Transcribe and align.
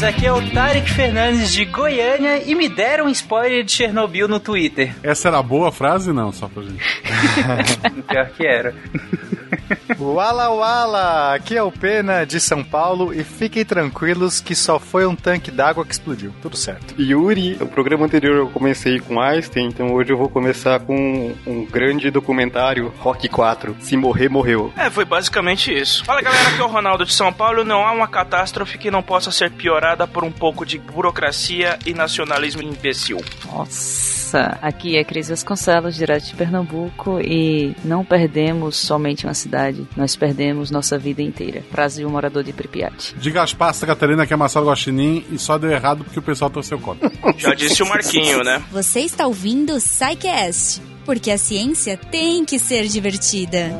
ouvintes, 0.00 0.02
aqui 0.02 0.26
é 0.26 0.32
o 0.32 0.50
Tarek 0.50 0.90
Fernandes 0.90 1.52
de 1.52 1.64
Goiânia 1.64 2.42
e 2.44 2.54
me 2.54 2.68
deram 2.68 3.06
um 3.06 3.10
spoiler 3.10 3.64
de 3.64 3.72
Chernobyl 3.72 4.26
no 4.26 4.40
Twitter. 4.40 4.94
Essa 5.02 5.28
era 5.28 5.38
a 5.38 5.42
boa 5.42 5.70
frase, 5.70 6.12
não? 6.12 6.32
Só 6.32 6.48
pra 6.48 6.62
gente. 6.62 6.82
Pior 8.08 8.30
que 8.30 8.46
era. 8.46 8.74
Wala 9.98 10.50
Wala! 10.50 11.34
Aqui 11.34 11.56
é 11.56 11.62
o 11.62 11.70
Pena 11.70 12.24
de 12.24 12.40
São 12.40 12.62
Paulo 12.64 13.12
e 13.12 13.22
fiquem 13.22 13.64
tranquilos 13.64 14.40
que 14.40 14.54
só 14.54 14.78
foi 14.78 15.06
um 15.06 15.14
tanque 15.14 15.50
d'água 15.50 15.84
que 15.84 15.92
explodiu. 15.92 16.32
Tudo 16.42 16.56
certo. 16.56 16.94
Yuri, 17.00 17.56
o 17.60 17.66
programa 17.66 18.06
anterior 18.06 18.36
eu 18.36 18.48
comecei 18.48 18.98
com 19.00 19.20
Einstein, 19.20 19.66
então 19.66 19.92
hoje 19.92 20.12
eu 20.12 20.16
vou 20.16 20.28
começar 20.28 20.80
com 20.80 21.34
um 21.46 21.64
grande 21.64 22.10
documentário, 22.10 22.92
Rock 22.98 23.28
4. 23.28 23.76
Se 23.80 23.96
morrer, 23.96 24.28
morreu. 24.28 24.72
É, 24.76 24.90
foi 24.90 25.04
basicamente 25.04 25.72
isso. 25.72 26.04
Fala 26.04 26.22
galera, 26.22 26.48
aqui 26.48 26.60
é 26.60 26.64
o 26.64 26.68
Ronaldo 26.68 27.04
de 27.04 27.12
São 27.12 27.32
Paulo. 27.32 27.64
Não 27.64 27.86
há 27.86 27.92
uma 27.92 28.08
catástrofe 28.08 28.78
que 28.78 28.90
não 28.90 29.02
possa 29.02 29.30
ser 29.30 29.50
piorada 29.50 30.06
por 30.06 30.24
um 30.24 30.32
pouco 30.32 30.64
de 30.64 30.78
burocracia 30.78 31.78
e 31.86 31.94
nacionalismo 31.94 32.62
imbecil. 32.62 33.18
Nossa, 33.46 34.58
aqui 34.62 34.96
é 34.96 35.04
Cris 35.04 35.28
Vasconcelos, 35.28 35.94
direto 35.94 36.26
de 36.26 36.34
Pernambuco, 36.34 37.20
e 37.20 37.74
não 37.84 38.04
perdemos 38.04 38.76
somente 38.76 39.26
uma 39.26 39.34
cidade, 39.34 39.59
nós 39.96 40.16
perdemos 40.16 40.70
nossa 40.70 40.98
vida 40.98 41.22
inteira. 41.22 41.62
Brasil, 41.70 42.08
morador 42.08 42.42
de 42.42 42.52
Pripyat. 42.52 43.14
De 43.16 43.30
Gaspar, 43.30 43.74
Santa 43.74 43.86
Catarina, 43.88 44.26
que 44.26 44.32
é 44.32 44.36
Marcelo 44.36 44.66
Guaxinim, 44.66 45.24
e 45.30 45.38
só 45.38 45.58
deu 45.58 45.70
errado 45.70 46.04
porque 46.04 46.18
o 46.18 46.22
pessoal 46.22 46.50
torceu 46.50 46.78
contra. 46.78 47.10
Já 47.36 47.54
disse 47.54 47.82
o 47.82 47.88
Marquinho, 47.88 48.42
né? 48.42 48.62
Você 48.72 49.00
está 49.00 49.26
ouvindo 49.26 49.74
o 49.74 49.80
SciCast, 49.80 50.80
porque 51.04 51.30
a 51.30 51.38
ciência 51.38 51.96
tem 51.96 52.44
que 52.44 52.58
ser 52.58 52.86
divertida. 52.86 53.70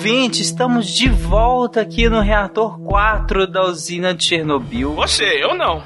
Ouvinte, 0.00 0.40
estamos 0.40 0.86
de 0.86 1.10
volta 1.10 1.82
aqui 1.82 2.08
no 2.08 2.22
reator 2.22 2.80
4 2.80 3.46
da 3.46 3.64
usina 3.64 4.14
de 4.14 4.24
Chernobyl. 4.24 4.94
Você, 4.94 5.24
eu 5.24 5.54
não. 5.54 5.82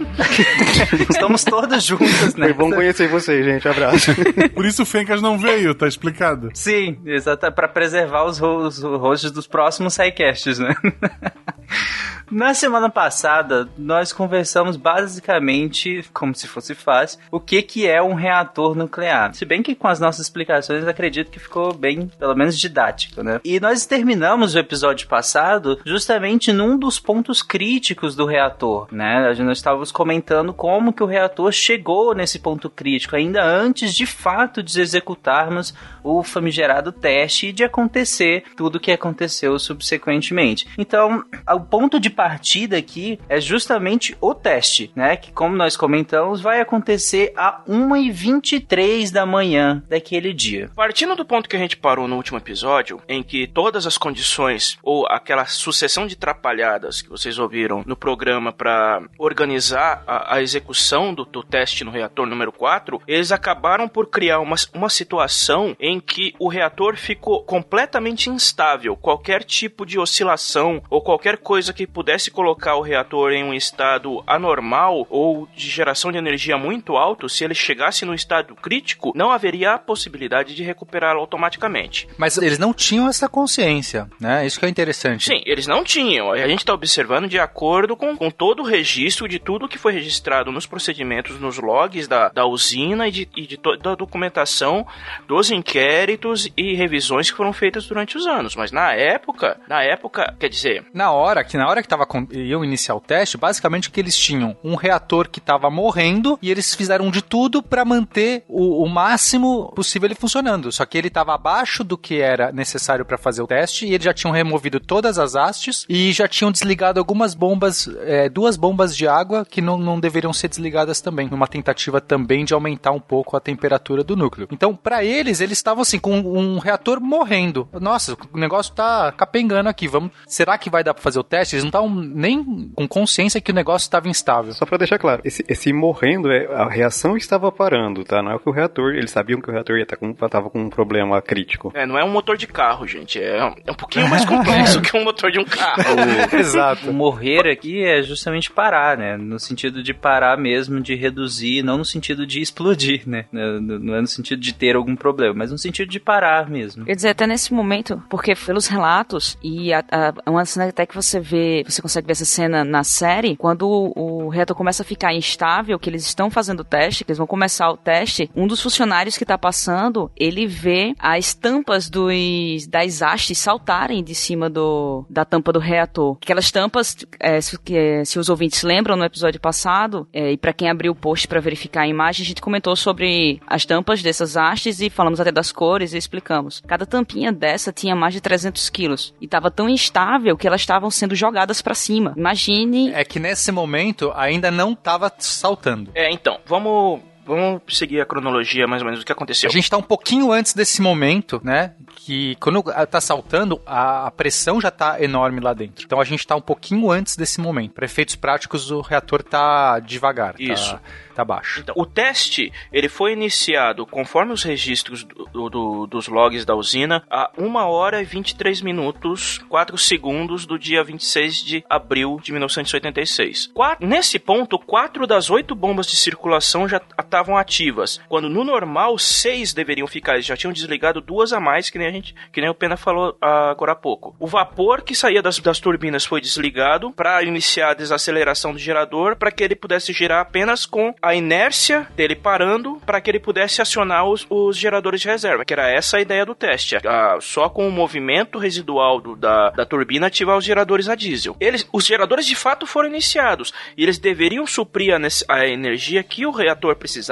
Estamos 1.10 1.42
todos 1.42 1.82
juntos, 1.82 2.36
né? 2.36 2.46
Foi 2.46 2.54
bom 2.54 2.70
conhecer 2.70 3.08
vocês, 3.08 3.44
gente. 3.44 3.66
Abraço. 3.66 4.12
Por 4.54 4.64
isso 4.66 4.84
o 4.84 4.86
Fencas 4.86 5.20
não 5.20 5.36
veio, 5.36 5.74
tá 5.74 5.88
explicado. 5.88 6.50
Sim, 6.54 6.96
exato, 7.04 7.50
para 7.50 7.66
preservar 7.66 8.22
os, 8.22 8.40
os 8.40 8.80
rostos 8.80 9.32
dos 9.32 9.48
próximos 9.48 9.94
sidecasts, 9.94 10.60
né? 10.60 10.76
Na 12.34 12.52
semana 12.52 12.90
passada, 12.90 13.68
nós 13.78 14.12
conversamos 14.12 14.76
basicamente, 14.76 16.04
como 16.12 16.34
se 16.34 16.48
fosse 16.48 16.74
fácil, 16.74 17.20
o 17.30 17.38
que, 17.38 17.62
que 17.62 17.86
é 17.86 18.02
um 18.02 18.14
reator 18.14 18.74
nuclear. 18.74 19.32
Se 19.32 19.44
bem 19.44 19.62
que 19.62 19.72
com 19.72 19.86
as 19.86 20.00
nossas 20.00 20.26
explicações, 20.26 20.84
acredito 20.84 21.30
que 21.30 21.38
ficou 21.38 21.72
bem, 21.72 22.10
pelo 22.18 22.34
menos 22.34 22.58
didático, 22.58 23.22
né? 23.22 23.40
E 23.44 23.60
nós 23.60 23.86
terminamos 23.86 24.56
o 24.56 24.58
episódio 24.58 25.06
passado 25.06 25.78
justamente 25.86 26.52
num 26.52 26.76
dos 26.76 26.98
pontos 26.98 27.40
críticos 27.40 28.16
do 28.16 28.26
reator, 28.26 28.88
né? 28.90 29.32
Nós 29.38 29.58
estávamos 29.58 29.92
comentando 29.92 30.52
como 30.52 30.92
que 30.92 31.04
o 31.04 31.06
reator 31.06 31.52
chegou 31.52 32.16
nesse 32.16 32.40
ponto 32.40 32.68
crítico, 32.68 33.14
ainda 33.14 33.44
antes 33.44 33.94
de 33.94 34.06
fato 34.06 34.60
de 34.60 34.80
executarmos 34.80 35.72
o 36.02 36.24
famigerado 36.24 36.90
teste 36.90 37.46
e 37.46 37.52
de 37.52 37.62
acontecer 37.62 38.42
tudo 38.56 38.76
o 38.76 38.80
que 38.80 38.90
aconteceu 38.90 39.56
subsequentemente. 39.56 40.66
Então, 40.76 41.24
o 41.48 41.60
ponto 41.60 42.00
de 42.00 42.10
partida 42.10 42.23
aqui 42.24 43.18
é 43.28 43.40
justamente 43.40 44.16
o 44.20 44.34
teste, 44.34 44.90
né? 44.94 45.16
Que, 45.16 45.30
como 45.30 45.54
nós 45.54 45.76
comentamos, 45.76 46.40
vai 46.40 46.60
acontecer 46.60 47.32
a 47.36 47.62
1h23 47.68 49.12
da 49.12 49.26
manhã 49.26 49.82
daquele 49.88 50.32
dia. 50.32 50.70
Partindo 50.74 51.14
do 51.14 51.24
ponto 51.24 51.48
que 51.48 51.56
a 51.56 51.58
gente 51.58 51.76
parou 51.76 52.08
no 52.08 52.16
último 52.16 52.38
episódio, 52.38 53.00
em 53.08 53.22
que 53.22 53.46
todas 53.46 53.86
as 53.86 53.98
condições 53.98 54.78
ou 54.82 55.06
aquela 55.06 55.44
sucessão 55.44 56.06
de 56.06 56.16
trapalhadas 56.16 57.02
que 57.02 57.10
vocês 57.10 57.38
ouviram 57.38 57.82
no 57.86 57.96
programa 57.96 58.52
para 58.52 59.02
organizar 59.18 60.02
a, 60.06 60.36
a 60.36 60.42
execução 60.42 61.12
do, 61.12 61.24
do 61.24 61.42
teste 61.42 61.84
no 61.84 61.90
reator 61.90 62.26
número 62.26 62.52
4, 62.52 63.02
eles 63.06 63.32
acabaram 63.32 63.88
por 63.88 64.06
criar 64.08 64.40
uma, 64.40 64.56
uma 64.72 64.88
situação 64.88 65.76
em 65.78 66.00
que 66.00 66.34
o 66.38 66.48
reator 66.48 66.96
ficou 66.96 67.42
completamente 67.42 68.30
instável. 68.30 68.96
Qualquer 68.96 69.44
tipo 69.44 69.84
de 69.84 69.98
oscilação 69.98 70.82
ou 70.88 71.02
qualquer 71.02 71.38
coisa 71.38 71.72
que 71.72 71.86
pudesse 71.86 72.03
colocar 72.30 72.76
o 72.76 72.82
reator 72.82 73.32
em 73.32 73.44
um 73.44 73.54
estado 73.54 74.22
anormal 74.26 75.06
ou 75.10 75.48
de 75.54 75.68
geração 75.68 76.12
de 76.12 76.18
energia 76.18 76.56
muito 76.56 76.96
alto, 76.96 77.28
se 77.28 77.44
ele 77.44 77.54
chegasse 77.54 78.04
no 78.04 78.14
estado 78.14 78.54
crítico, 78.54 79.12
não 79.14 79.30
haveria 79.30 79.72
a 79.72 79.78
possibilidade 79.78 80.54
de 80.54 80.62
recuperá-lo 80.62 81.20
automaticamente. 81.20 82.08
Mas 82.18 82.36
eles 82.38 82.58
não 82.58 82.72
tinham 82.72 83.08
essa 83.08 83.28
consciência, 83.28 84.08
né? 84.20 84.46
Isso 84.46 84.58
que 84.58 84.66
é 84.66 84.68
interessante. 84.68 85.24
Sim, 85.24 85.42
eles 85.46 85.66
não 85.66 85.84
tinham. 85.84 86.30
A 86.30 86.48
gente 86.48 86.60
está 86.60 86.74
observando 86.74 87.28
de 87.28 87.38
acordo 87.38 87.96
com, 87.96 88.16
com 88.16 88.30
todo 88.30 88.62
o 88.62 88.66
registro 88.66 89.28
de 89.28 89.38
tudo 89.38 89.68
que 89.68 89.78
foi 89.78 89.92
registrado 89.92 90.52
nos 90.52 90.66
procedimentos, 90.66 91.40
nos 91.40 91.58
logs 91.58 92.06
da, 92.08 92.28
da 92.28 92.46
usina 92.46 93.08
e 93.08 93.10
de, 93.10 93.28
e 93.36 93.46
de 93.46 93.56
toda 93.56 93.92
a 93.92 93.96
documentação 93.96 94.86
dos 95.26 95.50
inquéritos 95.50 96.48
e 96.56 96.74
revisões 96.74 97.30
que 97.30 97.36
foram 97.36 97.52
feitas 97.52 97.86
durante 97.86 98.16
os 98.16 98.26
anos. 98.26 98.56
Mas 98.56 98.72
na 98.72 98.92
época, 98.92 99.58
na 99.68 99.82
época, 99.82 100.34
quer 100.38 100.48
dizer, 100.48 100.84
Na 100.92 101.12
hora 101.12 101.44
que 101.44 101.56
na 101.56 101.68
hora 101.68 101.82
que 101.82 101.88
tava 101.94 102.06
iam 102.32 102.64
iniciar 102.64 102.94
o 102.94 103.00
teste, 103.00 103.36
basicamente 103.36 103.90
que 103.90 104.00
eles 104.00 104.16
tinham 104.16 104.56
um 104.64 104.74
reator 104.74 105.28
que 105.28 105.40
tava 105.40 105.70
morrendo 105.70 106.38
e 106.42 106.50
eles 106.50 106.74
fizeram 106.74 107.10
de 107.10 107.22
tudo 107.22 107.62
para 107.62 107.84
manter 107.84 108.44
o, 108.48 108.82
o 108.82 108.88
máximo 108.88 109.72
possível 109.74 110.06
ele 110.06 110.14
funcionando. 110.14 110.72
Só 110.72 110.84
que 110.84 110.98
ele 110.98 111.10
tava 111.10 111.34
abaixo 111.34 111.84
do 111.84 111.96
que 111.96 112.20
era 112.20 112.50
necessário 112.52 113.04
para 113.04 113.16
fazer 113.16 113.42
o 113.42 113.46
teste 113.46 113.86
e 113.86 113.94
eles 113.94 114.04
já 114.04 114.12
tinham 114.12 114.32
removido 114.32 114.80
todas 114.80 115.18
as 115.18 115.36
hastes 115.36 115.86
e 115.88 116.12
já 116.12 116.26
tinham 116.26 116.50
desligado 116.50 116.98
algumas 116.98 117.34
bombas, 117.34 117.88
é, 118.02 118.28
duas 118.28 118.56
bombas 118.56 118.96
de 118.96 119.06
água 119.06 119.44
que 119.44 119.60
não, 119.60 119.78
não 119.78 120.00
deveriam 120.00 120.32
ser 120.32 120.48
desligadas 120.48 121.00
também, 121.00 121.28
numa 121.28 121.46
tentativa 121.46 122.00
também 122.00 122.44
de 122.44 122.54
aumentar 122.54 122.90
um 122.90 123.00
pouco 123.00 123.36
a 123.36 123.40
temperatura 123.40 124.02
do 124.02 124.16
núcleo. 124.16 124.48
Então, 124.50 124.74
para 124.74 125.04
eles, 125.04 125.40
eles 125.40 125.58
estavam 125.58 125.82
assim 125.82 125.98
com 125.98 126.18
um 126.18 126.58
reator 126.58 127.00
morrendo. 127.00 127.68
Nossa, 127.80 128.16
o 128.32 128.38
negócio 128.38 128.74
tá 128.74 129.12
capengando 129.12 129.68
aqui. 129.68 129.86
Vamos, 129.86 130.10
será 130.26 130.58
que 130.58 130.70
vai 130.70 130.82
dar 130.82 130.94
para 130.94 131.02
fazer 131.02 131.18
o 131.18 131.24
teste? 131.24 131.54
Eles 131.54 131.64
não 131.64 131.68
estavam 131.68 131.83
nem 131.90 132.70
com 132.74 132.86
consciência 132.88 133.40
que 133.40 133.50
o 133.50 133.54
negócio 133.54 133.86
estava 133.86 134.08
instável. 134.08 134.52
Só 134.52 134.64
pra 134.66 134.78
deixar 134.78 134.98
claro, 134.98 135.20
esse, 135.24 135.44
esse 135.48 135.72
morrendo, 135.72 136.30
é, 136.30 136.46
a 136.54 136.68
reação 136.68 137.16
estava 137.16 137.50
parando, 137.50 138.04
tá? 138.04 138.22
Não 138.22 138.32
é 138.32 138.38
que 138.38 138.48
o 138.48 138.52
reator, 138.52 138.94
eles 138.94 139.10
sabiam 139.10 139.40
que 139.40 139.48
o 139.48 139.52
reator 139.52 139.76
ia 139.78 139.86
tá 139.86 139.96
com, 139.96 140.12
tava 140.14 140.50
com 140.50 140.60
um 140.62 140.70
problema 140.70 141.20
crítico. 141.22 141.72
é, 141.74 141.86
não 141.86 141.98
é 141.98 142.04
um 142.04 142.10
motor 142.10 142.36
de 142.36 142.46
carro, 142.46 142.86
gente. 142.86 143.20
É, 143.22 143.44
um- 143.44 143.54
é 143.66 143.72
um 143.72 143.74
pouquinho 143.74 144.08
mais 144.08 144.24
complexo 144.24 144.80
que 144.82 144.96
um 144.96 145.04
motor 145.04 145.30
de 145.30 145.38
um 145.38 145.44
carro. 145.44 145.82
Exato. 146.38 146.90
O 146.90 146.92
morrer 146.92 147.48
aqui 147.48 147.84
é 147.84 148.02
justamente 148.02 148.50
parar, 148.50 148.96
né? 148.96 149.16
No 149.16 149.38
sentido 149.38 149.82
de 149.82 149.92
parar 149.94 150.36
mesmo, 150.38 150.80
de 150.80 150.94
reduzir, 150.94 151.62
não 151.62 151.78
no 151.78 151.84
sentido 151.84 152.26
de 152.26 152.40
explodir, 152.40 153.02
né? 153.06 153.24
Não 153.32 153.60
não 153.84 153.94
é 153.94 154.00
no 154.00 154.06
sentido 154.06 154.40
de 154.40 154.54
ter 154.54 154.76
algum 154.76 154.94
problema, 154.96 155.34
mas 155.34 155.50
no 155.50 155.58
sentido 155.58 155.88
de 155.90 155.98
parar 156.00 156.48
mesmo. 156.48 156.84
Quer 156.84 156.94
dizer, 156.96 157.08
até 157.10 157.26
nesse 157.26 157.52
momento, 157.52 158.02
porque 158.08 158.34
pelos 158.34 158.66
relatos, 158.66 159.36
e 159.42 159.72
a, 159.72 159.84
a- 159.90 160.30
uma 160.30 160.44
cena 160.44 160.66
até 160.68 160.86
que 160.86 160.94
você 160.94 161.20
vê, 161.20 161.64
você 161.74 161.82
consegue 161.82 162.06
ver 162.06 162.12
essa 162.12 162.24
cena 162.24 162.64
na 162.64 162.84
série, 162.84 163.36
quando 163.36 163.68
o, 163.68 164.28
reator 164.28 164.56
começa 164.56 164.82
a 164.82 164.86
ficar 164.86 165.14
instável, 165.14 165.78
que 165.78 165.88
eles 165.88 166.04
estão 166.04 166.30
fazendo 166.30 166.60
o 166.60 166.64
teste, 166.64 167.04
que 167.04 167.10
eles 167.10 167.18
vão 167.18 167.26
começar 167.26 167.70
o 167.70 167.76
teste, 167.76 168.30
um 168.34 168.46
dos 168.46 168.60
funcionários 168.60 169.16
que 169.16 169.24
tá 169.24 169.38
passando, 169.38 170.10
ele 170.16 170.46
vê 170.46 170.94
as 170.98 171.34
tampas 171.34 171.88
dos, 171.88 172.66
das 172.66 173.02
hastes 173.02 173.38
saltarem 173.38 174.02
de 174.02 174.14
cima 174.14 174.48
do, 174.48 175.04
da 175.08 175.24
tampa 175.24 175.52
do 175.52 175.58
reator. 175.58 176.16
Aquelas 176.22 176.50
tampas, 176.50 176.96
é, 177.20 177.40
se, 177.40 177.58
que, 177.58 178.04
se 178.04 178.18
os 178.18 178.28
ouvintes 178.28 178.62
lembram 178.62 178.96
no 178.96 179.04
episódio 179.04 179.40
passado, 179.40 180.08
é, 180.12 180.32
e 180.32 180.36
para 180.36 180.52
quem 180.52 180.68
abriu 180.68 180.92
o 180.92 180.96
post 180.96 181.28
para 181.28 181.40
verificar 181.40 181.82
a 181.82 181.88
imagem, 181.88 182.24
a 182.24 182.26
gente 182.26 182.42
comentou 182.42 182.74
sobre 182.76 183.40
as 183.46 183.64
tampas 183.64 184.02
dessas 184.02 184.36
hastes 184.36 184.80
e 184.80 184.90
falamos 184.90 185.20
até 185.20 185.30
das 185.30 185.52
cores 185.52 185.92
e 185.92 185.98
explicamos. 185.98 186.62
Cada 186.66 186.86
tampinha 186.86 187.32
dessa 187.32 187.72
tinha 187.72 187.94
mais 187.94 188.14
de 188.14 188.20
300 188.20 188.70
quilos 188.70 189.14
e 189.20 189.24
estava 189.24 189.50
tão 189.50 189.68
instável 189.68 190.36
que 190.36 190.46
elas 190.46 190.60
estavam 190.60 190.90
sendo 190.90 191.14
jogadas 191.14 191.62
para 191.64 191.74
cima. 191.74 192.14
Imagine 192.16 192.92
É 192.92 193.04
que 193.04 193.18
nesse 193.18 193.50
momento 193.50 194.12
ainda 194.14 194.50
não 194.50 194.72
estava 194.72 195.10
saltando. 195.18 195.90
É, 195.94 196.12
então, 196.12 196.38
vamos, 196.46 197.00
vamos 197.24 197.62
seguir 197.68 198.00
a 198.00 198.06
cronologia 198.06 198.66
mais 198.66 198.82
ou 198.82 198.86
menos 198.86 199.00
do 199.00 199.06
que 199.06 199.12
aconteceu. 199.12 199.48
A 199.48 199.52
gente 199.52 199.68
tá 199.70 199.76
um 199.76 199.82
pouquinho 199.82 200.30
antes 200.32 200.54
desse 200.54 200.80
momento, 200.82 201.40
né? 201.44 201.72
Que 201.96 202.36
quando 202.36 202.62
tá 202.90 203.00
saltando, 203.00 203.60
a, 203.66 204.10
pressão 204.10 204.60
já 204.60 204.70
tá 204.70 205.02
enorme 205.02 205.40
lá 205.40 205.52
dentro. 205.54 205.84
Então 205.84 206.00
a 206.00 206.04
gente 206.04 206.26
tá 206.26 206.36
um 206.36 206.40
pouquinho 206.40 206.90
antes 206.90 207.16
desse 207.16 207.40
momento. 207.40 207.72
Para 207.72 207.84
efeitos 207.84 208.14
práticos, 208.16 208.70
o 208.70 208.80
reator 208.80 209.22
tá 209.22 209.78
devagar. 209.80 210.34
Isso. 210.38 210.72
Tá, 210.74 210.80
tá 211.16 211.24
baixo. 211.24 211.60
Então, 211.60 211.74
o 211.78 211.86
teste 211.86 212.52
ele 212.72 212.88
foi 212.88 213.12
iniciado 213.12 213.86
conforme 213.86 214.32
os 214.32 214.42
registros 214.42 215.04
do- 215.04 215.48
do- 215.48 215.86
dos 215.86 216.08
logs 216.08 216.44
da 216.44 216.54
usina 216.54 217.02
a 217.10 217.30
1 217.38 217.66
hora 217.66 218.00
e 218.02 218.04
23 218.04 218.60
minutos 218.60 219.38
4 219.48 219.76
segundos 219.78 220.44
do 220.46 220.58
dia 220.58 220.82
26 220.84 221.36
de 221.42 221.64
abril 221.70 222.18
de 222.22 222.32
1986. 222.32 223.50
Qua- 223.54 223.76
nesse 223.80 224.18
ponto, 224.18 224.58
quatro 224.58 225.06
das 225.06 225.30
oito 225.30 225.54
bombas 225.54 225.86
de 225.86 225.96
circulação 225.96 226.68
já 226.68 226.80
estavam 227.14 227.36
ativas. 227.36 228.00
Quando 228.08 228.28
no 228.28 228.42
normal, 228.42 228.98
seis 228.98 229.54
deveriam 229.54 229.86
ficar. 229.86 230.14
Eles 230.14 230.26
já 230.26 230.36
tinham 230.36 230.52
desligado 230.52 231.00
duas 231.00 231.32
a 231.32 231.38
mais, 231.38 231.70
que 231.70 231.78
nem 231.78 231.86
a 231.86 231.92
gente, 231.92 232.14
que 232.32 232.40
nem 232.40 232.50
o 232.50 232.54
Pena 232.54 232.76
falou 232.76 233.16
agora 233.20 233.72
há 233.72 233.76
pouco. 233.76 234.16
O 234.18 234.26
vapor 234.26 234.82
que 234.82 234.94
saía 234.94 235.22
das, 235.22 235.38
das 235.38 235.60
turbinas 235.60 236.04
foi 236.04 236.20
desligado 236.20 236.90
para 236.90 237.22
iniciar 237.22 237.70
a 237.70 237.74
desaceleração 237.74 238.52
do 238.52 238.58
gerador, 238.58 239.16
para 239.16 239.30
que 239.30 239.44
ele 239.44 239.54
pudesse 239.54 239.92
girar 239.92 240.20
apenas 240.20 240.66
com 240.66 240.92
a 241.00 241.14
inércia 241.14 241.86
dele 241.94 242.16
parando, 242.16 242.80
para 242.84 243.00
que 243.00 243.10
ele 243.10 243.20
pudesse 243.20 243.62
acionar 243.62 244.04
os, 244.08 244.26
os 244.28 244.56
geradores 244.56 245.00
de 245.00 245.08
reserva, 245.08 245.44
que 245.44 245.52
era 245.52 245.70
essa 245.70 245.98
a 245.98 246.00
ideia 246.00 246.26
do 246.26 246.34
teste. 246.34 246.76
Ah, 246.84 247.18
só 247.20 247.48
com 247.48 247.68
o 247.68 247.72
movimento 247.72 248.38
residual 248.38 249.00
do, 249.00 249.14
da, 249.14 249.50
da 249.50 249.64
turbina 249.64 250.08
ativar 250.08 250.36
os 250.36 250.44
geradores 250.44 250.88
a 250.88 250.96
diesel. 250.96 251.36
Eles, 251.38 251.68
os 251.72 251.86
geradores 251.86 252.26
de 252.26 252.34
fato 252.34 252.66
foram 252.66 252.88
iniciados 252.88 253.52
e 253.76 253.84
eles 253.84 253.98
deveriam 253.98 254.46
suprir 254.46 254.94
a, 254.94 254.98
a 255.28 255.46
energia 255.46 256.02
que 256.02 256.26
o 256.26 256.32
reator 256.32 256.74
precisava 256.74 257.03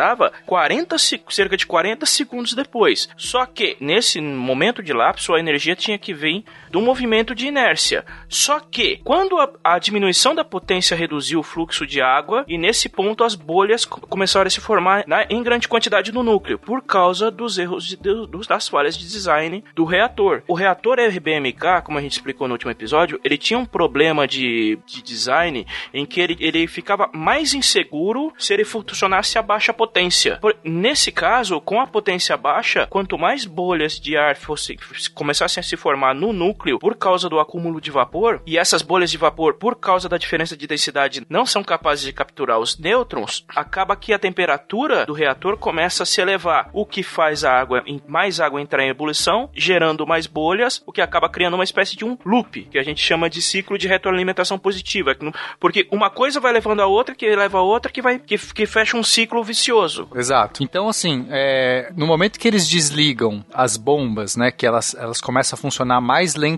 40, 0.47 0.97
cerca 1.29 1.57
de 1.57 1.67
40 1.67 2.07
segundos 2.07 2.55
depois. 2.55 3.09
Só 3.17 3.47
que 3.47 3.77
nesse 3.81 4.21
momento 4.21 4.83
de 4.83 4.93
lapso 4.93 5.35
a 5.35 5.41
energia 5.41 5.77
tinha 5.77 5.99
que 5.99 6.15
vir 6.15 6.45
do 6.73 6.81
movimento 6.81 7.35
de 7.35 7.47
inércia. 7.47 8.05
Só 8.29 8.59
que 8.59 8.99
quando 9.05 9.39
a, 9.39 9.49
a 9.63 9.79
diminuição 9.79 10.35
da 10.35 10.43
potência 10.43 10.97
reduziu 10.97 11.41
o 11.41 11.43
fluxo 11.43 11.87
de 11.87 12.01
água 12.01 12.47
e 12.49 12.57
nesse 12.57 12.89
ponto 12.89 13.23
as 13.23 13.35
bolhas 13.35 13.85
começaram 13.85 14.47
a 14.47 14.51
se 14.51 14.61
formar 14.61 15.05
na, 15.07 15.27
em 15.29 15.43
grande 15.43 15.69
quantidade 15.69 16.11
no 16.11 16.23
núcleo 16.23 16.59
por 16.59 16.83
causa 16.83 17.31
dos 17.31 17.59
erros 17.59 17.85
de, 17.87 17.97
de, 17.97 18.27
das 18.49 18.69
falhas 18.69 18.97
de 18.97 19.07
design 19.07 19.63
do 19.75 19.85
reator. 19.85 20.43
O 20.49 20.55
reator 20.55 20.99
RBMK, 20.99 21.83
como 21.85 21.99
a 21.99 22.01
gente 22.01 22.13
explicou 22.13 22.49
no 22.49 22.55
último 22.55 22.71
episódio, 22.71 23.21
ele 23.23 23.37
tinha 23.37 23.59
um 23.59 23.67
problema 23.67 24.27
de, 24.27 24.79
de 24.87 25.03
design 25.03 25.67
em 25.93 26.07
que 26.07 26.21
ele, 26.21 26.39
ele 26.41 26.67
ficava 26.67 27.11
mais 27.13 27.53
inseguro 27.53 28.33
se 28.39 28.55
ele 28.55 28.65
funcionasse 28.65 29.39
a 29.39 29.43
baixa 29.43 29.75
potência. 29.75 30.39
Por, 30.41 30.57
nesse 30.65 31.13
caso, 31.13 31.61
com 31.61 31.81
a 31.81 31.87
potência 31.87 32.35
baixa, 32.35 32.87
quanto 32.87 33.19
mais 33.19 33.45
bolhas 33.45 34.01
de 34.01 34.17
ar 34.17 34.37
fosse, 34.37 34.79
começassem 35.15 35.61
a 35.61 35.65
se 35.65 35.77
formar 35.77 36.15
no 36.15 36.33
núcleo 36.33 36.62
por 36.79 36.97
causa 36.97 37.29
do 37.29 37.41
acúmulo 37.41 37.81
de 37.81 37.91
vapor, 37.91 38.41
e 38.47 38.59
essas 38.59 38.83
bolhas 38.83 39.11
de 39.11 39.19
vapor, 39.19 39.55
por 39.55 39.77
causa 39.77 40.09
da 40.09 40.19
diferença 40.19 40.57
de 40.57 40.67
densidade, 40.67 41.27
não 41.29 41.45
são 41.45 41.63
capazes 41.63 42.05
de 42.05 42.13
capturar 42.13 42.59
os 42.59 42.79
nêutrons, 42.79 43.45
acaba 43.49 43.97
que 43.97 44.13
a 44.13 44.19
temperatura 44.19 45.07
do 45.07 45.13
reator 45.13 45.57
começa 45.57 46.03
a 46.03 46.07
se 46.07 46.21
elevar, 46.21 46.71
o 46.73 46.87
que 46.87 47.03
faz 47.03 47.45
a 47.45 47.53
água, 47.53 47.85
mais 48.07 48.41
água 48.41 48.61
entrar 48.61 48.85
em 48.85 48.89
ebulição, 48.89 49.51
gerando 49.55 50.07
mais 50.07 50.27
bolhas, 50.27 50.83
o 50.87 50.93
que 50.93 51.01
acaba 51.01 51.29
criando 51.29 51.55
uma 51.55 51.65
espécie 51.65 51.97
de 51.97 52.05
um 52.05 52.17
loop, 52.25 52.63
que 52.71 52.79
a 52.79 52.83
gente 52.83 53.01
chama 53.03 53.29
de 53.29 53.43
ciclo 53.43 53.77
de 53.79 53.89
retroalimentação 53.89 54.59
positiva, 54.59 55.17
porque 55.59 55.87
uma 55.91 56.11
coisa 56.11 56.41
vai 56.41 56.53
levando 56.53 56.81
a 56.81 56.87
outra, 56.87 57.15
que 57.15 57.35
leva 57.35 57.59
a 57.59 57.63
outra, 57.63 57.91
que 57.91 58.03
vai 58.03 58.19
que, 58.19 58.39
que 58.39 58.67
fecha 58.67 58.97
um 58.97 59.03
ciclo 59.03 59.43
vicioso. 59.43 60.09
Exato. 60.15 60.63
Então, 60.63 60.89
assim, 60.89 61.27
é, 61.31 61.93
no 61.97 62.07
momento 62.07 62.39
que 62.39 62.49
eles 62.49 62.69
desligam 62.69 63.45
as 63.53 63.77
bombas, 63.77 64.37
né, 64.37 64.51
que 64.51 64.67
elas, 64.67 64.95
elas 64.95 65.21
começam 65.21 65.57
a 65.57 65.61
funcionar 65.61 66.01
mais 66.01 66.35
lentamente, 66.35 66.52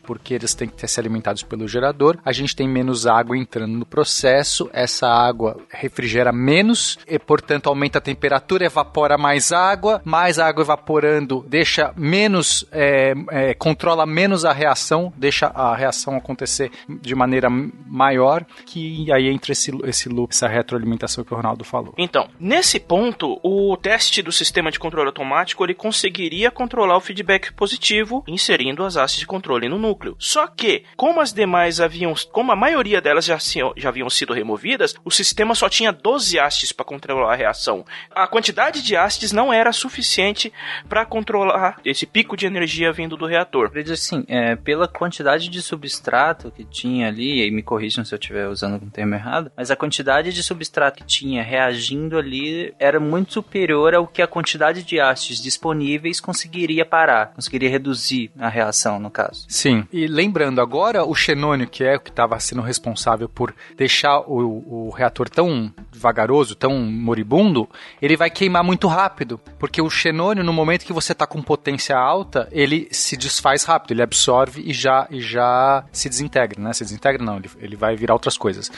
porque 0.00 0.34
eles 0.34 0.54
têm 0.54 0.68
que 0.68 0.86
ser 0.86 1.00
alimentados 1.00 1.42
pelo 1.42 1.68
gerador, 1.68 2.18
a 2.24 2.32
gente 2.32 2.54
tem 2.54 2.68
menos 2.68 3.06
água 3.06 3.36
entrando 3.36 3.72
no 3.72 3.86
processo, 3.86 4.68
essa 4.72 5.08
água 5.08 5.56
refrigera 5.70 6.32
menos 6.32 6.98
e, 7.06 7.18
portanto, 7.18 7.68
aumenta 7.68 7.98
a 7.98 8.00
temperatura, 8.00 8.64
evapora 8.64 9.18
mais 9.18 9.52
água, 9.52 10.00
mais 10.04 10.38
água 10.38 10.62
evaporando 10.62 11.44
deixa 11.48 11.92
menos, 11.96 12.66
é, 12.72 13.14
é, 13.30 13.54
controla 13.54 14.06
menos 14.06 14.44
a 14.44 14.52
reação, 14.52 15.12
deixa 15.16 15.46
a 15.46 15.74
reação 15.74 16.16
acontecer 16.16 16.70
de 16.88 17.14
maneira 17.14 17.48
maior, 17.50 18.44
que 18.64 19.10
aí 19.12 19.28
entra 19.28 19.52
esse, 19.52 19.70
esse 19.84 20.08
loop, 20.08 20.32
essa 20.32 20.48
retroalimentação 20.48 21.24
que 21.24 21.32
o 21.32 21.36
Ronaldo 21.36 21.64
falou. 21.64 21.94
Então, 21.96 22.28
nesse 22.38 22.78
ponto, 22.78 23.38
o 23.42 23.76
teste 23.76 24.22
do 24.22 24.32
sistema 24.32 24.70
de 24.70 24.78
controle 24.78 25.08
automático 25.08 25.64
ele 25.64 25.74
conseguiria 25.74 26.50
controlar 26.50 26.96
o 26.96 27.00
feedback 27.00 27.52
positivo 27.52 28.24
inserindo 28.26 28.84
as 28.84 28.96
hastes 28.96 29.24
de 29.26 29.28
controle 29.28 29.68
no 29.68 29.78
núcleo. 29.78 30.16
Só 30.18 30.46
que, 30.46 30.84
como 30.96 31.20
as 31.20 31.32
demais 31.32 31.80
haviam, 31.80 32.14
como 32.30 32.52
a 32.52 32.56
maioria 32.56 33.00
delas 33.00 33.24
já, 33.24 33.36
já 33.76 33.88
haviam 33.88 34.08
sido 34.08 34.32
removidas, 34.32 34.94
o 35.04 35.10
sistema 35.10 35.54
só 35.54 35.68
tinha 35.68 35.92
12 35.92 36.38
hastes 36.38 36.72
para 36.72 36.84
controlar 36.84 37.32
a 37.32 37.36
reação. 37.36 37.84
A 38.14 38.26
quantidade 38.26 38.82
de 38.82 38.96
hastes 38.96 39.32
não 39.32 39.52
era 39.52 39.72
suficiente 39.72 40.52
para 40.88 41.04
controlar 41.04 41.80
esse 41.84 42.06
pico 42.06 42.36
de 42.36 42.46
energia 42.46 42.92
vindo 42.92 43.16
do 43.16 43.26
reator. 43.26 43.72
Assim, 43.92 44.24
é, 44.28 44.54
pela 44.54 44.86
quantidade 44.86 45.48
de 45.48 45.60
substrato 45.60 46.50
que 46.50 46.64
tinha 46.64 47.08
ali, 47.08 47.46
e 47.46 47.50
me 47.50 47.62
corrijam 47.62 48.04
se 48.04 48.14
eu 48.14 48.18
estiver 48.18 48.46
usando 48.48 48.82
um 48.82 48.90
termo 48.90 49.14
errado, 49.14 49.50
mas 49.56 49.70
a 49.70 49.76
quantidade 49.76 50.32
de 50.32 50.42
substrato 50.42 50.98
que 50.98 51.04
tinha 51.04 51.42
reagindo 51.42 52.16
ali 52.16 52.74
era 52.78 53.00
muito 53.00 53.32
superior 53.32 53.94
ao 53.94 54.06
que 54.06 54.22
a 54.22 54.26
quantidade 54.26 54.82
de 54.82 55.00
hastes 55.00 55.42
disponíveis 55.42 56.20
conseguiria 56.20 56.84
parar, 56.84 57.32
conseguiria 57.32 57.70
reduzir 57.70 58.30
a 58.38 58.48
reação, 58.48 58.98
no 59.06 59.10
caso. 59.10 59.46
Sim. 59.48 59.86
E 59.92 60.06
lembrando, 60.06 60.60
agora 60.60 61.04
o 61.04 61.14
xenônio, 61.14 61.68
que 61.68 61.82
é 61.82 61.96
o 61.96 62.00
que 62.00 62.10
estava 62.10 62.38
sendo 62.38 62.60
responsável 62.60 63.28
por 63.28 63.54
deixar 63.76 64.20
o, 64.20 64.88
o 64.88 64.90
reator 64.90 65.28
tão 65.28 65.72
vagaroso, 65.92 66.54
tão 66.54 66.78
moribundo, 66.78 67.68
ele 68.02 68.16
vai 68.16 68.28
queimar 68.30 68.62
muito 68.62 68.86
rápido, 68.86 69.40
porque 69.58 69.80
o 69.80 69.88
xenônio, 69.88 70.44
no 70.44 70.52
momento 70.52 70.84
que 70.84 70.92
você 70.92 71.12
está 71.12 71.26
com 71.26 71.42
potência 71.42 71.96
alta, 71.96 72.48
ele 72.52 72.88
se 72.90 73.16
desfaz 73.16 73.64
rápido, 73.64 73.92
ele 73.92 74.02
absorve 74.02 74.62
e 74.66 74.72
já, 74.72 75.06
e 75.10 75.20
já 75.20 75.84
se 75.92 76.08
desintegra, 76.08 76.60
né? 76.60 76.72
Se 76.72 76.84
desintegra 76.84 77.24
não, 77.24 77.36
ele, 77.36 77.50
ele 77.58 77.76
vai 77.76 77.96
virar 77.96 78.14
outras 78.14 78.36
coisas. 78.36 78.70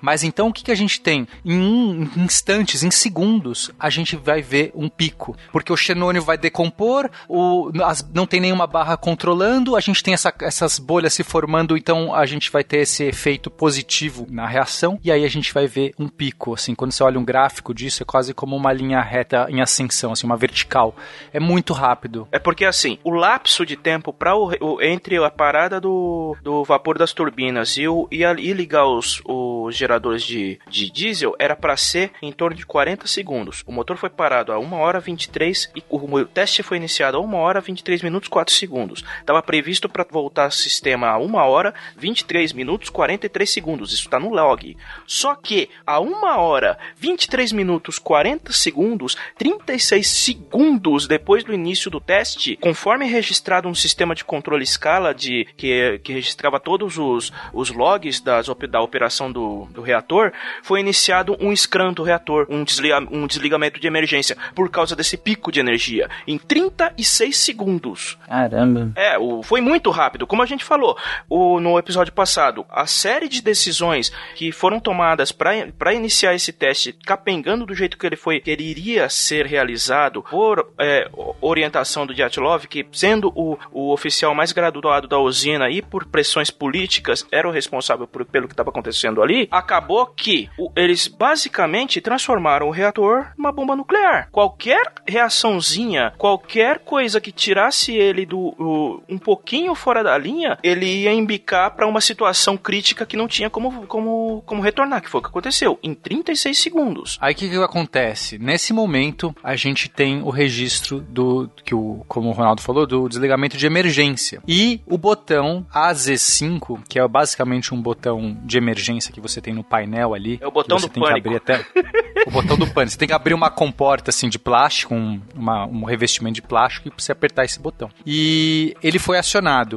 Mas 0.00 0.24
então 0.24 0.48
o 0.48 0.52
que, 0.52 0.64
que 0.64 0.72
a 0.72 0.76
gente 0.76 1.00
tem? 1.00 1.28
Em 1.44 2.10
instantes, 2.16 2.82
em 2.82 2.90
segundos, 2.90 3.70
a 3.78 3.90
gente 3.90 4.16
vai 4.16 4.42
ver 4.42 4.72
um 4.74 4.88
pico, 4.88 5.36
porque 5.52 5.72
o 5.72 5.76
xenônio 5.76 6.22
vai 6.22 6.38
decompor, 6.38 7.10
o, 7.28 7.70
as, 7.84 8.06
não 8.12 8.26
tem 8.26 8.40
nenhuma 8.40 8.66
barra 8.66 8.96
controlando, 8.96 9.73
a 9.76 9.80
gente 9.80 10.02
tem 10.02 10.14
essa, 10.14 10.32
essas 10.40 10.78
bolhas 10.78 11.14
se 11.14 11.22
formando, 11.22 11.76
então 11.76 12.14
a 12.14 12.26
gente 12.26 12.50
vai 12.50 12.64
ter 12.64 12.78
esse 12.78 13.04
efeito 13.04 13.50
positivo 13.50 14.26
na 14.30 14.46
reação, 14.46 14.98
e 15.02 15.10
aí 15.10 15.24
a 15.24 15.28
gente 15.28 15.52
vai 15.52 15.66
ver 15.66 15.94
um 15.98 16.08
pico, 16.08 16.54
assim, 16.54 16.74
quando 16.74 16.92
você 16.92 17.02
olha 17.02 17.18
um 17.18 17.24
gráfico 17.24 17.74
disso, 17.74 18.02
é 18.02 18.06
quase 18.06 18.34
como 18.34 18.56
uma 18.56 18.72
linha 18.72 19.00
reta 19.00 19.46
em 19.48 19.60
ascensão, 19.60 20.12
assim, 20.12 20.26
uma 20.26 20.36
vertical. 20.36 20.94
É 21.32 21.40
muito 21.40 21.72
rápido. 21.72 22.28
É 22.32 22.38
porque, 22.38 22.64
assim, 22.64 22.98
o 23.04 23.10
lapso 23.10 23.66
de 23.66 23.76
tempo 23.76 24.12
para 24.12 24.34
o, 24.36 24.52
o, 24.60 24.82
entre 24.82 25.16
a 25.16 25.30
parada 25.30 25.80
do, 25.80 26.36
do 26.42 26.64
vapor 26.64 26.98
das 26.98 27.12
turbinas 27.12 27.76
e, 27.76 27.86
o, 27.86 28.08
e, 28.10 28.24
a, 28.24 28.32
e 28.32 28.52
ligar 28.52 28.86
os, 28.86 29.20
os 29.24 29.74
geradores 29.76 30.22
de, 30.22 30.58
de 30.68 30.90
diesel 30.90 31.34
era 31.38 31.56
para 31.56 31.76
ser 31.76 32.12
em 32.22 32.32
torno 32.32 32.56
de 32.56 32.66
40 32.66 33.06
segundos. 33.06 33.62
O 33.66 33.72
motor 33.72 33.96
foi 33.96 34.10
parado 34.10 34.52
a 34.52 34.58
1 34.58 34.72
hora 34.74 35.00
23 35.00 35.70
e 35.76 35.82
o, 35.88 35.96
o 35.96 36.24
teste 36.24 36.62
foi 36.62 36.76
iniciado 36.76 37.16
a 37.16 37.20
1 37.20 37.34
hora 37.34 37.60
23 37.60 38.02
minutos 38.02 38.28
4 38.28 38.54
segundos. 38.54 39.04
Estava 39.20 39.42
previsto 39.42 39.63
para 39.88 40.06
voltar 40.10 40.44
ao 40.44 40.50
sistema 40.50 41.08
a 41.08 41.18
1 41.18 41.34
hora 41.34 41.74
23 41.96 42.52
minutos 42.52 42.90
43 42.90 43.48
segundos. 43.48 43.92
Isso 43.92 44.04
está 44.04 44.20
no 44.20 44.30
log. 44.30 44.76
Só 45.06 45.34
que 45.34 45.68
a 45.86 46.00
1 46.00 46.24
hora 46.38 46.78
23 46.96 47.52
minutos 47.52 47.98
40 47.98 48.52
segundos, 48.52 49.16
36 49.38 50.06
segundos 50.06 51.06
depois 51.06 51.42
do 51.42 51.52
início 51.52 51.90
do 51.90 52.00
teste, 52.00 52.56
conforme 52.56 53.06
registrado 53.06 53.68
um 53.68 53.74
sistema 53.74 54.14
de 54.14 54.24
controle 54.24 54.64
escala 54.64 55.14
de 55.14 55.46
que, 55.56 56.00
que 56.04 56.12
registrava 56.12 56.60
todos 56.60 56.98
os, 56.98 57.32
os 57.52 57.70
logs 57.70 58.20
das, 58.20 58.46
da 58.68 58.80
operação 58.80 59.32
do, 59.32 59.66
do 59.70 59.80
reator, 59.80 60.32
foi 60.62 60.80
iniciado 60.80 61.36
um 61.40 61.54
scrum 61.54 61.92
do 61.92 62.02
reator, 62.02 62.46
um, 62.50 62.64
desliga, 62.64 62.98
um 63.10 63.26
desligamento 63.26 63.80
de 63.80 63.86
emergência 63.86 64.36
por 64.54 64.70
causa 64.70 64.94
desse 64.94 65.16
pico 65.16 65.50
de 65.50 65.60
energia 65.60 66.08
em 66.26 66.38
36 66.38 67.36
segundos. 67.36 68.18
Caramba. 68.26 68.92
É, 68.96 69.18
o, 69.18 69.42
foi 69.42 69.53
muito 69.60 69.90
rápido. 69.90 70.26
Como 70.26 70.42
a 70.42 70.46
gente 70.46 70.64
falou 70.64 70.96
o, 71.28 71.60
no 71.60 71.78
episódio 71.78 72.12
passado, 72.12 72.64
a 72.68 72.86
série 72.86 73.28
de 73.28 73.42
decisões 73.42 74.12
que 74.34 74.52
foram 74.52 74.80
tomadas 74.80 75.32
para 75.32 75.94
iniciar 75.94 76.34
esse 76.34 76.52
teste 76.52 76.92
capengando 76.92 77.66
do 77.66 77.74
jeito 77.74 77.98
que 77.98 78.06
ele 78.06 78.16
foi, 78.16 78.40
que 78.40 78.50
ele 78.50 78.64
iria 78.64 79.08
ser 79.08 79.46
realizado 79.46 80.22
por 80.22 80.72
é, 80.78 81.08
orientação 81.40 82.06
do 82.06 82.14
Dyatlov, 82.14 82.66
que 82.66 82.86
sendo 82.92 83.32
o, 83.34 83.58
o 83.72 83.92
oficial 83.92 84.34
mais 84.34 84.52
graduado 84.52 85.08
da 85.08 85.18
usina 85.18 85.70
e 85.70 85.82
por 85.82 86.06
pressões 86.06 86.50
políticas 86.50 87.26
era 87.30 87.48
o 87.48 87.52
responsável 87.52 88.06
por, 88.06 88.24
pelo 88.24 88.46
que 88.46 88.52
estava 88.52 88.70
acontecendo 88.70 89.22
ali, 89.22 89.48
acabou 89.50 90.06
que 90.06 90.48
o, 90.58 90.70
eles 90.76 91.08
basicamente 91.08 92.00
transformaram 92.00 92.68
o 92.68 92.70
reator 92.70 93.32
numa 93.36 93.52
bomba 93.52 93.76
nuclear. 93.76 94.28
Qualquer 94.30 94.92
reaçãozinha, 95.06 96.12
qualquer 96.18 96.78
coisa 96.80 97.20
que 97.20 97.32
tirasse 97.32 97.94
ele 97.94 98.26
do 98.26 98.54
o, 98.58 99.02
um 99.08 99.18
pouquinho 99.44 99.74
fora 99.74 100.02
da 100.02 100.16
linha, 100.16 100.58
ele 100.62 100.86
ia 100.86 101.12
embicar 101.12 101.70
para 101.76 101.86
uma 101.86 102.00
situação 102.00 102.56
crítica 102.56 103.04
que 103.04 103.14
não 103.14 103.28
tinha 103.28 103.50
como, 103.50 103.86
como, 103.86 104.42
como 104.46 104.62
retornar, 104.62 105.02
que 105.02 105.10
foi 105.10 105.18
o 105.18 105.22
que 105.22 105.28
aconteceu 105.28 105.78
em 105.82 105.92
36 105.92 106.56
segundos. 106.58 107.18
Aí 107.20 107.34
o 107.34 107.36
que, 107.36 107.50
que 107.50 107.56
acontece? 107.56 108.38
Nesse 108.38 108.72
momento, 108.72 109.34
a 109.44 109.54
gente 109.54 109.90
tem 109.90 110.22
o 110.22 110.30
registro 110.30 110.98
do, 111.00 111.50
que 111.62 111.74
o, 111.74 112.02
como 112.08 112.30
o 112.30 112.32
Ronaldo 112.32 112.62
falou, 112.62 112.86
do 112.86 113.06
desligamento 113.06 113.58
de 113.58 113.66
emergência. 113.66 114.40
E 114.48 114.80
o 114.86 114.96
botão 114.96 115.66
AZ5, 115.74 116.80
que 116.88 116.98
é 116.98 117.06
basicamente 117.06 117.74
um 117.74 117.82
botão 117.82 118.38
de 118.44 118.56
emergência 118.56 119.12
que 119.12 119.20
você 119.20 119.42
tem 119.42 119.52
no 119.52 119.62
painel 119.62 120.14
ali. 120.14 120.38
É 120.40 120.46
o 120.46 120.50
botão 120.50 120.78
do 120.78 120.88
tem 120.88 121.02
pânico. 121.02 121.28
que 121.28 121.28
abrir 121.28 121.36
até 121.36 121.66
o 122.26 122.30
botão 122.30 122.56
do 122.56 122.66
pânico. 122.66 122.92
Você 122.92 122.98
tem 122.98 123.08
que 123.08 123.14
abrir 123.14 123.34
uma 123.34 123.50
comporta 123.50 124.10
assim 124.10 124.30
de 124.30 124.38
plástico, 124.38 124.94
um, 124.94 125.20
uma- 125.34 125.66
um 125.66 125.84
revestimento 125.84 126.34
de 126.36 126.42
plástico 126.42 126.88
e 126.88 126.92
você 126.96 127.12
apertar 127.12 127.44
esse 127.44 127.60
botão. 127.60 127.90
E 128.06 128.74
ele 128.82 128.98
foi 128.98 129.18
acionado. 129.18 129.33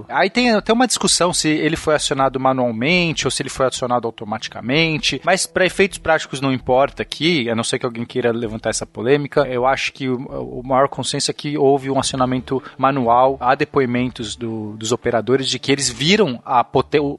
Aí 0.09 0.29
tem 0.29 0.51
até 0.53 0.71
uma 0.73 0.87
discussão 0.87 1.33
se 1.33 1.47
ele 1.49 1.75
foi 1.75 1.95
acionado 1.95 2.39
manualmente 2.39 3.25
ou 3.27 3.31
se 3.31 3.41
ele 3.41 3.49
foi 3.49 3.65
acionado 3.67 4.07
automaticamente, 4.07 5.21
mas 5.23 5.45
para 5.45 5.65
efeitos 5.65 5.97
práticos 5.97 6.41
não 6.41 6.51
importa 6.51 7.01
aqui, 7.03 7.49
a 7.49 7.55
não 7.55 7.63
ser 7.63 7.79
que 7.79 7.85
alguém 7.85 8.05
queira 8.05 8.31
levantar 8.31 8.69
essa 8.69 8.85
polêmica. 8.85 9.41
Eu 9.47 9.65
acho 9.65 9.91
que 9.93 10.07
o, 10.09 10.15
o 10.59 10.61
maior 10.65 10.87
consenso 10.87 11.31
é 11.31 11.33
que 11.33 11.57
houve 11.57 11.89
um 11.89 11.99
acionamento 11.99 12.61
manual. 12.77 13.37
Há 13.39 13.55
depoimentos 13.55 14.35
do- 14.35 14.75
dos 14.77 14.91
operadores 14.91 15.47
de 15.49 15.59
que 15.59 15.71
eles 15.71 15.89
viram 15.89 16.41
a 16.45 16.63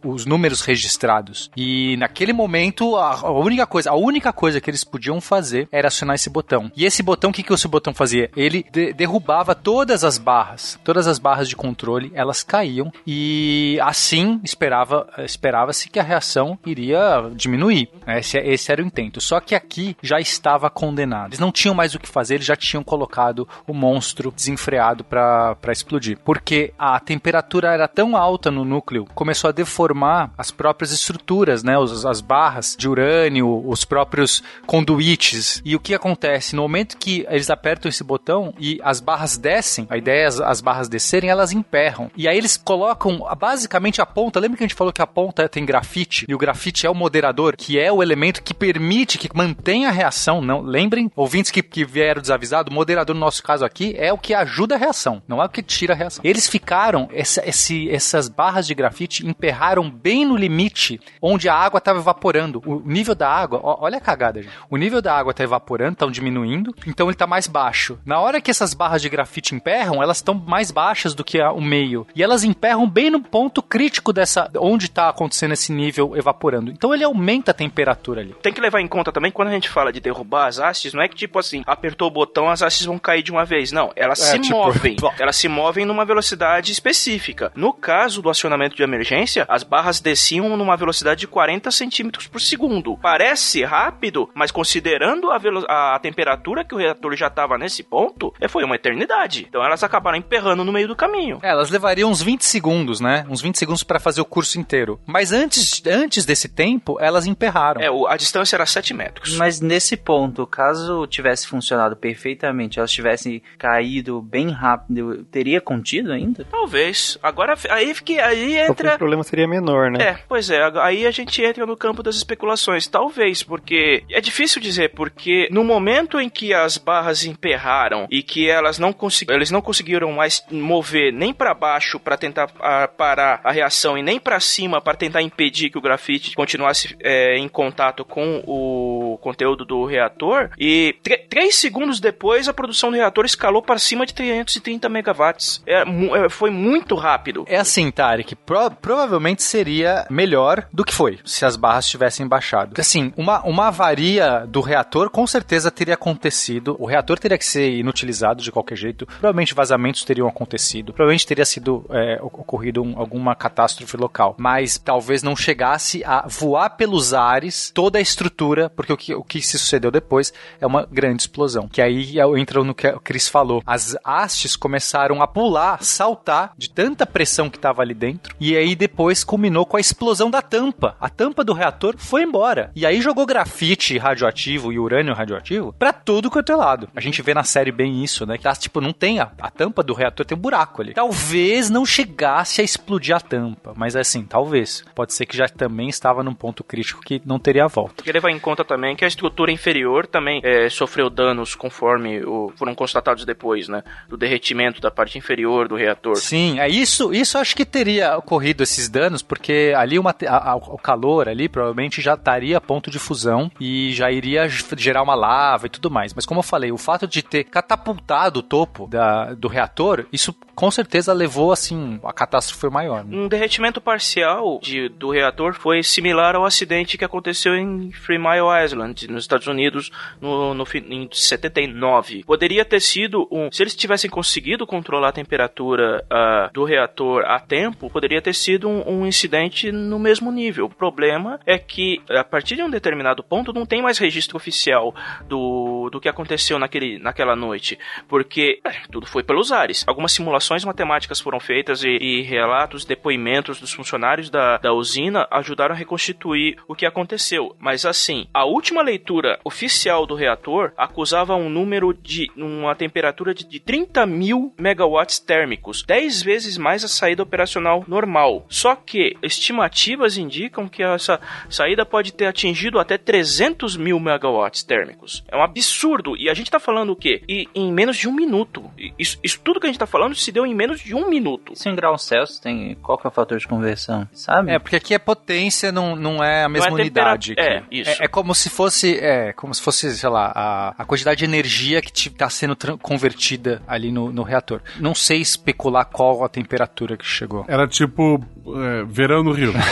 os 0.04 0.24
números 0.24 0.60
registrados. 0.60 1.50
E 1.56 1.96
naquele 1.98 2.32
momento, 2.32 2.96
a, 2.96 3.14
a 3.20 3.30
única 3.30 3.66
coisa, 3.66 3.90
a 3.90 3.94
única 3.94 4.32
coisa 4.32 4.60
que 4.60 4.70
eles 4.70 4.84
podiam 4.84 5.20
fazer 5.20 5.68
era 5.72 5.88
acionar 5.88 6.14
esse 6.14 6.30
botão. 6.30 6.70
E 6.76 6.84
esse 6.84 7.02
botão, 7.02 7.30
o 7.30 7.32
que, 7.32 7.42
que 7.42 7.52
esse 7.52 7.66
botão 7.68 7.92
fazia? 7.92 8.30
Ele 8.36 8.64
de- 8.72 8.92
derrubava 8.92 9.54
todas 9.54 10.04
as 10.04 10.16
barras, 10.16 10.78
todas 10.84 11.06
as 11.06 11.18
barras 11.18 11.48
de 11.48 11.56
controle, 11.56 12.12
elas 12.28 12.42
caíam 12.42 12.92
e 13.06 13.78
assim 13.82 14.40
esperava 14.44 15.08
esperava-se 15.18 15.88
que 15.88 15.98
a 15.98 16.02
reação 16.02 16.58
iria 16.66 17.30
diminuir. 17.34 17.88
Esse, 18.06 18.38
esse 18.38 18.70
era 18.72 18.82
o 18.82 18.86
intento. 18.86 19.20
Só 19.20 19.40
que 19.40 19.54
aqui 19.54 19.96
já 20.02 20.20
estava 20.20 20.68
condenado. 20.70 21.28
Eles 21.30 21.38
não 21.38 21.50
tinham 21.52 21.74
mais 21.74 21.94
o 21.94 21.98
que 21.98 22.08
fazer, 22.08 22.34
eles 22.36 22.46
já 22.46 22.56
tinham 22.56 22.82
colocado 22.84 23.48
o 23.66 23.72
monstro 23.74 24.30
desenfreado 24.30 25.04
para 25.04 25.56
explodir. 25.70 26.18
Porque 26.24 26.72
a 26.78 26.98
temperatura 27.00 27.72
era 27.72 27.88
tão 27.88 28.16
alta 28.16 28.50
no 28.50 28.64
núcleo, 28.64 29.06
começou 29.14 29.48
a 29.48 29.52
deformar 29.52 30.30
as 30.36 30.50
próprias 30.50 30.92
estruturas, 30.92 31.62
né? 31.62 31.78
Os- 31.78 32.04
as 32.04 32.20
barras 32.20 32.76
de 32.78 32.88
urânio, 32.88 33.66
os 33.68 33.84
próprios 33.84 34.42
conduítes. 34.66 35.60
E 35.64 35.74
o 35.76 35.80
que 35.80 35.94
acontece? 35.94 36.54
No 36.56 36.62
momento 36.62 36.96
que 36.96 37.26
eles 37.28 37.50
apertam 37.50 37.88
esse 37.88 38.02
botão 38.04 38.52
e 38.58 38.80
as 38.82 39.00
barras 39.00 39.36
descem, 39.36 39.86
a 39.90 39.96
ideia 39.96 40.22
é 40.22 40.26
as, 40.26 40.40
as 40.40 40.60
barras 40.60 40.88
descerem, 40.88 41.30
elas 41.30 41.52
emperram. 41.52 42.10
E 42.18 42.26
aí 42.26 42.36
eles 42.36 42.56
colocam 42.56 43.20
basicamente 43.38 44.02
a 44.02 44.06
ponta. 44.06 44.40
Lembra 44.40 44.58
que 44.58 44.64
a 44.64 44.66
gente 44.66 44.74
falou 44.76 44.92
que 44.92 45.00
a 45.00 45.06
ponta 45.06 45.48
tem 45.48 45.64
grafite? 45.64 46.26
E 46.28 46.34
o 46.34 46.38
grafite 46.38 46.84
é 46.84 46.90
o 46.90 46.94
moderador, 46.94 47.54
que 47.56 47.78
é 47.78 47.92
o 47.92 48.02
elemento 48.02 48.42
que 48.42 48.52
permite, 48.52 49.16
que 49.18 49.28
mantém 49.32 49.86
a 49.86 49.90
reação. 49.92 50.40
Não, 50.42 50.60
lembrem, 50.60 51.08
ouvintes 51.14 51.52
que, 51.52 51.62
que 51.62 51.84
vieram 51.84 52.20
desavisados, 52.20 52.72
o 52.72 52.74
moderador 52.74 53.14
no 53.14 53.20
nosso 53.20 53.40
caso 53.42 53.64
aqui 53.64 53.94
é 53.96 54.12
o 54.12 54.18
que 54.18 54.34
ajuda 54.34 54.74
a 54.74 54.78
reação, 54.78 55.22
não 55.28 55.40
é 55.40 55.46
o 55.46 55.48
que 55.48 55.62
tira 55.62 55.94
a 55.94 55.96
reação. 55.96 56.20
Eles 56.24 56.48
ficaram, 56.48 57.08
essa- 57.12 57.48
esse- 57.48 57.88
essas 57.88 58.28
barras 58.28 58.66
de 58.66 58.74
grafite 58.74 59.24
emperraram 59.24 59.88
bem 59.88 60.24
no 60.26 60.36
limite 60.36 61.00
onde 61.22 61.48
a 61.48 61.54
água 61.54 61.78
estava 61.78 62.00
evaporando. 62.00 62.60
O 62.66 62.80
nível 62.84 63.14
da 63.14 63.28
água, 63.30 63.60
ó, 63.62 63.78
olha 63.82 63.98
a 63.98 64.00
cagada, 64.00 64.42
gente. 64.42 64.52
O 64.68 64.76
nível 64.76 65.00
da 65.00 65.16
água 65.16 65.30
está 65.30 65.44
evaporando, 65.44 65.92
estão 65.92 66.10
diminuindo, 66.10 66.74
então 66.84 67.06
ele 67.06 67.14
está 67.14 67.28
mais 67.28 67.46
baixo. 67.46 67.96
Na 68.04 68.18
hora 68.18 68.40
que 68.40 68.50
essas 68.50 68.74
barras 68.74 69.00
de 69.02 69.08
grafite 69.08 69.54
emperram, 69.54 70.02
elas 70.02 70.16
estão 70.16 70.34
mais 70.34 70.72
baixas 70.72 71.14
do 71.14 71.22
que 71.22 71.40
a- 71.40 71.52
o 71.52 71.60
meio. 71.60 71.97
E 72.14 72.22
elas 72.22 72.44
emperram 72.44 72.88
bem 72.88 73.10
no 73.10 73.20
ponto 73.20 73.62
crítico 73.62 74.12
dessa, 74.12 74.50
onde 74.56 74.86
está 74.86 75.08
acontecendo 75.08 75.52
esse 75.52 75.72
nível 75.72 76.16
evaporando. 76.16 76.70
Então 76.70 76.94
ele 76.94 77.04
aumenta 77.04 77.50
a 77.50 77.54
temperatura 77.54 78.20
ali. 78.20 78.34
Tem 78.42 78.52
que 78.52 78.60
levar 78.60 78.80
em 78.80 78.88
conta 78.88 79.12
também, 79.12 79.30
quando 79.30 79.48
a 79.48 79.52
gente 79.52 79.68
fala 79.68 79.92
de 79.92 80.00
derrubar 80.00 80.46
as 80.46 80.58
hastes, 80.58 80.92
não 80.94 81.02
é 81.02 81.08
que 81.08 81.16
tipo 81.16 81.38
assim, 81.38 81.62
apertou 81.66 82.08
o 82.08 82.10
botão, 82.10 82.48
as 82.48 82.62
hastes 82.62 82.86
vão 82.86 82.98
cair 82.98 83.22
de 83.22 83.30
uma 83.30 83.44
vez. 83.44 83.72
Não, 83.72 83.92
elas 83.96 84.20
É, 84.20 84.32
se 84.32 84.38
tipo, 84.40 84.56
movem. 84.56 84.96
Elas 85.18 85.36
se 85.36 85.48
movem 85.48 85.84
numa 85.84 86.04
velocidade 86.04 86.70
específica. 86.70 87.50
No 87.54 87.72
caso 87.72 88.22
do 88.22 88.30
acionamento 88.30 88.76
de 88.76 88.82
emergência, 88.82 89.44
as 89.48 89.62
barras 89.62 90.00
desciam 90.00 90.56
numa 90.56 90.76
velocidade 90.76 91.20
de 91.20 91.26
40 91.26 91.70
centímetros 91.70 92.26
por 92.26 92.40
segundo. 92.40 92.96
Parece 92.98 93.64
rápido, 93.64 94.28
mas 94.34 94.50
considerando 94.50 95.30
a, 95.30 95.94
a 95.94 95.98
temperatura 95.98 96.64
que 96.64 96.74
o 96.74 96.78
reator 96.78 97.14
já 97.16 97.26
estava 97.28 97.58
nesse 97.58 97.82
ponto, 97.82 98.32
é, 98.40 98.48
foi 98.48 98.64
uma 98.64 98.76
eternidade. 98.76 99.46
Então 99.48 99.64
elas 99.64 99.82
acabaram 99.82 100.18
emperrando 100.18 100.64
no 100.64 100.72
meio 100.72 100.88
do 100.88 100.96
caminho. 100.96 101.38
É, 101.42 101.50
elas 101.50 101.70
levariam 101.88 102.10
uns 102.10 102.22
20 102.22 102.44
segundos, 102.44 103.00
né? 103.00 103.24
Uns 103.28 103.40
20 103.40 103.58
segundos 103.58 103.82
para 103.82 103.98
fazer 103.98 104.20
o 104.20 104.24
curso 104.24 104.60
inteiro. 104.60 105.00
Mas 105.06 105.32
antes, 105.32 105.82
antes 105.86 106.24
desse 106.26 106.48
tempo, 106.48 106.98
elas 107.00 107.26
emperraram. 107.26 107.80
É, 107.80 108.12
a 108.12 108.16
distância 108.16 108.56
era 108.56 108.66
7 108.66 108.92
metros. 108.92 109.36
Mas 109.36 109.60
nesse 109.60 109.96
ponto, 109.96 110.46
caso 110.46 111.06
tivesse 111.06 111.46
funcionado 111.46 111.96
perfeitamente, 111.96 112.78
elas 112.78 112.92
tivessem 112.92 113.42
caído 113.56 114.20
bem 114.20 114.50
rápido, 114.50 115.24
teria 115.30 115.60
contido 115.60 116.12
ainda? 116.12 116.44
Talvez. 116.50 117.16
Agora, 117.22 117.54
aí, 117.70 117.94
que, 117.94 118.18
aí 118.18 118.58
entra... 118.58 118.94
o 118.94 118.98
problema 118.98 119.22
seria 119.22 119.48
menor, 119.48 119.90
né? 119.90 119.98
É, 120.04 120.18
pois 120.28 120.50
é, 120.50 120.60
aí 120.80 121.06
a 121.06 121.10
gente 121.10 121.42
entra 121.42 121.64
no 121.64 121.76
campo 121.76 122.02
das 122.02 122.16
especulações. 122.16 122.86
Talvez, 122.86 123.42
porque 123.42 124.04
é 124.10 124.20
difícil 124.20 124.60
dizer, 124.60 124.90
porque 124.90 125.48
no 125.50 125.64
momento 125.64 126.20
em 126.20 126.28
que 126.28 126.52
as 126.52 126.76
barras 126.76 127.24
emperraram 127.24 128.06
e 128.10 128.22
que 128.22 128.48
elas 128.48 128.78
não 128.78 128.92
conseguiram, 128.92 129.38
eles 129.38 129.50
não 129.50 129.62
conseguiram 129.62 130.12
mais 130.12 130.44
mover 130.50 131.12
nem 131.12 131.32
para 131.32 131.54
baixo 131.54 131.77
para 132.00 132.16
tentar 132.16 132.50
ah, 132.60 132.88
parar 132.88 133.40
a 133.44 133.52
reação 133.52 133.96
e 133.96 134.02
nem 134.02 134.18
para 134.18 134.40
cima 134.40 134.80
para 134.80 134.96
tentar 134.96 135.22
impedir 135.22 135.70
que 135.70 135.78
o 135.78 135.80
grafite 135.80 136.34
continuasse 136.34 136.96
é, 137.00 137.36
em 137.38 137.48
contato 137.48 138.04
com 138.04 138.42
o 138.46 139.18
conteúdo 139.20 139.64
do 139.64 139.84
reator, 139.84 140.50
e 140.58 140.96
três 141.28 141.56
segundos 141.56 142.00
depois 142.00 142.48
a 142.48 142.54
produção 142.54 142.90
do 142.90 142.96
reator 142.96 143.24
escalou 143.24 143.62
para 143.62 143.78
cima 143.78 144.06
de 144.06 144.14
330 144.14 144.88
megawatts. 144.88 145.62
É, 145.66 145.82
é, 145.82 146.28
foi 146.28 146.50
muito 146.50 146.94
rápido. 146.94 147.44
É 147.46 147.58
assim, 147.58 147.90
Tarek, 147.90 148.34
pro- 148.34 148.70
provavelmente 148.70 149.42
seria 149.42 150.06
melhor 150.10 150.66
do 150.72 150.84
que 150.84 150.94
foi 150.94 151.18
se 151.24 151.44
as 151.44 151.56
barras 151.56 151.88
tivessem 151.88 152.26
baixado. 152.26 152.74
Assim, 152.78 153.12
uma, 153.16 153.42
uma 153.44 153.68
avaria 153.68 154.44
do 154.46 154.60
reator 154.60 155.10
com 155.10 155.26
certeza 155.26 155.70
teria 155.70 155.94
acontecido. 155.94 156.76
O 156.78 156.86
reator 156.86 157.18
teria 157.18 157.38
que 157.38 157.44
ser 157.44 157.70
inutilizado 157.70 158.42
de 158.42 158.50
qualquer 158.52 158.76
jeito. 158.76 159.06
Provavelmente 159.06 159.54
vazamentos 159.54 160.04
teriam 160.04 160.28
acontecido. 160.28 160.92
Provavelmente 160.92 161.26
teria 161.26 161.44
sido 161.44 161.67
é, 161.90 162.18
ocorrido 162.22 162.82
um- 162.82 162.98
alguma 162.98 163.34
catástrofe 163.34 163.96
local. 163.96 164.34
Mas 164.38 164.78
talvez 164.78 165.22
não 165.22 165.36
chegasse 165.36 166.02
a 166.04 166.26
voar 166.26 166.70
pelos 166.70 167.12
ares 167.14 167.70
toda 167.74 167.98
a 167.98 168.02
estrutura, 168.02 168.70
porque 168.70 168.92
o 168.92 168.96
que, 168.96 169.14
o 169.14 169.22
que 169.22 169.40
se 169.42 169.58
sucedeu 169.58 169.90
depois 169.90 170.32
é 170.60 170.66
uma 170.66 170.86
grande 170.90 171.22
explosão. 171.22 171.68
Que 171.68 171.80
aí 171.82 172.14
entra 172.38 172.62
no 172.64 172.74
que 172.74 172.88
o 172.88 173.00
Chris 173.00 173.28
falou. 173.28 173.62
As 173.66 173.96
hastes 174.04 174.56
começaram 174.56 175.22
a 175.22 175.26
pular, 175.26 175.82
saltar 175.82 176.52
de 176.56 176.70
tanta 176.70 177.06
pressão 177.06 177.48
que 177.50 177.56
estava 177.56 177.82
ali 177.82 177.94
dentro. 177.94 178.34
E 178.40 178.56
aí 178.56 178.74
depois 178.74 179.24
culminou 179.24 179.66
com 179.66 179.76
a 179.76 179.80
explosão 179.80 180.30
da 180.30 180.40
tampa. 180.42 180.96
A 181.00 181.08
tampa 181.08 181.42
do 181.44 181.52
reator 181.52 181.94
foi 181.98 182.22
embora. 182.22 182.70
E 182.74 182.84
aí 182.86 183.00
jogou 183.00 183.26
grafite 183.26 183.98
radioativo 183.98 184.72
e 184.72 184.78
urânio 184.78 185.14
radioativo 185.14 185.72
pra 185.78 185.92
tudo 185.92 186.30
quanto 186.30 186.52
é 186.52 186.56
lado. 186.56 186.88
A 186.94 187.00
gente 187.00 187.22
vê 187.22 187.34
na 187.34 187.42
série 187.44 187.72
bem 187.72 188.02
isso, 188.04 188.24
né? 188.26 188.36
Que 188.36 188.44
tá, 188.44 188.54
tipo, 188.54 188.80
não 188.80 188.92
tem 188.92 189.20
a, 189.20 189.30
a 189.40 189.50
tampa 189.50 189.82
do 189.82 189.94
reator, 189.94 190.24
tem 190.26 190.36
um 190.36 190.40
buraco 190.40 190.82
ali. 190.82 190.94
Talvez 190.94 191.57
não 191.68 191.84
chegasse 191.84 192.60
a 192.60 192.64
explodir 192.64 193.14
a 193.16 193.20
tampa, 193.20 193.72
mas 193.76 193.96
assim, 193.96 194.24
talvez. 194.24 194.84
Pode 194.94 195.12
ser 195.12 195.26
que 195.26 195.36
já 195.36 195.48
também 195.48 195.88
estava 195.88 196.22
num 196.22 196.34
ponto 196.34 196.62
crítico 196.62 197.00
que 197.00 197.20
não 197.24 197.38
teria 197.38 197.66
volta. 197.66 197.94
Tem 197.96 198.04
que 198.04 198.12
levar 198.12 198.30
em 198.30 198.38
conta 198.38 198.64
também 198.64 198.94
que 198.94 199.04
a 199.04 199.08
estrutura 199.08 199.50
inferior 199.50 200.06
também 200.06 200.40
é, 200.44 200.68
sofreu 200.70 201.10
danos 201.10 201.54
conforme 201.54 202.24
o- 202.24 202.52
foram 202.56 202.74
constatados 202.74 203.24
depois, 203.24 203.66
né? 203.68 203.82
Do 204.08 204.16
derretimento 204.16 204.80
da 204.80 204.90
parte 204.90 205.18
inferior 205.18 205.66
do 205.68 205.74
reator. 205.76 206.16
Sim, 206.16 206.60
é 206.60 206.68
isso, 206.68 207.12
isso 207.12 207.36
acho 207.38 207.56
que 207.56 207.64
teria 207.64 208.16
ocorrido 208.16 208.62
esses 208.62 208.88
danos, 208.88 209.22
porque 209.22 209.72
ali 209.76 209.98
uma, 209.98 210.14
a- 210.26 210.52
a- 210.52 210.56
o 210.56 210.78
calor 210.78 211.28
ali 211.28 211.48
provavelmente 211.48 212.00
já 212.00 212.14
estaria 212.14 212.56
a 212.58 212.60
ponto 212.60 212.90
de 212.90 212.98
fusão 212.98 213.50
e 213.60 213.92
já 213.92 214.10
iria 214.12 214.46
gerar 214.76 215.02
uma 215.02 215.14
lava 215.14 215.66
e 215.66 215.70
tudo 215.70 215.90
mais. 215.90 216.12
Mas 216.14 216.26
como 216.26 216.40
eu 216.40 216.44
falei, 216.44 216.70
o 216.70 216.76
fato 216.78 217.06
de 217.06 217.22
ter 217.22 217.44
catapultado 217.44 218.40
o 218.40 218.42
topo 218.42 218.86
da- 218.86 219.34
do 219.34 219.48
reator, 219.48 220.04
isso 220.12 220.34
com 220.54 220.70
certeza 220.70 221.12
levou 221.12 221.47
assim, 221.52 221.98
a 222.04 222.12
catástrofe 222.12 222.60
foi 222.60 222.70
maior. 222.70 223.04
né? 223.04 223.16
Um 223.16 223.28
derretimento 223.28 223.80
parcial 223.80 224.58
de- 224.62 224.88
do 224.88 225.10
reator 225.10 225.54
foi 225.54 225.82
similar 225.82 226.34
ao 226.36 226.44
acidente 226.44 226.96
que 226.98 227.04
aconteceu 227.04 227.54
em 227.54 227.90
Three 228.04 228.18
Mile 228.18 228.64
Island, 228.64 229.08
nos 229.10 229.24
Estados 229.24 229.46
Unidos, 229.46 229.90
no, 230.20 230.54
no, 230.54 230.64
em 230.74 231.08
79. 231.12 232.24
Poderia 232.24 232.64
ter 232.64 232.80
sido 232.80 233.26
um. 233.30 233.50
Se 233.50 233.62
eles 233.62 233.74
tivessem 233.74 234.10
conseguido 234.10 234.66
controlar 234.66 235.08
a 235.08 235.12
temperatura 235.12 236.04
ah, 236.10 236.50
do 236.52 236.64
reator 236.64 237.24
a 237.24 237.38
tempo, 237.40 237.90
poderia 237.90 238.20
ter 238.20 238.34
sido 238.34 238.68
um, 238.68 239.00
um 239.02 239.06
incidente 239.06 239.70
no 239.72 239.98
mesmo 239.98 240.30
nível. 240.30 240.66
O 240.66 240.70
problema 240.70 241.40
é 241.46 241.58
que, 241.58 242.00
a 242.10 242.24
partir 242.24 242.56
de 242.56 242.62
um 242.62 242.70
determinado 242.70 243.22
ponto, 243.22 243.52
não 243.52 243.64
tem 243.66 243.82
mais 243.82 243.98
registro 243.98 244.36
oficial 244.36 244.94
do, 245.28 245.88
do 245.90 246.00
que 246.00 246.08
aconteceu 246.08 246.58
naquele, 246.58 246.98
naquela 246.98 247.34
noite, 247.36 247.78
porque 248.08 248.60
é, 248.64 248.70
tudo 248.90 249.06
foi 249.06 249.22
pelos 249.22 249.52
ares. 249.52 249.84
Algumas 249.86 250.12
simulações 250.12 250.64
matemáticas 250.64 251.20
foram 251.20 251.37
feitas 251.40 251.82
e, 251.82 251.88
e 251.88 252.22
relatos, 252.22 252.84
depoimentos 252.84 253.60
dos 253.60 253.72
funcionários 253.72 254.30
da, 254.30 254.58
da 254.58 254.72
usina 254.72 255.26
ajudaram 255.30 255.74
a 255.74 255.78
reconstituir 255.78 256.56
o 256.66 256.74
que 256.74 256.86
aconteceu. 256.86 257.54
Mas 257.58 257.84
assim, 257.84 258.26
a 258.32 258.44
última 258.44 258.82
leitura 258.82 259.38
oficial 259.44 260.06
do 260.06 260.14
reator 260.14 260.72
acusava 260.76 261.34
um 261.34 261.48
número 261.48 261.92
de 261.94 262.30
uma 262.36 262.74
temperatura 262.74 263.34
de, 263.34 263.44
de 263.44 263.60
30 263.60 264.06
mil 264.06 264.52
megawatts 264.58 265.18
térmicos, 265.18 265.82
10 265.82 266.22
vezes 266.22 266.58
mais 266.58 266.84
a 266.84 266.88
saída 266.88 267.22
operacional 267.22 267.84
normal. 267.86 268.46
Só 268.48 268.74
que 268.74 269.16
estimativas 269.22 270.16
indicam 270.16 270.68
que 270.68 270.82
essa 270.82 271.20
saída 271.48 271.84
pode 271.84 272.12
ter 272.12 272.26
atingido 272.26 272.78
até 272.78 272.98
300 272.98 273.76
mil 273.76 273.98
megawatts 273.98 274.62
térmicos. 274.62 275.24
É 275.28 275.36
um 275.36 275.42
absurdo. 275.42 276.16
E 276.16 276.28
a 276.28 276.34
gente 276.34 276.50
tá 276.50 276.58
falando 276.58 276.90
o 276.90 276.96
quê? 276.96 277.22
E 277.28 277.48
em 277.54 277.72
menos 277.72 277.96
de 277.96 278.08
um 278.08 278.12
minuto. 278.12 278.70
Isso, 278.98 279.18
isso 279.22 279.40
tudo 279.42 279.60
que 279.60 279.66
a 279.66 279.68
gente 279.68 279.78
tá 279.78 279.86
falando 279.86 280.14
se 280.14 280.32
deu 280.32 280.46
em 280.46 280.54
menos 280.54 280.80
de 280.80 280.94
um 280.94 281.08
minuto. 281.08 281.27
Isso 281.52 281.68
em 281.68 281.74
graus 281.74 282.02
Celsius 282.04 282.38
tem. 282.38 282.76
Qual 282.82 282.96
que 282.96 283.06
é 283.06 283.10
o 283.10 283.12
fator 283.12 283.38
de 283.38 283.46
conversão? 283.46 284.08
Sabe? 284.12 284.52
É, 284.52 284.58
porque 284.58 284.76
aqui 284.76 284.94
é 284.94 284.98
potência, 284.98 285.70
não, 285.70 285.94
não 285.96 286.22
é 286.22 286.44
a 286.44 286.48
mesma 286.48 286.70
Não 286.70 286.78
é 286.78 286.82
unidade. 286.82 287.34
é, 287.38 287.62
isso. 287.70 287.90
É, 287.90 288.04
é 288.04 288.08
como 288.08 288.34
se 288.34 288.48
fosse, 288.48 288.98
é, 288.98 289.32
como 289.32 289.54
se 289.54 289.62
fosse, 289.62 289.96
sei 289.96 290.08
lá, 290.08 290.32
a, 290.34 290.74
a 290.78 290.84
quantidade 290.84 291.18
de 291.18 291.24
energia 291.24 291.82
que 291.82 291.90
está 292.08 292.30
sendo 292.30 292.56
convertida 292.78 293.62
ali 293.66 293.90
no, 293.92 294.12
no 294.12 294.22
reator. 294.22 294.60
Não 294.78 294.94
sei 294.94 295.20
especular 295.20 295.84
qual 295.86 296.24
a 296.24 296.28
temperatura 296.28 296.96
que 296.96 297.04
chegou. 297.04 297.44
Era 297.48 297.66
tipo 297.66 298.24
é, 298.46 298.84
verão 298.84 299.22
no 299.22 299.32
Rio. 299.32 299.52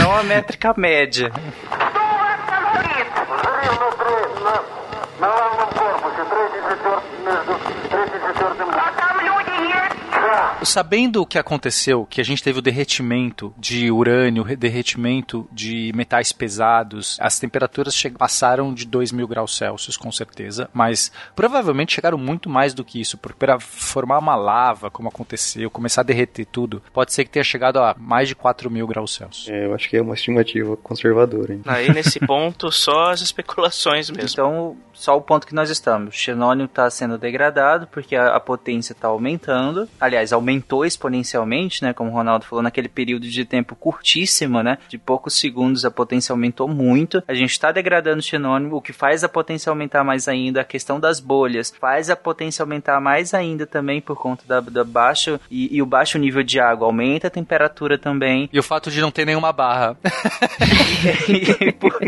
É 0.00 0.04
uma 0.04 0.22
métrica 0.22 0.74
média. 0.76 1.30
Sabendo 10.62 11.22
o 11.22 11.26
que 11.26 11.38
aconteceu, 11.38 12.06
que 12.08 12.20
a 12.20 12.24
gente 12.24 12.42
teve 12.42 12.58
o 12.58 12.62
derretimento 12.62 13.52
de 13.56 13.90
urânio, 13.90 14.44
derretimento 14.56 15.48
de 15.50 15.92
metais 15.94 16.32
pesados, 16.32 17.16
as 17.20 17.38
temperaturas 17.38 18.00
passaram 18.18 18.72
de 18.74 18.86
2 18.86 19.12
mil 19.12 19.26
graus 19.26 19.56
Celsius, 19.56 19.96
com 19.96 20.12
certeza, 20.12 20.68
mas 20.72 21.10
provavelmente 21.34 21.94
chegaram 21.94 22.18
muito 22.18 22.48
mais 22.48 22.74
do 22.74 22.84
que 22.84 23.00
isso, 23.00 23.16
porque 23.16 23.38
para 23.38 23.58
formar 23.58 24.18
uma 24.18 24.36
lava, 24.36 24.90
como 24.90 25.08
aconteceu, 25.08 25.70
começar 25.70 26.02
a 26.02 26.04
derreter 26.04 26.44
tudo, 26.44 26.82
pode 26.92 27.12
ser 27.12 27.24
que 27.24 27.30
tenha 27.30 27.44
chegado 27.44 27.78
a 27.78 27.94
mais 27.98 28.28
de 28.28 28.34
4 28.34 28.70
mil 28.70 28.86
graus 28.86 29.14
Celsius. 29.14 29.48
É, 29.48 29.66
eu 29.66 29.74
acho 29.74 29.88
que 29.88 29.96
é 29.96 30.02
uma 30.02 30.14
estimativa 30.14 30.76
conservadora, 30.76 31.54
hein? 31.54 31.62
Aí 31.66 31.92
nesse 31.92 32.20
ponto, 32.26 32.70
só 32.70 33.10
as 33.10 33.20
especulações 33.20 34.10
mesmo. 34.10 34.30
Então, 34.30 34.76
só 34.92 35.16
o 35.16 35.22
ponto 35.22 35.46
que 35.46 35.54
nós 35.54 35.70
estamos. 35.70 36.14
O 36.14 36.18
xenônio 36.18 36.66
está 36.66 36.88
sendo 36.90 37.16
degradado 37.16 37.86
porque 37.86 38.14
a, 38.14 38.36
a 38.36 38.40
potência 38.40 38.92
está 38.92 39.08
aumentando. 39.08 39.88
Aliás, 39.98 40.32
aumentou 40.50 40.84
exponencialmente, 40.84 41.82
né? 41.82 41.92
Como 41.92 42.10
o 42.10 42.12
Ronaldo 42.12 42.44
falou, 42.44 42.62
naquele 42.62 42.88
período 42.88 43.28
de 43.28 43.44
tempo 43.44 43.76
curtíssimo, 43.76 44.62
né? 44.62 44.78
De 44.88 44.98
poucos 44.98 45.38
segundos 45.38 45.84
a 45.84 45.90
potência 45.90 46.32
aumentou 46.32 46.68
muito. 46.68 47.22
A 47.28 47.34
gente 47.34 47.50
está 47.50 47.70
degradando 47.70 48.18
o 48.18 48.22
xenônio, 48.22 48.74
o 48.74 48.82
que 48.82 48.92
faz 48.92 49.22
a 49.22 49.28
potência 49.28 49.70
aumentar 49.70 50.02
mais 50.02 50.26
ainda. 50.26 50.60
A 50.60 50.64
questão 50.64 50.98
das 50.98 51.20
bolhas 51.20 51.72
faz 51.80 52.10
a 52.10 52.16
potência 52.16 52.62
aumentar 52.62 53.00
mais 53.00 53.32
ainda 53.32 53.66
também 53.66 54.00
por 54.00 54.16
conta 54.16 54.44
da, 54.46 54.60
da 54.60 54.84
baixo 54.84 55.38
e, 55.50 55.76
e 55.76 55.80
o 55.80 55.86
baixo 55.86 56.18
nível 56.18 56.42
de 56.42 56.58
água 56.58 56.86
aumenta 56.86 57.28
a 57.28 57.30
temperatura 57.30 57.96
também. 57.96 58.48
E 58.52 58.58
o 58.58 58.62
fato 58.62 58.90
de 58.90 59.00
não 59.00 59.10
ter 59.10 59.24
nenhuma 59.24 59.52
barra. 59.52 59.96
E 61.60 61.72
por- 61.72 62.00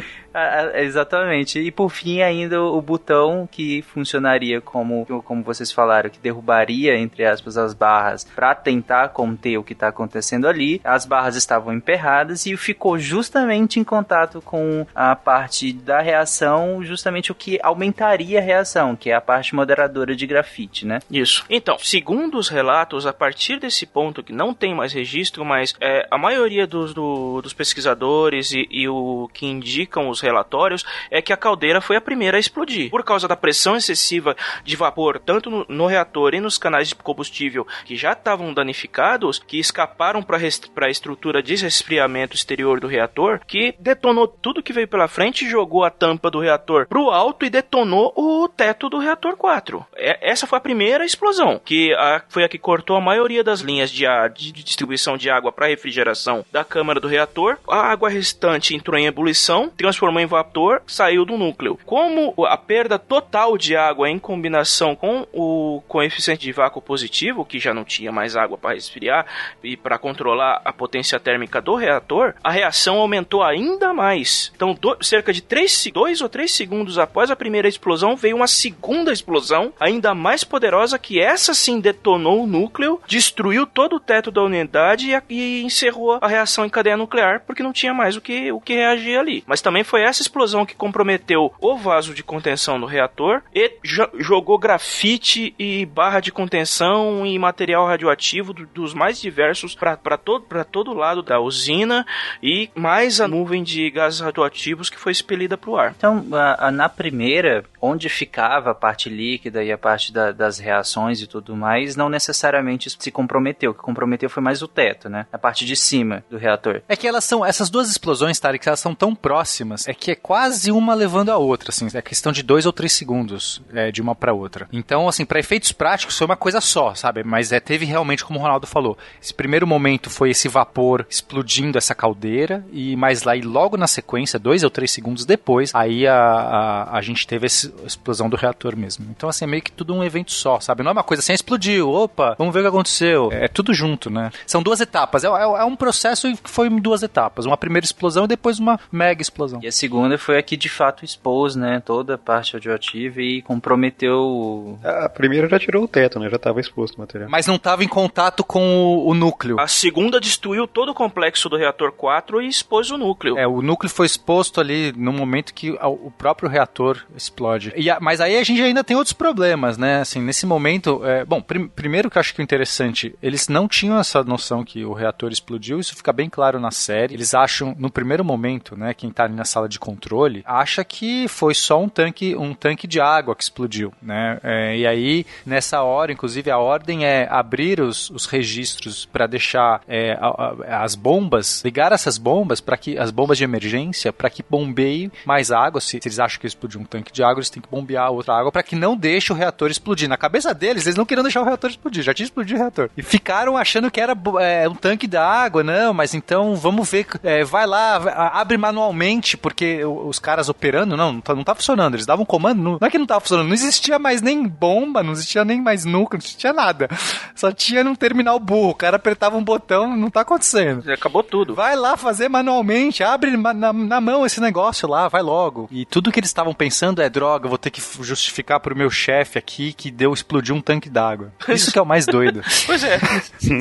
exatamente. 0.75 1.59
E 1.59 1.71
por 1.71 1.91
fim, 1.91 2.23
ainda 2.23 2.61
o 2.63 2.81
botão 2.81 3.49
que 3.51 3.83
funcionaria 3.83 4.61
como, 4.61 5.05
como 5.25 5.43
vocês 5.43 5.71
falaram, 5.71 6.11
que 6.11 6.19
derrubaria, 6.19 6.97
entre 6.97 7.25
aspas, 7.25 7.57
as 7.57 7.75
barras 7.75 8.27
para 8.35 8.55
tentar 8.55 9.09
conter 9.11 9.57
o 9.59 9.62
que 9.65 9.73
está 9.73 9.89
acontecendo 9.89 10.47
ali. 10.49 10.81
As 10.85 11.05
barras 11.07 11.37
estavam 11.37 11.73
emperradas 11.73 12.47
e 12.47 12.57
ficou 12.57 12.99
justamente 12.99 13.79
em 13.79 13.85
contato 13.85 14.41
com 14.43 14.87
a 14.95 15.15
parte 15.15 15.73
da 15.73 16.01
reação, 16.01 16.83
justamente 16.85 17.31
o 17.31 17.35
que 17.35 17.59
aumentaria 17.62 18.39
a 18.39 18.43
reação, 18.43 18.97
que 18.97 19.11
é 19.11 19.15
a 19.15 19.21
parte 19.21 19.55
moderadora 19.55 20.15
de 20.17 20.27
grafite, 20.27 20.87
né? 20.87 21.01
Isso. 21.11 21.45
Então, 21.49 21.77
segundo 21.79 22.39
os 22.39 22.49
relatos, 22.49 23.07
a 23.07 23.12
partir 23.12 23.59
desse 23.59 23.87
ponto 23.87 24.23
que 24.23 24.33
não 24.33 24.55
tem 24.55 24.75
mais 24.75 24.93
registro, 24.93 25.45
mas 25.45 25.75
é, 25.81 26.07
a 26.11 26.19
maioria 26.19 26.67
dos, 26.67 26.95
do- 26.95 27.41
dos 27.43 27.53
pesquisadores 27.53 28.53
e, 28.53 28.67
e 28.71 28.89
o 28.89 29.29
que 29.33 29.47
indicam 29.47 30.09
os 30.09 30.21
relatórios 30.21 30.85
é 31.11 31.21
que 31.21 31.33
a 31.33 31.37
caldeira 31.37 31.80
foi 31.80 31.97
a 31.97 32.00
primeira 32.00 32.37
a 32.37 32.41
explodir. 32.41 32.91
Por 32.91 33.04
causa 33.04 33.26
da 33.28 33.37
pressão 33.37 33.76
excessiva 33.76 34.37
de 34.65 34.76
vapor, 34.76 35.19
tanto 35.19 35.50
no, 35.50 35.67
no 35.69 35.87
reator 35.87 36.35
e 36.35 36.41
nos 36.41 36.59
canais 36.59 36.89
de 36.89 36.95
combustível 36.95 37.67
que 37.85 37.97
já 37.97 38.15
estavam 38.23 38.54
danificados, 38.54 39.39
que 39.39 39.58
escaparam 39.58 40.23
para 40.23 40.39
a 40.87 40.91
estrutura 40.91 41.43
de 41.43 41.56
resfriamento 41.56 42.37
exterior 42.37 42.78
do 42.80 42.87
reator, 42.87 43.41
que 43.47 43.75
detonou 43.78 44.26
tudo 44.28 44.63
que 44.63 44.73
veio 44.73 44.87
pela 44.89 45.08
frente, 45.08 45.49
jogou 45.49 45.85
a 45.85 45.91
tampa 45.91 46.30
do 46.30 46.39
reator 46.41 46.87
pro 46.87 47.11
alto 47.11 47.45
e 47.45 47.50
detonou 47.50 48.13
o 48.17 48.49
teto 48.49 48.89
do 48.89 48.99
reator 48.99 49.37
4. 49.37 49.85
É- 49.97 50.30
essa 50.30 50.47
foi 50.47 50.56
a 50.58 50.61
primeira 50.61 51.04
explosão, 51.04 51.61
que 51.65 51.93
a- 51.95 52.23
foi 52.28 52.45
a 52.45 52.49
que 52.49 52.58
cortou 52.58 52.97
a 52.97 53.00
maioria 53.00 53.43
das 53.43 53.61
linhas 53.61 53.91
de, 53.91 54.04
de 54.35 54.52
distribuição 54.52 55.17
de 55.17 55.28
água 55.28 55.50
para 55.50 55.67
refrigeração 55.67 56.45
da 56.52 56.65
câmara 56.65 57.00
do 57.00 57.08
reator. 57.08 57.58
A 57.69 57.78
água 57.91 58.08
restante 58.08 58.75
entrou 58.75 58.99
em 58.99 59.06
ebulição, 59.06 59.69
transformou 59.76 60.21
em 60.23 60.26
vapor, 60.26 60.82
saiu 60.87 61.25
do 61.25 61.37
núcleo. 61.37 61.78
Como 61.85 62.35
a 62.47 62.56
perda 62.56 62.99
total 62.99 63.58
de 63.58 63.75
água 63.76 64.08
em 64.08 64.19
combinação 64.19 64.95
com 64.95 65.26
o 65.32 65.82
coeficiente 65.89 66.43
de 66.43 66.52
vácuo 66.52 66.80
positivo, 66.80 67.45
que 67.45 67.58
já 67.58 67.75
não 67.75 67.85
tinha 67.85 68.12
mais 68.13 68.37
água 68.37 68.57
para 68.59 68.75
resfriar 68.75 69.27
e 69.63 69.77
para 69.77 69.99
controlar 69.99 70.61
a 70.65 70.73
potência 70.73 71.19
térmica 71.19 71.61
do 71.61 71.75
reator, 71.75 72.35
a 72.43 72.51
reação 72.51 72.97
aumentou 72.99 73.43
ainda 73.43 73.93
mais. 73.93 74.53
Então, 74.55 74.75
do- 74.75 74.97
cerca 75.03 75.33
de 75.33 75.43
3, 75.43 75.89
2 75.93 76.21
ou 76.21 76.29
3 76.29 76.53
segundos 76.53 76.99
após 76.99 77.31
a 77.31 77.37
primeira 77.37 77.69
explosão, 77.69 78.15
veio 78.17 78.37
uma 78.37 78.47
segunda 78.47 79.13
explosão, 79.13 79.73
ainda 79.81 80.15
mais 80.15 80.45
poderosa, 80.45 80.99
que 80.99 81.21
essa 81.21 81.55
sim 81.55 81.81
detonou 81.81 82.43
o 82.43 82.47
núcleo, 82.47 83.01
destruiu 83.07 83.67
todo 83.67 83.97
o 83.97 84.01
teto 84.01 84.31
da 84.31 84.43
unidade 84.43 85.11
e, 85.11 85.35
e 85.35 85.63
encerrou 85.65 86.19
a 86.21 86.29
reação 86.29 86.65
em 86.65 86.71
cadeia 86.71 86.97
nuclear, 86.97 87.43
porque 87.47 87.63
não 87.63 87.73
tinha 87.73 87.95
mais 87.95 88.17
o 88.17 88.21
que, 88.21 88.53
o 88.53 88.61
que 88.61 88.75
reagir 88.75 89.19
ali. 89.19 89.43
Mas 89.47 89.61
também 89.63 89.83
foi 89.85 90.03
essa 90.03 90.23
explosão 90.23 90.67
que 90.67 90.75
comprometeu 90.75 91.53
o 91.61 91.77
vaso 91.77 92.13
de 92.15 92.23
contenção 92.23 92.79
do 92.79 92.87
reator 92.87 93.43
e 93.55 93.73
jo- 93.85 94.11
jogou 94.19 94.59
grafite 94.59 95.55
e 95.59 95.87
barra 95.87 96.21
de 96.21 96.33
contenção 96.33 97.25
e 97.27 97.39
material 97.39 97.87
radioativo 98.02 98.52
do- 98.52 98.67
dos 98.67 98.93
mais 98.95 99.21
diversos 99.21 99.75
para 99.75 99.97
todo, 100.17 100.45
pra 100.45 100.65
todo 100.65 100.93
lado 100.93 101.23
da 101.23 101.38
usina 101.41 102.04
e 102.43 102.69
mais 102.75 103.21
a 103.21 103.28
nuvem 103.28 103.62
de 103.62 103.88
gases 103.91 104.21
radioativos 104.21 104.91
que 104.91 104.99
foi 104.99 105.12
expelida 105.12 105.56
para 105.56 105.71
o 105.71 105.76
ar. 105.76 105.95
Então, 105.97 106.26
a- 106.32 106.67
a- 106.69 106.71
na 106.71 106.88
primeira, 106.88 107.65
onde 107.80 108.08
ficava 108.08 108.71
a 108.71 108.75
parte 108.75 109.08
líquida 109.08 109.62
e 109.62 109.71
a 109.71 109.78
parte 109.78 110.12
da- 110.12 110.32
das 110.32 110.58
reações 110.58 111.21
e 111.21 111.26
tudo 111.26 111.54
mais, 111.56 111.95
não 111.97 112.08
necessariamente 112.08 112.91
se 112.91 113.10
comprometeu. 113.10 113.71
O 113.71 113.75
que 113.75 113.80
comprometeu 113.80 114.28
foi 114.28 114.43
mais 114.43 114.62
o 114.62 114.69
teto, 114.69 115.08
né? 115.08 115.26
A 115.32 115.38
parte 115.38 115.65
de 115.65 115.76
cima 115.76 116.25
do 116.30 116.36
reator. 116.36 116.82
É 116.88 116.97
que 116.97 117.06
elas 117.06 117.25
são, 117.25 117.45
essas 117.45 117.71
duas 117.71 117.91
explosões, 117.91 118.38
Tarek, 118.41 118.67
elas 118.67 118.80
são 118.80 118.95
tão 118.95 119.15
próximas, 119.15 119.86
é 119.86 119.95
que 119.95 120.10
é 120.10 120.15
quase 120.15 120.73
uma 120.73 120.95
levando 120.95 121.30
a 121.30 121.36
outra, 121.36 121.71
assim, 121.71 121.86
é 121.95 122.02
questão 122.02 122.32
de 122.32 122.43
dois 122.43 122.67
ou 122.67 122.73
três 122.73 122.93
segundos 122.93 123.62
é, 123.73 123.91
de 123.93 124.00
uma 124.02 124.15
pra 124.15 124.32
outra. 124.32 124.69
Então, 124.73 125.08
assim, 125.08 125.25
para 125.25 125.38
efeitos 125.38 125.73
práticos 125.73 126.17
foi 126.17 126.25
uma 126.25 126.36
coisa 126.36 126.60
só, 126.60 126.95
sabe? 126.95 127.23
Mas 127.23 127.52
é, 127.52 127.60
teve 127.60 127.84
realmente, 127.93 128.25
como 128.25 128.39
o 128.39 128.43
Ronaldo 128.43 128.67
falou, 128.67 128.99
esse 129.23 129.33
primeiro 129.33 129.67
momento 129.67 130.11
foi 130.11 130.31
esse 130.31 130.49
vapor 130.49 131.07
explodindo 131.09 131.78
essa 131.78 131.95
caldeira, 131.95 132.65
e 132.73 132.97
mais 132.97 133.23
lá, 133.23 133.37
e 133.37 133.43
logo 133.43 133.76
na 133.76 133.87
sequência, 133.87 134.39
dois 134.39 134.65
ou 134.65 134.71
três 134.71 134.91
segundos 134.91 135.25
depois, 135.25 135.71
aí 135.75 136.07
a, 136.07 136.15
a, 136.17 136.97
a 136.99 137.00
gente 137.02 137.26
teve 137.26 137.47
essa 137.47 137.73
explosão 137.87 138.28
do 138.28 138.37
reator 138.37 138.76
mesmo. 138.76 139.07
Então, 139.11 139.28
assim, 139.28 139.45
é 139.45 139.49
meio 139.49 139.63
que 139.63 139.71
tudo 139.73 139.95
um 139.95 140.02
evento 140.02 140.33
só, 140.33 140.59
sabe? 140.61 140.83
Não 140.83 140.91
é 140.91 140.93
uma 140.93 141.02
coisa 141.05 141.21
assim, 141.21 141.33
ah, 141.33 141.35
explodiu, 141.35 141.91
opa, 141.91 142.35
vamos 142.39 142.52
ver 142.52 142.61
o 142.61 142.63
que 142.63 142.69
aconteceu. 142.69 143.31
É 143.33 143.47
tudo 143.49 143.73
junto, 143.75 144.11
né? 144.11 144.31
São 144.47 144.63
duas 144.63 144.81
etapas, 144.81 145.25
é, 145.25 145.28
é, 145.28 145.31
é 145.31 145.65
um 145.65 145.76
processo 145.76 146.33
que 146.37 146.50
foi 146.50 146.69
em 146.69 146.78
duas 146.81 147.02
etapas, 147.02 147.45
uma 147.47 147.57
primeira 147.57 147.85
explosão 147.85 148.25
e 148.25 148.28
depois 148.28 148.59
uma 148.59 148.81
mega 148.91 149.21
explosão. 149.23 149.61
E 149.63 149.67
a 149.67 149.73
segunda 149.73 150.17
foi 150.19 150.39
a 150.39 150.43
que 150.43 150.57
de 150.57 150.69
fato 150.69 151.05
expôs, 151.05 151.55
né, 151.55 151.81
toda 151.85 152.15
a 152.15 152.19
parte 152.19 152.55
radioativa 152.55 153.21
e 153.21 153.43
comprometeu 153.43 154.19
o- 154.21 154.78
A 154.83 155.09
primeira 155.09 155.49
já 155.49 155.59
tirou 155.59 155.85
o 155.85 155.89
teto, 155.89 156.19
né? 156.19 156.28
Já 156.31 156.37
estava 156.37 156.61
exposto 156.61 156.97
o 156.97 157.00
material. 157.00 157.28
Mas 157.31 157.47
não 157.47 157.57
estava 157.57 157.81
em 157.82 157.88
contato 157.88 158.45
com 158.45 158.62
o, 158.76 159.08
o 159.08 159.14
núcleo. 159.14 159.58
A 159.60 159.66
segunda 159.66 160.21
destruiu 160.21 160.66
todo 160.66 160.90
o 160.90 160.95
complexo 160.95 161.49
do 161.49 161.56
reator 161.56 161.92
4 161.92 162.40
e 162.42 162.49
expôs 162.49 162.90
o 162.90 162.97
núcleo. 162.99 163.38
É, 163.38 163.47
o 163.47 163.60
núcleo 163.62 163.90
foi 163.90 164.06
exposto 164.06 164.60
ali 164.60 164.92
no 164.97 165.12
momento 165.12 165.52
que 165.54 165.71
o 165.73 166.10
próprio 166.10 166.49
reator 166.49 166.99
explode. 167.16 167.73
A- 167.90 167.99
mas 168.00 168.21
aí 168.21 168.36
a 168.36 168.42
gente 168.45 168.60
ainda 168.62 168.82
tem 168.84 168.97
outros 168.97 169.12
problemas, 169.12 169.76
né? 169.78 170.00
Assim, 170.00 170.21
nesse 170.21 170.47
momento, 170.47 171.00
é, 171.04 171.25
bom, 171.25 171.40
prim- 171.40 171.68
primeiro 171.68 172.10
que 172.10 172.18
eu 172.18 172.21
acho 172.21 172.34
que 172.34 172.40
é 172.40 172.45
interessante, 172.45 173.14
eles 173.23 173.49
não 173.49 173.66
tinham 173.68 173.99
essa 173.99 174.23
noção 174.25 174.64
que 174.64 174.84
o 174.84 174.92
reator 174.92 175.30
explodiu, 175.32 175.78
isso 175.80 175.95
fica 175.97 176.12
bem 176.12 176.28
claro 176.28 176.58
na 176.60 176.71
série. 176.71 177.14
Eles 177.14 177.34
acham, 177.34 177.75
no 177.78 177.90
primeiro 177.90 178.25
momento, 178.25 178.76
né, 178.76 178.95
quem 178.95 179.10
tá 179.10 179.25
ali 179.25 179.34
na 179.34 179.45
sala 179.45 179.68
de 179.68 179.78
controle 179.78 180.42
acha 180.47 180.84
que 180.84 181.26
foi 181.28 181.54
só 181.54 181.80
um 181.80 181.88
tanque, 181.88 182.34
um 182.36 182.54
tanque 182.54 182.86
de 182.86 183.00
água 183.00 183.34
que 183.34 183.42
explodiu, 183.42 183.92
né? 184.02 184.38
É, 184.42 184.76
e 184.76 184.86
aí, 184.86 185.26
nessa 185.45 185.82
hora, 185.82 186.12
inclusive, 186.12 186.50
a 186.50 186.58
ordem 186.58 187.04
é 187.04 187.26
abrir 187.30 187.72
os, 187.80 188.11
os 188.11 188.26
registros 188.26 189.04
para 189.04 189.26
deixar 189.26 189.80
é, 189.89 190.13
a, 190.21 190.26
a, 190.26 190.85
as 190.85 190.95
bombas, 190.95 191.63
ligar 191.65 191.93
essas 191.93 192.19
bombas 192.19 192.61
para 192.61 192.76
que 192.76 192.99
as 192.99 193.11
bombas 193.11 193.39
de 193.39 193.45
emergência 193.45 194.13
para 194.13 194.30
que 194.30 194.45
bombeie 194.49 195.11
mais 195.25 195.50
água. 195.50 195.80
Se, 195.80 195.99
se, 196.00 196.08
eles 196.08 196.19
acham 196.19 196.41
que 196.41 196.47
explodiu 196.47 196.80
um 196.80 196.85
tanque 196.85 197.13
de 197.13 197.23
água, 197.23 197.39
eles 197.39 197.50
têm 197.50 197.63
que 197.63 197.69
bombear 197.69 198.11
outra 198.11 198.35
água 198.35 198.52
para 198.52 198.63
que 198.63 198.76
não 198.76 198.97
deixe 198.97 199.32
o 199.32 199.37
reator 199.37 199.71
explodir. 199.71 200.08
Na 200.08 200.17
cabeça 200.17 200.52
deles, 200.54 200.87
eles 200.87 200.97
não 200.97 201.06
queriam 201.06 201.23
deixar 201.23 201.43
o 201.43 201.45
reator 201.45 201.71
explodir, 201.71 202.02
já 202.02 202.15
tinha 202.15 202.25
explodido 202.25 202.58
o 202.58 202.63
reator. 202.63 202.91
E 202.97 203.02
ficaram 203.02 203.56
achando 203.56 203.91
que 203.91 204.00
era 204.00 204.17
é, 204.41 204.69
um 204.69 204.75
tanque 204.75 205.06
da 205.06 205.26
água, 205.26 205.63
não, 205.63 205.95
mas 205.95 206.15
então 206.15 206.54
vamos 206.56 206.91
ver, 206.91 207.06
é, 207.23 207.45
vai 207.45 207.67
lá, 207.67 207.97
abre 208.32 208.56
manualmente, 208.56 209.37
porque 209.37 209.85
os 209.85 210.19
caras 210.19 210.49
operando, 210.49 210.97
não, 210.97 211.13
não 211.13 211.21
tá, 211.21 211.35
não 211.35 211.45
tá 211.45 211.54
funcionando. 211.54 211.95
Eles 211.95 212.06
davam 212.06 212.25
comando, 212.25 212.63
não, 212.63 212.78
não 212.80 212.87
é 212.87 212.91
que 212.91 212.99
não 212.99 213.06
tava 213.06 213.21
funcionando, 213.21 213.47
não 213.47 213.54
existia 213.54 213.99
mais 213.99 214.23
nem 214.23 214.47
bomba, 214.47 215.02
não 215.02 215.13
existia 215.13 215.45
nem 215.45 215.61
mais 215.61 215.85
núcleo, 215.85 216.19
não 216.19 216.26
existia 216.26 216.52
nada. 216.52 216.89
Só 217.35 217.51
tinha 217.52 217.84
num 217.84 217.95
terminal 217.95 218.38
burro. 218.38 218.71
O 218.71 218.75
cara 218.75 218.97
apertava 218.97 219.36
um 219.36 219.45
botão, 219.45 219.97
não 219.97 220.10
tá 220.10 220.21
acontecendo. 220.23 220.91
Acabou 220.91 221.23
tudo. 221.23 221.54
Vai 221.54 221.76
lá 221.76 221.97
fazer 221.97 222.28
manualmente, 222.28 223.02
abre 223.02 223.36
na, 223.36 223.73
na 223.73 224.00
mão 224.00 224.25
esse 224.25 224.41
negócio 224.41 224.88
lá, 224.88 225.08
vai 225.08 225.23
logo. 225.23 225.69
E 225.71 225.84
tudo 225.84 226.10
que 226.10 226.21
eles 226.21 226.30
estavam 226.30 226.54
pensando 226.54 227.02
é 227.02 227.08
droga, 227.08 227.49
vou 227.49 227.58
ter 227.58 227.71
que 227.71 227.82
justificar 228.00 228.60
pro 228.60 228.76
meu 228.76 228.91
chefe 228.91 229.38
aqui 229.38 229.73
que 229.73 229.91
deu 229.91 230.12
explodir 230.12 230.54
um 230.54 230.60
tanque 230.60 230.88
d'água. 230.88 231.32
Isso 231.49 231.73
que 231.73 231.78
é 231.78 231.82
o 231.82 231.86
mais 231.86 232.06
doido. 232.06 232.43
pois 232.67 232.84
é. 232.84 232.99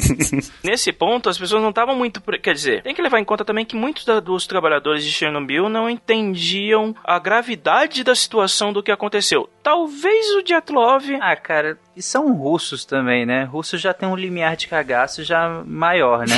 Nesse 0.64 0.92
ponto, 0.92 1.30
as 1.30 1.38
pessoas 1.38 1.62
não 1.62 1.70
estavam 1.70 1.96
muito. 1.96 2.22
Quer 2.42 2.54
dizer, 2.54 2.84
tem 2.84 2.96
que 2.96 3.02
levar 3.02 3.20
em 3.20 3.26
conta 3.26 3.46
também 3.46 3.66
que 3.66 3.76
muitos 3.76 4.06
da, 4.06 4.20
dos 4.20 4.48
trabalhadores 4.48 5.04
de 5.04 5.12
Chernobyl 5.12 5.70
não 5.70 5.90
entendiam 5.90 6.96
a 7.04 7.20
gravidade 7.20 8.04
da 8.04 8.16
situação 8.16 8.72
do 8.74 8.84
que 8.84 8.92
aconteceu. 8.92 9.50
Talvez 9.64 10.34
o 10.36 10.42
Dyatlov. 10.42 11.04
Ah, 11.22 11.36
cara, 11.36 11.78
e 11.96 12.02
são 12.02 12.34
russos 12.34 12.84
também, 12.84 13.26
né? 13.26 13.44
Russos 13.44 13.80
já 13.80 13.94
tem 13.94 14.10
um 14.10 14.16
limiar 14.16 14.56
de 14.56 14.68
cagaço 14.68 15.24
já 15.24 15.62
maior, 15.66 16.26
né? 16.28 16.36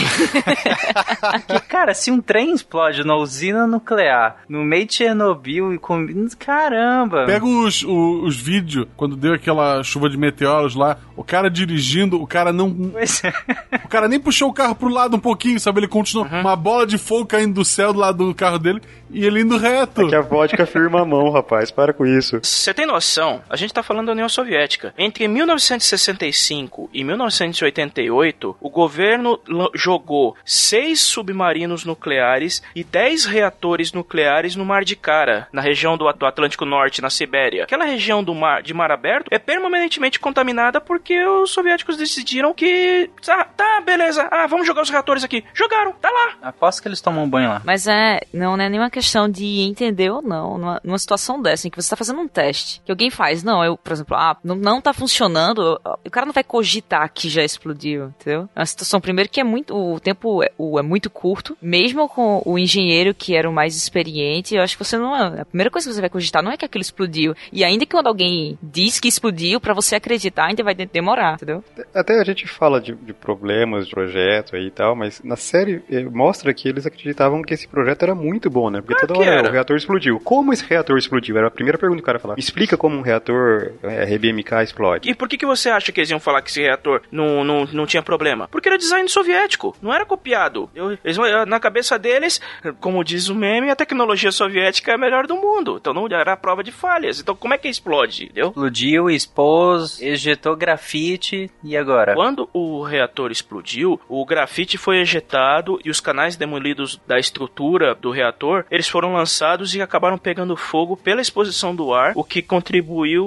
Porque, 1.48 1.60
cara, 1.68 1.94
se 1.94 2.12
um 2.12 2.20
trem 2.20 2.54
explode 2.54 3.04
na 3.06 3.16
usina 3.16 3.66
nuclear, 3.66 4.38
no 4.50 4.64
meio 4.64 4.86
de 4.86 4.96
Chernobyl 4.96 5.74
e 5.74 5.78
com. 5.78 6.06
Caramba! 6.38 7.26
Pega 7.26 7.46
os, 7.46 7.84
os, 7.84 8.24
os 8.24 8.36
vídeos, 8.36 8.88
quando 8.98 9.16
deu 9.16 9.34
aquela 9.34 9.82
chuva 9.84 10.10
de 10.10 10.18
meteoros 10.18 10.76
lá, 10.76 10.98
o 11.16 11.24
cara 11.24 11.50
dirigindo, 11.50 12.22
o 12.22 12.28
cara 12.28 12.52
não. 12.52 12.92
É. 12.96 13.78
O 13.86 13.88
cara 13.88 14.08
nem 14.08 14.20
puxou 14.20 14.50
o 14.50 14.54
carro 14.54 14.76
pro 14.76 14.90
lado 14.90 15.16
um 15.16 15.20
pouquinho, 15.20 15.60
sabe? 15.60 15.80
Ele 15.80 15.88
continuou. 15.88 16.28
Uhum. 16.28 16.42
Uma 16.42 16.56
bola 16.56 16.86
de 16.86 16.98
fogo 16.98 17.26
caindo 17.26 17.54
do 17.54 17.66
céu 17.66 17.94
do 17.94 18.00
lado 18.00 18.26
do 18.26 18.36
carro 18.36 18.60
dele 18.60 18.82
e 19.10 19.26
ele 19.26 19.42
indo 19.42 19.58
reto. 19.58 20.02
É 20.02 20.10
que 20.10 20.16
a 20.16 20.22
vodka 20.22 20.66
firma 20.66 21.02
a 21.02 21.06
mão, 21.06 21.30
rapaz. 21.30 21.72
Para 21.72 21.94
com 21.94 22.06
isso. 22.06 22.40
Você 22.42 22.74
tem 22.74 22.86
noção? 22.86 23.13
A 23.50 23.56
gente 23.56 23.74
tá 23.74 23.84
falando 23.84 24.08
da 24.08 24.12
União 24.14 24.30
Soviética. 24.30 24.94
Entre 24.98 25.28
1965 25.28 26.90
e 26.94 27.04
1988, 27.04 28.58
o 28.60 28.70
governo 28.70 29.40
jogou 29.76 30.36
seis 30.46 31.02
submarinos 31.02 31.86
nucleares 31.86 32.62
e 32.76 32.84
dez 32.84 33.26
reatores 33.26 33.92
nucleares 33.92 34.56
no 34.56 34.66
Mar 34.66 34.84
de 34.84 34.96
Cara, 34.96 35.48
na 35.52 35.62
região 35.62 35.98
do, 35.98 36.12
do 36.14 36.26
Atlântico 36.26 36.66
Norte, 36.66 37.02
na 37.02 37.10
Sibéria. 37.10 37.64
Aquela 37.64 37.86
região 37.86 38.24
do 38.24 38.34
mar, 38.34 38.62
de 38.62 38.74
mar 38.74 38.92
aberto 38.92 39.28
é 39.32 39.40
permanentemente 39.40 40.20
contaminada 40.20 40.80
porque 40.80 41.24
os 41.26 41.52
soviéticos 41.52 41.98
decidiram 41.98 42.54
que. 42.54 43.10
Ah, 43.28 43.46
tá, 43.46 43.82
beleza. 43.82 44.28
Ah, 44.32 44.48
vamos 44.48 44.68
jogar 44.68 44.82
os 44.82 44.90
reatores 44.90 45.24
aqui. 45.24 45.44
Jogaram, 45.54 45.94
tá 45.94 46.10
lá. 46.10 46.50
Aposto 46.50 46.82
que 46.82 46.88
eles 46.88 47.02
tomam 47.02 47.30
banho 47.30 47.50
lá. 47.50 47.62
Mas 47.66 47.88
é. 47.88 48.22
Não, 48.34 48.56
é 48.56 48.70
nenhuma 48.70 48.90
questão 48.90 49.30
de 49.30 49.62
entender 49.62 50.10
ou 50.10 50.22
não. 50.22 50.58
Numa, 50.58 50.82
numa 50.84 50.98
situação 50.98 51.42
dessa, 51.42 51.68
em 51.68 51.72
que 51.72 51.82
você 51.82 51.90
tá 51.90 51.96
fazendo 51.96 52.20
um 52.20 52.28
teste, 52.28 52.82
que 52.86 52.92
alguém 52.92 53.03
faz. 53.10 53.44
Não, 53.44 53.64
eu, 53.64 53.78
por 53.78 53.94
exemplo, 53.94 54.16
ah, 54.16 54.38
não, 54.44 54.56
não 54.56 54.82
tá 54.82 54.94
funcionando. 54.94 55.80
O 56.06 56.10
cara 56.10 56.26
não 56.26 56.34
vai 56.34 56.44
cogitar 56.44 57.12
que 57.14 57.30
já 57.30 57.44
explodiu, 57.44 58.08
entendeu? 58.20 58.50
É 58.56 58.60
uma 58.60 58.66
situação, 58.66 59.02
primeiro, 59.02 59.30
que 59.30 59.40
é 59.40 59.44
muito. 59.44 59.76
O 59.76 60.00
tempo 60.00 60.44
é, 60.44 60.52
o, 60.58 60.80
é 60.80 60.82
muito 60.82 61.10
curto. 61.10 61.58
Mesmo 61.62 62.08
com 62.08 62.42
o 62.46 62.58
engenheiro 62.58 63.14
que 63.14 63.36
era 63.36 63.50
o 63.50 63.54
mais 63.54 63.76
experiente, 63.76 64.56
eu 64.56 64.62
acho 64.62 64.78
que 64.78 64.84
você 64.84 64.98
não. 64.98 65.16
É, 65.16 65.42
a 65.42 65.46
primeira 65.46 65.70
coisa 65.70 65.88
que 65.88 65.94
você 65.94 66.02
vai 66.02 66.10
cogitar 66.10 66.44
não 66.44 66.52
é 66.52 66.58
que 66.58 66.66
aquilo 66.66 66.82
explodiu. 66.82 67.36
E 67.52 67.64
ainda 67.64 67.86
que 67.86 67.92
quando 67.92 68.08
alguém 68.08 68.58
diz 68.62 69.00
que 69.00 69.08
explodiu, 69.08 69.60
para 69.60 69.74
você 69.74 69.96
acreditar, 69.96 70.46
ainda 70.46 70.64
vai 70.64 70.76
demorar, 70.76 71.36
entendeu? 71.36 71.64
Até 71.94 72.20
a 72.20 72.24
gente 72.24 72.48
fala 72.48 72.82
de, 72.82 72.94
de 72.94 73.14
problemas 73.14 73.86
de 73.88 73.92
projeto 73.92 74.56
aí 74.56 74.68
e 74.68 74.72
tal, 74.72 74.96
mas 74.96 75.22
na 75.24 75.36
série 75.36 75.84
eh, 75.90 76.04
mostra 76.04 76.54
que 76.54 76.68
eles 76.68 76.86
acreditavam 76.86 77.42
que 77.42 77.54
esse 77.54 77.68
projeto 77.68 78.04
era 78.04 78.16
muito 78.16 78.50
bom, 78.50 78.70
né? 78.70 78.82
Porque 78.82 79.06
toda 79.06 79.20
hora 79.20 79.30
era. 79.30 79.50
o 79.50 79.52
reator 79.52 79.76
explodiu. 79.76 80.20
Como 80.20 80.54
esse 80.54 80.66
reator 80.66 80.98
explodiu? 80.98 81.38
Era 81.38 81.48
a 81.48 81.52
primeira 81.52 81.78
pergunta 81.78 82.00
que 82.00 82.04
o 82.04 82.06
cara 82.06 82.20
falava. 82.20 82.40
Explica 82.40 82.78
como 82.78 82.93
um 82.94 83.02
reator 83.02 83.74
é, 83.84 84.04
RBMK 84.04 84.64
explode. 84.64 85.10
E 85.10 85.16
por 85.16 85.28
que, 85.28 85.38
que 85.38 85.46
você 85.46 85.70
acha 85.70 85.92
que 85.92 86.00
eles 86.00 86.10
iam 86.10 86.20
falar 86.20 86.42
que 86.42 86.50
esse 86.50 86.62
reator 86.62 87.02
não, 87.12 87.44
não, 87.44 87.66
não 87.66 87.86
tinha 87.86 88.02
problema? 88.02 88.48
Porque 88.48 88.70
era 88.70 88.78
design 88.78 89.08
soviético, 89.10 89.76
não 89.82 89.94
era 89.94 90.06
copiado. 90.06 90.70
Eu, 90.76 90.98
eles, 91.04 91.18
na 91.48 91.60
cabeça 91.60 91.98
deles, 91.98 92.42
como 92.80 93.04
diz 93.04 93.30
o 93.30 93.36
meme, 93.36 93.70
a 93.70 93.76
tecnologia 93.76 94.32
soviética 94.32 94.92
é 94.92 94.96
a 94.96 94.98
melhor 94.98 95.28
do 95.28 95.36
mundo. 95.36 95.78
Então 95.80 95.94
não 95.94 96.08
era 96.08 96.38
prova 96.38 96.64
de 96.64 96.72
falhas. 96.72 97.20
Então 97.20 97.36
como 97.36 97.54
é 97.54 97.58
que 97.58 97.68
explode? 97.68 98.26
Entendeu? 98.26 98.50
Explodiu, 98.50 99.10
expôs, 99.10 100.02
ejetou 100.02 100.56
grafite 100.56 101.50
e 101.64 101.76
agora? 101.78 102.14
Quando 102.14 102.50
o 102.54 102.84
reator 102.84 103.32
explodiu, 103.32 104.00
o 104.08 104.26
grafite 104.26 104.78
foi 104.78 105.00
ejetado 105.00 105.80
e 105.84 105.90
os 105.90 106.00
canais 106.00 106.36
demolidos 106.36 107.00
da 107.08 107.18
estrutura 107.18 107.96
do 107.96 108.12
reator, 108.12 108.66
eles 108.70 108.88
foram 108.88 109.14
lançados 109.14 109.76
e 109.76 109.82
acabaram 109.82 110.18
pegando 110.18 110.56
fogo 110.56 110.98
pela 110.98 111.22
exposição 111.22 111.76
do 111.76 111.94
ar, 111.94 112.14
o 112.16 112.24
que 112.24 112.42
contribuiu 112.42 112.83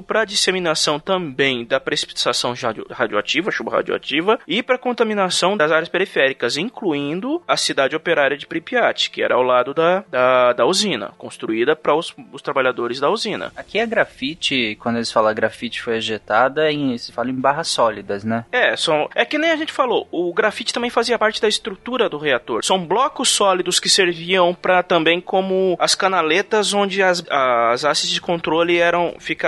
para 0.06 0.22
a 0.22 0.24
disseminação 0.24 0.98
também 0.98 1.64
da 1.64 1.80
precipitação 1.80 2.54
radioativa, 2.90 3.50
chuva 3.50 3.70
radioativa, 3.70 4.38
e 4.46 4.62
para 4.62 4.76
a 4.76 4.78
contaminação 4.78 5.56
das 5.56 5.70
áreas 5.70 5.88
periféricas, 5.88 6.56
incluindo 6.56 7.42
a 7.46 7.56
cidade 7.56 7.96
operária 7.96 8.36
de 8.36 8.46
Pripyat, 8.46 9.10
que 9.10 9.22
era 9.22 9.34
ao 9.34 9.42
lado 9.42 9.74
da, 9.74 10.04
da, 10.10 10.52
da 10.52 10.66
usina, 10.66 11.12
construída 11.18 11.76
para 11.76 11.94
os, 11.94 12.14
os, 12.32 12.42
trabalhadores 12.42 13.00
da 13.00 13.10
usina. 13.10 13.52
Aqui 13.56 13.78
é 13.78 13.86
grafite, 13.86 14.76
quando 14.80 14.96
eles 14.96 15.12
falam 15.12 15.34
grafite 15.34 15.82
foi 15.82 15.96
ejetada, 15.96 16.70
em, 16.70 16.96
se 16.98 17.12
fala 17.12 17.30
em 17.30 17.34
barras 17.34 17.68
sólidas, 17.68 18.24
né? 18.24 18.44
É, 18.50 18.76
são, 18.76 19.08
é 19.14 19.24
que 19.24 19.38
nem 19.38 19.50
a 19.50 19.56
gente 19.56 19.72
falou, 19.72 20.06
o 20.10 20.32
grafite 20.32 20.72
também 20.72 20.90
fazia 20.90 21.18
parte 21.18 21.40
da 21.40 21.48
estrutura 21.48 22.08
do 22.08 22.18
reator. 22.18 22.64
São 22.64 22.84
blocos 22.84 23.28
sólidos 23.28 23.78
que 23.80 23.88
serviam 23.88 24.54
para 24.54 24.82
também 24.82 25.20
como 25.20 25.76
as 25.78 25.94
canaletas 25.94 26.72
onde 26.72 27.02
as, 27.02 27.24
as 27.30 27.84
hastes 27.84 28.10
de 28.10 28.20
controle 28.20 28.78
eram 28.78 29.14
ficavam 29.18 29.45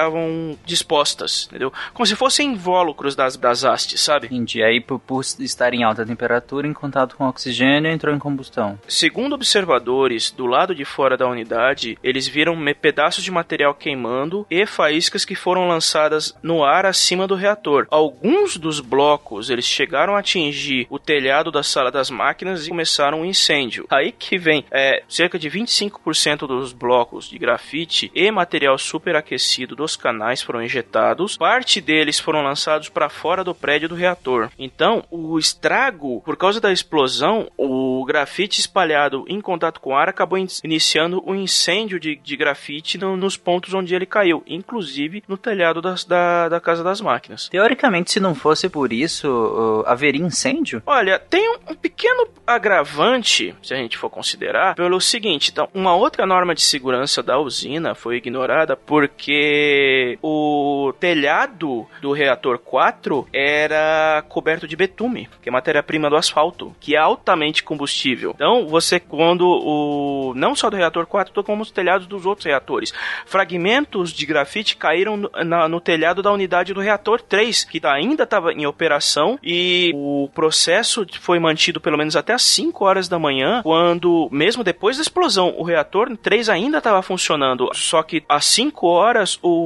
dispostas, 0.64 1.46
entendeu? 1.48 1.72
Como 1.92 2.06
se 2.06 2.16
fossem 2.16 2.52
invólucros 2.52 3.14
das, 3.14 3.36
das 3.36 3.64
hastes, 3.64 4.00
sabe? 4.00 4.26
Entendi. 4.26 4.62
Aí, 4.62 4.80
por, 4.80 4.98
por 4.98 5.22
estar 5.22 5.74
em 5.74 5.84
alta 5.84 6.04
temperatura, 6.04 6.66
em 6.66 6.72
contato 6.72 7.16
com 7.16 7.28
oxigênio, 7.28 7.90
entrou 7.90 8.14
em 8.14 8.18
combustão. 8.18 8.78
Segundo 8.86 9.34
observadores, 9.34 10.30
do 10.30 10.46
lado 10.46 10.74
de 10.74 10.84
fora 10.84 11.16
da 11.16 11.28
unidade, 11.28 11.98
eles 12.02 12.26
viram 12.28 12.56
pedaços 12.80 13.24
de 13.24 13.30
material 13.30 13.74
queimando 13.74 14.46
e 14.50 14.64
faíscas 14.66 15.24
que 15.24 15.34
foram 15.34 15.66
lançadas 15.66 16.34
no 16.42 16.64
ar 16.64 16.86
acima 16.86 17.26
do 17.26 17.34
reator. 17.34 17.86
Alguns 17.90 18.56
dos 18.56 18.80
blocos, 18.80 19.50
eles 19.50 19.64
chegaram 19.64 20.14
a 20.14 20.20
atingir 20.20 20.86
o 20.90 20.98
telhado 20.98 21.50
da 21.50 21.62
sala 21.62 21.90
das 21.90 22.10
máquinas 22.10 22.66
e 22.66 22.70
começaram 22.70 23.20
um 23.20 23.24
incêndio. 23.24 23.86
Aí 23.90 24.12
que 24.12 24.38
vem, 24.38 24.64
é, 24.70 25.02
cerca 25.08 25.38
de 25.38 25.50
25% 25.50 26.46
dos 26.46 26.72
blocos 26.72 27.28
de 27.28 27.38
grafite 27.38 28.10
e 28.14 28.30
material 28.30 28.78
superaquecido 28.78 29.76
dos 29.88 29.96
canais 29.96 30.42
foram 30.42 30.62
injetados, 30.62 31.36
parte 31.36 31.80
deles 31.80 32.18
foram 32.18 32.42
lançados 32.42 32.88
para 32.90 33.08
fora 33.08 33.42
do 33.42 33.54
prédio 33.54 33.88
do 33.88 33.94
reator. 33.94 34.50
Então, 34.58 35.02
o 35.10 35.38
estrago, 35.38 36.20
por 36.22 36.36
causa 36.36 36.60
da 36.60 36.70
explosão, 36.70 37.50
o 37.56 38.04
grafite 38.04 38.60
espalhado 38.60 39.24
em 39.28 39.40
contato 39.40 39.80
com 39.80 39.90
o 39.90 39.96
ar 39.96 40.08
acabou 40.08 40.36
in 40.38 40.46
iniciando 40.64 41.22
um 41.26 41.34
incêndio 41.34 42.00
de, 42.00 42.16
de 42.16 42.36
grafite 42.36 42.98
no, 42.98 43.16
nos 43.16 43.36
pontos 43.36 43.72
onde 43.72 43.94
ele 43.94 44.06
caiu, 44.06 44.42
inclusive 44.46 45.22
no 45.28 45.36
telhado 45.36 45.80
das, 45.80 46.04
da, 46.04 46.48
da 46.48 46.60
casa 46.60 46.82
das 46.82 47.00
máquinas. 47.00 47.48
Teoricamente, 47.48 48.10
se 48.10 48.20
não 48.20 48.34
fosse 48.34 48.68
por 48.68 48.92
isso, 48.92 49.28
uh, 49.28 49.86
haveria 49.86 50.24
incêndio? 50.24 50.82
Olha, 50.84 51.18
tem 51.18 51.48
um, 51.50 51.72
um 51.72 51.74
pequeno 51.74 52.28
agravante, 52.46 53.54
se 53.62 53.74
a 53.74 53.76
gente 53.76 53.96
for 53.96 54.10
considerar, 54.10 54.74
pelo 54.74 55.00
seguinte: 55.00 55.50
então, 55.50 55.68
uma 55.72 55.94
outra 55.94 56.26
norma 56.26 56.54
de 56.54 56.62
segurança 56.62 57.22
da 57.22 57.38
usina 57.38 57.94
foi 57.94 58.16
ignorada 58.16 58.76
porque 58.76 59.77
o 60.22 60.92
telhado 60.98 61.86
do 62.00 62.12
reator 62.12 62.58
4 62.58 63.26
era 63.32 64.22
coberto 64.28 64.66
de 64.66 64.76
betume, 64.76 65.28
que 65.42 65.48
é 65.48 65.52
matéria-prima 65.52 66.10
do 66.10 66.16
asfalto, 66.16 66.74
que 66.80 66.94
é 66.94 66.98
altamente 66.98 67.62
combustível. 67.62 68.32
Então, 68.34 68.66
você, 68.66 69.00
quando 69.00 69.42
o. 69.46 70.32
não 70.34 70.54
só 70.54 70.70
do 70.70 70.76
reator 70.76 71.06
4, 71.06 71.42
como 71.42 71.62
os 71.62 71.70
telhados 71.70 72.06
dos 72.06 72.26
outros 72.26 72.46
reatores, 72.46 72.92
fragmentos 73.26 74.12
de 74.12 74.26
grafite 74.26 74.76
caíram 74.76 75.16
no, 75.16 75.30
na, 75.44 75.68
no 75.68 75.80
telhado 75.80 76.22
da 76.22 76.32
unidade 76.32 76.74
do 76.74 76.80
reator 76.80 77.20
3, 77.20 77.64
que 77.64 77.80
ainda 77.86 78.24
estava 78.24 78.52
em 78.52 78.66
operação, 78.66 79.38
e 79.42 79.92
o 79.94 80.28
processo 80.34 81.06
foi 81.20 81.38
mantido 81.38 81.80
pelo 81.80 81.98
menos 81.98 82.16
até 82.16 82.32
as 82.32 82.42
5 82.42 82.84
horas 82.84 83.08
da 83.08 83.18
manhã, 83.18 83.62
quando, 83.62 84.28
mesmo 84.30 84.64
depois 84.64 84.96
da 84.96 85.02
explosão, 85.02 85.54
o 85.56 85.62
reator 85.62 86.16
3 86.16 86.48
ainda 86.48 86.78
estava 86.78 87.02
funcionando. 87.02 87.70
Só 87.74 88.02
que 88.02 88.22
às 88.28 88.44
5 88.46 88.86
horas, 88.86 89.38
o 89.42 89.57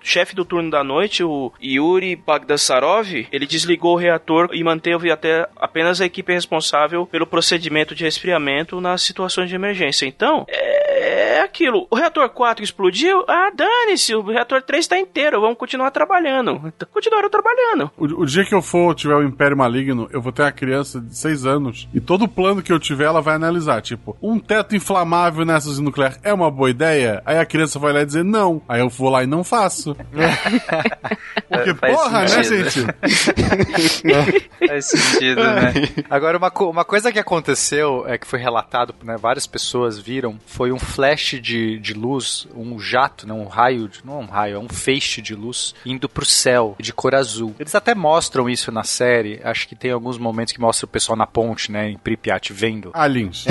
chefe 0.00 0.34
do 0.34 0.44
turno 0.44 0.70
da 0.70 0.82
noite, 0.82 1.22
o 1.22 1.52
Yuri 1.62 2.16
Bagdasarov, 2.16 3.26
ele 3.30 3.46
desligou 3.46 3.94
o 3.94 3.98
reator 3.98 4.48
e 4.52 4.62
manteve 4.62 5.10
até 5.10 5.48
apenas 5.56 6.00
a 6.00 6.06
equipe 6.06 6.32
responsável 6.32 7.06
pelo 7.06 7.26
procedimento 7.26 7.94
de 7.94 8.04
resfriamento 8.04 8.80
nas 8.80 9.02
situações 9.02 9.48
de 9.48 9.54
emergência. 9.54 10.06
Então, 10.06 10.44
é, 10.48 11.38
é 11.38 11.42
aquilo. 11.42 11.86
O 11.90 11.96
reator 11.96 12.28
4 12.28 12.62
explodiu? 12.62 13.24
Ah, 13.28 13.50
dane-se, 13.54 14.14
o 14.14 14.22
reator 14.22 14.62
3 14.62 14.84
está 14.84 14.98
inteiro, 14.98 15.40
vamos 15.40 15.58
continuar 15.58 15.90
trabalhando. 15.90 16.60
Então, 16.66 16.88
continuaram 16.92 17.30
trabalhando. 17.30 17.90
O, 17.96 18.22
o, 18.22 18.26
dia 18.26 18.44
que 18.44 18.54
eu 18.54 18.62
for 18.62 18.94
tiver 18.94 19.14
o 19.14 19.22
Império 19.22 19.56
Maligno, 19.56 20.08
eu 20.12 20.20
vou 20.20 20.32
ter 20.32 20.42
uma 20.42 20.52
criança 20.52 21.00
de 21.00 21.16
6 21.16 21.46
anos 21.46 21.88
e 21.94 22.00
todo 22.00 22.28
plano 22.28 22.62
que 22.62 22.72
eu 22.72 22.78
tiver, 22.78 23.04
ela 23.04 23.20
vai 23.20 23.34
analisar. 23.34 23.80
Tipo, 23.82 24.16
um 24.22 24.38
teto 24.38 24.76
inflamável 24.76 25.44
nessas 25.44 25.78
nucleares 25.78 26.18
é 26.22 26.32
uma 26.32 26.50
boa 26.50 26.70
ideia? 26.70 27.22
Aí 27.24 27.38
a 27.38 27.46
criança 27.46 27.78
vai 27.78 27.92
lá 27.92 28.02
e 28.02 28.06
dizer 28.06 28.24
não. 28.24 28.62
Aí 28.68 28.80
eu 28.80 28.88
vou 28.88 29.09
lá 29.10 29.22
e 29.22 29.26
não 29.26 29.44
faço. 29.44 29.96
Porque, 31.48 31.74
porra, 31.74 32.22
né, 32.22 32.42
gente? 32.44 32.86
Faz 34.68 34.86
sentido, 34.86 35.42
né? 35.42 35.72
Agora, 36.08 36.38
uma, 36.38 36.52
uma 36.60 36.84
coisa 36.84 37.12
que 37.12 37.18
aconteceu, 37.18 38.04
é 38.06 38.16
que 38.16 38.26
foi 38.26 38.38
relatado, 38.38 38.94
né, 39.02 39.16
várias 39.16 39.46
pessoas 39.46 39.98
viram, 39.98 40.38
foi 40.46 40.72
um 40.72 40.78
flash 40.78 41.40
de, 41.40 41.78
de 41.78 41.94
luz, 41.94 42.46
um 42.54 42.78
jato, 42.78 43.26
né, 43.26 43.34
um 43.34 43.46
raio, 43.46 43.88
de, 43.88 44.00
não 44.04 44.20
é 44.20 44.24
um 44.24 44.26
raio, 44.26 44.56
é 44.56 44.58
um 44.58 44.68
feixe 44.68 45.20
de 45.20 45.34
luz 45.34 45.74
indo 45.84 46.08
pro 46.08 46.24
céu, 46.24 46.76
de 46.78 46.92
cor 46.92 47.14
azul. 47.14 47.54
Eles 47.58 47.74
até 47.74 47.94
mostram 47.94 48.48
isso 48.48 48.70
na 48.70 48.84
série, 48.84 49.40
acho 49.42 49.66
que 49.66 49.74
tem 49.74 49.90
alguns 49.90 50.18
momentos 50.18 50.52
que 50.52 50.60
mostra 50.60 50.86
o 50.86 50.88
pessoal 50.88 51.16
na 51.16 51.26
ponte, 51.26 51.72
né, 51.72 51.90
em 51.90 51.98
Pripyat, 51.98 52.52
vendo. 52.52 52.90
Aliens. 52.94 53.44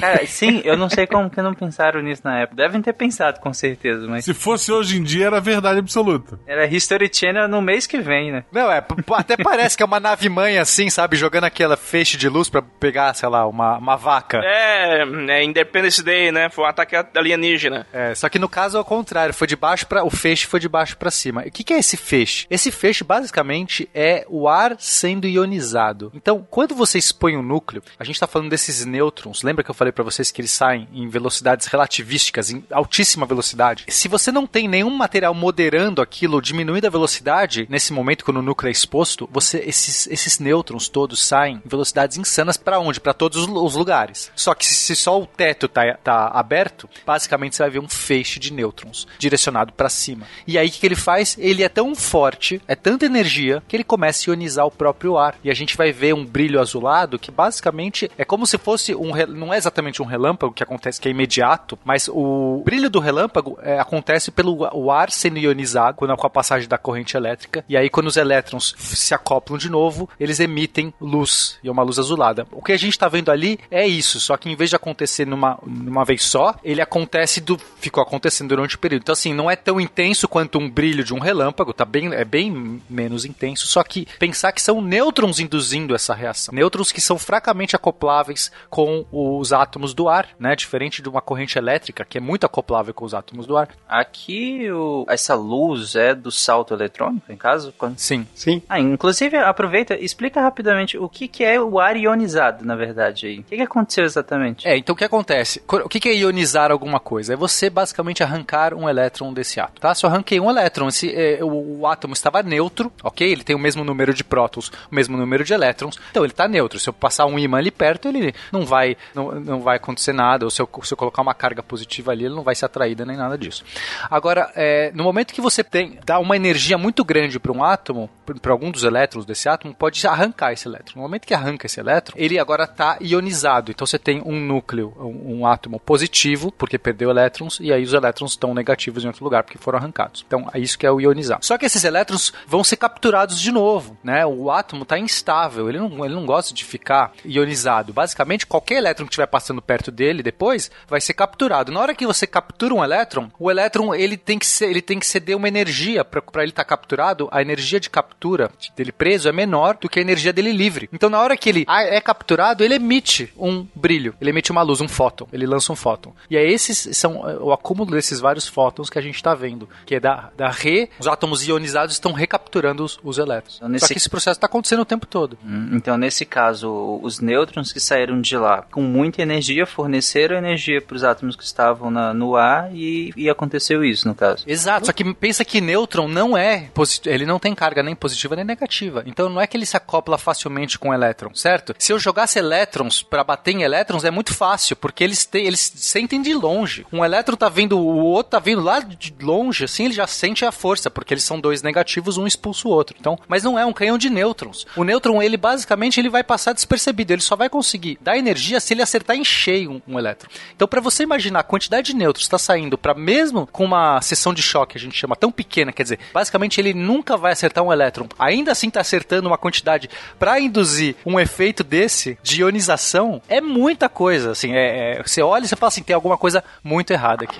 Cara, 0.00 0.24
sim, 0.26 0.62
eu 0.64 0.76
não 0.76 0.88
sei 0.88 1.06
como 1.06 1.28
que 1.28 1.42
não 1.42 1.54
pensaram 1.54 2.00
nisso 2.00 2.22
na 2.24 2.40
época. 2.40 2.56
Devem 2.56 2.80
ter 2.80 2.92
pensado, 2.92 3.40
com 3.40 3.52
certeza, 3.52 4.06
mas... 4.06 4.24
Se 4.24 4.34
fosse 4.34 4.70
hoje 4.92 4.98
em 4.98 5.02
dia, 5.02 5.26
era 5.26 5.40
verdade 5.40 5.78
absoluta. 5.78 6.38
Era 6.46 6.66
History 6.66 7.10
Channel 7.12 7.48
no 7.48 7.62
mês 7.62 7.86
que 7.86 7.98
vem, 7.98 8.30
né? 8.30 8.44
Não, 8.52 8.70
é, 8.70 8.84
até 9.14 9.36
parece 9.36 9.76
que 9.76 9.82
é 9.82 9.86
uma 9.86 9.98
nave 10.00 10.28
mãe 10.28 10.58
assim, 10.58 10.90
sabe? 10.90 11.16
Jogando 11.16 11.44
aquela 11.44 11.76
feixe 11.76 12.16
de 12.16 12.28
luz 12.28 12.50
para 12.50 12.62
pegar, 12.62 13.14
sei 13.14 13.28
lá, 13.28 13.46
uma, 13.46 13.78
uma 13.78 13.96
vaca. 13.96 14.40
É, 14.44 15.02
é 15.28 15.44
Independence 15.44 16.02
Day, 16.02 16.30
né? 16.30 16.50
Foi 16.50 16.64
um 16.64 16.68
ataque 16.68 16.96
alienígena. 16.96 17.86
É, 17.92 18.14
só 18.14 18.28
que 18.28 18.38
no 18.38 18.48
caso 18.48 18.76
é 18.76 18.80
o 18.80 18.84
contrário, 18.84 19.32
foi 19.32 19.46
de 19.46 19.56
baixo 19.56 19.86
para 19.86 20.04
o 20.04 20.10
feixe 20.10 20.46
foi 20.46 20.60
de 20.60 20.68
baixo 20.68 20.96
para 20.96 21.10
cima. 21.10 21.42
O 21.42 21.50
que, 21.50 21.64
que 21.64 21.72
é 21.72 21.78
esse 21.78 21.96
feixe? 21.96 22.46
Esse 22.50 22.70
feixe 22.70 23.04
basicamente 23.04 23.88
é 23.94 24.26
o 24.28 24.48
ar 24.48 24.76
sendo 24.78 25.26
ionizado. 25.26 26.10
Então, 26.14 26.46
quando 26.50 26.74
você 26.74 26.98
expõe 26.98 27.36
um 27.36 27.42
núcleo, 27.42 27.82
a 27.98 28.04
gente 28.04 28.20
tá 28.20 28.26
falando 28.26 28.50
desses 28.50 28.84
nêutrons. 28.84 29.42
Lembra 29.42 29.64
que 29.64 29.70
eu 29.70 29.74
falei 29.74 29.92
para 29.92 30.04
vocês 30.04 30.30
que 30.30 30.40
eles 30.40 30.50
saem 30.50 30.88
em 30.92 31.08
velocidades 31.08 31.66
relativísticas, 31.66 32.50
em 32.50 32.64
altíssima 32.70 33.24
velocidade? 33.24 33.84
Se 33.88 34.08
você 34.08 34.30
não 34.30 34.46
tem 34.46 34.68
nenhum 34.82 34.96
material 34.96 35.32
moderando 35.32 36.02
aquilo, 36.02 36.42
diminuindo 36.42 36.86
a 36.86 36.90
velocidade, 36.90 37.66
nesse 37.70 37.92
momento 37.92 38.24
quando 38.24 38.38
o 38.38 38.42
núcleo 38.42 38.68
é 38.68 38.72
exposto, 38.72 39.28
você 39.32 39.58
esses, 39.58 40.08
esses 40.08 40.38
nêutrons 40.38 40.88
todos 40.88 41.24
saem 41.24 41.62
em 41.64 41.68
velocidades 41.68 42.16
insanas 42.16 42.56
para 42.56 42.80
onde? 42.80 43.00
Para 43.00 43.14
todos 43.14 43.46
os 43.46 43.74
lugares. 43.76 44.30
Só 44.34 44.54
que 44.54 44.66
se 44.66 44.96
só 44.96 45.20
o 45.20 45.26
teto 45.26 45.68
tá, 45.68 45.96
tá 46.02 46.28
aberto, 46.28 46.88
basicamente 47.06 47.54
você 47.54 47.62
vai 47.62 47.70
ver 47.70 47.78
um 47.78 47.88
feixe 47.88 48.40
de 48.40 48.52
nêutrons 48.52 49.06
direcionado 49.18 49.72
para 49.72 49.88
cima. 49.88 50.26
E 50.46 50.58
aí 50.58 50.68
o 50.68 50.70
que, 50.70 50.84
ele 50.84 50.96
faz? 50.96 51.36
Ele 51.38 51.62
é 51.62 51.68
tão 51.68 51.94
forte, 51.94 52.60
é 52.66 52.74
tanta 52.74 53.06
energia, 53.06 53.62
que 53.68 53.76
ele 53.76 53.84
começa 53.84 54.28
a 54.28 54.32
ionizar 54.32 54.66
o 54.66 54.70
próprio 54.70 55.16
ar. 55.16 55.36
E 55.44 55.50
a 55.50 55.54
gente 55.54 55.76
vai 55.76 55.92
ver 55.92 56.14
um 56.14 56.24
brilho 56.24 56.60
azulado 56.60 57.18
que 57.18 57.30
basicamente 57.30 58.10
é 58.18 58.24
como 58.24 58.46
se 58.46 58.58
fosse 58.58 58.94
um. 58.94 59.12
Não 59.28 59.54
é 59.54 59.56
exatamente 59.56 60.02
um 60.02 60.06
relâmpago 60.06 60.52
que 60.52 60.62
acontece 60.62 61.00
que 61.00 61.08
é 61.08 61.10
imediato, 61.10 61.78
mas 61.84 62.08
o 62.08 62.62
brilho 62.64 62.90
do 62.90 62.98
relâmpago 62.98 63.58
é, 63.62 63.78
acontece 63.78 64.30
pelo 64.30 64.71
o 64.72 64.90
ar 64.90 65.10
sendo 65.10 65.38
ionizado 65.38 65.96
quando, 65.96 66.16
com 66.16 66.26
a 66.26 66.30
passagem 66.30 66.68
da 66.68 66.78
corrente 66.78 67.16
elétrica. 67.16 67.64
E 67.68 67.76
aí, 67.76 67.88
quando 67.88 68.06
os 68.06 68.16
elétrons 68.16 68.74
se 68.78 69.14
acoplam 69.14 69.58
de 69.58 69.70
novo, 69.70 70.08
eles 70.18 70.40
emitem 70.40 70.92
luz, 71.00 71.58
e 71.62 71.68
é 71.68 71.72
uma 71.72 71.82
luz 71.82 71.98
azulada. 71.98 72.46
O 72.50 72.62
que 72.62 72.72
a 72.72 72.76
gente 72.76 72.92
está 72.92 73.08
vendo 73.08 73.30
ali 73.30 73.58
é 73.70 73.86
isso, 73.86 74.20
só 74.20 74.36
que 74.36 74.48
em 74.48 74.56
vez 74.56 74.70
de 74.70 74.76
acontecer 74.76 75.26
numa, 75.26 75.58
numa 75.64 76.04
vez 76.04 76.24
só, 76.24 76.54
ele 76.62 76.80
acontece 76.80 77.40
do. 77.40 77.58
ficou 77.58 78.02
acontecendo 78.02 78.48
durante 78.48 78.76
o 78.76 78.78
período. 78.78 79.02
Então, 79.02 79.12
assim, 79.12 79.34
não 79.34 79.50
é 79.50 79.56
tão 79.56 79.80
intenso 79.80 80.28
quanto 80.28 80.58
um 80.58 80.68
brilho 80.68 81.04
de 81.04 81.14
um 81.14 81.18
relâmpago, 81.18 81.72
tá 81.72 81.84
bem, 81.84 82.12
é 82.12 82.24
bem 82.24 82.80
menos 82.88 83.24
intenso, 83.24 83.66
só 83.66 83.82
que 83.82 84.06
pensar 84.18 84.52
que 84.52 84.62
são 84.62 84.80
nêutrons 84.80 85.40
induzindo 85.40 85.94
essa 85.94 86.14
reação. 86.14 86.54
Nêutrons 86.54 86.92
que 86.92 87.00
são 87.00 87.18
fracamente 87.18 87.76
acopláveis 87.76 88.50
com 88.68 89.04
os 89.10 89.52
átomos 89.52 89.94
do 89.94 90.08
ar, 90.08 90.28
né? 90.38 90.54
Diferente 90.54 91.02
de 91.02 91.08
uma 91.08 91.20
corrente 91.20 91.58
elétrica, 91.58 92.04
que 92.04 92.18
é 92.18 92.20
muito 92.20 92.44
acoplável 92.44 92.94
com 92.94 93.04
os 93.04 93.14
átomos 93.14 93.46
do 93.46 93.56
ar. 93.56 93.68
Aqui, 93.88 94.61
o, 94.70 95.04
essa 95.08 95.34
luz 95.34 95.94
é 95.94 96.14
do 96.14 96.30
salto 96.30 96.74
eletrônico, 96.74 97.30
em 97.30 97.36
caso? 97.36 97.72
Quando... 97.76 97.98
Sim. 97.98 98.26
Sim. 98.34 98.62
Ah, 98.68 98.78
inclusive, 98.78 99.36
aproveita, 99.36 99.94
explica 99.94 100.40
rapidamente 100.40 100.98
o 100.98 101.08
que, 101.08 101.28
que 101.28 101.44
é 101.44 101.60
o 101.60 101.80
ar 101.80 101.96
ionizado, 101.96 102.64
na 102.64 102.76
verdade, 102.76 103.26
aí. 103.26 103.38
O 103.40 103.42
que, 103.44 103.56
que 103.56 103.62
aconteceu 103.62 104.04
exatamente? 104.04 104.66
É, 104.66 104.76
então 104.76 104.94
o 104.94 104.96
que 104.96 105.04
acontece? 105.04 105.62
O 105.66 105.88
que, 105.88 106.00
que 106.00 106.08
é 106.08 106.14
ionizar 106.14 106.70
alguma 106.70 107.00
coisa? 107.00 107.32
É 107.32 107.36
você 107.36 107.70
basicamente 107.70 108.22
arrancar 108.22 108.74
um 108.74 108.88
elétron 108.88 109.32
desse 109.32 109.60
átomo, 109.60 109.80
tá? 109.80 109.94
Se 109.94 110.04
eu 110.04 110.10
arranquei 110.10 110.38
um 110.40 110.50
elétron, 110.50 110.88
esse, 110.88 111.12
é, 111.14 111.38
o, 111.42 111.80
o, 111.80 111.86
átomo 111.86 112.14
estava 112.14 112.42
neutro, 112.42 112.92
ok? 113.02 113.30
Ele 113.30 113.44
tem 113.44 113.56
o 113.56 113.58
mesmo 113.58 113.84
número 113.84 114.12
de 114.14 114.22
prótons, 114.22 114.68
o 114.90 114.94
mesmo 114.94 115.16
número 115.16 115.44
de 115.44 115.52
elétrons, 115.52 115.98
então 116.10 116.24
ele 116.24 116.32
está 116.32 116.46
neutro. 116.46 116.78
Se 116.78 116.88
eu 116.88 116.92
passar 116.92 117.26
um 117.26 117.38
ímã 117.38 117.58
ali 117.58 117.70
perto, 117.70 118.08
ele 118.08 118.34
não 118.50 118.64
vai, 118.64 118.96
não, 119.14 119.32
não 119.32 119.60
vai 119.60 119.76
acontecer 119.76 120.12
nada, 120.12 120.44
ou 120.44 120.50
se 120.50 120.60
eu, 120.60 120.68
se 120.82 120.92
eu 120.92 120.96
colocar 120.96 121.22
uma 121.22 121.34
carga 121.34 121.62
positiva 121.62 122.12
ali, 122.12 122.24
ele 122.24 122.34
não 122.34 122.42
vai 122.42 122.54
ser 122.54 122.66
atraído 122.66 123.04
nem 123.06 123.16
nada 123.16 123.36
disso. 123.38 123.64
Agora, 124.10 124.51
é, 124.54 124.90
no 124.94 125.04
momento 125.04 125.32
que 125.32 125.40
você 125.40 125.62
tem, 125.62 125.98
dá 126.04 126.18
uma 126.18 126.36
energia 126.36 126.76
muito 126.76 127.04
grande 127.04 127.38
para 127.38 127.52
um 127.52 127.62
átomo, 127.62 128.08
para 128.40 128.52
algum 128.52 128.70
dos 128.70 128.84
elétrons 128.84 129.24
desse 129.24 129.48
átomo, 129.48 129.74
pode 129.74 130.06
arrancar 130.06 130.52
esse 130.52 130.68
elétron. 130.68 130.96
No 130.96 131.02
momento 131.02 131.26
que 131.26 131.34
arranca 131.34 131.66
esse 131.66 131.80
elétron, 131.80 132.14
ele 132.16 132.38
agora 132.38 132.64
está 132.64 132.98
ionizado. 133.00 133.70
Então 133.70 133.86
você 133.86 133.98
tem 133.98 134.22
um 134.24 134.38
núcleo, 134.38 134.94
um, 134.98 135.40
um, 135.40 135.46
átomo 135.46 135.80
positivo, 135.80 136.52
porque 136.52 136.78
perdeu 136.78 137.10
elétrons, 137.10 137.58
e 137.60 137.72
aí 137.72 137.82
os 137.82 137.92
elétrons 137.92 138.32
estão 138.32 138.54
negativos 138.54 139.04
em 139.04 139.08
outro 139.08 139.24
lugar, 139.24 139.42
porque 139.42 139.58
foram 139.58 139.78
arrancados. 139.78 140.24
Então 140.26 140.48
é 140.52 140.58
isso 140.58 140.78
que 140.78 140.86
é 140.86 140.90
o 140.90 141.00
ionizar. 141.00 141.38
Só 141.42 141.56
que 141.56 141.66
esses 141.66 141.84
elétrons 141.84 142.32
vão 142.46 142.62
ser 142.62 142.76
capturados 142.76 143.40
de 143.40 143.50
novo, 143.50 143.96
né? 144.02 144.24
O 144.26 144.50
átomo 144.50 144.82
está 144.82 144.98
instável, 144.98 145.68
ele 145.68 145.78
não, 145.78 146.04
ele 146.04 146.14
não 146.14 146.26
gosta 146.26 146.54
de 146.54 146.64
ficar 146.64 147.12
ionizado. 147.24 147.92
Basicamente, 147.92 148.46
qualquer 148.46 148.76
elétron 148.76 149.06
que 149.06 149.12
estiver 149.12 149.26
passando 149.26 149.62
perto 149.62 149.90
dele 149.90 150.22
depois 150.22 150.70
vai 150.88 151.00
ser 151.00 151.14
capturado. 151.14 151.72
Na 151.72 151.80
hora 151.80 151.94
que 151.94 152.06
você 152.06 152.26
captura 152.26 152.74
um 152.74 152.84
elétron, 152.84 153.30
o 153.38 153.50
elétron 153.50 153.94
ele 153.94 154.16
tem 154.16 154.38
que, 154.42 154.46
ser, 154.46 154.68
ele 154.68 154.82
tem 154.82 154.98
que 154.98 155.06
ceder 155.06 155.36
uma 155.36 155.46
energia 155.46 156.04
para 156.04 156.42
ele 156.42 156.50
estar 156.50 156.64
tá 156.64 156.68
capturado. 156.68 157.28
A 157.30 157.40
energia 157.40 157.78
de 157.78 157.88
captura 157.88 158.50
dele 158.76 158.90
preso 158.90 159.28
é 159.28 159.32
menor 159.32 159.76
do 159.80 159.88
que 159.88 159.98
a 159.98 160.02
energia 160.02 160.32
dele 160.32 160.52
livre. 160.52 160.88
Então, 160.92 161.08
na 161.08 161.20
hora 161.20 161.36
que 161.36 161.48
ele 161.48 161.64
é 161.68 162.00
capturado, 162.00 162.64
ele 162.64 162.74
emite 162.74 163.32
um 163.36 163.66
brilho, 163.74 164.14
ele 164.20 164.30
emite 164.30 164.50
uma 164.50 164.62
luz, 164.62 164.80
um 164.80 164.88
fóton, 164.88 165.28
ele 165.32 165.46
lança 165.46 165.72
um 165.72 165.76
fóton. 165.76 166.12
E 166.28 166.36
é 166.36 166.44
esses 166.44 166.96
são 166.96 167.28
é, 167.28 167.36
o 167.36 167.52
acúmulo 167.52 167.92
desses 167.92 168.18
vários 168.18 168.48
fótons 168.48 168.90
que 168.90 168.98
a 168.98 169.02
gente 169.02 169.14
está 169.14 169.34
vendo, 169.34 169.68
que 169.86 169.94
é 169.94 170.00
da, 170.00 170.30
da 170.36 170.48
re, 170.48 170.90
os 170.98 171.06
átomos 171.06 171.46
ionizados 171.46 171.94
estão 171.94 172.12
recapturando 172.12 172.84
os, 172.84 172.98
os 173.02 173.18
elétrons. 173.18 173.56
Então, 173.56 173.68
nesse... 173.68 173.86
Só 173.86 173.94
que 173.94 173.98
esse 173.98 174.10
processo 174.10 174.38
está 174.38 174.46
acontecendo 174.46 174.80
o 174.80 174.84
tempo 174.84 175.06
todo. 175.06 175.38
Hum, 175.44 175.70
então, 175.74 175.96
nesse 175.96 176.24
caso, 176.24 177.00
os 177.02 177.20
nêutrons 177.20 177.72
que 177.72 177.80
saíram 177.80 178.20
de 178.20 178.36
lá 178.36 178.62
com 178.70 178.82
muita 178.82 179.22
energia 179.22 179.66
forneceram 179.66 180.36
energia 180.36 180.80
para 180.80 180.96
os 180.96 181.04
átomos 181.04 181.36
que 181.36 181.44
estavam 181.44 181.90
na, 181.90 182.12
no 182.12 182.36
ar 182.36 182.74
e, 182.74 183.12
e 183.16 183.28
aconteceu 183.28 183.84
isso, 183.84 184.08
no 184.08 184.14
caso. 184.26 184.44
Exato, 184.46 184.86
só 184.86 184.92
que 184.92 185.14
pensa 185.14 185.44
que 185.44 185.60
nêutron 185.60 186.08
não 186.08 186.36
é 186.36 186.70
ele 187.06 187.24
não 187.24 187.38
tem 187.38 187.54
carga 187.54 187.82
nem 187.82 187.94
positiva 187.94 188.34
nem 188.34 188.44
negativa. 188.44 189.04
Então 189.06 189.28
não 189.28 189.40
é 189.40 189.46
que 189.46 189.56
ele 189.56 189.66
se 189.66 189.76
acopla 189.76 190.18
facilmente 190.18 190.78
com 190.78 190.92
elétron, 190.92 191.34
certo? 191.34 191.74
Se 191.78 191.92
eu 191.92 191.98
jogasse 191.98 192.38
elétrons 192.38 193.02
para 193.02 193.22
bater 193.22 193.52
em 193.52 193.62
elétrons 193.62 194.04
é 194.04 194.10
muito 194.10 194.34
fácil, 194.34 194.74
porque 194.74 195.04
eles, 195.04 195.24
te, 195.24 195.38
eles 195.38 195.72
sentem 195.76 196.20
de 196.20 196.32
de 196.32 196.34
longe. 196.34 196.86
Um 196.92 197.04
elétron 197.04 197.36
tá 197.36 197.48
vindo, 197.48 197.78
o 197.78 198.04
outro 198.04 198.30
tá 198.30 198.38
vindo 198.38 198.62
lá 198.62 198.80
de 198.80 199.14
longe, 199.20 199.64
assim, 199.64 199.84
ele 199.84 199.94
já 199.94 200.06
sente 200.06 200.44
a 200.44 200.52
força, 200.52 200.90
porque 200.90 201.12
eles 201.12 201.24
são 201.24 201.38
dois 201.38 201.62
negativos, 201.62 202.16
um 202.16 202.26
expulsa 202.26 202.66
o 202.66 202.70
outro. 202.70 202.96
Então, 202.98 203.18
mas 203.28 203.42
não 203.42 203.58
é 203.58 203.64
um 203.64 203.72
canhão 203.72 203.98
de 203.98 204.08
nêutrons. 204.08 204.66
O 204.76 204.84
nêutron, 204.84 205.22
ele 205.22 205.36
basicamente 205.36 206.00
ele 206.00 206.08
vai 206.08 206.24
passar 206.24 206.52
despercebido, 206.52 207.12
ele 207.12 207.22
só 207.22 207.36
vai 207.36 207.48
conseguir 207.48 207.98
dar 208.00 208.16
energia 208.16 208.60
se 208.60 208.72
ele 208.74 208.82
acertar 208.82 209.16
em 209.16 209.24
cheio 209.24 209.72
um, 209.72 209.82
um 209.94 209.98
elétron. 209.98 210.30
Então, 210.56 210.66
para 210.66 210.80
você 210.80 211.02
imaginar 211.02 211.40
a 211.40 211.44
quantidade 211.44 211.88
de 211.88 211.96
nêutrons 211.96 212.24
está 212.24 212.38
saindo 212.38 212.78
para 212.78 212.94
mesmo 212.94 213.46
com 213.46 213.64
uma 213.64 214.00
seção 214.14 214.34
de 214.34 214.42
choque, 214.42 214.76
a 214.76 214.80
gente 214.80 214.96
chama 214.96 215.16
tão 215.16 215.32
pequena, 215.32 215.72
quer 215.72 215.82
dizer, 215.82 215.98
basicamente 216.12 216.60
ele 216.60 216.74
nunca 216.74 217.16
vai 217.16 217.32
acertar 217.32 217.64
um 217.64 217.72
elétron. 217.72 218.06
Ainda 218.18 218.52
assim 218.52 218.70
tá 218.70 218.80
acertando 218.80 219.28
uma 219.28 219.38
quantidade 219.38 219.88
para 220.18 220.38
induzir 220.38 220.96
um 221.04 221.18
efeito 221.18 221.64
desse 221.64 222.18
de 222.22 222.40
ionização, 222.40 223.20
é 223.28 223.40
muita 223.40 223.88
coisa, 223.88 224.32
assim, 224.32 224.52
é, 224.52 224.98
é, 224.98 225.02
você 225.02 225.22
olha 225.22 225.44
e 225.44 225.48
você 225.48 225.56
fala 225.56 225.68
assim, 225.68 225.82
tem 225.82 225.94
alguma 225.94 226.18
coisa 226.18 226.44
muito 226.62 226.92
errada 226.92 227.24
aqui. 227.24 227.38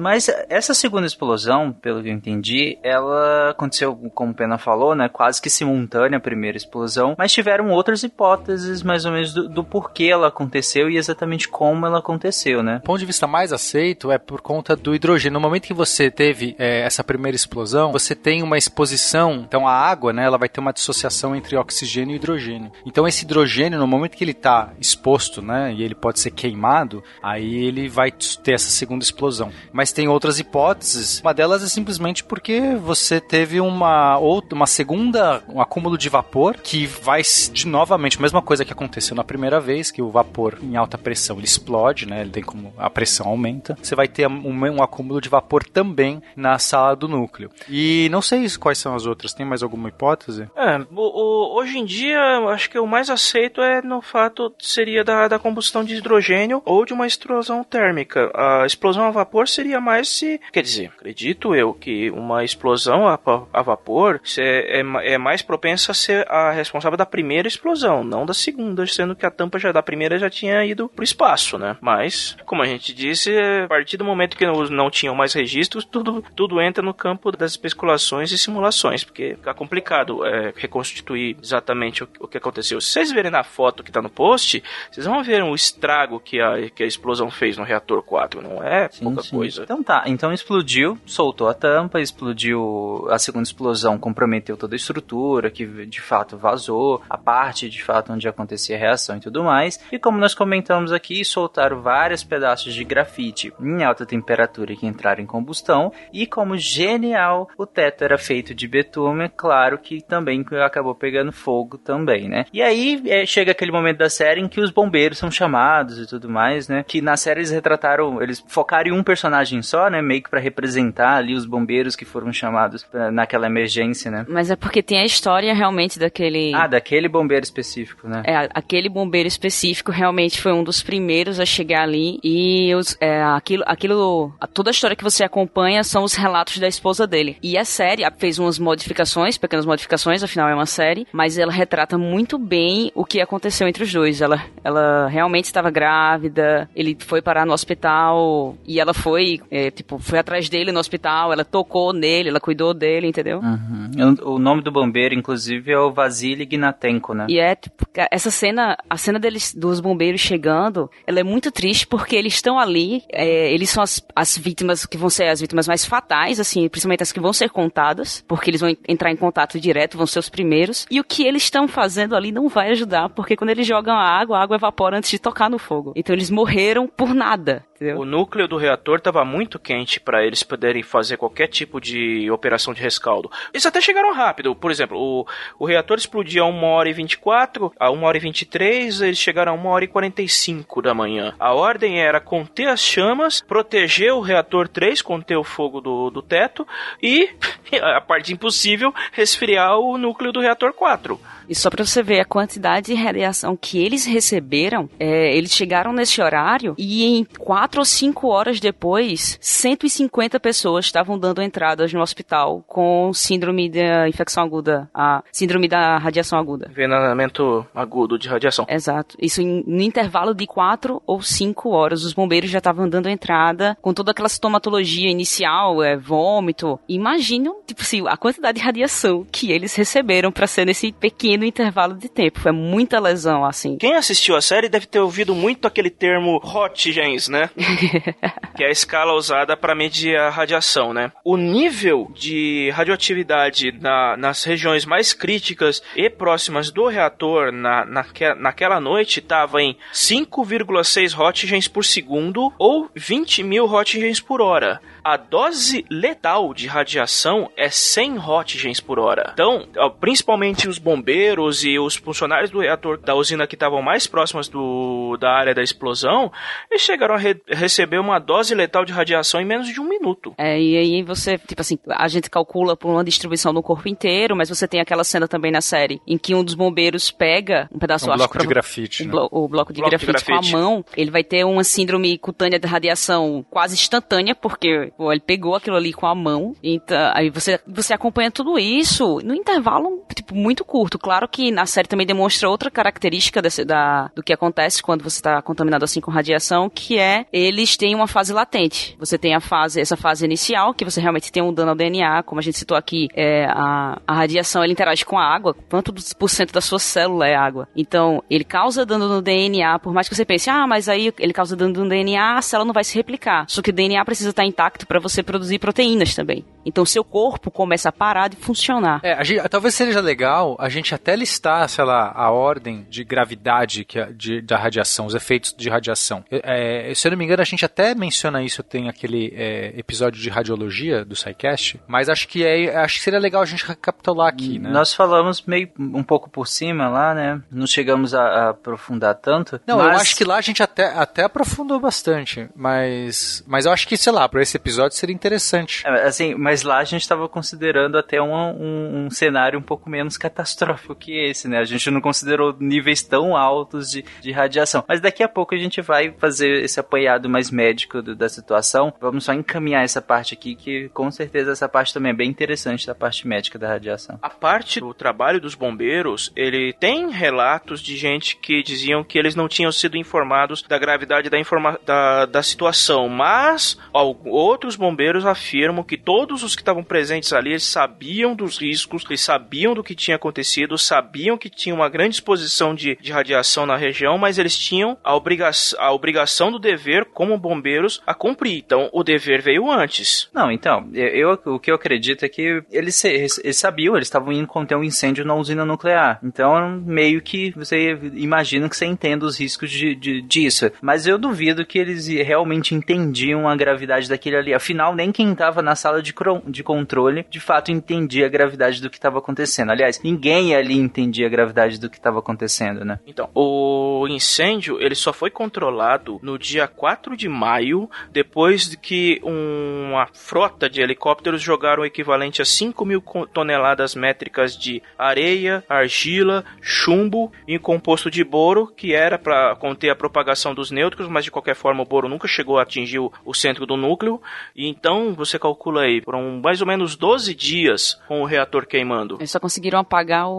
Mas 0.00 0.28
essa 0.48 0.74
segunda 0.74 1.06
explosão, 1.06 1.72
pelo 1.72 2.02
que 2.02 2.08
eu 2.08 2.12
entendi, 2.12 2.78
ela 2.82 3.50
aconteceu, 3.50 3.94
como 4.14 4.32
o 4.32 4.34
Pena 4.34 4.58
falou, 4.58 4.94
né? 4.94 5.08
Quase 5.08 5.40
que 5.40 5.50
simultânea 5.50 6.18
a 6.18 6.20
primeira 6.20 6.56
explosão, 6.56 7.14
mas 7.18 7.32
tiveram 7.32 7.70
outras 7.70 8.02
hipóteses, 8.02 8.82
mais 8.82 9.04
ou 9.04 9.12
menos, 9.12 9.32
do, 9.32 9.48
do 9.48 9.64
porquê 9.64 10.04
ela 10.04 10.28
aconteceu 10.28 10.88
e 10.88 10.96
exatamente 10.96 11.48
como 11.48 11.86
ela 11.86 11.98
aconteceu, 11.98 12.62
né? 12.62 12.78
O 12.82 12.86
ponto 12.86 12.98
de 12.98 13.06
vista 13.06 13.26
mais 13.26 13.52
aceito 13.52 14.10
é 14.10 14.18
por 14.18 14.40
conta 14.40 14.74
do 14.74 14.94
hidrogênio. 14.94 15.34
No 15.34 15.40
momento 15.40 15.66
que 15.66 15.74
você 15.74 16.10
teve 16.10 16.54
é, 16.58 16.80
essa 16.82 17.04
primeira 17.04 17.36
explosão, 17.36 17.92
você 17.92 18.14
tem 18.14 18.42
uma 18.42 18.56
exposição, 18.58 19.44
então 19.46 19.66
a 19.66 19.72
água, 19.72 20.12
né? 20.12 20.24
Ela 20.24 20.38
vai 20.38 20.48
ter 20.48 20.60
uma 20.60 20.72
dissociação 20.72 21.36
entre 21.36 21.56
oxigênio 21.56 22.14
e 22.14 22.16
hidrogênio. 22.16 22.72
Então 22.86 23.06
esse 23.06 23.24
hidrogênio, 23.24 23.78
no 23.78 23.86
momento 23.86 24.16
que 24.16 24.24
ele 24.24 24.30
está 24.30 24.72
exposto, 24.80 25.42
né? 25.42 25.72
E 25.74 25.82
ele 25.82 25.94
pode 25.94 26.20
ser 26.20 26.30
queimado, 26.30 27.02
aí 27.22 27.54
ele 27.64 27.88
vai 27.88 28.10
ter 28.10 28.54
essa 28.54 28.70
segunda 28.70 29.04
explosão. 29.04 29.50
Mas 29.72 29.89
mas 29.90 29.92
tem 29.92 30.08
outras 30.08 30.38
hipóteses. 30.38 31.20
Uma 31.20 31.34
delas 31.34 31.62
é 31.62 31.66
simplesmente 31.66 32.22
porque 32.22 32.76
você 32.76 33.20
teve 33.20 33.60
uma 33.60 34.18
outra, 34.18 34.54
uma 34.54 34.66
segunda, 34.66 35.42
um 35.48 35.60
acúmulo 35.60 35.98
de 35.98 36.08
vapor 36.08 36.56
que 36.56 36.86
vai 36.86 37.22
de 37.52 37.66
novamente 37.66 38.18
a 38.18 38.20
mesma 38.20 38.40
coisa 38.40 38.64
que 38.64 38.72
aconteceu 38.72 39.16
na 39.16 39.24
primeira 39.24 39.60
vez, 39.60 39.90
que 39.90 40.00
o 40.00 40.08
vapor 40.08 40.58
em 40.62 40.76
alta 40.76 40.96
pressão 40.96 41.36
ele 41.36 41.46
explode, 41.46 42.06
né? 42.06 42.20
Ele 42.20 42.30
tem 42.30 42.42
como 42.42 42.72
a 42.78 42.88
pressão 42.88 43.26
aumenta. 43.26 43.76
Você 43.82 43.94
vai 43.94 44.06
ter 44.06 44.28
um, 44.28 44.48
um 44.48 44.82
acúmulo 44.82 45.20
de 45.20 45.28
vapor 45.28 45.64
também 45.64 46.22
na 46.36 46.58
sala 46.58 46.94
do 46.94 47.08
núcleo. 47.08 47.50
E 47.68 48.08
não 48.10 48.22
sei 48.22 48.46
quais 48.58 48.78
são 48.78 48.94
as 48.94 49.06
outras. 49.06 49.34
Tem 49.34 49.44
mais 49.44 49.62
alguma 49.62 49.88
hipótese? 49.88 50.48
É, 50.56 50.78
o, 50.94 51.00
o, 51.00 51.58
hoje 51.58 51.78
em 51.78 51.84
dia, 51.84 52.20
acho 52.50 52.70
que 52.70 52.78
o 52.78 52.86
mais 52.86 53.10
aceito 53.10 53.60
é 53.60 53.82
no 53.82 54.00
fato 54.00 54.54
seria 54.60 55.02
da, 55.02 55.26
da 55.26 55.38
combustão 55.38 55.82
de 55.82 55.96
hidrogênio 55.96 56.62
ou 56.64 56.84
de 56.84 56.92
uma 56.92 57.06
explosão 57.06 57.64
térmica. 57.64 58.30
A 58.34 58.64
explosão 58.64 59.04
a 59.04 59.10
vapor 59.10 59.48
seria 59.48 59.79
mais 59.80 60.08
se. 60.08 60.40
Quer 60.52 60.62
dizer, 60.62 60.92
acredito 60.96 61.54
eu 61.54 61.72
que 61.72 62.10
uma 62.10 62.44
explosão 62.44 63.08
a, 63.08 63.18
a 63.52 63.62
vapor 63.62 64.20
é, 64.38 64.80
é, 64.80 65.12
é, 65.14 65.18
mais 65.18 65.42
propensa 65.42 65.92
a 65.92 65.94
ser 65.94 66.26
a 66.30 66.50
responsável 66.50 66.96
da 66.96 67.06
primeira 67.06 67.48
explosão, 67.48 68.04
não 68.04 68.26
da 68.26 68.34
segunda, 68.34 68.86
sendo 68.86 69.14
que 69.14 69.26
a 69.26 69.30
tampa 69.30 69.58
já 69.58 69.72
da 69.72 69.82
primeira 69.82 70.18
já 70.18 70.30
tinha 70.30 70.64
ido 70.64 70.88
pro 70.88 71.04
espaço, 71.04 71.58
né? 71.58 71.76
Mas, 71.80 72.36
como 72.44 72.62
a 72.62 72.66
gente 72.66 72.94
disse, 72.94 73.36
a 73.64 73.68
partir 73.68 73.96
do 73.96 74.04
momento 74.04 74.36
que 74.36 74.46
não, 74.46 74.64
não 74.64 74.90
tinham 74.90 75.14
mais 75.14 75.32
registros, 75.32 75.84
tudo, 75.84 76.22
tudo 76.34 76.60
entra 76.60 76.82
no 76.82 76.94
campo 76.94 77.32
das 77.32 77.52
especulações 77.52 78.32
e 78.32 78.38
simulações, 78.38 79.04
porque 79.04 79.36
fica 79.36 79.54
complicado 79.54 80.24
é, 80.24 80.52
reconstituir 80.56 81.36
exatamente 81.42 82.04
o, 82.04 82.08
o, 82.20 82.28
que 82.28 82.38
aconteceu. 82.38 82.80
Se 82.80 82.92
vocês 82.92 83.12
verem 83.12 83.30
na 83.30 83.42
foto 83.42 83.82
que 83.82 83.92
tá 83.92 84.02
no 84.02 84.10
post, 84.10 84.62
vocês 84.90 85.06
vão 85.06 85.22
ver 85.22 85.42
o 85.42 85.54
estrago 85.54 86.20
que 86.20 86.40
a, 86.40 86.70
que 86.70 86.82
a 86.82 86.86
explosão 86.86 87.30
fez 87.30 87.56
no 87.56 87.64
reator 87.64 88.02
4, 88.02 88.42
não 88.42 88.62
é 88.62 88.88
sim, 88.90 89.04
pouca 89.04 89.22
sim. 89.22 89.36
coisa. 89.36 89.66
Então 89.70 89.84
tá, 89.84 90.02
então 90.06 90.32
explodiu, 90.32 90.98
soltou 91.06 91.48
a 91.48 91.54
tampa, 91.54 92.00
explodiu, 92.00 93.06
a 93.08 93.20
segunda 93.20 93.44
explosão 93.44 93.96
comprometeu 93.96 94.56
toda 94.56 94.74
a 94.74 94.76
estrutura, 94.76 95.48
que 95.48 95.64
de 95.86 96.00
fato 96.00 96.36
vazou, 96.36 97.00
a 97.08 97.16
parte 97.16 97.70
de 97.70 97.80
fato 97.80 98.12
onde 98.12 98.26
acontecia 98.26 98.74
a 98.74 98.78
reação 98.80 99.16
e 99.16 99.20
tudo 99.20 99.44
mais. 99.44 99.78
E 99.92 99.96
como 99.96 100.18
nós 100.18 100.34
comentamos 100.34 100.90
aqui, 100.90 101.24
soltaram 101.24 101.82
vários 101.82 102.24
pedaços 102.24 102.74
de 102.74 102.82
grafite 102.82 103.52
em 103.60 103.84
alta 103.84 104.04
temperatura 104.04 104.74
que 104.74 104.88
entraram 104.88 105.22
em 105.22 105.26
combustão. 105.26 105.92
E 106.12 106.26
como 106.26 106.58
genial, 106.58 107.48
o 107.56 107.64
teto 107.64 108.02
era 108.02 108.18
feito 108.18 108.52
de 108.52 108.66
betume, 108.66 109.28
claro 109.28 109.78
que 109.78 110.02
também 110.02 110.44
acabou 110.64 110.96
pegando 110.96 111.30
fogo 111.30 111.78
também, 111.78 112.28
né? 112.28 112.44
E 112.52 112.60
aí 112.60 113.00
é, 113.06 113.24
chega 113.24 113.52
aquele 113.52 113.70
momento 113.70 113.98
da 113.98 114.10
série 114.10 114.40
em 114.40 114.48
que 114.48 114.60
os 114.60 114.72
bombeiros 114.72 115.18
são 115.18 115.30
chamados 115.30 115.96
e 115.96 116.08
tudo 116.08 116.28
mais, 116.28 116.66
né? 116.66 116.84
Que 116.88 117.00
na 117.00 117.16
série 117.16 117.38
eles 117.38 117.52
retrataram, 117.52 118.20
eles 118.20 118.44
focaram 118.48 118.90
em 118.90 118.98
um 118.98 119.04
personagem 119.04 119.49
só, 119.62 119.90
né? 119.90 120.00
Meio 120.00 120.22
que 120.22 120.30
para 120.30 120.40
representar 120.40 121.16
ali 121.16 121.34
os 121.34 121.44
bombeiros 121.44 121.96
que 121.96 122.04
foram 122.04 122.32
chamados 122.32 122.84
pra, 122.84 123.10
naquela 123.10 123.46
emergência, 123.46 124.10
né? 124.10 124.24
Mas 124.28 124.50
é 124.50 124.56
porque 124.56 124.82
tem 124.82 125.00
a 125.00 125.04
história 125.04 125.52
realmente 125.54 125.98
daquele. 125.98 126.54
Ah, 126.54 126.66
daquele 126.66 127.08
bombeiro 127.08 127.44
específico, 127.44 128.08
né? 128.08 128.22
É, 128.24 128.48
aquele 128.54 128.88
bombeiro 128.88 129.26
específico 129.26 129.90
realmente 129.90 130.40
foi 130.40 130.52
um 130.52 130.62
dos 130.62 130.82
primeiros 130.82 131.40
a 131.40 131.44
chegar 131.44 131.82
ali 131.82 132.18
e 132.22 132.74
os, 132.74 132.96
é, 133.00 133.22
aquilo, 133.22 133.64
aquilo, 133.66 134.32
toda 134.52 134.70
a 134.70 134.72
história 134.72 134.96
que 134.96 135.04
você 135.04 135.24
acompanha 135.24 135.82
são 135.82 136.04
os 136.04 136.14
relatos 136.14 136.58
da 136.58 136.68
esposa 136.68 137.06
dele. 137.06 137.36
E 137.42 137.56
a 137.56 137.64
série 137.64 138.04
fez 138.18 138.38
umas 138.38 138.58
modificações, 138.58 139.38
pequenas 139.38 139.66
modificações, 139.66 140.22
afinal 140.22 140.48
é 140.48 140.54
uma 140.54 140.66
série, 140.66 141.06
mas 141.12 141.38
ela 141.38 141.52
retrata 141.52 141.96
muito 141.96 142.38
bem 142.38 142.90
o 142.94 143.04
que 143.04 143.20
aconteceu 143.20 143.66
entre 143.66 143.84
os 143.84 143.92
dois. 143.92 144.20
Ela, 144.20 144.44
ela 144.62 145.08
realmente 145.08 145.46
estava 145.46 145.70
grávida, 145.70 146.68
ele 146.74 146.96
foi 146.98 147.22
parar 147.22 147.46
no 147.46 147.52
hospital 147.52 148.56
e 148.66 148.80
ela 148.80 148.92
foi, 148.92 149.39
é, 149.50 149.70
tipo, 149.70 149.98
foi 149.98 150.18
atrás 150.18 150.48
dele 150.48 150.72
no 150.72 150.80
hospital, 150.80 151.32
ela 151.32 151.44
tocou 151.44 151.92
nele, 151.92 152.28
ela 152.28 152.40
cuidou 152.40 152.74
dele, 152.74 153.06
entendeu? 153.06 153.40
Uhum. 153.40 154.14
O 154.22 154.38
nome 154.38 154.62
do 154.62 154.70
bombeiro, 154.70 155.14
inclusive, 155.14 155.72
é 155.72 155.78
o 155.78 155.92
Vasily 155.92 156.44
Gnatenko, 156.46 157.14
né? 157.14 157.26
E 157.28 157.38
é, 157.38 157.54
tipo, 157.54 157.86
essa 158.10 158.30
cena, 158.30 158.76
a 158.88 158.96
cena 158.96 159.18
deles, 159.18 159.54
dos 159.54 159.80
bombeiros 159.80 160.20
chegando, 160.20 160.90
ela 161.06 161.20
é 161.20 161.24
muito 161.24 161.50
triste 161.50 161.86
porque 161.86 162.16
eles 162.16 162.34
estão 162.34 162.58
ali, 162.58 163.02
é, 163.10 163.52
eles 163.52 163.70
são 163.70 163.82
as, 163.82 164.04
as 164.14 164.36
vítimas 164.36 164.86
que 164.86 164.96
vão 164.96 165.10
ser 165.10 165.28
as 165.28 165.40
vítimas 165.40 165.66
mais 165.66 165.84
fatais, 165.84 166.40
assim, 166.40 166.68
principalmente 166.68 167.02
as 167.02 167.12
que 167.12 167.20
vão 167.20 167.32
ser 167.32 167.50
contadas, 167.50 168.24
porque 168.26 168.50
eles 168.50 168.60
vão 168.60 168.74
entrar 168.88 169.10
em 169.10 169.16
contato 169.16 169.60
direto, 169.60 169.96
vão 169.96 170.06
ser 170.06 170.18
os 170.18 170.28
primeiros. 170.28 170.86
E 170.90 171.00
o 171.00 171.04
que 171.04 171.24
eles 171.26 171.42
estão 171.44 171.66
fazendo 171.68 172.14
ali 172.16 172.32
não 172.32 172.48
vai 172.48 172.70
ajudar, 172.70 173.08
porque 173.10 173.36
quando 173.36 173.50
eles 173.50 173.66
jogam 173.66 173.94
a 173.94 174.04
água, 174.04 174.38
a 174.38 174.42
água 174.42 174.56
evapora 174.56 174.98
antes 174.98 175.10
de 175.10 175.18
tocar 175.18 175.50
no 175.50 175.58
fogo. 175.58 175.92
Então 175.96 176.14
eles 176.14 176.30
morreram 176.30 176.86
por 176.86 177.14
nada. 177.14 177.64
Entendeu? 177.80 177.98
O 177.98 178.04
núcleo 178.04 178.46
do 178.46 178.58
reator 178.58 178.98
estava 178.98 179.24
muito 179.30 179.58
quente 179.58 180.00
para 180.00 180.24
eles 180.24 180.42
poderem 180.42 180.82
fazer 180.82 181.16
qualquer 181.16 181.46
tipo 181.46 181.80
de 181.80 182.30
operação 182.30 182.74
de 182.74 182.82
rescaldo. 182.82 183.30
Eles 183.52 183.64
até 183.64 183.80
chegaram 183.80 184.12
rápido. 184.12 184.54
Por 184.54 184.70
exemplo, 184.70 184.98
o, 184.98 185.26
o 185.58 185.64
reator 185.64 185.96
explodia 185.96 186.42
a 186.42 186.46
1 186.46 186.64
hora 186.64 186.88
e 186.88 186.92
24, 186.92 187.72
a 187.78 187.90
1 187.90 188.02
hora 188.02 188.16
e 188.16 188.20
23, 188.20 189.00
eles 189.02 189.18
chegaram 189.18 189.52
a 189.52 189.56
1 189.56 189.66
hora 189.66 189.84
e 189.84 189.88
45 189.88 190.82
da 190.82 190.92
manhã. 190.92 191.34
A 191.38 191.54
ordem 191.54 192.00
era 192.00 192.20
conter 192.20 192.68
as 192.68 192.80
chamas, 192.80 193.40
proteger 193.40 194.12
o 194.12 194.20
reator 194.20 194.66
3, 194.66 195.00
conter 195.00 195.36
o 195.36 195.44
fogo 195.44 195.80
do, 195.80 196.10
do 196.10 196.22
teto 196.22 196.66
e, 197.02 197.30
a 197.80 198.00
parte 198.00 198.32
impossível, 198.32 198.92
resfriar 199.12 199.78
o 199.78 199.96
núcleo 199.96 200.32
do 200.32 200.40
reator 200.40 200.72
4. 200.72 201.20
E 201.50 201.54
só 201.54 201.68
para 201.68 201.84
você 201.84 202.00
ver 202.00 202.20
a 202.20 202.24
quantidade 202.24 202.86
de 202.86 202.94
radiação 202.94 203.56
que 203.56 203.82
eles 203.82 204.06
receberam, 204.06 204.88
é, 205.00 205.36
eles 205.36 205.52
chegaram 205.52 205.92
nesse 205.92 206.22
horário 206.22 206.76
e 206.78 207.04
em 207.04 207.24
quatro 207.24 207.80
ou 207.80 207.84
cinco 207.84 208.28
horas 208.28 208.60
depois, 208.60 209.36
150 209.40 210.38
pessoas 210.38 210.84
estavam 210.84 211.18
dando 211.18 211.42
entradas 211.42 211.92
no 211.92 212.00
hospital 212.00 212.62
com 212.68 213.12
síndrome 213.12 213.68
da 213.68 214.08
infecção 214.08 214.44
aguda, 214.44 214.88
a 214.94 215.24
síndrome 215.32 215.66
da 215.66 215.98
radiação 215.98 216.38
aguda. 216.38 216.68
Envenenamento 216.70 217.66
agudo 217.74 218.16
de 218.16 218.28
radiação. 218.28 218.64
Exato. 218.68 219.16
Isso 219.20 219.42
em, 219.42 219.64
no 219.66 219.82
intervalo 219.82 220.32
de 220.32 220.46
quatro 220.46 221.02
ou 221.04 221.20
cinco 221.20 221.70
horas. 221.70 222.04
Os 222.04 222.12
bombeiros 222.12 222.48
já 222.48 222.58
estavam 222.58 222.88
dando 222.88 223.08
entrada 223.08 223.76
com 223.82 223.92
toda 223.92 224.12
aquela 224.12 224.28
sintomatologia 224.28 225.10
inicial, 225.10 225.82
é, 225.82 225.96
vômito. 225.96 226.78
Imaginam, 226.88 227.56
tipo 227.66 227.82
assim, 227.82 228.06
a 228.06 228.16
quantidade 228.16 228.58
de 228.58 228.64
radiação 228.64 229.26
que 229.32 229.50
eles 229.50 229.74
receberam 229.74 230.30
para 230.30 230.46
ser 230.46 230.64
nesse 230.64 230.92
pequeno 230.92 231.39
no 231.40 231.46
intervalo 231.46 231.94
de 231.94 232.08
tempo. 232.08 232.38
Foi 232.38 232.52
muita 232.52 233.00
lesão, 233.00 233.44
assim. 233.44 233.76
Quem 233.78 233.94
assistiu 233.94 234.36
a 234.36 234.42
série 234.42 234.68
deve 234.68 234.86
ter 234.86 235.00
ouvido 235.00 235.34
muito 235.34 235.66
aquele 235.66 235.90
termo 235.90 236.36
hot 236.36 236.92
gens, 236.92 237.28
né? 237.28 237.50
que 238.54 238.62
é 238.62 238.66
a 238.68 238.70
escala 238.70 239.14
usada 239.14 239.56
para 239.56 239.74
medir 239.74 240.16
a 240.16 240.28
radiação, 240.28 240.92
né? 240.92 241.10
O 241.24 241.36
nível 241.36 242.10
de 242.14 242.70
radioatividade 242.70 243.72
na, 243.72 244.16
nas 244.16 244.44
regiões 244.44 244.84
mais 244.84 245.12
críticas 245.12 245.82
e 245.96 246.08
próximas 246.10 246.70
do 246.70 246.86
reator 246.86 247.50
na, 247.50 247.84
naque, 247.86 248.34
naquela 248.34 248.78
noite 248.78 249.20
estava 249.20 249.62
em 249.62 249.76
5,6 249.92 251.14
roentgens 251.14 251.66
por 251.66 251.84
segundo 251.84 252.52
ou 252.58 252.90
20 252.94 253.42
mil 253.42 253.66
roentgens 253.66 254.20
por 254.20 254.42
hora 254.42 254.80
a 255.04 255.16
dose 255.16 255.84
letal 255.90 256.52
de 256.54 256.66
radiação 256.66 257.50
é 257.56 257.68
100 257.68 258.16
roentgens 258.16 258.80
por 258.80 258.98
hora. 258.98 259.30
Então, 259.32 259.66
principalmente 260.00 260.68
os 260.68 260.78
bombeiros 260.78 261.19
e 261.64 261.78
os 261.78 261.96
funcionários 261.96 262.50
do 262.50 262.60
reator 262.60 262.98
da 262.98 263.14
usina 263.14 263.46
que 263.46 263.54
estavam 263.54 263.82
mais 263.82 264.06
próximas 264.06 264.48
do, 264.48 265.16
da 265.18 265.30
área 265.30 265.54
da 265.54 265.62
explosão, 265.62 266.30
eles 266.70 266.82
chegaram 266.82 267.14
a 267.14 267.18
re 267.18 267.36
receber 267.48 267.98
uma 267.98 268.18
dose 268.18 268.54
letal 268.54 268.84
de 268.84 268.92
radiação 268.92 269.40
em 269.40 269.44
menos 269.44 269.68
de 269.68 269.80
um 269.80 269.88
minuto. 269.88 270.34
É, 270.38 270.60
e 270.60 270.76
aí 270.76 271.02
você, 271.02 271.38
tipo 271.38 271.60
assim, 271.60 271.78
a 271.88 272.08
gente 272.08 272.28
calcula 272.28 272.76
por 272.76 272.90
uma 272.90 273.04
distribuição 273.04 273.52
no 273.52 273.62
corpo 273.62 273.88
inteiro, 273.88 274.36
mas 274.36 274.48
você 274.48 274.66
tem 274.68 274.80
aquela 274.80 275.04
cena 275.04 275.26
também 275.26 275.50
na 275.50 275.60
série 275.60 276.00
em 276.06 276.18
que 276.18 276.34
um 276.34 276.44
dos 276.44 276.54
bombeiros 276.54 277.10
pega 277.10 277.68
um 277.72 277.78
pedaço 277.78 278.10
um 278.10 278.14
bloco 278.14 278.38
de 278.38 278.46
grafite, 278.46 279.02
o, 279.02 279.06
né? 279.06 279.12
blo 279.12 279.28
o 279.30 279.48
bloco, 279.48 279.72
de, 279.72 279.80
bloco 279.80 279.90
grafite 279.90 280.06
de 280.06 280.24
grafite 280.24 280.50
com 280.50 280.56
a 280.56 280.60
mão, 280.60 280.84
ele 280.96 281.10
vai 281.10 281.24
ter 281.24 281.44
uma 281.44 281.64
síndrome 281.64 282.18
cutânea 282.18 282.58
de 282.58 282.66
radiação 282.66 283.44
quase 283.50 283.74
instantânea, 283.74 284.34
porque 284.34 284.90
Tipo, 285.00 285.12
ele 285.12 285.20
pegou 285.20 285.54
aquilo 285.54 285.76
ali 285.76 285.92
com 285.92 286.06
a 286.06 286.14
mão. 286.14 286.54
Então, 286.62 286.98
aí 287.14 287.30
você, 287.30 287.58
você 287.66 287.94
acompanha 287.94 288.30
tudo 288.30 288.58
isso 288.58 289.18
no 289.24 289.34
intervalo, 289.34 290.04
tipo, 290.14 290.34
muito 290.34 290.64
curto. 290.64 290.98
Claro 290.98 291.09
que 291.28 291.50
na 291.50 291.66
série 291.66 291.88
também 291.88 292.06
demonstra 292.06 292.48
outra 292.48 292.70
característica 292.70 293.40
desse, 293.42 293.64
da, 293.64 294.10
do 294.14 294.22
que 294.22 294.32
acontece 294.32 294.82
quando 294.82 295.02
você 295.02 295.18
está 295.18 295.40
contaminado 295.42 295.84
assim 295.84 296.00
com 296.00 296.10
radiação, 296.10 296.70
que 296.70 296.98
é 296.98 297.26
eles 297.32 297.76
têm 297.76 297.94
uma 297.94 298.06
fase 298.06 298.32
latente. 298.32 298.96
Você 298.98 299.18
tem 299.18 299.34
a 299.34 299.40
fase, 299.40 299.80
essa 299.80 299.96
fase 299.96 300.24
inicial, 300.24 300.74
que 300.74 300.84
você 300.84 301.00
realmente 301.00 301.32
tem 301.32 301.42
um 301.42 301.52
dano 301.52 301.70
ao 301.70 301.76
DNA, 301.76 302.22
como 302.22 302.38
a 302.38 302.42
gente 302.42 302.58
citou 302.58 302.76
aqui, 302.76 303.08
é, 303.14 303.46
a, 303.46 304.00
a 304.06 304.14
radiação 304.14 304.62
ela 304.62 304.72
interage 304.72 305.04
com 305.04 305.18
a 305.18 305.24
água. 305.24 305.54
Quanto 305.68 305.92
por 306.16 306.28
cento 306.28 306.52
da 306.52 306.60
sua 306.60 306.78
célula 306.78 307.26
é 307.26 307.34
água? 307.34 307.68
Então, 307.76 308.22
ele 308.30 308.44
causa 308.44 308.86
dano 308.86 309.08
no 309.08 309.22
DNA, 309.22 309.78
por 309.78 309.92
mais 309.92 310.08
que 310.08 310.14
você 310.14 310.24
pense, 310.24 310.48
ah, 310.50 310.66
mas 310.66 310.88
aí 310.88 311.12
ele 311.18 311.32
causa 311.32 311.56
dano 311.56 311.82
no 311.82 311.88
DNA, 311.88 312.38
a 312.38 312.42
célula 312.42 312.66
não 312.66 312.74
vai 312.74 312.84
se 312.84 312.94
replicar. 312.94 313.44
Só 313.48 313.62
que 313.62 313.70
o 313.70 313.72
DNA 313.72 314.04
precisa 314.04 314.30
estar 314.30 314.44
intacto 314.44 314.86
para 314.86 315.00
você 315.00 315.22
produzir 315.22 315.58
proteínas 315.58 316.14
também. 316.14 316.44
Então 316.64 316.84
seu 316.84 317.02
corpo 317.02 317.50
começa 317.50 317.88
a 317.88 317.92
parar 317.92 318.28
de 318.28 318.36
funcionar. 318.36 319.00
É, 319.02 319.22
gente, 319.24 319.48
talvez 319.48 319.74
seja 319.74 320.00
legal 320.00 320.56
a 320.58 320.68
gente 320.68 320.94
até 321.00 321.16
listar, 321.16 321.68
sei 321.68 321.84
lá, 321.84 322.12
a 322.14 322.30
ordem 322.30 322.86
de 322.88 323.02
gravidade 323.02 323.84
que 323.84 323.98
é 323.98 324.12
de, 324.12 324.40
da 324.40 324.56
radiação, 324.56 325.06
os 325.06 325.14
efeitos 325.14 325.54
de 325.56 325.68
radiação. 325.68 326.24
É, 326.30 326.92
se 326.94 327.06
eu 327.06 327.10
não 327.10 327.18
me 327.18 327.24
engano, 327.24 327.42
a 327.42 327.44
gente 327.44 327.64
até 327.64 327.94
menciona 327.94 328.42
isso, 328.42 328.62
tem 328.62 328.88
aquele 328.88 329.32
é, 329.34 329.72
episódio 329.78 330.20
de 330.20 330.30
radiologia 330.30 331.04
do 331.04 331.16
SciCast, 331.16 331.80
mas 331.88 332.08
acho 332.08 332.28
que 332.28 332.44
é, 332.44 332.76
acho 332.76 332.98
que 332.98 333.02
seria 333.02 333.18
legal 333.18 333.42
a 333.42 333.46
gente 333.46 333.66
recapitular 333.66 334.28
aqui, 334.28 334.58
né? 334.58 334.70
Nós 334.70 334.94
falamos 334.94 335.42
meio 335.42 335.68
um 335.78 336.02
pouco 336.02 336.30
por 336.30 336.46
cima 336.46 336.88
lá, 336.88 337.14
né? 337.14 337.42
Não 337.50 337.66
chegamos 337.66 338.14
a, 338.14 338.22
a 338.22 338.50
aprofundar 338.50 339.14
tanto. 339.16 339.60
Não, 339.66 339.78
mas... 339.78 339.86
eu 339.86 340.00
acho 340.00 340.16
que 340.16 340.24
lá 340.24 340.36
a 340.36 340.40
gente 340.40 340.62
até, 340.62 340.86
até 340.86 341.24
aprofundou 341.24 341.80
bastante, 341.80 342.48
mas, 342.54 343.42
mas 343.46 343.66
eu 343.66 343.72
acho 343.72 343.88
que, 343.88 343.96
sei 343.96 344.12
lá, 344.12 344.28
para 344.28 344.42
esse 344.42 344.56
episódio 344.56 344.96
seria 344.96 345.14
interessante. 345.14 345.82
É, 345.86 346.06
assim, 346.06 346.34
mas 346.34 346.60
mas 346.60 346.62
lá 346.62 346.78
a 346.78 346.84
gente 346.84 347.02
estava 347.02 347.28
considerando 347.28 347.96
até 347.96 348.20
um, 348.20 348.32
um, 348.32 349.04
um, 349.06 349.10
cenário 349.10 349.58
um 349.58 349.62
pouco 349.62 349.88
menos 349.88 350.16
catastrófico 350.16 350.89
que 350.94 351.12
esse, 351.12 351.48
né? 351.48 351.58
A 351.58 351.64
gente 351.64 351.90
não 351.90 352.00
considerou 352.00 352.54
níveis 352.58 353.02
tão 353.02 353.36
altos 353.36 353.90
de, 353.90 354.04
de 354.20 354.32
radiação. 354.32 354.84
Mas 354.88 355.00
daqui 355.00 355.22
a 355.22 355.28
pouco 355.28 355.54
a 355.54 355.58
gente 355.58 355.80
vai 355.80 356.12
fazer 356.18 356.64
esse 356.64 356.80
apanhado 356.80 357.28
mais 357.28 357.50
médico 357.50 358.02
do, 358.02 358.14
da 358.14 358.28
situação. 358.28 358.92
Vamos 359.00 359.24
só 359.24 359.32
encaminhar 359.32 359.84
essa 359.84 360.02
parte 360.02 360.34
aqui, 360.34 360.54
que 360.54 360.88
com 360.90 361.10
certeza 361.10 361.52
essa 361.52 361.68
parte 361.68 361.94
também 361.94 362.10
é 362.10 362.14
bem 362.14 362.28
interessante 362.28 362.86
da 362.86 362.94
parte 362.94 363.26
médica 363.26 363.58
da 363.58 363.68
radiação. 363.68 364.18
A 364.22 364.30
parte 364.30 364.80
do 364.80 364.92
trabalho 364.92 365.40
dos 365.40 365.54
bombeiros, 365.54 366.32
ele 366.34 366.72
tem 366.72 367.10
relatos 367.10 367.80
de 367.80 367.96
gente 367.96 368.36
que 368.36 368.62
diziam 368.62 369.04
que 369.04 369.18
eles 369.18 369.34
não 369.34 369.48
tinham 369.48 369.70
sido 369.70 369.96
informados 369.96 370.62
da 370.62 370.78
gravidade 370.78 371.30
da, 371.30 371.38
informa 371.38 371.78
da, 371.84 372.26
da 372.26 372.42
situação, 372.42 373.08
mas 373.08 373.78
outros 373.92 374.76
bombeiros 374.76 375.26
afirmam 375.26 375.84
que 375.84 375.96
todos 375.96 376.42
os 376.42 376.54
que 376.54 376.62
estavam 376.62 376.82
presentes 376.82 377.32
ali, 377.32 377.58
sabiam 377.60 378.34
dos 378.34 378.58
riscos, 378.58 379.04
eles 379.20 379.20
sabiam 379.20 379.74
do 379.74 379.82
que 379.82 379.94
tinha 379.94 380.16
acontecido, 380.16 380.78
sabiam 380.84 381.36
que 381.36 381.50
tinha 381.50 381.74
uma 381.74 381.88
grande 381.88 382.16
exposição 382.16 382.74
de, 382.74 382.96
de 383.00 383.12
radiação 383.12 383.66
na 383.66 383.76
região, 383.76 384.18
mas 384.18 384.38
eles 384.38 384.56
tinham 384.56 384.96
a, 385.02 385.14
obriga 385.14 385.50
a 385.78 385.92
obrigação 385.92 386.50
do 386.50 386.58
dever, 386.58 387.06
como 387.06 387.38
bombeiros, 387.38 388.02
a 388.06 388.14
cumprir. 388.14 388.62
Então, 388.64 388.88
o 388.92 389.02
dever 389.02 389.42
veio 389.42 389.70
antes. 389.70 390.28
Não, 390.32 390.50
então, 390.50 390.88
eu, 390.92 391.38
o 391.46 391.58
que 391.58 391.70
eu 391.70 391.74
acredito 391.74 392.24
é 392.24 392.28
que 392.28 392.62
eles, 392.70 393.04
eles 393.04 393.56
sabiam, 393.56 393.96
eles 393.96 394.06
estavam 394.06 394.32
indo 394.32 394.46
conter 394.46 394.76
um 394.76 394.84
incêndio 394.84 395.24
na 395.24 395.34
usina 395.34 395.64
nuclear. 395.64 396.18
Então, 396.22 396.80
meio 396.84 397.20
que 397.22 397.50
você 397.56 397.98
imagina 398.14 398.68
que 398.68 398.76
você 398.76 398.86
entenda 398.86 399.24
os 399.24 399.38
riscos 399.38 399.70
de, 399.70 399.94
de, 399.94 400.22
disso. 400.22 400.70
Mas 400.80 401.06
eu 401.06 401.18
duvido 401.18 401.66
que 401.66 401.78
eles 401.78 402.06
realmente 402.06 402.74
entendiam 402.74 403.48
a 403.48 403.56
gravidade 403.56 404.08
daquele 404.08 404.36
ali. 404.36 404.54
Afinal, 404.54 404.94
nem 404.94 405.12
quem 405.12 405.32
estava 405.32 405.62
na 405.62 405.74
sala 405.74 406.02
de 406.02 406.14
de 406.46 406.62
controle, 406.62 407.24
de 407.30 407.40
fato 407.40 407.70
entendia 407.70 408.26
a 408.26 408.28
gravidade 408.28 408.82
do 408.82 408.90
que 408.90 408.96
estava 408.96 409.18
acontecendo. 409.18 409.70
Aliás, 409.70 410.00
ninguém 410.02 410.54
ali 410.54 410.69
entendia 410.74 411.26
a 411.26 411.30
gravidade 411.30 411.78
do 411.78 411.90
que 411.90 411.96
estava 411.96 412.18
acontecendo, 412.18 412.84
né? 412.84 412.98
Então, 413.06 413.28
o 413.34 414.06
incêndio, 414.08 414.80
ele 414.80 414.94
só 414.94 415.12
foi 415.12 415.30
controlado 415.30 416.18
no 416.22 416.38
dia 416.38 416.66
4 416.66 417.16
de 417.16 417.28
maio, 417.28 417.88
depois 418.10 418.70
de 418.70 418.76
que 418.76 419.20
uma 419.22 420.06
frota 420.12 420.68
de 420.68 420.80
helicópteros 420.80 421.42
jogaram 421.42 421.82
o 421.82 421.86
equivalente 421.86 422.42
a 422.42 422.44
5 422.44 422.84
mil 422.84 423.02
toneladas 423.32 423.94
métricas 423.94 424.56
de 424.56 424.82
areia, 424.98 425.64
argila, 425.68 426.44
chumbo 426.60 427.32
e 427.46 427.58
composto 427.58 428.10
de 428.10 428.24
boro, 428.24 428.66
que 428.66 428.94
era 428.94 429.18
para 429.18 429.56
conter 429.56 429.90
a 429.90 429.96
propagação 429.96 430.54
dos 430.54 430.70
nêutrons, 430.70 431.08
mas 431.08 431.24
de 431.24 431.30
qualquer 431.30 431.54
forma 431.54 431.82
o 431.82 431.86
boro 431.86 432.08
nunca 432.08 432.28
chegou 432.28 432.58
a 432.58 432.62
atingir 432.62 432.98
o 432.98 433.34
centro 433.34 433.66
do 433.66 433.76
núcleo. 433.76 434.20
E 434.54 434.68
então 434.68 435.14
você 435.14 435.38
calcula 435.38 435.82
aí, 435.82 436.00
foram 436.02 436.40
mais 436.42 436.60
ou 436.60 436.66
menos 436.66 436.96
12 436.96 437.34
dias 437.34 438.00
com 438.06 438.22
o 438.22 438.24
reator 438.24 438.66
queimando. 438.66 439.16
Eles 439.16 439.30
só 439.30 439.40
conseguiram 439.40 439.78
apagar 439.78 440.28
o, 440.28 440.32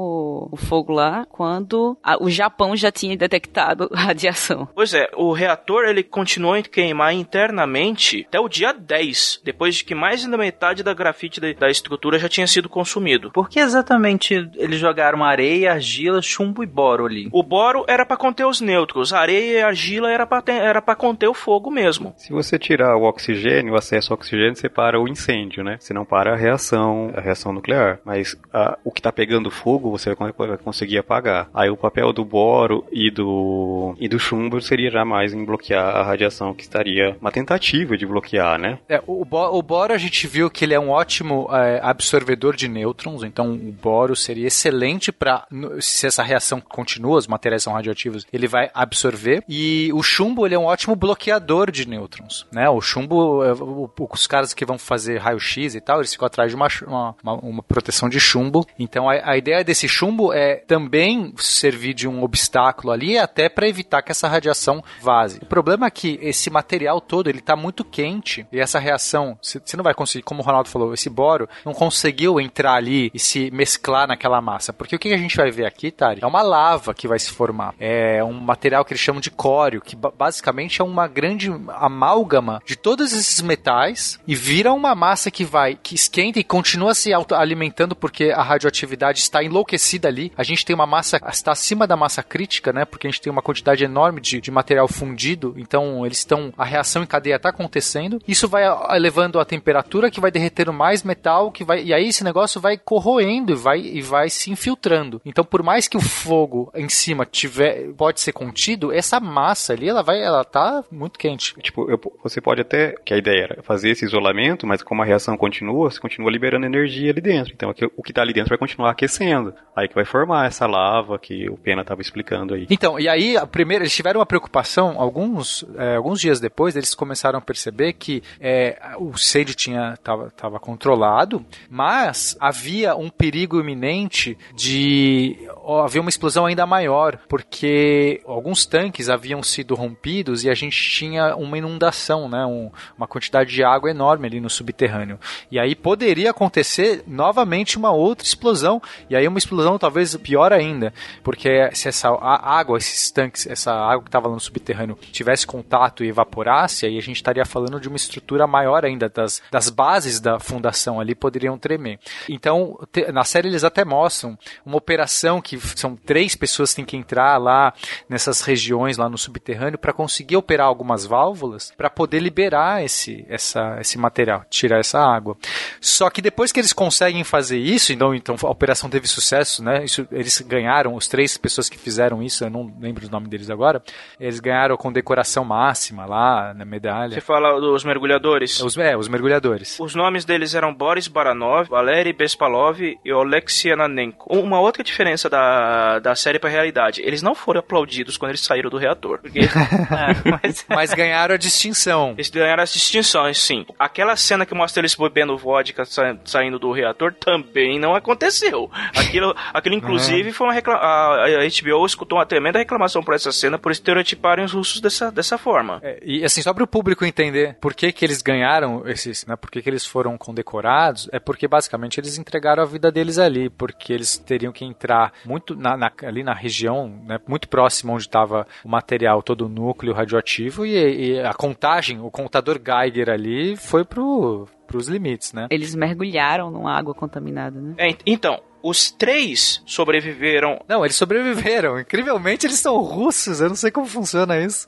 o 0.51 0.57
fogo 0.57 0.93
lá 0.93 1.25
quando 1.29 1.97
a, 2.03 2.21
o 2.21 2.29
Japão 2.29 2.75
já 2.75 2.91
tinha 2.91 3.15
detectado 3.15 3.89
radiação. 3.93 4.67
Pois 4.73 4.93
é, 4.93 5.09
o 5.15 5.31
reator 5.31 5.85
ele 5.85 6.03
continuou 6.03 6.55
a 6.55 6.61
queimar 6.61 7.13
internamente 7.13 8.25
até 8.27 8.39
o 8.39 8.49
dia 8.49 8.73
10, 8.73 9.41
depois 9.43 9.75
de 9.75 9.83
que 9.83 9.95
mais 9.95 10.25
da 10.25 10.37
metade 10.37 10.83
da 10.83 10.93
grafite 10.93 11.39
da, 11.39 11.51
da 11.53 11.69
estrutura 11.69 12.19
já 12.19 12.29
tinha 12.29 12.47
sido 12.47 12.69
consumido. 12.69 13.31
Por 13.31 13.49
que 13.49 13.59
exatamente 13.59 14.33
eles 14.55 14.79
jogaram 14.79 15.23
areia, 15.23 15.73
argila, 15.73 16.21
chumbo 16.21 16.63
e 16.63 16.67
boro 16.67 17.05
ali? 17.05 17.29
O 17.31 17.43
boro 17.43 17.85
era 17.87 18.05
para 18.05 18.17
conter 18.17 18.45
os 18.45 18.61
nêutrons, 18.61 19.13
a 19.13 19.19
areia 19.19 19.59
e 19.59 19.61
a 19.61 19.67
argila 19.67 20.11
era 20.11 20.25
para 20.25 20.41
era 20.51 20.81
para 20.81 20.95
conter 20.95 21.27
o 21.27 21.33
fogo 21.33 21.71
mesmo. 21.71 22.13
Se 22.17 22.31
você 22.33 22.57
tirar 22.59 22.95
o 22.97 23.03
oxigênio, 23.03 23.73
o 23.73 23.77
acesso 23.77 24.11
ao 24.11 24.17
oxigênio, 24.17 24.55
você 24.55 24.67
para 24.69 24.99
o 24.99 25.07
incêndio 25.07 25.61
né? 25.63 25.77
Você 25.79 25.93
não 25.93 26.05
para 26.05 26.33
a 26.33 26.35
reação, 26.35 27.11
a 27.15 27.21
reação 27.21 27.51
nuclear. 27.53 27.99
Mas 28.05 28.37
a, 28.53 28.77
o 28.83 28.91
que 28.91 28.99
está 28.99 29.11
pegando 29.11 29.51
fogo, 29.51 29.91
você 29.91 30.10
vai, 30.15 30.57
conseguir 30.57 30.97
apagar. 30.97 31.49
Aí 31.53 31.69
o 31.69 31.77
papel 31.77 32.13
do 32.13 32.23
boro 32.23 32.85
e 32.91 33.09
do, 33.11 33.95
e 33.99 34.07
do 34.07 34.19
chumbo 34.19 34.61
seria 34.61 34.91
jamais 34.91 35.33
em 35.33 35.43
bloquear 35.43 35.95
a 35.95 36.03
radiação 36.03 36.53
que 36.53 36.63
estaria 36.63 37.15
uma 37.19 37.31
tentativa 37.31 37.97
de 37.97 38.05
bloquear, 38.05 38.59
né? 38.59 38.79
É, 38.87 39.01
o, 39.05 39.21
o 39.21 39.61
boro 39.61 39.93
a 39.93 39.97
gente 39.97 40.27
viu 40.27 40.49
que 40.49 40.65
ele 40.65 40.73
é 40.73 40.79
um 40.79 40.89
ótimo 40.89 41.47
é, 41.51 41.79
absorvedor 41.83 42.55
de 42.55 42.67
nêutrons, 42.67 43.23
então 43.23 43.53
o 43.53 43.71
boro 43.71 44.15
seria 44.15 44.47
excelente 44.47 45.11
para 45.11 45.47
se 45.79 46.07
essa 46.07 46.23
reação 46.23 46.61
continua, 46.61 47.17
os 47.17 47.27
materiais 47.27 47.63
são 47.63 47.73
radioativos, 47.73 48.25
ele 48.31 48.47
vai 48.47 48.69
absorver. 48.73 49.43
E 49.47 49.91
o 49.93 50.03
chumbo 50.03 50.45
ele 50.45 50.55
é 50.55 50.59
um 50.59 50.65
ótimo 50.65 50.95
bloqueador 50.95 51.71
de 51.71 51.87
nêutrons, 51.87 52.45
né? 52.51 52.69
O 52.69 52.81
chumbo, 52.81 53.43
é, 53.43 53.51
os 53.97 54.27
caras 54.27 54.53
que 54.53 54.65
vão 54.65 54.77
fazer 54.77 55.17
raio-x 55.17 55.75
e 55.75 55.81
tal, 55.81 55.99
eles 55.99 56.11
ficam 56.11 56.25
atrás 56.25 56.49
de 56.49 56.55
uma, 56.55 56.67
uma, 56.87 57.33
uma 57.35 57.63
proteção 57.63 58.09
de 58.09 58.19
chumbo. 58.19 58.65
Então 58.77 59.09
a, 59.09 59.31
a, 59.31 59.37
ideia 59.37 59.63
desse 59.63 59.87
chumbo 59.91 60.33
é 60.33 60.55
também 60.55 61.33
servir 61.37 61.93
de 61.93 62.07
um 62.07 62.23
obstáculo 62.23 62.91
ali 62.91 63.17
até 63.17 63.49
para 63.49 63.67
evitar 63.67 64.01
que 64.01 64.11
essa 64.11 64.27
radiação 64.27 64.83
vaze. 65.01 65.39
O 65.41 65.45
problema 65.45 65.87
é 65.87 65.91
que 65.91 66.17
esse 66.21 66.49
material 66.49 67.01
todo 67.01 67.29
ele 67.29 67.39
está 67.39 67.55
muito 67.55 67.83
quente 67.83 68.47
e 68.51 68.59
essa 68.59 68.79
reação 68.79 69.37
você 69.41 69.75
não 69.75 69.83
vai 69.83 69.93
conseguir, 69.93 70.23
como 70.23 70.41
o 70.41 70.45
Ronaldo 70.45 70.69
falou, 70.69 70.93
esse 70.93 71.09
boro 71.09 71.47
não 71.65 71.73
conseguiu 71.73 72.39
entrar 72.39 72.75
ali 72.75 73.11
e 73.13 73.19
se 73.19 73.51
mesclar 73.51 74.07
naquela 74.07 74.41
massa. 74.41 74.71
Porque 74.71 74.95
o 74.95 74.99
que 74.99 75.13
a 75.13 75.17
gente 75.17 75.35
vai 75.35 75.51
ver 75.51 75.65
aqui, 75.65 75.91
Tari, 75.91 76.21
é 76.23 76.27
uma 76.27 76.41
lava 76.41 76.93
que 76.93 77.07
vai 77.07 77.19
se 77.19 77.31
formar. 77.31 77.75
É 77.79 78.23
um 78.23 78.33
material 78.33 78.85
que 78.85 78.93
eles 78.93 79.01
chamam 79.01 79.19
de 79.19 79.29
cório, 79.29 79.81
que 79.81 79.95
basicamente 79.95 80.81
é 80.81 80.83
uma 80.83 81.07
grande 81.07 81.51
amálgama 81.75 82.61
de 82.65 82.75
todos 82.75 83.11
esses 83.11 83.41
metais 83.41 84.19
e 84.25 84.35
vira 84.35 84.71
uma 84.71 84.95
massa 84.95 85.29
que 85.29 85.43
vai, 85.43 85.77
que 85.81 85.95
esquenta 85.95 86.39
e 86.39 86.43
continua 86.43 86.93
se 86.93 87.11
alimentando 87.13 87.95
porque 87.95 88.31
a 88.31 88.41
radioatividade 88.41 89.19
está 89.19 89.43
enlouquecida 89.81 90.07
ali. 90.07 90.31
A 90.37 90.43
gente 90.43 90.65
tem 90.65 90.73
uma 90.73 90.85
massa, 90.85 91.19
está 91.29 91.51
acima 91.51 91.87
da 91.87 91.97
massa 91.97 92.21
crítica, 92.21 92.71
né? 92.71 92.85
Porque 92.85 93.07
a 93.07 93.09
gente 93.09 93.21
tem 93.21 93.31
uma 93.31 93.41
quantidade 93.41 93.83
enorme 93.83 94.21
de, 94.21 94.39
de 94.39 94.51
material 94.51 94.87
fundido, 94.87 95.55
então 95.57 96.05
eles 96.05 96.19
estão, 96.19 96.53
a 96.57 96.63
reação 96.63 97.03
em 97.03 97.07
cadeia 97.07 97.35
está 97.35 97.49
acontecendo. 97.49 98.21
Isso 98.27 98.47
vai 98.47 98.63
elevando 98.95 99.39
a 99.39 99.45
temperatura, 99.45 100.11
que 100.11 100.21
vai 100.21 100.31
derretendo 100.31 100.71
mais 100.71 101.03
metal, 101.03 101.51
que 101.51 101.63
vai 101.63 101.83
e 101.83 101.93
aí 101.93 102.07
esse 102.07 102.23
negócio 102.23 102.61
vai 102.61 102.77
corroendo 102.77 103.53
e 103.53 103.55
vai, 103.55 103.79
e 103.79 104.01
vai 104.01 104.29
se 104.29 104.51
infiltrando. 104.51 105.21
Então, 105.25 105.43
por 105.43 105.63
mais 105.63 105.87
que 105.87 105.97
o 105.97 106.01
fogo 106.01 106.71
em 106.75 106.89
cima 106.89 107.25
tiver 107.25 107.91
pode 107.93 108.21
ser 108.21 108.33
contido, 108.33 108.91
essa 108.91 109.19
massa 109.19 109.73
ali, 109.73 109.89
ela 109.89 110.03
vai, 110.03 110.21
ela 110.21 110.43
tá 110.43 110.83
muito 110.91 111.17
quente. 111.17 111.55
Tipo, 111.61 111.89
eu, 111.89 111.99
você 112.23 112.39
pode 112.39 112.61
até, 112.61 112.95
que 113.03 113.13
a 113.13 113.17
ideia 113.17 113.43
era 113.43 113.63
fazer 113.63 113.89
esse 113.89 114.05
isolamento, 114.05 114.67
mas 114.67 114.83
como 114.83 115.01
a 115.01 115.05
reação 115.05 115.35
continua, 115.37 115.89
você 115.89 115.99
continua 115.99 116.31
liberando 116.31 116.65
energia 116.65 117.11
ali 117.11 117.21
dentro. 117.21 117.53
Então, 117.53 117.73
o 117.95 118.03
que 118.03 118.13
tá 118.13 118.21
ali 118.21 118.33
dentro 118.33 118.49
vai 118.49 118.57
continuar 118.57 118.91
aquecendo. 118.91 119.53
Aí 119.75 119.87
que 119.87 119.95
vai 119.95 120.03
formar 120.05 120.47
essa 120.47 120.67
lava 120.67 121.17
que 121.17 121.49
o 121.49 121.57
Pena 121.57 121.83
tava 121.83 122.01
explicando 122.01 122.53
aí. 122.53 122.67
Então, 122.69 122.99
e 122.99 123.07
aí, 123.07 123.37
a 123.37 123.47
primeira, 123.47 123.83
eles 123.83 123.95
tiveram 123.95 124.19
uma 124.19 124.25
preocupação, 124.25 124.95
alguns, 124.99 125.65
é, 125.77 125.95
alguns 125.95 126.19
dias 126.19 126.39
depois, 126.39 126.75
eles 126.75 126.93
começaram 126.93 127.39
a 127.39 127.41
perceber 127.41 127.93
que 127.93 128.21
é, 128.39 128.77
o 128.97 129.17
Sage 129.17 129.55
tinha, 129.55 129.97
tava, 130.03 130.29
tava 130.31 130.59
controlado, 130.59 131.45
mas 131.69 132.35
havia 132.39 132.95
um 132.95 133.09
perigo 133.09 133.59
iminente 133.59 134.37
de 134.53 135.37
ó, 135.57 135.87
uma 135.99 136.09
explosão 136.09 136.45
ainda 136.45 136.65
maior, 136.65 137.17
porque 137.29 138.21
alguns 138.25 138.65
tanques 138.65 139.09
haviam 139.09 139.41
sido 139.41 139.75
rompidos 139.75 140.43
e 140.43 140.49
a 140.49 140.53
gente 140.53 140.77
tinha 140.81 141.35
uma 141.35 141.57
inundação, 141.57 142.27
né, 142.27 142.45
um, 142.45 142.71
uma 142.97 143.07
quantidade 143.07 143.53
de 143.53 143.63
água 143.63 143.89
enorme 143.89 144.27
ali 144.27 144.41
no 144.41 144.49
subterrâneo. 144.49 145.19
E 145.49 145.59
aí 145.59 145.75
poderia 145.75 146.31
acontecer 146.31 147.03
novamente 147.07 147.77
uma 147.77 147.91
outra 147.91 148.25
explosão, 148.25 148.81
e 149.09 149.15
aí 149.15 149.27
uma 149.27 149.37
explosão 149.37 149.60
talvez 149.77 150.15
pior 150.17 150.53
ainda, 150.53 150.93
porque 151.23 151.69
se 151.73 151.87
essa 151.87 152.09
água, 152.09 152.77
esses 152.77 153.11
tanques, 153.11 153.47
essa 153.47 153.71
água 153.71 154.03
que 154.03 154.09
estava 154.09 154.29
no 154.29 154.39
subterrâneo 154.39 154.97
tivesse 155.11 155.45
contato 155.45 156.03
e 156.03 156.09
evaporasse, 156.09 156.85
aí 156.85 156.97
a 156.97 157.01
gente 157.01 157.17
estaria 157.17 157.45
falando 157.45 157.79
de 157.79 157.87
uma 157.87 157.97
estrutura 157.97 158.47
maior 158.47 158.85
ainda, 158.85 159.09
das, 159.09 159.41
das 159.51 159.69
bases 159.69 160.19
da 160.19 160.39
fundação 160.39 160.99
ali 160.99 161.15
poderiam 161.15 161.57
tremer. 161.57 161.99
Então, 162.29 162.77
te, 162.91 163.11
na 163.11 163.23
série 163.23 163.47
eles 163.47 163.63
até 163.63 163.83
mostram 163.83 164.37
uma 164.65 164.77
operação 164.77 165.41
que 165.41 165.59
são 165.59 165.95
três 165.95 166.35
pessoas 166.35 166.71
que 166.71 166.77
têm 166.77 166.85
que 166.85 166.97
entrar 166.97 167.37
lá 167.37 167.73
nessas 168.07 168.41
regiões 168.41 168.97
lá 168.97 169.09
no 169.09 169.17
subterrâneo 169.17 169.77
para 169.77 169.93
conseguir 169.93 170.37
operar 170.37 170.67
algumas 170.67 171.05
válvulas 171.05 171.73
para 171.77 171.89
poder 171.89 172.19
liberar 172.19 172.83
esse, 172.83 173.25
essa, 173.27 173.77
esse 173.79 173.97
material, 173.97 174.45
tirar 174.49 174.79
essa 174.79 174.99
água. 174.99 175.37
Só 175.79 176.09
que 176.09 176.21
depois 176.21 176.51
que 176.51 176.59
eles 176.59 176.73
conseguem 176.73 177.23
fazer 177.23 177.57
isso, 177.57 177.91
então, 177.93 178.13
então 178.13 178.35
a 178.43 178.49
operação 178.49 178.89
teve 178.89 179.07
sucesso, 179.07 179.50
né? 179.59 179.83
Isso, 179.83 180.07
eles 180.11 180.39
ganharam, 180.41 180.95
os 180.95 181.07
três 181.07 181.37
pessoas 181.37 181.69
que 181.69 181.77
fizeram 181.77 182.21
isso, 182.21 182.43
eu 182.43 182.49
não 182.49 182.71
lembro 182.79 183.07
o 183.07 183.09
nome 183.09 183.27
deles 183.27 183.49
agora, 183.49 183.81
eles 184.19 184.39
ganharam 184.39 184.77
com 184.77 184.91
decoração 184.91 185.43
máxima 185.43 186.05
lá 186.05 186.53
na 186.53 186.65
medalha. 186.65 187.15
Você 187.15 187.21
fala 187.21 187.59
dos 187.59 187.83
mergulhadores? 187.83 188.59
Os, 188.61 188.77
é, 188.77 188.95
os 188.95 189.07
mergulhadores. 189.07 189.79
Os 189.79 189.95
nomes 189.95 190.25
deles 190.25 190.55
eram 190.55 190.73
Boris 190.73 191.07
Baranov, 191.07 191.67
Valery 191.69 192.13
Bespalov 192.13 192.79
e 192.81 193.11
Oleksiy 193.11 193.73
Ananenko. 193.73 194.33
Uma 194.33 194.59
outra 194.59 194.83
diferença 194.83 195.29
da, 195.29 195.99
da 195.99 196.15
série 196.15 196.39
para 196.39 196.49
a 196.49 196.53
realidade, 196.53 197.01
eles 197.01 197.21
não 197.21 197.33
foram 197.33 197.59
aplaudidos 197.59 198.17
quando 198.17 198.31
eles 198.31 198.41
saíram 198.41 198.69
do 198.69 198.77
reator. 198.77 199.19
Porque, 199.19 199.39
é, 199.49 200.29
mas... 200.43 200.65
mas... 200.69 200.93
ganharam 200.93 201.35
a 201.35 201.37
distinção. 201.37 202.11
Eles 202.11 202.29
ganharam 202.29 202.63
as 202.63 202.73
distinções, 202.73 203.39
sim. 203.39 203.65
Aquela 203.79 204.15
cena 204.15 204.45
que 204.45 204.53
mostra 204.53 204.81
eles 204.81 204.95
bebendo 204.95 205.37
vodka 205.37 205.85
sa 205.85 206.15
saindo 206.25 206.59
do 206.59 206.71
reator 206.71 207.13
também 207.13 207.79
não 207.79 207.95
aconteceu. 207.95 208.69
Aquilo, 208.95 209.35
aquilo 209.53 209.75
inclusive, 209.75 210.29
é. 210.29 210.33
foi 210.33 210.47
uma 210.47 210.53
reclamação. 210.53 210.89
A, 210.89 211.41
HBO 211.61 211.85
escutou 211.85 212.17
uma 212.17 212.25
tremenda 212.25 212.59
reclamação 212.59 213.03
por 213.03 213.13
essa 213.13 213.31
cena 213.31 213.57
por 213.57 213.71
estereotiparem 213.71 214.45
os 214.45 214.53
russos 214.53 214.81
dessa, 214.81 215.11
dessa 215.11 215.37
forma. 215.37 215.79
É, 215.83 215.99
e 216.03 216.23
assim, 216.23 216.41
só 216.41 216.53
para 216.53 216.63
o 216.63 216.67
público 216.67 217.05
entender 217.05 217.57
por 217.59 217.73
que, 217.73 217.91
que 217.91 218.05
eles 218.05 218.21
ganharam 218.21 218.87
esses, 218.87 219.25
né, 219.25 219.35
por 219.35 219.49
que, 219.49 219.61
que 219.61 219.69
eles 219.69 219.85
foram 219.85 220.17
condecorados, 220.17 221.09
é 221.11 221.19
porque 221.19 221.47
basicamente 221.47 221.99
eles 221.99 222.17
entregaram 222.17 222.63
a 222.63 222.65
vida 222.65 222.91
deles 222.91 223.17
ali, 223.17 223.49
porque 223.49 223.93
eles 223.93 224.17
teriam 224.17 224.51
que 224.51 224.65
entrar 224.65 225.13
muito 225.25 225.55
na, 225.55 225.75
na, 225.77 225.91
ali 226.03 226.23
na 226.23 226.33
região, 226.33 226.87
né, 227.05 227.19
muito 227.27 227.47
próximo 227.47 227.93
onde 227.93 228.03
estava 228.03 228.47
o 228.63 228.69
material, 228.69 229.21
todo 229.21 229.45
o 229.45 229.49
núcleo 229.49 229.93
radioativo, 229.93 230.65
e, 230.65 231.13
e 231.15 231.19
a 231.19 231.33
contagem, 231.33 231.99
o 231.99 232.09
contador 232.09 232.59
Geiger 232.63 233.09
ali 233.09 233.55
foi 233.55 233.83
pro 233.83 234.47
os 234.73 234.87
limites, 234.87 235.33
né? 235.33 235.47
Eles 235.49 235.75
mergulharam 235.75 236.49
numa 236.49 236.73
água 236.73 236.93
contaminada, 236.93 237.59
né? 237.59 237.75
É, 237.77 237.95
então, 238.05 238.39
os 238.63 238.91
três 238.91 239.61
sobreviveram. 239.65 240.61
Não, 240.67 240.85
eles 240.85 240.95
sobreviveram. 240.95 241.79
Incrivelmente, 241.79 242.45
eles 242.45 242.59
são 242.59 242.77
russos. 242.77 243.41
Eu 243.41 243.49
não 243.49 243.55
sei 243.55 243.71
como 243.71 243.87
funciona 243.87 244.39
isso. 244.39 244.67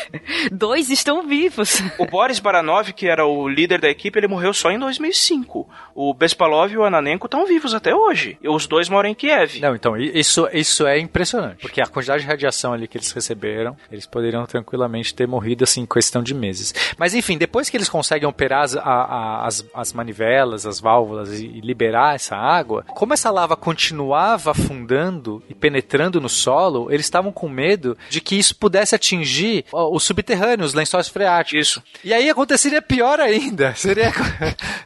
Dois 0.50 0.90
estão 0.90 1.26
vivos. 1.26 1.82
O 1.98 2.06
Boris 2.06 2.38
Baranov, 2.38 2.92
que 2.92 3.06
era 3.06 3.26
o 3.26 3.48
líder 3.48 3.80
da 3.80 3.88
equipe, 3.88 4.18
ele 4.18 4.28
morreu 4.28 4.52
só 4.52 4.70
em 4.70 4.78
2005. 4.78 5.68
O 5.94 6.14
Bespalov 6.14 6.72
e 6.72 6.78
o 6.78 6.84
Ananenko 6.84 7.26
estão 7.26 7.46
vivos 7.46 7.74
até 7.74 7.94
hoje. 7.94 8.38
E 8.42 8.48
os 8.48 8.66
dois 8.66 8.88
moram 8.88 9.08
em 9.08 9.14
Kiev. 9.14 9.60
Não, 9.60 9.74
então, 9.74 9.96
isso, 9.96 10.48
isso 10.52 10.86
é 10.86 10.98
impressionante. 10.98 11.60
Porque 11.60 11.80
a 11.80 11.86
quantidade 11.86 12.22
de 12.22 12.28
radiação 12.28 12.72
ali 12.72 12.88
que 12.88 12.96
eles 12.96 13.12
receberam, 13.12 13.76
eles 13.90 14.06
poderiam 14.06 14.44
tranquilamente 14.46 15.14
ter 15.14 15.26
morrido 15.28 15.64
assim 15.64 15.82
em 15.82 15.86
questão 15.86 16.22
de 16.22 16.34
meses. 16.34 16.74
Mas 16.98 17.14
enfim, 17.14 17.38
depois 17.38 17.70
que 17.70 17.76
eles 17.76 17.88
conseguem 17.88 18.28
operar 18.28 18.62
as, 18.62 18.76
a, 18.76 19.46
as, 19.46 19.66
as 19.74 19.92
manivelas, 19.92 20.66
as 20.66 20.80
válvulas 20.80 21.40
e, 21.40 21.46
e 21.46 21.60
liberar 21.60 22.14
essa 22.14 22.36
água, 22.36 22.84
como 22.88 23.12
essa 23.12 23.30
lava 23.34 23.56
continuava 23.56 24.52
afundando 24.52 25.42
e 25.48 25.54
penetrando 25.54 26.20
no 26.20 26.28
solo, 26.28 26.90
eles 26.90 27.06
estavam 27.06 27.32
com 27.32 27.48
medo 27.48 27.96
de 28.08 28.20
que 28.20 28.36
isso 28.36 28.56
pudesse 28.56 28.94
atingir 28.94 29.64
o 29.72 29.98
subterrâneo, 29.98 30.64
os 30.64 30.74
lençóis 30.74 31.08
freáticos. 31.08 31.68
Isso. 31.68 31.82
E 32.02 32.14
aí 32.14 32.30
aconteceria 32.30 32.80
pior 32.80 33.20
ainda. 33.20 33.74
Seria, 33.76 34.12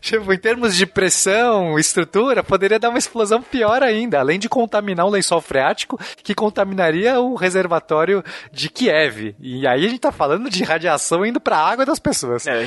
tipo, 0.01 0.33
em 0.33 0.39
termos 0.39 0.75
de 0.75 0.87
pressão, 0.87 1.79
estrutura, 1.79 2.43
poderia 2.43 2.79
dar 2.79 2.89
uma 2.89 2.99
explosão 2.99 3.43
pior 3.43 3.83
ainda, 3.83 4.19
além 4.19 4.39
de 4.39 4.49
contaminar 4.49 5.07
o 5.07 5.11
lençol 5.11 5.41
freático, 5.41 5.99
que 6.23 6.35
contaminaria 6.35 7.21
o 7.21 7.35
reservatório 7.35 8.25
de 8.53 8.69
Kiev. 8.69 9.35
E 9.41 9.67
aí 9.67 9.85
a 9.85 9.89
gente 9.89 10.01
tá 10.01 10.13
falando 10.13 10.49
de 10.49 10.65
radiação 10.65 11.25
indo 11.25 11.41
para 11.41 11.57
a 11.57 11.71
água 11.71 11.85
das 11.85 11.99
pessoas. 11.99 12.47
É, 12.47 12.65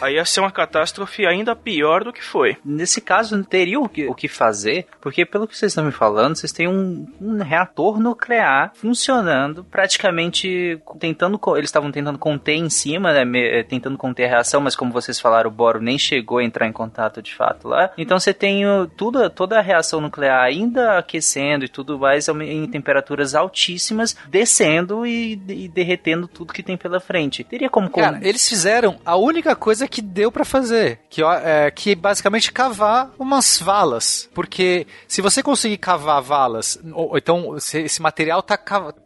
aí 0.00 0.14
ia 0.14 0.24
ser 0.24 0.40
uma 0.40 0.50
catástrofe 0.50 1.26
ainda 1.26 1.54
pior 1.54 2.04
do 2.04 2.12
que 2.12 2.22
foi. 2.22 2.56
Nesse 2.64 3.00
caso, 3.00 3.36
não 3.36 3.44
teria 3.44 3.78
o 3.78 3.88
que, 3.88 4.06
o 4.06 4.14
que 4.14 4.28
fazer 4.28 4.86
porque 5.06 5.24
pelo 5.24 5.46
que 5.46 5.56
vocês 5.56 5.70
estão 5.70 5.84
me 5.84 5.92
falando, 5.92 6.34
vocês 6.34 6.50
têm 6.50 6.66
um, 6.66 7.06
um 7.20 7.40
reator 7.40 8.00
nuclear 8.00 8.72
funcionando, 8.74 9.62
praticamente 9.62 10.80
tentando. 10.98 11.38
Eles 11.54 11.68
estavam 11.68 11.92
tentando 11.92 12.18
conter 12.18 12.54
em 12.54 12.68
cima, 12.68 13.12
né, 13.12 13.22
eh, 13.38 13.62
tentando 13.62 13.96
conter 13.96 14.24
a 14.24 14.30
reação, 14.30 14.60
mas 14.60 14.74
como 14.74 14.90
vocês 14.90 15.20
falaram, 15.20 15.48
o 15.48 15.52
boro 15.52 15.80
nem 15.80 15.96
chegou 15.96 16.38
a 16.38 16.44
entrar 16.44 16.66
em 16.66 16.72
contato 16.72 17.22
de 17.22 17.32
fato 17.32 17.68
lá. 17.68 17.92
Então 17.96 18.18
você 18.18 18.34
tem 18.34 18.64
tudo, 18.96 19.30
toda 19.30 19.56
a 19.56 19.62
reação 19.62 20.00
nuclear 20.00 20.42
ainda 20.42 20.98
aquecendo 20.98 21.64
e 21.64 21.68
tudo 21.68 21.96
mais 22.00 22.26
em 22.26 22.66
temperaturas 22.66 23.36
altíssimas, 23.36 24.16
descendo 24.28 25.06
e, 25.06 25.40
e 25.48 25.68
derretendo 25.68 26.26
tudo 26.26 26.52
que 26.52 26.64
tem 26.64 26.76
pela 26.76 26.98
frente. 26.98 27.44
Teria 27.44 27.70
como. 27.70 27.88
Cara, 27.90 28.18
eles 28.22 28.48
fizeram 28.48 28.98
a 29.04 29.14
única 29.14 29.54
coisa 29.54 29.86
que 29.86 30.02
deu 30.02 30.32
para 30.32 30.44
fazer, 30.44 30.98
que, 31.08 31.22
é, 31.22 31.70
que 31.70 31.94
basicamente 31.94 32.50
cavar 32.50 33.12
umas 33.16 33.60
valas. 33.60 34.28
Porque 34.34 34.84
se 35.06 35.20
você 35.20 35.42
conseguir 35.42 35.78
cavar 35.78 36.20
valas, 36.22 36.78
ou, 36.92 37.16
então 37.16 37.58
se, 37.58 37.78
esse 37.82 38.00
material 38.02 38.40
está 38.40 38.58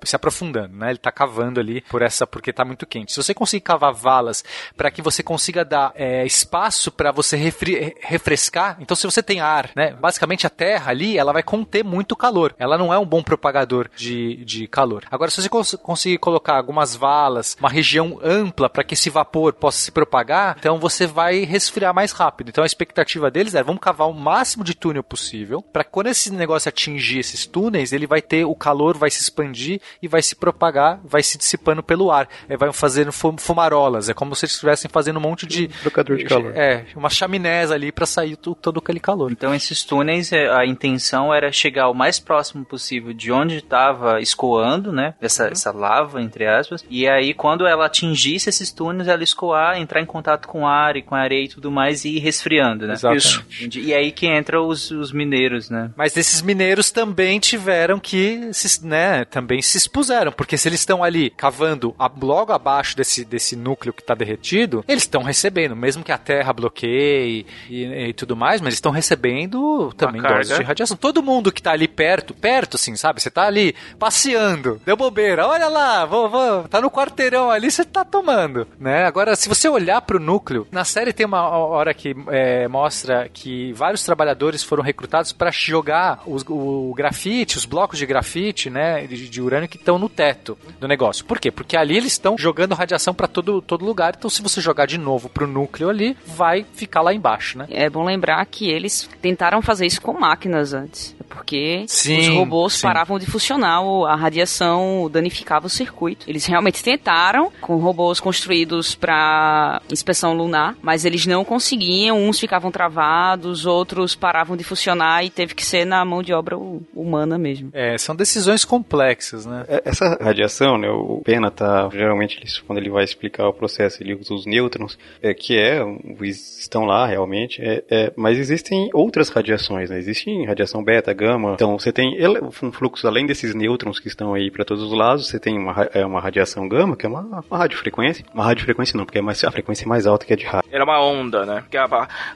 se 0.05 0.17
aprofundando, 0.17 0.77
né? 0.77 0.89
Ele 0.89 0.97
está 0.97 1.13
cavando 1.13 1.61
ali 1.61 1.83
por 1.83 2.03
essa 2.03 2.27
porque 2.27 2.51
está 2.51 2.65
muito 2.65 2.87
quente. 2.87 3.13
Se 3.13 3.23
você 3.23 3.35
conseguir 3.35 3.63
cavar 3.63 3.93
valas 3.93 4.45
para 4.77 4.91
que 4.91 5.03
você 5.03 5.23
consiga 5.23 5.65
dar 5.65 5.93
é, 5.95 6.25
espaço 6.25 6.91
para 6.91 7.13
você 7.13 7.37
refri, 7.37 7.95
refrescar, 8.01 8.77
então 8.81 8.97
se 8.97 9.07
você 9.07 9.23
tem 9.23 9.41
ar, 9.41 9.71
né? 9.77 9.93
Basicamente 9.93 10.47
a 10.47 10.51
terra 10.51 10.91
ali, 10.91 11.19
ela 11.19 11.33
vai 11.33 11.43
conter 11.43 11.85
muito 11.85 12.17
calor. 12.17 12.55
Ela 12.59 12.79
não 12.79 12.93
é 12.93 12.99
um 12.99 13.07
bom 13.07 13.23
propagador 13.23 13.89
de, 13.95 14.45
de 14.45 14.67
calor. 14.67 15.05
Agora, 15.11 15.31
se 15.31 15.41
você 15.41 15.49
cons 15.49 15.75
conseguir 15.83 16.19
colocar 16.19 16.57
algumas 16.57 16.95
valas, 16.95 17.57
uma 17.59 17.69
região 17.69 18.19
ampla 18.23 18.69
para 18.69 18.85
que 18.85 18.95
esse 18.95 19.11
vapor 19.11 19.53
possa 19.53 19.79
se 19.79 19.91
propagar, 19.91 20.57
então 20.59 20.79
você 20.79 21.07
vai 21.07 21.41
resfriar 21.41 21.95
mais 21.95 22.13
rápido. 22.13 22.49
Então 22.49 22.65
a 22.65 22.67
expectativa 22.67 23.31
deles 23.31 23.55
é 23.55 23.63
vamos 23.63 23.81
cavar 23.81 24.09
o 24.09 24.15
máximo 24.15 24.65
de 24.65 24.75
túnel 24.75 25.03
possível 25.03 25.63
para 25.81 25.85
quando 25.85 26.09
esse 26.09 26.31
negócio 26.31 26.69
atingir 26.69 27.21
esses 27.21 27.47
túneis, 27.47 27.93
ele 27.93 28.07
vai 28.07 28.21
ter 28.21 28.45
o 28.45 28.55
calor, 28.55 28.99
vai 28.99 29.11
se 29.11 29.23
expandir 29.23 29.81
e 30.03 30.09
vai 30.09 30.21
se 30.21 30.37
propagar, 30.37 31.01
vai 31.03 31.23
se 31.23 31.39
dissipando 31.39 31.83
pelo 31.83 32.11
ar. 32.11 32.29
É, 32.49 32.57
vai 32.57 32.71
fazendo 32.71 33.11
fumarolas. 33.13 34.11
É 34.11 34.15
como 34.15 34.35
se 34.37 34.45
eles 34.45 34.53
estivessem 34.53 34.91
fazendo 34.91 35.17
um 35.17 35.23
monte 35.23 35.47
de. 35.47 35.69
Trocador 35.69 36.19
de 36.19 36.25
calor. 36.25 36.53
É, 36.55 36.85
uma 36.95 37.09
chaminés 37.09 37.71
ali 37.71 37.91
para 37.91 38.05
sair 38.05 38.37
todo 38.37 38.79
aquele 38.79 39.01
calor. 39.01 39.33
Então, 39.33 39.55
esses 39.55 39.83
túneis, 39.83 40.33
é, 40.33 40.51
a 40.51 40.67
intenção 40.67 41.33
era 41.33 41.51
chegar 41.51 41.89
o 41.89 41.95
mais 41.95 42.19
próximo 42.19 42.63
possível 42.65 43.15
de 43.15 43.33
onde 43.33 43.57
estava 43.57 44.21
escoando, 44.21 44.93
né? 44.93 45.15
Essa, 45.21 45.45
uhum. 45.45 45.53
essa 45.53 45.73
lava, 45.73 46.21
entre 46.21 46.47
aspas. 46.47 46.85
E 46.91 47.09
aí, 47.09 47.33
quando 47.33 47.67
ela 47.67 47.87
atingisse 47.87 48.51
esses 48.51 48.71
túneis, 48.71 49.09
ela 49.09 49.23
escoar, 49.23 49.79
entrar 49.79 50.03
em 50.03 50.07
contato 50.07 50.47
com 50.47 50.63
o 50.63 50.67
ar 50.67 50.97
e 50.97 51.03
com 51.03 51.15
a 51.15 51.21
areia 51.21 51.45
e 51.45 51.49
tudo 51.49 51.71
mais 51.71 52.05
e 52.05 52.17
ir 52.17 52.19
resfriando, 52.19 52.87
né? 52.87 52.93
Exatamente. 52.93 53.45
Isso. 53.49 53.79
E 53.79 53.95
aí 53.95 54.13
que 54.13 54.27
entra 54.27 54.61
os, 54.61 54.91
os 54.91 55.13
mineiros 55.13 55.60
mineiros, 55.61 55.71
né? 55.71 55.91
Mas 55.97 56.17
esses 56.17 56.41
mineiros 56.41 56.91
também 56.91 57.39
tiveram 57.39 57.99
que, 57.99 58.51
se, 58.53 58.85
né, 58.87 59.25
também 59.25 59.61
se 59.61 59.77
expuseram, 59.77 60.33
porque 60.33 60.57
se 60.57 60.69
eles 60.69 60.81
estão 60.81 61.05
ali 61.05 61.31
cavando 61.31 61.95
a, 61.99 62.11
logo 62.21 62.53
abaixo 62.53 62.97
desse, 62.97 63.25
desse 63.25 63.57
núcleo 63.57 63.93
que 63.93 64.01
está 64.01 64.15
derretido, 64.15 64.85
eles 64.89 65.03
estão 65.03 65.23
recebendo, 65.23 65.77
mesmo 65.77 66.03
que 66.03 66.13
a 66.13 66.19
Terra 66.19 66.53
bloqueie 66.53 67.47
e, 67.69 67.85
e 67.85 68.13
tudo 68.15 68.37
mais, 68.37 68.61
mas 68.61 68.69
eles 68.69 68.77
estão 68.77 68.93
recebendo 68.93 69.93
também 69.97 70.23
doses 70.23 70.57
de 70.57 70.63
radiação. 70.63 70.97
Todo 70.97 71.23
mundo 71.23 71.53
que 71.53 71.61
está 71.61 71.73
ali 71.73 71.89
perto, 71.89 72.33
perto, 72.35 72.77
assim, 72.77 72.97
sabe? 72.97 73.21
Você 73.21 73.29
está 73.29 73.47
ali 73.47 73.75
passeando, 73.99 74.81
deu 74.85 74.97
bobeira, 74.97 75.47
olha 75.47 75.69
lá, 75.69 76.05
vou, 76.05 76.29
vou, 76.29 76.69
tá 76.69 76.81
no 76.81 76.91
quarteirão 76.91 77.51
ali, 77.51 77.71
você 77.71 77.85
tá 77.85 78.05
tomando, 78.05 78.67
né? 78.79 79.05
Agora, 79.05 79.35
se 79.35 79.49
você 79.49 79.69
olhar 79.69 80.01
pro 80.03 80.21
núcleo, 80.21 80.67
na 80.71 80.85
série 80.85 81.13
tem 81.13 81.27
uma 81.27 81.49
hora 81.49 81.93
que 81.93 82.15
é, 82.29 82.69
mostra 82.69 83.29
que 83.33 83.73
vários 83.73 84.05
trabalhadores 84.05 84.63
foram 84.63 84.83
recrutados 84.83 85.33
para 85.33 85.50
jogar 85.51 86.23
os, 86.27 86.45
o 86.49 86.93
grafite, 86.97 87.57
os 87.57 87.65
blocos 87.65 87.99
de 87.99 88.07
grafite, 88.07 88.71
né, 88.71 89.07
de, 89.07 89.29
de 89.29 89.43
urânio 89.43 89.69
que 89.69 89.77
estão 89.77 89.99
no 89.99 90.09
teto 90.09 90.57
do 90.79 90.89
negócio. 90.89 91.25
Por 91.25 91.39
quê? 91.39 91.51
Porque 91.51 91.77
ali 91.77 91.97
eles 91.97 92.13
estão 92.13 92.37
jogando 92.37 92.75
radiação 92.75 93.15
para 93.15 93.27
todo, 93.27 93.61
todo 93.61 93.85
lugar, 93.85 94.15
então 94.17 94.31
se 94.31 94.43
você 94.43 94.61
jogar 94.61 94.87
de 94.87 94.99
novo 94.99 95.29
pro 95.29 95.47
núcleo 95.47 95.89
ali, 95.89 96.17
vai 96.27 96.65
ficar 96.73 97.03
lá 97.03 97.13
embaixo, 97.15 97.59
né? 97.59 97.67
É 97.71 97.89
bom 97.89 98.05
lembrar 98.05 98.45
que 98.47 98.71
eles 98.71 99.09
tentaram 99.21 99.63
fazer 99.63 99.87
isso 99.87 100.01
com 100.01 100.13
máquinas 100.19 100.73
antes, 100.73 101.15
porque 101.29 101.85
sim, 101.87 102.19
os 102.19 102.29
robôs 102.29 102.75
sim. 102.75 102.83
paravam 102.83 103.19
de 103.19 103.27
funcionar, 103.27 103.81
a 104.09 104.17
radiação 104.17 105.09
danificava 105.11 105.67
o 105.67 105.71
circuito. 105.71 106.29
Eles 106.29 106.45
realmente 106.47 106.83
tentaram 106.83 107.53
com 107.61 107.77
robôs 107.77 108.21
construídos 108.21 108.95
para 108.95 109.81
inspeção 109.91 110.35
lunar, 110.35 110.77
mas 110.83 111.05
eles 111.05 111.27
não 111.27 111.45
conseguiam, 111.45 112.19
uns 112.19 112.39
ficavam 112.39 112.71
travados, 112.71 113.67
outros 113.67 114.15
paravam 114.15 114.57
de 114.57 114.65
funcionar 114.65 115.25
e 115.25 115.31
teve 115.41 115.55
que 115.55 115.65
ser 115.65 115.87
na 115.87 116.05
mão 116.05 116.23
de 116.23 116.35
obra 116.35 116.55
humana 116.95 117.39
mesmo. 117.39 117.71
É, 117.73 117.97
são 117.97 118.15
decisões 118.15 118.63
complexas, 118.63 119.47
né? 119.47 119.65
É, 119.69 119.83
essa 119.87 120.19
radiação, 120.21 120.77
né, 120.77 120.91
o 120.91 121.23
Pena 121.25 121.51
tá, 121.51 121.89
geralmente 121.91 122.39
quando 122.67 122.79
ele 122.79 122.91
vai 122.91 123.05
explicar 123.05 123.49
o 123.49 123.55
processo, 123.55 124.03
ele 124.03 124.15
usa 124.15 124.35
os 124.35 124.45
nêutrons, 124.45 124.99
é, 125.23 125.33
que 125.33 125.57
é, 125.57 125.81
estão 126.21 126.85
lá 126.85 127.07
realmente, 127.07 127.63
é, 127.63 127.83
é, 127.91 128.13
mas 128.17 128.37
existem 128.37 128.91
outras 128.93 129.31
radiações, 129.31 129.89
né? 129.89 129.97
Existe 129.97 130.45
radiação 130.45 130.85
beta, 130.85 131.11
gama, 131.15 131.55
então 131.55 131.79
você 131.79 131.91
tem 131.91 132.19
um 132.63 132.71
fluxo 132.71 133.09
além 133.09 133.25
desses 133.25 133.55
nêutrons 133.55 133.99
que 133.99 134.09
estão 134.09 134.35
aí 134.35 134.51
para 134.51 134.63
todos 134.63 134.85
os 134.85 134.93
lados, 134.93 135.29
você 135.29 135.41
tem 135.41 135.57
uma, 135.57 135.89
é, 135.95 136.05
uma 136.05 136.21
radiação 136.21 136.69
gama, 136.69 136.97
que 136.97 137.07
é 137.07 137.09
uma, 137.09 137.43
uma 137.49 137.59
radiofrequência, 137.59 138.27
uma 138.35 138.45
radiofrequência 138.45 138.95
não, 138.95 139.07
porque 139.07 139.21
é 139.21 139.23
mais, 139.23 139.43
a 139.43 139.51
frequência 139.51 139.85
é 139.85 139.89
mais 139.89 140.07
alta 140.07 140.27
que 140.27 140.35
a 140.35 140.37
de 140.37 140.45
rádio. 140.45 140.69
Era 140.71 140.85
uma 140.85 141.03
onda, 141.03 141.47
né? 141.47 141.61
Porque 141.63 141.79
a, 141.79 141.87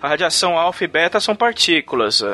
a 0.01 0.09
radiação 0.09 0.59
alfa 0.59 0.85
e 0.85 0.89
beta 0.89 1.21
são 1.21 1.37
partículas. 1.37 2.25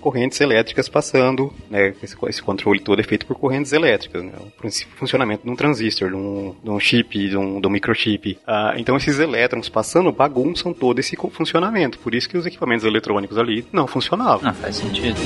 Correntes 0.00 0.40
elétricas 0.40 0.88
passando, 0.88 1.52
né? 1.70 1.94
Esse, 2.02 2.16
esse, 2.28 2.42
controle 2.42 2.80
todo 2.80 3.00
é 3.00 3.04
feito 3.04 3.26
por 3.26 3.36
correntes 3.36 3.72
elétricas, 3.72 4.22
né? 4.22 4.32
O 4.38 4.70
funcionamento 4.96 5.44
de 5.44 5.50
um 5.50 5.56
transistor, 5.56 6.08
de 6.10 6.16
um, 6.16 6.54
de 6.62 6.70
um 6.70 6.80
chip, 6.80 7.28
de 7.28 7.36
um, 7.36 7.60
de 7.60 7.66
um 7.66 7.70
microchip. 7.70 8.38
Ah, 8.46 8.74
então 8.76 8.96
esses 8.96 9.18
elétrons 9.18 9.68
passando 9.68 10.10
bagunçam 10.10 10.72
todo 10.72 10.98
esse 10.98 11.16
funcionamento. 11.16 11.98
Por 11.98 12.14
isso 12.14 12.28
que 12.28 12.36
os 12.36 12.46
equipamentos 12.46 12.84
eletrônicos 12.84 13.38
ali 13.38 13.66
não 13.72 13.86
funcionavam. 13.86 14.48
Ah, 14.48 14.54
faz 14.54 14.76
sentido. 14.76 15.16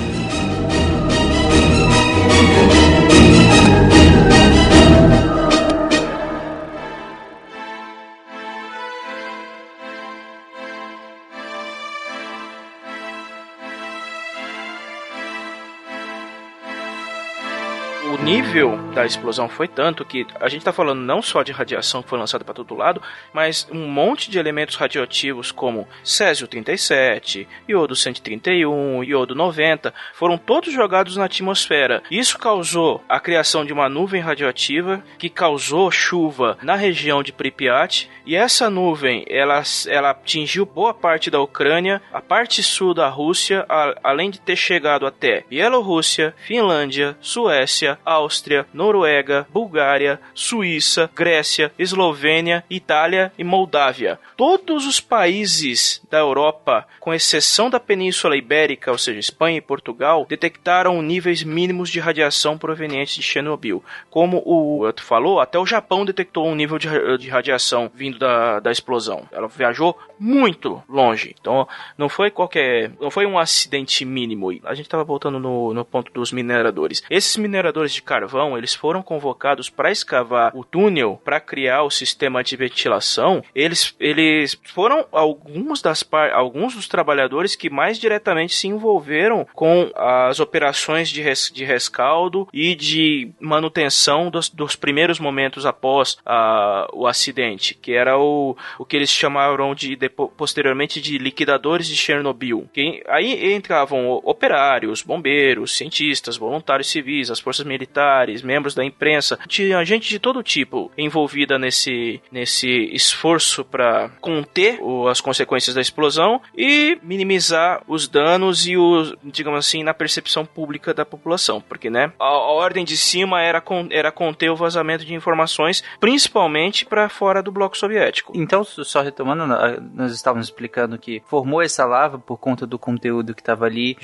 Nível 18.34 18.76
da 18.92 19.06
explosão 19.06 19.48
foi 19.48 19.68
tanto 19.68 20.04
que 20.04 20.26
a 20.40 20.48
gente 20.48 20.58
está 20.58 20.72
falando 20.72 21.00
não 21.00 21.22
só 21.22 21.44
de 21.44 21.52
radiação 21.52 22.02
que 22.02 22.08
foi 22.08 22.18
lançada 22.18 22.44
para 22.44 22.52
todo 22.52 22.74
lado, 22.74 23.00
mas 23.32 23.68
um 23.70 23.86
monte 23.86 24.28
de 24.28 24.40
elementos 24.40 24.74
radioativos 24.74 25.52
como 25.52 25.86
césio 26.02 26.48
37, 26.48 27.46
iodo 27.68 27.94
131, 27.94 29.04
iodo 29.04 29.36
90, 29.36 29.94
foram 30.14 30.36
todos 30.36 30.72
jogados 30.72 31.16
na 31.16 31.26
atmosfera. 31.26 32.02
Isso 32.10 32.36
causou 32.36 33.04
a 33.08 33.20
criação 33.20 33.64
de 33.64 33.72
uma 33.72 33.88
nuvem 33.88 34.20
radioativa 34.20 35.00
que 35.16 35.28
causou 35.28 35.88
chuva 35.92 36.58
na 36.60 36.74
região 36.74 37.22
de 37.22 37.32
Pripyat, 37.32 38.10
e 38.26 38.34
essa 38.34 38.68
nuvem, 38.70 39.24
ela, 39.28 39.62
ela 39.86 40.10
atingiu 40.10 40.64
boa 40.64 40.94
parte 40.94 41.30
da 41.30 41.40
Ucrânia, 41.40 42.00
a 42.12 42.22
parte 42.22 42.62
sul 42.62 42.94
da 42.94 43.06
Rússia, 43.08 43.66
a, 43.68 43.94
além 44.02 44.30
de 44.30 44.40
ter 44.40 44.56
chegado 44.56 45.06
até 45.06 45.44
Bielorrússia, 45.48 46.34
Finlândia, 46.38 47.16
Suécia, 47.20 47.98
Áustria, 48.04 48.23
Noruega, 48.72 49.46
Bulgária, 49.50 50.20
Suíça, 50.34 51.10
Grécia, 51.14 51.72
Eslovênia, 51.78 52.64
Itália 52.68 53.32
e 53.38 53.44
Moldávia. 53.44 54.18
Todos 54.36 54.86
os 54.86 55.00
países 55.00 56.02
da 56.10 56.18
Europa, 56.18 56.86
com 57.00 57.14
exceção 57.14 57.70
da 57.70 57.78
Península 57.78 58.36
Ibérica, 58.36 58.90
ou 58.90 58.98
seja, 58.98 59.18
Espanha 59.18 59.58
e 59.58 59.60
Portugal, 59.60 60.26
detectaram 60.28 61.00
níveis 61.02 61.42
mínimos 61.42 61.90
de 61.90 62.00
radiação 62.00 62.58
provenientes 62.58 63.14
de 63.14 63.22
Chernobyl. 63.22 63.82
Como 64.10 64.42
o 64.44 64.84
outro 64.84 65.04
falou, 65.04 65.40
até 65.40 65.58
o 65.58 65.66
Japão 65.66 66.04
detectou 66.04 66.46
um 66.46 66.54
nível 66.54 66.78
de, 66.78 66.88
de 67.18 67.28
radiação 67.28 67.90
vindo 67.94 68.18
da, 68.18 68.60
da 68.60 68.70
explosão. 68.70 69.28
Ela 69.30 69.48
viajou 69.48 69.98
muito 70.18 70.82
longe. 70.88 71.34
Então, 71.38 71.66
não 71.96 72.08
foi 72.08 72.30
qualquer. 72.30 72.92
Não 73.00 73.10
foi 73.10 73.26
um 73.26 73.38
acidente 73.38 74.04
mínimo. 74.04 74.50
A 74.64 74.74
gente 74.74 74.86
estava 74.86 75.04
voltando 75.04 75.38
no, 75.38 75.74
no 75.74 75.84
ponto 75.84 76.12
dos 76.12 76.32
mineradores. 76.32 77.02
Esses 77.10 77.36
mineradores 77.36 77.92
de 77.92 78.02
carvão, 78.14 78.56
eles 78.56 78.74
foram 78.74 79.02
convocados 79.02 79.68
para 79.68 79.90
escavar 79.90 80.52
o 80.54 80.64
túnel 80.64 81.20
para 81.24 81.40
criar 81.40 81.82
o 81.82 81.90
sistema 81.90 82.44
de 82.44 82.56
ventilação. 82.56 83.42
Eles, 83.54 83.94
eles 83.98 84.56
foram 84.72 85.06
alguns 85.10 85.82
das 85.82 86.04
alguns 86.32 86.74
dos 86.74 86.86
trabalhadores 86.86 87.56
que 87.56 87.68
mais 87.68 87.98
diretamente 87.98 88.54
se 88.54 88.68
envolveram 88.68 89.46
com 89.52 89.90
as 89.96 90.38
operações 90.38 91.08
de, 91.08 91.20
res, 91.20 91.50
de 91.52 91.64
rescaldo 91.64 92.48
e 92.52 92.76
de 92.76 93.32
manutenção 93.40 94.30
dos, 94.30 94.48
dos 94.48 94.76
primeiros 94.76 95.18
momentos 95.18 95.66
após 95.66 96.14
uh, 96.20 96.86
o 96.92 97.06
acidente, 97.06 97.74
que 97.74 97.92
era 97.92 98.16
o, 98.16 98.56
o 98.78 98.84
que 98.84 98.96
eles 98.96 99.10
chamaram 99.10 99.74
de, 99.74 99.96
de 99.96 100.08
posteriormente 100.08 101.00
de 101.00 101.18
liquidadores 101.18 101.88
de 101.88 101.96
Chernobyl. 101.96 102.68
Que, 102.72 103.02
aí 103.08 103.54
entravam 103.54 104.20
operários, 104.22 105.02
bombeiros, 105.02 105.76
cientistas, 105.76 106.36
voluntários 106.36 106.88
civis, 106.88 107.30
as 107.30 107.40
forças 107.40 107.66
militares 107.66 107.93
militares, 107.94 108.42
membros 108.42 108.74
da 108.74 108.84
imprensa, 108.84 109.38
tinha 109.46 109.84
gente 109.84 110.08
de 110.08 110.18
todo 110.18 110.42
tipo 110.42 110.90
envolvida 110.98 111.58
nesse, 111.58 112.20
nesse 112.30 112.68
esforço 112.92 113.64
para 113.64 114.10
conter 114.20 114.78
o, 114.80 115.06
as 115.08 115.20
consequências 115.20 115.74
da 115.74 115.80
explosão 115.80 116.40
e 116.56 116.98
minimizar 117.02 117.82
os 117.86 118.08
danos 118.08 118.66
e 118.66 118.76
os, 118.76 119.14
digamos 119.22 119.60
assim, 119.60 119.82
na 119.82 119.94
percepção 119.94 120.44
pública 120.44 120.92
da 120.92 121.04
população, 121.04 121.60
porque, 121.60 121.88
né, 121.88 122.12
a, 122.18 122.24
a 122.24 122.52
ordem 122.52 122.84
de 122.84 122.96
cima 122.96 123.40
era, 123.40 123.60
con, 123.60 123.86
era 123.90 124.10
conter 124.10 124.50
o 124.50 124.56
vazamento 124.56 125.04
de 125.04 125.14
informações, 125.14 125.84
principalmente 126.00 126.84
para 126.84 127.08
fora 127.08 127.42
do 127.42 127.52
bloco 127.52 127.76
soviético. 127.76 128.32
Então, 128.34 128.64
só 128.64 129.02
retomando, 129.02 129.46
nós 129.94 130.12
estávamos 130.12 130.46
explicando 130.46 130.98
que 130.98 131.22
formou 131.26 131.62
essa 131.62 131.84
lava 131.84 132.18
por 132.18 132.38
conta 132.38 132.66
do 132.66 132.78
conteúdo 132.78 133.34
que 133.34 133.40
estava 133.40 133.66
ali, 133.66 133.96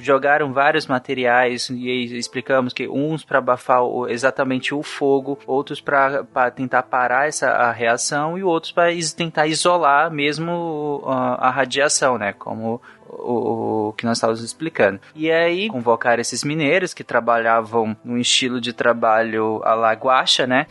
jogaram 0.00 0.52
vários 0.52 0.86
materiais 0.86 1.70
e 1.70 2.16
explicamos 2.18 2.72
que 2.72 2.88
uns 2.88 3.24
para 3.24 3.37
abafar 3.38 3.82
o, 3.82 4.08
exatamente 4.08 4.74
o 4.74 4.82
fogo, 4.82 5.38
outros 5.46 5.80
para 5.80 6.50
tentar 6.54 6.82
parar 6.84 7.28
essa 7.28 7.48
a 7.48 7.72
reação 7.72 8.38
e 8.38 8.42
outros 8.42 8.72
para 8.72 8.90
tentar 9.16 9.46
isolar 9.46 10.10
mesmo 10.10 11.02
a, 11.06 11.48
a 11.48 11.50
radiação, 11.50 12.18
né? 12.18 12.32
Como 12.32 12.80
o, 13.08 13.88
o, 13.88 13.92
que 13.94 14.04
nós 14.04 14.18
estávamos 14.18 14.42
explicando. 14.42 15.00
E 15.14 15.30
aí, 15.30 15.68
convocar 15.68 16.18
esses 16.18 16.44
mineiros 16.44 16.92
que 16.92 17.02
trabalhavam 17.02 17.96
num 18.04 18.18
estilo 18.18 18.60
de 18.60 18.72
trabalho 18.72 19.60
à 19.64 19.74
la 19.74 19.92
guacha, 19.92 20.46
né? 20.46 20.66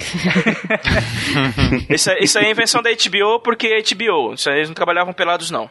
isso, 1.89 2.11
isso 2.19 2.39
aí 2.39 2.45
é 2.45 2.51
invenção 2.51 2.81
da 2.81 2.89
HBO 2.91 3.39
porque 3.39 3.67
é 3.67 3.81
HBO. 3.81 4.33
Isso 4.33 4.49
aí 4.49 4.57
eles 4.57 4.69
não 4.69 4.75
trabalhavam 4.75 5.13
pelados, 5.13 5.51
não. 5.51 5.69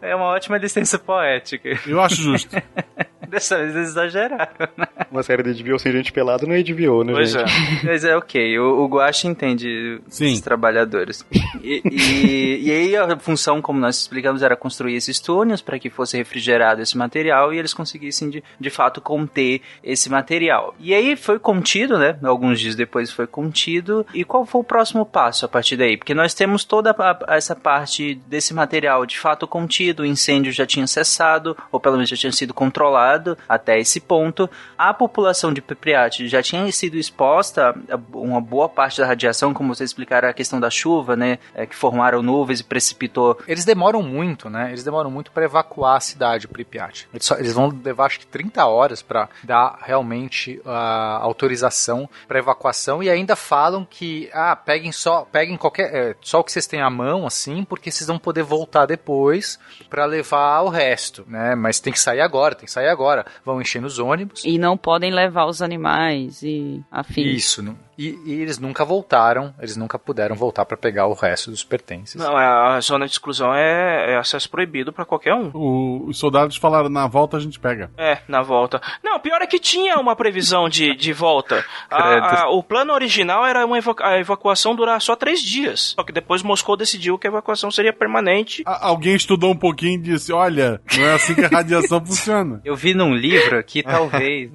É 0.00 0.14
uma 0.14 0.26
ótima 0.26 0.56
licença 0.58 0.98
poética. 0.98 1.68
Eu 1.86 2.00
acho 2.00 2.16
justo. 2.16 2.56
Dessa 3.30 3.56
vez 3.58 3.74
eles 3.74 3.88
exageraram, 3.90 4.68
né? 4.76 4.86
uma 5.10 5.22
série 5.22 5.42
de 5.42 5.62
HBO 5.62 5.78
sem 5.78 5.92
gente 5.92 6.12
pelada 6.12 6.46
não 6.46 6.54
é 6.54 6.62
HBO, 6.62 7.04
né, 7.04 7.12
pois 7.12 7.32
gente? 7.32 7.50
É. 7.50 7.84
Mas 7.84 8.04
é 8.04 8.16
ok, 8.16 8.58
o, 8.58 8.84
o 8.84 8.86
Guache 8.86 9.26
entende 9.26 10.00
Sim. 10.08 10.32
os 10.32 10.40
trabalhadores. 10.40 11.24
E, 11.62 11.82
e, 11.84 12.60
e, 12.68 12.70
aí 12.70 12.96
a 12.96 13.18
função, 13.18 13.60
como 13.62 13.78
nós 13.78 14.00
explicamos, 14.00 14.42
era 14.42 14.56
construir 14.56 14.94
esses 14.96 15.18
túneis 15.20 15.60
para 15.60 15.78
que 15.78 15.90
fosse 15.90 16.16
refrigerado 16.16 16.82
esse 16.82 16.96
material 16.96 17.52
e 17.52 17.58
eles 17.58 17.74
conseguissem 17.74 18.30
de, 18.30 18.44
de 18.58 18.70
fato 18.70 19.00
conter 19.00 19.60
esse 19.82 20.10
material. 20.10 20.74
E 20.78 20.94
aí 20.94 21.16
foi 21.16 21.38
contido, 21.38 21.98
né? 21.98 22.18
Alguns 22.22 22.60
dias 22.60 22.74
depois 22.74 23.10
foi 23.10 23.26
contido. 23.26 24.06
E 24.14 24.24
qual 24.24 24.44
foi 24.44 24.60
o 24.60 24.64
próximo 24.64 25.04
passo 25.04 25.44
a 25.44 25.48
partir 25.48 25.76
daí? 25.76 25.96
Porque 25.96 26.14
nós 26.14 26.34
temos 26.34 26.64
toda 26.64 26.90
a, 26.90 27.34
essa 27.34 27.54
parte 27.54 28.14
desse 28.26 28.52
material 28.52 29.06
de 29.06 29.18
fato 29.18 29.46
contido, 29.46 30.00
o 30.00 30.06
incêndio 30.06 30.52
já 30.52 30.66
tinha 30.66 30.86
cessado, 30.86 31.56
ou 31.70 31.80
pelo 31.80 31.96
menos 31.96 32.10
já 32.10 32.16
tinha 32.16 32.32
sido 32.32 32.52
controlado 32.52 33.15
até 33.48 33.78
esse 33.78 34.00
ponto. 34.00 34.48
A 34.76 34.92
população 34.94 35.52
de 35.52 35.60
Pripyat 35.60 36.28
já 36.28 36.42
tinha 36.42 36.70
sido 36.72 36.96
exposta 36.96 37.74
a 37.90 37.98
uma 38.16 38.40
boa 38.40 38.68
parte 38.68 39.00
da 39.00 39.06
radiação, 39.06 39.54
como 39.54 39.74
vocês 39.74 39.90
explicaram 39.90 40.28
a 40.28 40.32
questão 40.32 40.60
da 40.60 40.70
chuva, 40.70 41.16
né? 41.16 41.38
É, 41.54 41.66
que 41.66 41.74
formaram 41.74 42.22
nuvens 42.22 42.60
e 42.60 42.64
precipitou. 42.64 43.38
Eles 43.46 43.64
demoram 43.64 44.02
muito, 44.02 44.48
né? 44.50 44.68
Eles 44.68 44.84
demoram 44.84 45.10
muito 45.10 45.30
para 45.30 45.44
evacuar 45.44 45.96
a 45.96 46.00
cidade 46.00 46.48
Pripyat. 46.48 47.08
Eles, 47.12 47.26
só, 47.26 47.36
eles, 47.36 47.52
vão 47.52 47.68
levar 47.84 48.06
acho 48.06 48.20
que 48.20 48.26
30 48.26 48.64
horas 48.66 49.02
para 49.02 49.28
dar 49.42 49.78
realmente 49.82 50.60
a 50.64 51.18
autorização 51.22 52.08
para 52.26 52.38
evacuação 52.38 53.02
e 53.02 53.10
ainda 53.10 53.36
falam 53.36 53.84
que 53.84 54.30
ah, 54.32 54.56
peguem 54.56 54.92
só, 54.92 55.24
peguem 55.24 55.56
qualquer 55.56 55.94
é, 55.94 56.16
só 56.20 56.40
o 56.40 56.44
que 56.44 56.52
vocês 56.52 56.66
têm 56.66 56.80
à 56.80 56.90
mão 56.90 57.26
assim, 57.26 57.64
porque 57.64 57.90
vocês 57.90 58.06
vão 58.06 58.18
poder 58.18 58.42
voltar 58.42 58.86
depois 58.86 59.58
para 59.88 60.04
levar 60.04 60.62
o 60.62 60.68
resto, 60.68 61.24
né? 61.26 61.54
Mas 61.54 61.80
tem 61.80 61.92
que 61.92 62.00
sair 62.00 62.20
agora, 62.20 62.54
tem 62.54 62.66
que 62.66 62.70
sair 62.70 62.88
agora. 62.88 63.05
Vão 63.44 63.60
enchendo 63.60 63.86
os 63.86 63.98
ônibus. 63.98 64.42
E 64.44 64.58
não 64.58 64.76
podem 64.76 65.10
levar 65.12 65.46
os 65.46 65.62
animais 65.62 66.42
e 66.42 66.82
afins. 66.90 67.44
Isso, 67.44 67.62
não, 67.62 67.76
e, 67.98 68.18
e, 68.24 68.32
eles 68.40 68.58
nunca 68.58 68.84
voltaram, 68.84 69.54
eles 69.58 69.76
nunca 69.76 69.98
puderam 69.98 70.36
voltar 70.36 70.64
para 70.64 70.76
pegar 70.76 71.06
o 71.06 71.14
resto 71.14 71.50
dos 71.50 71.64
pertences. 71.64 72.14
Não, 72.14 72.36
a 72.36 72.80
zona 72.80 73.06
de 73.06 73.12
exclusão 73.12 73.54
é, 73.54 74.12
é 74.12 74.16
acesso 74.16 74.50
proibido 74.50 74.92
para 74.92 75.04
qualquer 75.04 75.34
um. 75.34 75.50
O, 75.54 76.06
os 76.08 76.18
soldados 76.18 76.56
falaram, 76.56 76.88
na 76.88 77.06
volta 77.06 77.36
a 77.36 77.40
gente 77.40 77.58
pega. 77.58 77.90
É, 77.96 78.18
na 78.28 78.42
volta. 78.42 78.80
Não, 79.02 79.18
pior 79.18 79.40
é 79.40 79.46
que 79.46 79.58
tinha 79.58 79.98
uma 79.98 80.14
previsão 80.14 80.68
de, 80.68 80.94
de 80.94 81.12
volta. 81.12 81.64
A, 81.90 82.42
a, 82.42 82.50
o 82.50 82.62
plano 82.62 82.92
original 82.92 83.46
era 83.46 83.64
uma 83.64 83.78
evacu 83.78 84.02
a 84.02 84.18
evacuação 84.18 84.74
durar 84.74 85.00
só 85.00 85.16
três 85.16 85.40
dias. 85.40 85.94
Só 85.96 86.02
que 86.02 86.12
depois 86.12 86.42
Moscou 86.42 86.76
decidiu 86.76 87.18
que 87.18 87.26
a 87.26 87.30
evacuação 87.30 87.70
seria 87.70 87.92
permanente. 87.92 88.62
A, 88.66 88.88
alguém 88.88 89.14
estudou 89.14 89.52
um 89.52 89.56
pouquinho 89.56 89.94
e 89.94 90.02
disse, 90.02 90.32
olha, 90.32 90.80
não 90.96 91.04
é 91.04 91.14
assim 91.14 91.34
que 91.34 91.44
a 91.44 91.48
radiação 91.48 92.00
funciona. 92.04 92.60
Eu 92.64 92.76
vi 92.76 92.94
num 92.94 93.14
livro 93.14 93.62
que 93.64 93.82
talvez... 93.82 94.50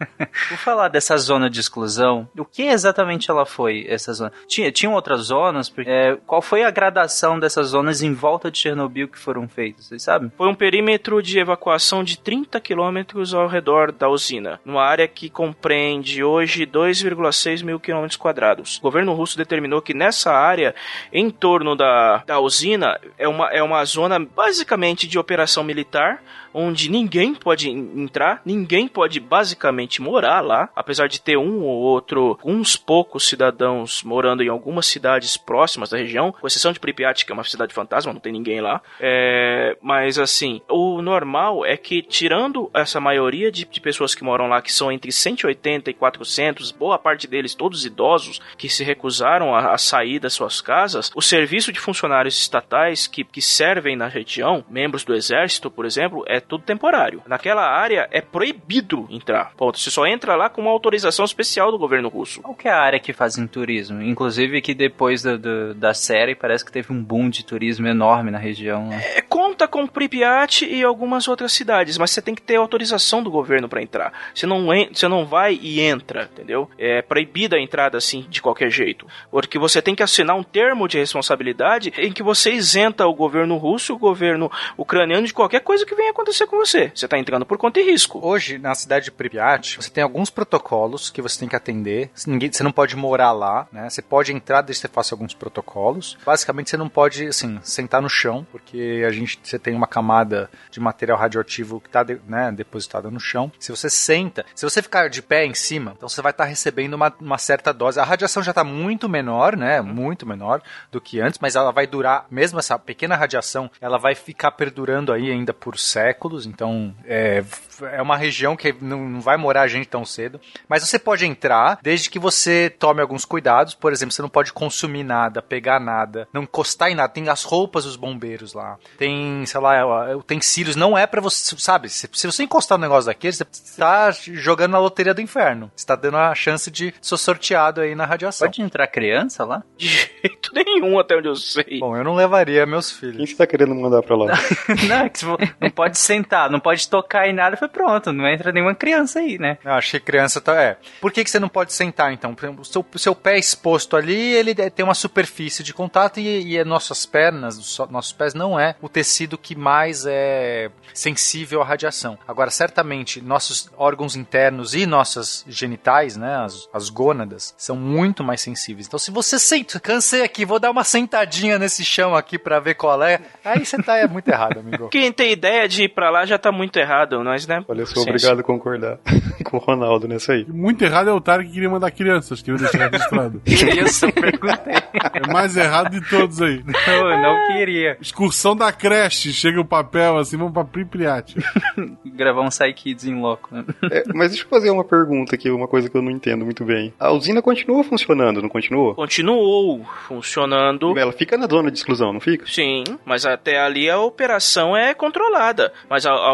Vou 0.48 0.58
falar 0.58 0.88
dessa 0.88 1.16
zona 1.16 1.48
de 1.48 1.60
exclusão. 1.60 2.28
O 2.36 2.44
que 2.44 2.62
é 2.62 2.76
exatamente 2.80 3.30
ela 3.30 3.46
foi, 3.46 3.86
essa 3.88 4.12
zona? 4.12 4.32
Tinha, 4.46 4.70
tinham 4.72 4.94
outras 4.94 5.26
zonas? 5.26 5.72
É, 5.86 6.16
qual 6.26 6.42
foi 6.42 6.64
a 6.64 6.70
gradação 6.70 7.38
dessas 7.38 7.68
zonas 7.68 8.02
em 8.02 8.12
volta 8.12 8.50
de 8.50 8.58
Chernobyl 8.58 9.08
que 9.08 9.18
foram 9.18 9.48
feitas, 9.48 9.86
vocês 9.86 10.02
sabem? 10.02 10.30
Foi 10.36 10.48
um 10.48 10.54
perímetro 10.54 11.22
de 11.22 11.38
evacuação 11.38 12.02
de 12.02 12.18
30 12.18 12.60
quilômetros 12.60 13.34
ao 13.34 13.46
redor 13.46 13.92
da 13.92 14.08
usina, 14.08 14.60
numa 14.64 14.82
área 14.82 15.06
que 15.06 15.28
compreende 15.28 16.22
hoje 16.22 16.66
2,6 16.66 17.64
mil 17.64 17.78
quilômetros 17.78 18.16
quadrados. 18.16 18.78
O 18.78 18.82
governo 18.82 19.12
russo 19.12 19.36
determinou 19.36 19.82
que 19.82 19.94
nessa 19.94 20.32
área, 20.32 20.74
em 21.12 21.30
torno 21.30 21.76
da, 21.76 22.22
da 22.26 22.40
usina, 22.40 22.98
é 23.18 23.28
uma, 23.28 23.48
é 23.48 23.62
uma 23.62 23.84
zona 23.84 24.18
basicamente 24.18 25.06
de 25.06 25.18
operação 25.18 25.62
militar, 25.62 26.22
onde 26.52 26.90
ninguém 26.90 27.34
pode 27.34 27.68
entrar, 27.68 28.42
ninguém 28.44 28.88
pode 28.88 29.20
basicamente 29.20 30.02
morar 30.02 30.40
lá, 30.40 30.68
apesar 30.74 31.08
de 31.08 31.20
ter 31.20 31.36
um 31.36 31.62
ou 31.62 31.78
outro, 31.80 32.38
uns 32.44 32.76
poucos 32.76 33.28
cidadãos 33.28 34.02
morando 34.02 34.42
em 34.42 34.48
algumas 34.48 34.86
cidades 34.86 35.36
próximas 35.36 35.90
da 35.90 35.98
região, 35.98 36.32
com 36.32 36.46
exceção 36.46 36.72
de 36.72 36.80
Pripyat, 36.80 37.24
que 37.24 37.32
é 37.32 37.34
uma 37.34 37.44
cidade 37.44 37.74
fantasma, 37.74 38.12
não 38.12 38.20
tem 38.20 38.32
ninguém 38.32 38.60
lá. 38.60 38.80
É, 39.00 39.76
mas 39.80 40.18
assim, 40.18 40.60
o 40.68 41.00
normal 41.02 41.64
é 41.64 41.76
que, 41.76 42.02
tirando 42.02 42.70
essa 42.74 43.00
maioria 43.00 43.50
de, 43.50 43.64
de 43.64 43.80
pessoas 43.80 44.14
que 44.14 44.24
moram 44.24 44.48
lá, 44.48 44.60
que 44.60 44.72
são 44.72 44.90
entre 44.90 45.12
180 45.12 45.90
e 45.90 45.94
400, 45.94 46.72
boa 46.72 46.98
parte 46.98 47.26
deles 47.26 47.54
todos 47.54 47.84
idosos, 47.84 48.40
que 48.56 48.68
se 48.68 48.84
recusaram 48.84 49.54
a, 49.54 49.72
a 49.72 49.78
sair 49.78 50.18
das 50.18 50.34
suas 50.34 50.60
casas, 50.60 51.10
o 51.14 51.22
serviço 51.22 51.72
de 51.72 51.80
funcionários 51.80 52.38
estatais 52.38 53.06
que, 53.06 53.24
que 53.24 53.42
servem 53.42 53.96
na 53.96 54.08
região, 54.08 54.64
membros 54.68 55.04
do 55.04 55.14
exército, 55.14 55.70
por 55.70 55.84
exemplo, 55.84 56.24
é 56.40 56.42
tudo 56.42 56.64
temporário. 56.64 57.22
Naquela 57.26 57.66
área 57.66 58.08
é 58.10 58.20
proibido 58.20 59.06
entrar. 59.10 59.52
Ponto. 59.56 59.78
Você 59.78 59.90
só 59.90 60.06
entra 60.06 60.34
lá 60.34 60.48
com 60.48 60.62
uma 60.62 60.70
autorização 60.70 61.24
especial 61.24 61.70
do 61.70 61.78
governo 61.78 62.08
russo. 62.08 62.40
Qual 62.42 62.54
que 62.54 62.66
é 62.66 62.70
a 62.70 62.80
área 62.80 62.98
que 62.98 63.12
fazem 63.12 63.46
turismo? 63.46 64.02
Inclusive 64.02 64.60
que 64.60 64.74
depois 64.74 65.22
do, 65.22 65.38
do, 65.38 65.74
da 65.74 65.94
série 65.94 66.34
parece 66.34 66.64
que 66.64 66.72
teve 66.72 66.92
um 66.92 67.02
boom 67.02 67.28
de 67.28 67.44
turismo 67.44 67.86
enorme 67.86 68.30
na 68.30 68.38
região. 68.38 68.86
Né? 68.86 69.02
É, 69.16 69.20
conta 69.20 69.68
com 69.68 69.86
Pripyat 69.86 70.64
e 70.64 70.82
algumas 70.82 71.28
outras 71.28 71.52
cidades, 71.52 71.98
mas 71.98 72.10
você 72.10 72.22
tem 72.22 72.34
que 72.34 72.42
ter 72.42 72.56
autorização 72.56 73.22
do 73.22 73.30
governo 73.30 73.68
para 73.68 73.82
entrar. 73.82 74.12
Você 74.34 74.46
não, 74.46 74.66
você 74.92 75.06
não 75.06 75.26
vai 75.26 75.58
e 75.60 75.80
entra, 75.80 76.28
entendeu? 76.32 76.68
É 76.78 77.02
proibida 77.02 77.56
a 77.56 77.60
entrada 77.60 77.98
assim 77.98 78.26
de 78.28 78.40
qualquer 78.40 78.70
jeito. 78.70 79.06
Porque 79.30 79.58
você 79.58 79.82
tem 79.82 79.94
que 79.94 80.02
assinar 80.02 80.36
um 80.36 80.42
termo 80.42 80.88
de 80.88 80.98
responsabilidade 80.98 81.92
em 81.98 82.12
que 82.12 82.22
você 82.22 82.52
isenta 82.52 83.06
o 83.06 83.14
governo 83.14 83.56
russo, 83.56 83.94
o 83.94 83.98
governo 83.98 84.50
ucraniano 84.76 85.26
de 85.26 85.34
qualquer 85.34 85.60
coisa 85.60 85.84
que 85.84 85.94
venha 85.94 86.10
acontecer 86.10 86.29
com 86.46 86.56
você. 86.56 86.90
Você 86.94 87.04
está 87.04 87.18
entrando 87.18 87.44
por 87.44 87.58
conta 87.58 87.80
e 87.80 87.84
risco. 87.84 88.20
Hoje, 88.22 88.58
na 88.58 88.74
cidade 88.74 89.06
de 89.06 89.10
Pripyat, 89.10 89.76
você 89.76 89.90
tem 89.90 90.02
alguns 90.02 90.30
protocolos 90.30 91.10
que 91.10 91.20
você 91.20 91.40
tem 91.40 91.48
que 91.48 91.56
atender. 91.56 92.10
Ninguém, 92.26 92.52
você 92.52 92.62
não 92.62 92.72
pode 92.72 92.96
morar 92.96 93.32
lá, 93.32 93.66
né? 93.72 93.90
Você 93.90 94.00
pode 94.00 94.32
entrar 94.32 94.62
desde 94.62 94.82
que 94.82 94.88
você 94.88 94.94
faça 94.94 95.14
alguns 95.14 95.34
protocolos. 95.34 96.16
Basicamente, 96.24 96.70
você 96.70 96.76
não 96.76 96.88
pode, 96.88 97.26
assim, 97.26 97.58
sentar 97.62 98.00
no 98.00 98.08
chão, 98.08 98.46
porque 98.50 99.04
a 99.06 99.10
gente, 99.10 99.40
você 99.42 99.58
tem 99.58 99.74
uma 99.74 99.86
camada 99.86 100.50
de 100.70 100.80
material 100.80 101.18
radioativo 101.18 101.80
que 101.80 101.88
está 101.88 102.04
né, 102.26 102.52
depositada 102.52 103.10
no 103.10 103.20
chão. 103.20 103.50
Se 103.58 103.70
você 103.70 103.90
senta, 103.90 104.44
se 104.54 104.64
você 104.64 104.80
ficar 104.80 105.08
de 105.08 105.22
pé 105.22 105.44
em 105.44 105.54
cima, 105.54 105.94
então 105.96 106.08
você 106.08 106.22
vai 106.22 106.30
estar 106.30 106.44
tá 106.44 106.48
recebendo 106.48 106.94
uma, 106.94 107.12
uma 107.20 107.38
certa 107.38 107.72
dose. 107.72 107.98
A 107.98 108.04
radiação 108.04 108.42
já 108.42 108.52
está 108.52 108.64
muito 108.64 109.08
menor, 109.08 109.56
né? 109.56 109.80
Muito 109.80 110.26
menor 110.26 110.62
do 110.92 111.00
que 111.00 111.20
antes, 111.20 111.38
mas 111.40 111.56
ela 111.56 111.72
vai 111.72 111.86
durar, 111.86 112.26
mesmo 112.30 112.58
essa 112.58 112.78
pequena 112.78 113.16
radiação, 113.16 113.70
ela 113.80 113.98
vai 113.98 114.14
ficar 114.14 114.52
perdurando 114.52 115.12
aí 115.12 115.30
ainda 115.30 115.52
por 115.52 115.78
séculos 115.78 116.19
séculos, 116.20 116.44
então 116.44 116.94
é, 117.06 117.42
é 117.86 118.00
uma 118.00 118.16
região 118.16 118.56
que 118.56 118.74
não, 118.80 119.08
não 119.08 119.20
vai 119.20 119.36
morar 119.36 119.68
gente 119.68 119.88
tão 119.88 120.04
cedo. 120.04 120.40
Mas 120.68 120.86
você 120.86 120.98
pode 120.98 121.26
entrar 121.26 121.78
desde 121.82 122.10
que 122.10 122.18
você 122.18 122.70
tome 122.70 123.00
alguns 123.00 123.24
cuidados. 123.24 123.74
Por 123.74 123.92
exemplo, 123.92 124.12
você 124.12 124.22
não 124.22 124.28
pode 124.28 124.52
consumir 124.52 125.04
nada, 125.04 125.42
pegar 125.42 125.80
nada, 125.80 126.28
não 126.32 126.42
encostar 126.42 126.90
em 126.90 126.94
nada. 126.94 127.12
Tem 127.12 127.28
as 127.28 127.44
roupas 127.44 127.84
dos 127.84 127.96
bombeiros 127.96 128.52
lá. 128.52 128.78
Tem, 128.98 129.44
sei 129.46 129.60
lá, 129.60 130.16
utensílios. 130.16 130.76
Não 130.76 130.96
é 130.96 131.06
para 131.06 131.20
você, 131.20 131.56
sabe? 131.58 131.88
Se, 131.88 132.08
se, 132.12 132.26
você 132.26 132.42
encostar 132.42 132.78
no 132.78 132.82
negócio 132.82 133.06
daquele, 133.06 133.32
você 133.32 133.44
tá 133.76 134.10
jogando 134.10 134.72
na 134.72 134.78
loteria 134.78 135.14
do 135.14 135.20
inferno. 135.20 135.70
Você 135.74 135.86
tá 135.86 135.96
dando 135.96 136.16
a 136.16 136.34
chance 136.34 136.70
de 136.70 136.94
ser 137.00 137.16
sorteado 137.16 137.80
aí 137.80 137.94
na 137.94 138.04
radiação. 138.04 138.48
Pode 138.48 138.62
entrar 138.62 138.86
criança 138.86 139.44
lá? 139.44 139.62
De 139.76 139.88
jeito 139.88 140.52
nenhum, 140.54 140.98
até 140.98 141.16
onde 141.16 141.28
eu 141.28 141.36
sei. 141.36 141.78
Bom, 141.80 141.96
eu 141.96 142.04
não 142.04 142.14
levaria 142.14 142.66
meus 142.66 142.90
filhos. 142.90 143.16
Quem 143.16 143.26
você 143.26 143.36
tá 143.36 143.46
querendo 143.46 143.74
mandar 143.74 144.02
pra 144.02 144.16
lá? 144.16 144.26
não, 144.88 144.96
é 144.96 145.08
que 145.08 145.24
não 145.60 145.70
pode 145.70 145.98
sentar, 145.98 146.50
não 146.50 146.60
pode 146.60 146.88
tocar 146.88 147.28
em 147.28 147.32
nada, 147.32 147.56
foi 147.56 147.68
pronto, 147.72 148.12
não 148.12 148.26
entra 148.26 148.52
nenhuma 148.52 148.74
criança 148.74 149.20
aí, 149.20 149.38
né? 149.38 149.58
Eu 149.64 149.72
acho 149.72 149.90
que 149.92 150.00
criança 150.00 150.40
tá. 150.40 150.60
É. 150.60 150.76
Por 151.00 151.12
que, 151.12 151.24
que 151.24 151.30
você 151.30 151.38
não 151.38 151.48
pode 151.48 151.72
sentar 151.72 152.12
então? 152.12 152.34
Por 152.34 152.44
exemplo, 152.44 152.62
o 152.62 152.64
seu, 152.64 152.84
seu 152.96 153.14
pé 153.14 153.38
exposto 153.38 153.96
ali, 153.96 154.32
ele 154.34 154.54
tem 154.54 154.84
uma 154.84 154.94
superfície 154.94 155.62
de 155.62 155.72
contato 155.72 156.20
e, 156.20 156.56
e 156.56 156.64
nossas 156.64 157.06
pernas, 157.06 157.78
nossos 157.90 158.12
pés 158.12 158.34
não 158.34 158.58
é 158.58 158.74
o 158.80 158.88
tecido 158.88 159.38
que 159.38 159.54
mais 159.54 160.04
é 160.06 160.70
sensível 160.92 161.62
à 161.62 161.64
radiação. 161.64 162.18
Agora, 162.26 162.50
certamente, 162.50 163.20
nossos 163.20 163.70
órgãos 163.76 164.16
internos 164.16 164.74
e 164.74 164.86
nossas 164.86 165.44
genitais, 165.48 166.16
né, 166.16 166.36
as, 166.36 166.68
as 166.72 166.88
gônadas, 166.88 167.54
são 167.56 167.76
muito 167.76 168.24
mais 168.24 168.40
sensíveis. 168.40 168.86
Então, 168.86 168.98
se 168.98 169.10
você 169.10 169.38
senta, 169.38 169.78
cansei 169.80 170.22
aqui, 170.22 170.44
vou 170.44 170.58
dar 170.58 170.70
uma 170.70 170.84
sentadinha 170.84 171.58
nesse 171.58 171.84
chão 171.84 172.14
aqui 172.14 172.38
para 172.38 172.60
ver 172.60 172.74
qual 172.74 173.02
é, 173.02 173.20
aí 173.44 173.64
você 173.64 173.80
tá 173.82 173.96
é 173.96 174.06
muito 174.06 174.28
errado, 174.28 174.58
amigo. 174.58 174.88
Quem 174.90 175.12
tem 175.12 175.32
ideia 175.32 175.68
de 175.68 175.84
ir 175.84 175.88
pra 175.88 176.10
lá 176.10 176.26
já 176.26 176.38
tá 176.38 176.50
muito 176.50 176.76
errado, 176.78 177.22
nós, 177.22 177.46
né? 177.46 177.59
Olha, 177.68 177.80
eu 177.82 177.86
sou 177.86 178.02
obrigado 178.02 178.40
a 178.40 178.42
concordar 178.42 178.98
com 179.44 179.56
o 179.56 179.60
Ronaldo 179.60 180.08
nessa 180.08 180.32
aí. 180.32 180.46
Muito 180.48 180.82
errado 180.84 181.10
é 181.10 181.12
o 181.12 181.16
Otário 181.16 181.44
que 181.44 181.52
queria 181.52 181.70
mandar 181.70 181.90
crianças, 181.90 182.42
queria 182.42 182.58
deixar 182.60 182.88
registrado. 182.90 183.42
Isso, 183.46 184.06
eu 184.06 184.12
perguntei. 184.12 184.74
É 185.14 185.32
mais 185.32 185.56
errado 185.56 185.90
de 185.90 186.00
todos 186.08 186.40
aí. 186.40 186.62
Não, 186.64 187.10
eu 187.10 187.20
não 187.20 187.46
queria. 187.48 187.96
Excursão 188.00 188.56
da 188.56 188.72
creche, 188.72 189.32
chega 189.32 189.60
o 189.60 189.64
papel 189.64 190.18
assim, 190.18 190.36
vamos 190.36 190.52
pra 190.52 190.64
Pripyat. 190.64 191.36
Gravar 192.20 192.42
um 192.42 192.50
Psy 192.50 192.70
Kids 192.74 193.06
em 193.06 193.18
loco, 193.18 193.48
né? 193.50 193.64
É, 193.90 194.04
mas 194.14 194.28
deixa 194.28 194.44
eu 194.44 194.48
fazer 194.50 194.68
uma 194.68 194.84
pergunta 194.84 195.34
aqui, 195.34 195.50
uma 195.50 195.66
coisa 195.66 195.88
que 195.88 195.96
eu 195.96 196.02
não 196.02 196.10
entendo 196.10 196.44
muito 196.44 196.66
bem. 196.66 196.92
A 197.00 197.10
usina 197.12 197.40
continua 197.40 197.82
funcionando, 197.82 198.42
não 198.42 198.48
continua? 198.50 198.94
Continuou 198.94 199.86
funcionando. 200.06 200.98
Ela 200.98 201.12
fica 201.12 201.38
na 201.38 201.46
zona 201.46 201.70
de 201.70 201.78
exclusão, 201.78 202.12
não 202.12 202.20
fica? 202.20 202.44
Sim, 202.46 202.84
mas 203.06 203.24
até 203.24 203.58
ali 203.58 203.88
a 203.88 203.98
operação 203.98 204.76
é 204.76 204.92
controlada. 204.92 205.72
Mas 205.88 206.04
a, 206.04 206.12
a, 206.12 206.30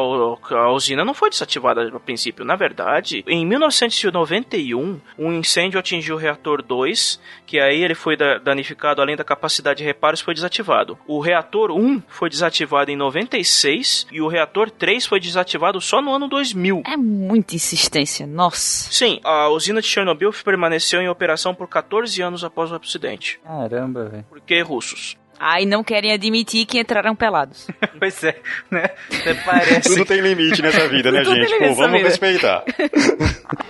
a 0.56 0.72
usina 0.72 1.04
não 1.04 1.14
foi 1.14 1.30
desativada 1.30 1.88
no 1.88 2.00
princípio. 2.00 2.44
Na 2.44 2.56
verdade, 2.56 3.24
em 3.28 3.46
1991, 3.46 5.00
um 5.16 5.32
incêndio 5.32 5.78
atingiu 5.78 6.16
o 6.16 6.18
reator 6.18 6.62
2, 6.62 7.20
que 7.46 7.60
aí 7.60 7.80
ele 7.80 7.94
foi 7.94 8.16
danificado 8.42 9.00
além 9.00 9.14
da 9.14 9.22
capacidade 9.22 9.78
de 9.78 9.84
reparos, 9.84 10.20
foi 10.20 10.34
desativado. 10.34 10.98
O 11.06 11.20
reator 11.20 11.70
1 11.70 12.02
foi 12.08 12.28
desativado 12.28 12.90
em 12.90 12.96
96 12.96 14.08
e 14.10 14.20
o 14.20 14.26
reator 14.26 14.68
3 14.68 15.06
foi 15.06 15.20
desativado 15.20 15.75
só 15.80 16.00
no 16.00 16.12
ano 16.12 16.28
2000. 16.28 16.82
É 16.86 16.96
muita 16.96 17.54
insistência, 17.54 18.26
nossa. 18.26 18.90
Sim, 18.90 19.20
a 19.24 19.48
usina 19.48 19.80
de 19.80 19.86
Chernobyl 19.86 20.32
permaneceu 20.44 21.00
em 21.00 21.08
operação 21.08 21.54
por 21.54 21.68
14 21.68 22.20
anos 22.22 22.44
após 22.44 22.72
o 22.72 22.76
acidente. 22.76 23.40
Caramba, 23.44 24.06
velho. 24.06 24.24
Por 24.28 24.40
que 24.40 24.60
russos? 24.60 25.16
Ah, 25.38 25.60
e 25.60 25.66
não 25.66 25.84
querem 25.84 26.12
admitir 26.12 26.64
que 26.64 26.78
entraram 26.78 27.14
pelados. 27.14 27.66
pois 27.98 28.24
é, 28.24 28.40
né? 28.70 28.84
Até 29.20 29.34
parece. 29.34 29.90
Tudo 29.90 30.06
tem 30.06 30.20
limite 30.20 30.62
nessa 30.62 30.88
vida, 30.88 31.10
né, 31.10 31.24
gente? 31.24 31.58
Pô, 31.58 31.74
vamos 31.74 31.98
vida. 31.98 32.08
respeitar. 32.08 32.64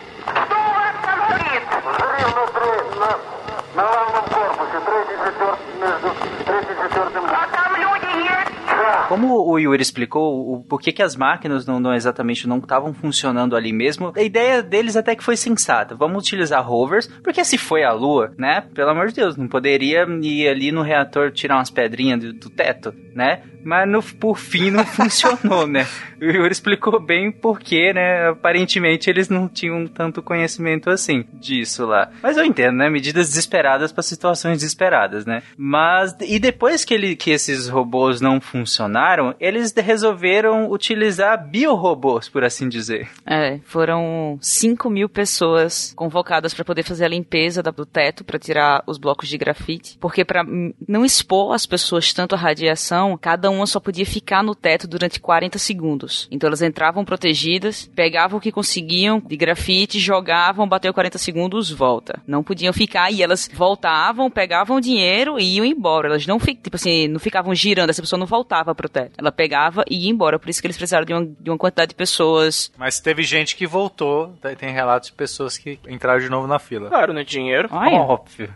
Como 9.17 9.51
o 9.51 9.59
Yuri 9.59 9.81
explicou, 9.81 10.53
o 10.53 10.63
porquê 10.63 10.93
que 10.93 11.03
as 11.03 11.17
máquinas 11.17 11.65
não, 11.65 11.81
não 11.81 11.95
exatamente 11.95 12.47
não 12.47 12.59
estavam 12.59 12.93
funcionando 12.93 13.57
ali 13.57 13.73
mesmo, 13.73 14.13
a 14.15 14.21
ideia 14.21 14.63
deles 14.63 14.95
até 14.95 15.17
que 15.17 15.25
foi 15.25 15.39
sensata. 15.39 15.95
Vamos 15.95 16.23
utilizar 16.23 16.63
rovers, 16.63 17.07
porque 17.25 17.43
se 17.43 17.57
foi 17.57 17.83
a 17.83 17.93
Lua, 17.93 18.35
né? 18.37 18.65
Pelo 18.75 18.91
amor 18.91 19.09
de 19.09 19.15
Deus, 19.15 19.35
não 19.35 19.49
poderia 19.49 20.07
ir 20.21 20.47
ali 20.47 20.71
no 20.71 20.83
reator 20.83 21.33
tirar 21.33 21.57
umas 21.57 21.71
pedrinhas 21.71 22.21
do, 22.21 22.35
do 22.35 22.51
teto, 22.51 22.95
né? 23.15 23.41
Mas 23.65 23.89
no, 23.89 24.03
por 24.03 24.39
fim 24.39 24.71
não 24.71 24.85
funcionou, 24.87 25.67
né? 25.67 25.87
O 26.21 26.25
Yuri 26.25 26.53
explicou 26.53 27.01
bem 27.01 27.33
porquê, 27.33 27.93
né? 27.93 28.29
Aparentemente 28.29 29.11
eles 29.11 29.29
não 29.29 29.49
tinham 29.49 29.87
tanto 29.89 30.23
conhecimento 30.23 30.89
assim 30.89 31.25
disso 31.33 31.85
lá. 31.85 32.11
Mas 32.23 32.37
eu 32.37 32.45
entendo, 32.45 32.77
né? 32.77 32.89
Medidas 32.89 33.29
desesperadas 33.29 33.91
para 33.93 34.03
situações 34.03 34.59
desesperadas, 34.59 35.27
né? 35.27 35.43
Mas 35.57 36.15
e 36.21 36.39
depois 36.39 36.85
que, 36.85 36.95
ele, 36.95 37.17
que 37.17 37.31
esses 37.31 37.69
robôs 37.69 38.21
não 38.21 38.41
funcionaram, 38.41 39.06
eles 39.39 39.73
resolveram 39.77 40.71
utilizar 40.71 41.49
biorobôs, 41.49 42.29
por 42.29 42.45
assim 42.45 42.69
dizer. 42.69 43.09
É, 43.27 43.59
foram 43.65 44.39
5 44.41 44.89
mil 44.91 45.09
pessoas 45.09 45.93
convocadas 45.95 46.55
para 46.55 46.65
poder 46.65 46.83
fazer 46.83 47.05
a 47.05 47.09
limpeza 47.09 47.63
do 47.63 47.87
teto 47.87 48.25
para 48.25 48.39
tirar 48.39 48.83
os 48.87 48.99
blocos 48.99 49.29
de 49.29 49.39
grafite, 49.39 49.99
porque 50.01 50.25
para 50.25 50.45
não 50.89 51.05
expor 51.05 51.55
as 51.55 51.67
pessoas 51.67 52.13
tanto 52.13 52.35
à 52.35 52.39
radiação, 52.39 53.19
cada 53.21 53.51
uma 53.51 53.67
só 53.67 53.81
podia 53.81 54.07
ficar 54.07 54.43
no 54.43 54.55
teto 54.55 54.89
durante 54.89 55.21
40 55.21 55.59
segundos. 55.59 56.29
Então 56.31 56.49
elas 56.49 56.63
entravam 56.63 57.05
protegidas, 57.05 57.91
pegavam 57.95 58.39
o 58.39 58.41
que 58.41 58.53
conseguiam 58.53 59.21
de 59.21 59.37
grafite, 59.37 59.99
jogavam, 59.99 60.69
bateu 60.69 60.93
40 60.93 61.19
segundos, 61.19 61.71
volta. 61.71 62.21
Não 62.27 62.43
podiam 62.43 62.73
ficar 62.73 63.11
e 63.11 63.23
elas 63.23 63.49
voltavam, 63.53 64.31
pegavam 64.31 64.77
o 64.77 64.81
dinheiro 64.81 65.39
e 65.39 65.57
iam 65.57 65.65
embora. 65.65 66.09
Elas 66.09 66.27
não, 66.27 66.39
tipo 66.39 66.77
assim, 66.77 67.09
não 67.09 67.21
ficavam 67.21 67.55
girando, 67.55 67.91
essa 67.91 68.03
pessoa 68.03 68.19
não 68.19 68.27
voltava 68.27 68.75
pro 68.87 68.89
teto. 68.89 69.15
Ela 69.19 69.33
pegava 69.33 69.85
e 69.89 70.05
ia 70.05 70.11
embora. 70.11 70.39
Por 70.39 70.49
isso 70.49 70.61
que 70.61 70.67
eles 70.67 70.77
precisaram 70.77 71.05
de 71.05 71.13
uma, 71.13 71.27
de 71.41 71.51
uma 71.51 71.59
quantidade 71.59 71.91
de 71.91 71.95
pessoas. 71.95 72.73
Mas 72.79 73.01
teve 73.01 73.23
gente 73.23 73.57
que 73.57 73.67
voltou, 73.67 74.35
tem 74.59 74.73
relatos 74.73 75.11
de 75.11 75.15
pessoas 75.15 75.59
que 75.59 75.79
entraram 75.89 76.21
de 76.21 76.29
novo 76.29 76.47
na 76.47 76.59
fila. 76.59 76.89
Claro, 76.89 77.13
né? 77.13 77.25
Dinheiro. 77.25 77.69
Ai, 77.73 77.93
Óbvio. 77.95 78.53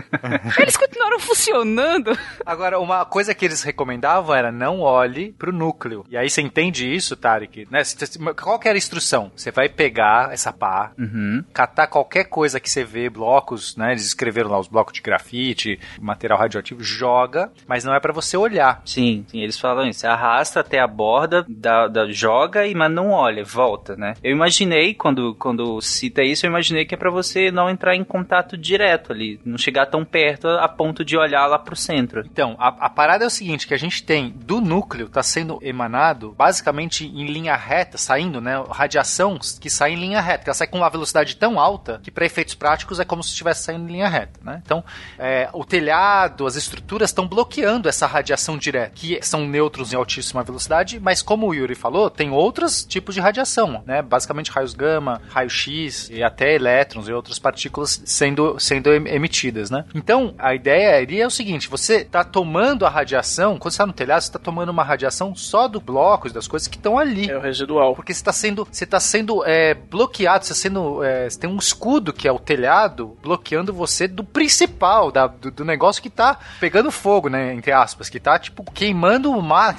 eles 0.58 0.76
continuaram 0.76 1.18
funcionando. 1.20 2.18
Agora, 2.44 2.78
uma 2.78 3.04
coisa 3.04 3.34
que 3.34 3.44
eles 3.44 3.62
recomendavam 3.62 4.34
era 4.34 4.50
não 4.50 4.80
olhe 4.80 5.32
pro 5.32 5.52
núcleo. 5.52 6.04
E 6.08 6.16
aí 6.16 6.28
você 6.28 6.42
entende 6.42 6.92
isso, 6.92 7.16
Tarek? 7.16 7.68
Né? 7.70 7.82
Qual 8.40 8.58
que 8.58 8.68
era 8.68 8.76
a 8.76 8.78
instrução? 8.78 9.30
Você 9.36 9.50
vai 9.50 9.68
pegar 9.68 10.32
essa 10.32 10.52
pá, 10.52 10.92
uhum. 10.98 11.44
catar 11.52 11.86
qualquer 11.86 12.24
coisa 12.24 12.58
que 12.58 12.70
você 12.70 12.84
vê, 12.84 13.08
blocos, 13.08 13.76
né? 13.76 13.92
Eles 13.92 14.06
escreveram 14.06 14.50
lá 14.50 14.58
os 14.58 14.68
blocos 14.68 14.94
de 14.94 15.00
grafite, 15.00 15.78
material 16.00 16.38
radioativo, 16.38 16.82
joga, 16.82 17.50
mas 17.66 17.84
não 17.84 17.94
é 17.94 18.00
para 18.00 18.12
você 18.12 18.36
olhar. 18.36 18.82
Sim, 18.84 19.24
sim, 19.28 19.40
eles 19.40 19.58
falam 19.58 19.67
isso. 19.88 20.00
Você 20.00 20.06
arrasta 20.06 20.60
até 20.60 20.78
a 20.78 20.86
borda, 20.86 21.44
da, 21.48 21.88
da, 21.88 22.10
joga, 22.10 22.66
e 22.66 22.74
mas 22.74 22.90
não 22.90 23.10
olha, 23.10 23.44
volta, 23.44 23.96
né? 23.96 24.14
Eu 24.22 24.32
imaginei, 24.32 24.94
quando, 24.94 25.34
quando 25.34 25.80
cita 25.80 26.22
isso, 26.22 26.46
eu 26.46 26.50
imaginei 26.50 26.84
que 26.84 26.94
é 26.94 26.98
para 26.98 27.10
você 27.10 27.50
não 27.50 27.68
entrar 27.68 27.94
em 27.94 28.04
contato 28.04 28.56
direto 28.56 29.12
ali, 29.12 29.40
não 29.44 29.58
chegar 29.58 29.86
tão 29.86 30.04
perto 30.04 30.48
a 30.48 30.68
ponto 30.68 31.04
de 31.04 31.16
olhar 31.16 31.46
lá 31.46 31.58
pro 31.58 31.76
centro. 31.76 32.22
Então, 32.24 32.56
a, 32.58 32.68
a 32.68 32.90
parada 32.90 33.24
é 33.24 33.26
o 33.26 33.30
seguinte, 33.30 33.66
que 33.66 33.74
a 33.74 33.78
gente 33.78 34.02
tem 34.02 34.30
do 34.30 34.60
núcleo 34.60 35.06
está 35.06 35.22
sendo 35.22 35.58
emanado 35.62 36.34
basicamente 36.36 37.06
em 37.06 37.26
linha 37.26 37.56
reta, 37.56 37.98
saindo, 37.98 38.40
né? 38.40 38.62
Radiação 38.70 39.38
que 39.60 39.70
sai 39.70 39.92
em 39.92 39.96
linha 39.96 40.20
reta, 40.20 40.44
que 40.44 40.50
ela 40.50 40.54
sai 40.54 40.66
com 40.66 40.78
uma 40.78 40.90
velocidade 40.90 41.36
tão 41.36 41.58
alta 41.58 42.00
que 42.02 42.10
para 42.10 42.26
efeitos 42.26 42.54
práticos 42.54 43.00
é 43.00 43.04
como 43.04 43.22
se 43.22 43.30
estivesse 43.30 43.64
saindo 43.64 43.88
em 43.88 43.92
linha 43.92 44.08
reta, 44.08 44.40
né? 44.42 44.62
Então, 44.64 44.84
é, 45.18 45.48
o 45.52 45.64
telhado, 45.64 46.46
as 46.46 46.56
estruturas 46.56 47.10
estão 47.10 47.26
bloqueando 47.26 47.88
essa 47.88 48.06
radiação 48.06 48.56
direta, 48.56 48.92
que 48.94 49.18
são 49.22 49.46
nêutrons 49.58 49.92
em 49.92 49.96
altíssima 49.96 50.42
velocidade, 50.42 51.00
mas 51.00 51.20
como 51.20 51.48
o 51.48 51.54
Yuri 51.54 51.74
falou, 51.74 52.08
tem 52.08 52.30
outros 52.30 52.84
tipos 52.84 53.14
de 53.14 53.20
radiação, 53.20 53.82
né? 53.84 54.00
Basicamente 54.00 54.50
raios 54.50 54.72
gama, 54.72 55.20
raio 55.28 55.50
X 55.50 56.08
e 56.10 56.22
até 56.22 56.54
elétrons 56.54 57.08
e 57.08 57.12
outras 57.12 57.38
partículas 57.38 58.00
sendo, 58.04 58.58
sendo 58.58 58.92
emitidas, 58.92 59.70
né? 59.70 59.84
Então, 59.94 60.34
a 60.38 60.54
ideia 60.54 61.04
é 61.22 61.26
o 61.26 61.30
seguinte, 61.30 61.68
você 61.68 61.96
está 61.96 62.22
tomando 62.22 62.86
a 62.86 62.88
radiação, 62.88 63.58
quando 63.58 63.72
você 63.72 63.76
está 63.76 63.86
no 63.86 63.92
telhado, 63.92 64.22
você 64.22 64.28
está 64.28 64.38
tomando 64.38 64.68
uma 64.68 64.84
radiação 64.84 65.34
só 65.34 65.66
do 65.66 65.80
bloco, 65.80 66.32
das 66.32 66.46
coisas 66.46 66.68
que 66.68 66.76
estão 66.76 66.98
ali. 66.98 67.28
É 67.28 67.36
o 67.36 67.40
residual. 67.40 67.94
Porque 67.94 68.14
você 68.14 68.20
está 68.20 68.32
sendo, 68.32 68.66
você 68.70 68.86
tá 68.86 69.00
sendo 69.00 69.44
é, 69.44 69.74
bloqueado, 69.74 70.44
você, 70.44 70.54
tá 70.54 70.54
sendo, 70.54 71.02
é, 71.02 71.28
você 71.28 71.38
tem 71.38 71.50
um 71.50 71.56
escudo 71.56 72.12
que 72.12 72.28
é 72.28 72.32
o 72.32 72.38
telhado 72.38 73.16
bloqueando 73.22 73.72
você 73.72 74.06
do 74.06 74.22
principal, 74.22 75.10
da, 75.10 75.26
do, 75.26 75.50
do, 75.50 75.64
negócio 75.64 76.00
que 76.00 76.08
está 76.08 76.38
pegando 76.60 76.90
fogo, 76.90 77.28
né? 77.28 77.52
Entre 77.54 77.72
aspas, 77.72 78.08
que 78.08 78.18
está 78.18 78.38
tipo 78.38 78.62
queimando 78.70 79.32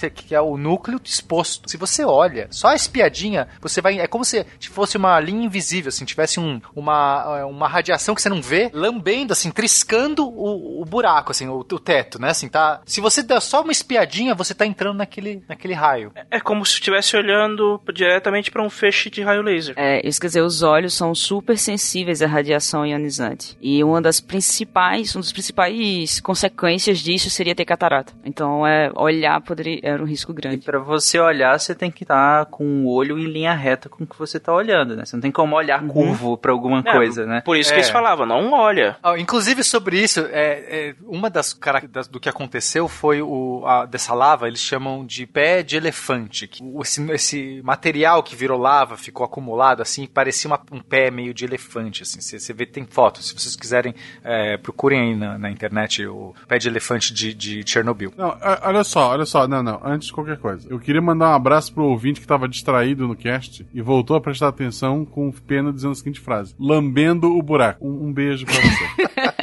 que 0.10 0.34
é 0.34 0.42
o 0.42 0.58
núcleo 0.58 1.00
exposto. 1.04 1.70
Se 1.70 1.78
você 1.78 2.04
olha, 2.04 2.48
só 2.52 2.70
a 2.70 2.76
espiadinha, 2.76 3.48
você 3.62 3.82
vai. 3.82 4.00
É 4.00 4.08
como 4.08 4.24
se 4.26 4.46
fosse 4.70 4.98
uma 4.98 5.20
linha 5.20 5.46
invisível, 5.46 5.90
assim, 5.90 6.06
tivesse 6.06 6.40
um, 6.40 6.62
uma, 6.76 7.46
uma 7.46 7.68
radiação 7.68 8.16
que 8.16 8.22
você 8.22 8.30
não 8.30 8.42
vê, 8.42 8.70
lambendo, 8.74 9.34
assim, 9.34 9.52
triscando 9.52 10.28
o, 10.28 10.82
o 10.82 10.86
buraco, 10.86 11.32
assim, 11.32 11.48
o, 11.48 11.60
o 11.60 11.80
teto, 11.80 12.20
né? 12.20 12.30
Assim, 12.30 12.48
tá. 12.48 12.82
Se 12.86 13.02
você 13.02 13.22
der 13.24 13.42
só 13.42 13.62
uma 13.62 13.72
espiadinha, 13.72 14.36
você 14.36 14.54
tá 14.54 14.66
entrando 14.66 14.98
naquele, 14.98 15.44
naquele 15.48 15.74
raio. 15.74 16.12
É, 16.16 16.38
é 16.38 16.40
como 16.40 16.66
se 16.66 16.74
estivesse 16.74 17.16
olhando 17.16 17.82
diretamente 17.94 18.52
para 18.52 18.64
um 18.64 18.70
feixe 18.70 19.10
de 19.10 19.22
raio 19.22 19.42
laser. 19.42 19.76
É, 19.78 20.08
isso 20.08 20.20
quer 20.20 20.28
dizer, 20.28 20.42
os 20.42 20.64
olhos 20.64 20.94
são 20.94 21.14
super 21.14 21.58
sensíveis 21.58 22.22
à 22.22 22.28
radiação 22.28 22.86
ionizante. 22.86 23.58
E 23.62 23.84
uma 23.84 24.02
das 24.02 24.20
principais, 24.20 25.16
uma 25.16 25.22
das 25.22 25.32
principais 25.32 26.20
consequências 26.20 27.00
disso 27.00 27.30
seria 27.30 27.56
ter 27.56 27.66
catarata. 27.66 28.14
Então, 28.24 28.66
é, 28.66 28.92
olhar 28.96 29.42
poderia, 29.60 29.80
era 29.84 30.02
um 30.02 30.06
risco 30.06 30.34
grande. 30.34 30.58
E 30.58 30.62
para 30.62 30.80
você 30.80 31.20
olhar, 31.20 31.60
você 31.60 31.76
tem 31.76 31.92
que 31.92 32.04
estar 32.04 32.46
tá 32.46 32.52
com 32.52 32.86
o 32.86 32.90
olho 32.90 33.20
em 33.20 33.26
linha 33.26 33.54
reta 33.54 33.90
com 33.90 34.04
o 34.04 34.08
que 34.08 34.18
você 34.18 34.40
tá 34.40 34.54
olhando, 34.54 34.96
né? 34.96 35.06
Você 35.06 35.16
não 35.16 35.22
tem 35.22 35.32
como 35.32 35.56
olhar 35.56 35.82
uhum. 35.82 35.90
curvo 35.90 36.38
para 36.38 36.52
alguma 36.52 36.80
é, 36.80 36.92
coisa, 36.92 37.26
né? 37.26 37.42
Por 37.42 37.58
isso 37.58 37.70
que 37.70 37.78
eles 37.78 37.90
é. 37.90 37.92
falavam, 37.92 38.26
não 38.26 38.54
olha. 38.54 38.98
Oh, 39.04 39.16
inclusive 39.18 39.64
sobre 39.64 40.02
isso, 40.02 40.22
é, 40.32 40.90
é 40.90 40.96
uma 41.04 41.30
das 41.30 41.54
características 41.54 42.08
do 42.08 42.20
que 42.20 42.30
aconteceu 42.30 42.88
foi 42.88 43.22
o 43.22 43.64
a, 43.66 43.86
dessa 43.86 44.14
lava, 44.14 44.48
eles 44.48 44.62
chamam 44.62 45.06
de 45.06 45.26
pé 45.26 45.64
de 45.64 45.76
elefante. 45.76 46.48
Que, 46.48 46.64
esse, 46.82 47.12
esse 47.12 47.62
material 47.64 48.24
que 48.24 48.36
virou 48.36 48.60
lava 48.60 48.96
ficou 48.96 49.26
acumulado 49.26 49.82
assim, 49.82 50.06
parecia 50.06 50.50
uma, 50.50 50.60
um 50.72 50.82
pé 50.82 51.12
meio 51.12 51.34
de 51.34 51.46
elefante. 51.46 52.04
Assim, 52.04 52.22
você, 52.22 52.54
vê, 52.54 52.66
tem 52.66 52.86
fotos. 52.86 53.28
Se 53.28 53.34
vocês 53.34 53.56
quiserem, 53.56 53.94
é, 54.24 54.58
procurem 54.58 55.00
aí 55.00 55.16
na, 55.16 55.38
na, 55.38 55.52
internet 55.52 56.06
o 56.06 56.34
pé 56.48 56.58
de 56.58 56.68
elefante 56.68 57.14
de, 57.14 57.34
de 57.34 57.64
Chernobyl. 57.66 58.14
Não, 58.16 58.38
olha 58.64 58.84
só, 58.84 59.10
olha 59.10 59.26
só, 59.26 59.48
não, 59.50 59.64
não, 59.64 59.82
antes 59.84 60.08
de 60.08 60.14
qualquer 60.14 60.38
coisa. 60.38 60.68
Eu 60.70 60.80
queria 60.80 61.02
mandar 61.02 61.32
um 61.32 61.34
abraço 61.34 61.74
pro 61.74 61.84
ouvinte 61.84 62.20
que 62.20 62.26
estava 62.26 62.48
distraído 62.48 63.08
no 63.08 63.16
cast 63.16 63.66
e 63.74 63.82
voltou 63.82 64.16
a 64.16 64.22
prestar 64.22 64.48
atenção 64.48 65.04
com 65.04 65.32
pena 65.32 65.74
dizendo 65.74 65.92
a 65.92 65.96
seguinte 65.96 66.20
frase: 66.20 66.56
lambendo 66.60 67.36
o 67.36 67.42
buraco. 67.42 67.86
Um, 67.86 68.08
um 68.08 68.14
beijo 68.14 68.46
pra 68.46 68.56
você. 68.56 69.30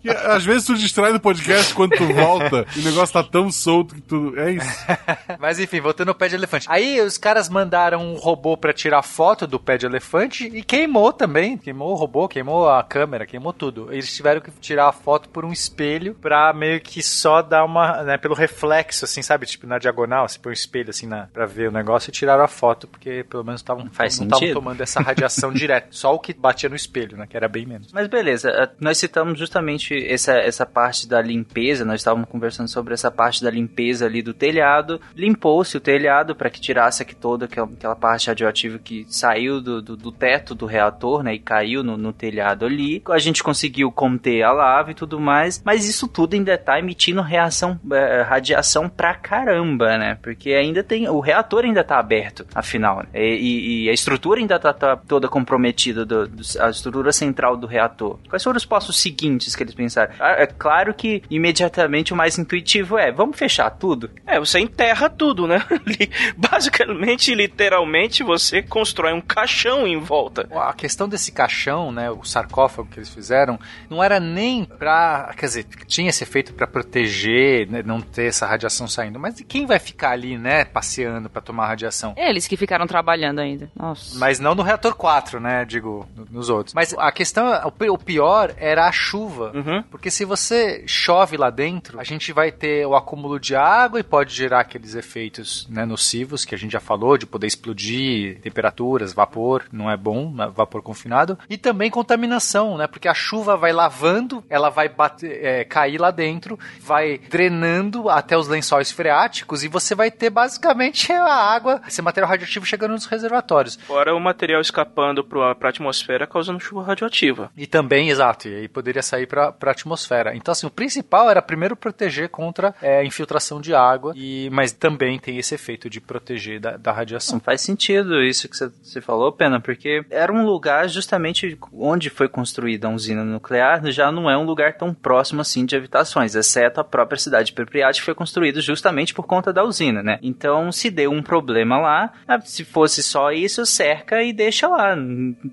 Que, 0.00 0.08
às 0.10 0.44
vezes 0.44 0.64
tu 0.64 0.74
distrai 0.74 1.12
no 1.12 1.20
podcast 1.20 1.74
quando 1.74 1.96
tu 1.96 2.06
volta 2.12 2.66
e 2.76 2.80
o 2.80 2.84
negócio 2.84 3.12
tá 3.12 3.22
tão 3.22 3.50
solto 3.50 3.94
que 3.94 4.00
tu. 4.00 4.34
É 4.36 4.52
isso. 4.52 4.86
Mas 5.38 5.58
enfim, 5.58 5.80
voltando 5.80 6.08
ao 6.08 6.14
pé 6.14 6.28
de 6.28 6.34
elefante. 6.34 6.66
Aí 6.70 7.00
os 7.00 7.18
caras 7.18 7.48
mandaram 7.48 8.00
um 8.02 8.14
robô 8.14 8.56
para 8.56 8.72
tirar 8.72 9.02
foto 9.02 9.46
do 9.46 9.58
pé 9.58 9.76
de 9.76 9.86
elefante 9.86 10.46
e 10.46 10.62
queimou 10.62 11.12
também. 11.12 11.56
Queimou 11.56 11.92
o 11.92 11.94
robô, 11.94 12.28
queimou 12.28 12.68
a 12.68 12.82
câmera, 12.82 13.26
queimou 13.26 13.52
tudo. 13.52 13.92
Eles 13.92 14.14
tiveram 14.14 14.40
que 14.40 14.50
tirar 14.60 14.88
a 14.88 14.92
foto 14.92 15.28
por 15.28 15.44
um 15.44 15.52
espelho 15.52 16.14
pra 16.14 16.52
meio 16.52 16.80
que 16.80 17.02
só 17.02 17.42
dar 17.42 17.64
uma. 17.64 18.02
Né, 18.02 18.18
pelo 18.18 18.34
reflexo, 18.34 19.04
assim, 19.04 19.22
sabe? 19.22 19.46
Tipo 19.46 19.66
na 19.66 19.78
diagonal, 19.78 20.28
se 20.28 20.38
põe 20.38 20.50
um 20.50 20.54
espelho 20.54 20.90
assim 20.90 21.06
na, 21.06 21.26
pra 21.32 21.46
ver 21.46 21.68
o 21.68 21.72
negócio 21.72 22.10
e 22.10 22.12
tiraram 22.12 22.44
a 22.44 22.48
foto, 22.48 22.86
porque 22.86 23.24
pelo 23.24 23.44
menos 23.44 23.62
tavam, 23.62 23.84
não 23.84 24.06
estavam 24.06 24.52
tomando 24.52 24.80
essa 24.80 25.00
radiação 25.00 25.52
direto. 25.54 25.94
Só 25.94 26.14
o 26.14 26.18
que 26.18 26.32
batia 26.32 26.68
no 26.68 26.76
espelho, 26.76 27.16
né? 27.16 27.26
Que 27.26 27.36
era 27.36 27.48
bem 27.48 27.66
menos. 27.66 27.92
Mas 27.92 28.06
beleza, 28.08 28.70
nós 28.80 28.98
citamos 28.98 29.38
justamente 29.38 29.69
justamente 29.70 30.06
essa, 30.06 30.32
essa 30.32 30.66
parte 30.66 31.08
da 31.08 31.20
limpeza, 31.20 31.84
nós 31.84 32.00
estávamos 32.00 32.28
conversando 32.28 32.68
sobre 32.68 32.94
essa 32.94 33.10
parte 33.10 33.42
da 33.42 33.50
limpeza 33.50 34.06
ali 34.06 34.22
do 34.22 34.34
telhado, 34.34 35.00
limpou-se 35.14 35.76
o 35.76 35.80
telhado 35.80 36.34
para 36.34 36.50
que 36.50 36.60
tirasse 36.60 37.02
aqui 37.02 37.14
toda 37.14 37.44
aquela 37.44 37.96
parte 37.96 38.28
radioativa 38.28 38.78
que 38.78 39.06
saiu 39.08 39.60
do, 39.60 39.82
do, 39.82 39.96
do, 39.96 40.12
teto 40.12 40.54
do 40.54 40.66
reator, 40.66 41.22
né, 41.22 41.34
e 41.34 41.38
caiu 41.38 41.82
no, 41.82 41.96
no 41.96 42.12
telhado 42.12 42.64
ali. 42.64 43.02
A 43.08 43.18
gente 43.18 43.42
conseguiu 43.42 43.90
conter 43.92 44.42
a 44.42 44.52
lava 44.52 44.90
e 44.90 44.94
tudo 44.94 45.20
mais, 45.20 45.62
mas 45.64 45.88
isso 45.88 46.08
tudo 46.08 46.34
ainda 46.34 46.54
está 46.54 46.78
emitindo 46.78 47.20
reação, 47.20 47.78
é, 47.92 48.22
radiação 48.22 48.88
pra 48.88 49.14
caramba, 49.14 49.98
né, 49.98 50.18
porque 50.22 50.52
ainda 50.52 50.82
tem, 50.82 51.08
o 51.08 51.20
reator 51.20 51.64
ainda 51.64 51.80
está 51.80 51.98
aberto, 51.98 52.46
afinal, 52.54 52.98
né? 52.98 53.08
e, 53.14 53.84
e, 53.84 53.90
a 53.90 53.92
estrutura 53.92 54.40
ainda 54.40 54.56
está 54.56 54.72
tá 54.72 54.96
toda 54.96 55.28
comprometida, 55.28 56.04
do, 56.04 56.26
do, 56.26 56.42
a 56.60 56.70
estrutura 56.70 57.12
central 57.12 57.56
do 57.56 57.66
reator. 57.66 58.18
Quais 58.28 58.42
foram 58.42 58.56
os 58.56 58.64
passos 58.64 59.00
seguintes 59.00 59.54
que 59.60 59.64
eles 59.64 59.74
pensaram? 59.74 60.12
Ah, 60.18 60.32
é 60.38 60.46
claro 60.46 60.94
que 60.94 61.22
imediatamente 61.28 62.14
o 62.14 62.16
mais 62.16 62.38
intuitivo 62.38 62.96
é, 62.96 63.12
vamos 63.12 63.38
fechar 63.38 63.68
tudo? 63.70 64.10
É, 64.26 64.38
você 64.38 64.58
enterra 64.58 65.10
tudo, 65.10 65.46
né? 65.46 65.62
Basicamente, 66.36 67.34
literalmente, 67.34 68.22
você 68.22 68.62
constrói 68.62 69.12
um 69.12 69.20
caixão 69.20 69.86
em 69.86 69.98
volta. 69.98 70.48
A 70.54 70.72
questão 70.72 71.08
desse 71.08 71.30
caixão, 71.30 71.92
né, 71.92 72.10
o 72.10 72.24
sarcófago 72.24 72.88
que 72.88 72.98
eles 72.98 73.10
fizeram, 73.10 73.58
não 73.88 74.02
era 74.02 74.18
nem 74.18 74.64
pra, 74.64 75.34
quer 75.36 75.46
dizer, 75.46 75.64
tinha 75.86 76.08
esse 76.08 76.22
efeito 76.22 76.54
para 76.54 76.66
proteger, 76.66 77.68
né, 77.70 77.82
não 77.84 78.00
ter 78.00 78.26
essa 78.26 78.46
radiação 78.46 78.88
saindo, 78.88 79.18
mas 79.18 79.40
quem 79.46 79.66
vai 79.66 79.78
ficar 79.78 80.12
ali, 80.12 80.38
né, 80.38 80.64
passeando 80.64 81.28
para 81.28 81.42
tomar 81.42 81.66
radiação? 81.66 82.14
Eles 82.16 82.46
que 82.46 82.56
ficaram 82.56 82.86
trabalhando 82.86 83.40
ainda. 83.40 83.70
Nossa. 83.76 84.18
Mas 84.18 84.40
não 84.40 84.54
no 84.54 84.62
reator 84.62 84.94
4, 84.94 85.38
né, 85.38 85.64
digo, 85.64 86.08
nos 86.30 86.48
outros. 86.48 86.74
Mas 86.74 86.94
a 86.96 87.12
questão, 87.12 87.50
o 87.64 87.98
pior 87.98 88.54
era 88.56 88.86
a 88.86 88.92
chuva, 88.92 89.49
uhum. 89.54 89.82
porque 89.90 90.10
se 90.10 90.24
você 90.24 90.84
chove 90.86 91.36
lá 91.36 91.50
dentro, 91.50 92.00
a 92.00 92.04
gente 92.04 92.32
vai 92.32 92.50
ter 92.50 92.86
o 92.86 92.94
acúmulo 92.94 93.38
de 93.38 93.54
água 93.54 94.00
e 94.00 94.02
pode 94.02 94.34
gerar 94.34 94.60
aqueles 94.60 94.94
efeitos 94.94 95.66
né, 95.70 95.84
nocivos 95.84 96.44
que 96.44 96.54
a 96.54 96.58
gente 96.58 96.72
já 96.72 96.80
falou, 96.80 97.16
de 97.16 97.26
poder 97.26 97.46
explodir 97.46 98.40
temperaturas, 98.40 99.12
vapor, 99.12 99.64
não 99.72 99.90
é 99.90 99.96
bom, 99.96 100.32
né, 100.32 100.50
vapor 100.54 100.82
confinado, 100.82 101.38
e 101.48 101.56
também 101.56 101.90
contaminação, 101.90 102.76
né, 102.76 102.86
porque 102.86 103.08
a 103.08 103.14
chuva 103.14 103.56
vai 103.56 103.72
lavando, 103.72 104.44
ela 104.48 104.70
vai 104.70 104.88
bater, 104.88 105.44
é, 105.44 105.64
cair 105.64 105.98
lá 105.98 106.10
dentro, 106.10 106.58
vai 106.80 107.18
drenando 107.18 108.08
até 108.08 108.36
os 108.36 108.48
lençóis 108.48 108.90
freáticos 108.90 109.64
e 109.64 109.68
você 109.68 109.94
vai 109.94 110.10
ter 110.10 110.30
basicamente 110.30 111.12
a 111.12 111.32
água, 111.32 111.80
esse 111.86 112.02
material 112.02 112.30
radioativo 112.30 112.66
chegando 112.66 112.92
nos 112.92 113.06
reservatórios. 113.06 113.76
Fora 113.86 114.14
o 114.14 114.20
material 114.20 114.60
escapando 114.60 115.24
para 115.24 115.56
a 115.60 115.68
atmosfera 115.68 116.26
causando 116.26 116.60
chuva 116.60 116.82
radioativa. 116.82 117.50
E 117.56 117.66
também, 117.66 118.10
exato, 118.10 118.48
e 118.48 118.54
aí 118.54 118.68
poderia 118.68 119.02
sair 119.02 119.26
para 119.26 119.39
a 119.48 119.70
atmosfera. 119.70 120.34
Então, 120.36 120.52
assim, 120.52 120.66
o 120.66 120.70
principal 120.70 121.30
era 121.30 121.42
primeiro 121.42 121.76
proteger 121.76 122.28
contra 122.28 122.74
é, 122.82 123.04
infiltração 123.04 123.60
de 123.60 123.74
água, 123.74 124.12
e, 124.16 124.48
mas 124.52 124.72
também 124.72 125.18
tem 125.18 125.38
esse 125.38 125.54
efeito 125.54 125.88
de 125.88 126.00
proteger 126.00 126.60
da, 126.60 126.76
da 126.76 126.92
radiação. 126.92 127.34
Não 127.34 127.40
faz 127.40 127.60
sentido 127.60 128.22
isso 128.22 128.48
que 128.48 128.56
você 128.56 129.00
falou, 129.00 129.32
Pena, 129.32 129.60
porque 129.60 130.04
era 130.10 130.32
um 130.32 130.44
lugar 130.44 130.88
justamente 130.88 131.58
onde 131.72 132.10
foi 132.10 132.28
construída 132.28 132.88
a 132.88 132.90
usina 132.90 133.24
nuclear, 133.24 133.90
já 133.90 134.10
não 134.10 134.30
é 134.30 134.36
um 134.36 134.44
lugar 134.44 134.76
tão 134.76 134.92
próximo 134.92 135.40
assim 135.40 135.64
de 135.64 135.76
habitações, 135.76 136.34
exceto 136.34 136.80
a 136.80 136.84
própria 136.84 137.18
cidade 137.18 137.46
de 137.46 137.52
Pripyat, 137.52 137.98
que 137.98 138.04
foi 138.04 138.14
construída 138.14 138.60
justamente 138.60 139.14
por 139.14 139.26
conta 139.26 139.52
da 139.52 139.64
usina, 139.64 140.02
né? 140.02 140.18
Então, 140.22 140.70
se 140.72 140.90
deu 140.90 141.10
um 141.10 141.22
problema 141.22 141.78
lá, 141.78 142.12
ah, 142.26 142.40
se 142.40 142.64
fosse 142.64 143.02
só 143.02 143.32
isso, 143.32 143.64
cerca 143.64 144.22
e 144.22 144.32
deixa 144.32 144.68
lá. 144.68 144.96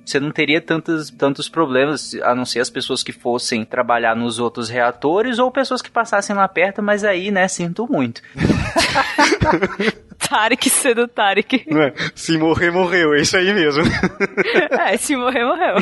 Você 0.05 0.19
não 0.19 0.31
teria 0.31 0.61
tantos, 0.61 1.09
tantos 1.11 1.49
problemas, 1.49 2.15
a 2.23 2.35
não 2.35 2.45
ser 2.45 2.59
as 2.59 2.69
pessoas 2.69 3.03
que 3.03 3.11
fossem 3.11 3.63
trabalhar 3.77 4.15
nos 4.15 4.39
outros 4.39 4.71
reatores 4.71 5.37
ou 5.37 5.51
pessoas 5.51 5.83
que 5.83 5.91
passassem 5.91 6.35
lá 6.35 6.47
perto, 6.47 6.81
mas 6.81 7.03
aí, 7.03 7.29
né, 7.29 7.47
sinto 7.47 7.87
muito. 7.87 8.23
Tarek 10.17 10.69
sendo 10.69 11.07
Tarek. 11.07 11.65
Não 11.69 11.81
é? 11.81 11.93
Se 12.15 12.37
morrer, 12.37 12.71
morreu. 12.71 13.13
É 13.13 13.21
isso 13.21 13.37
aí 13.37 13.53
mesmo. 13.53 13.83
é, 14.71 14.97
se 14.97 15.15
morrer, 15.15 15.45
morreu. 15.45 15.75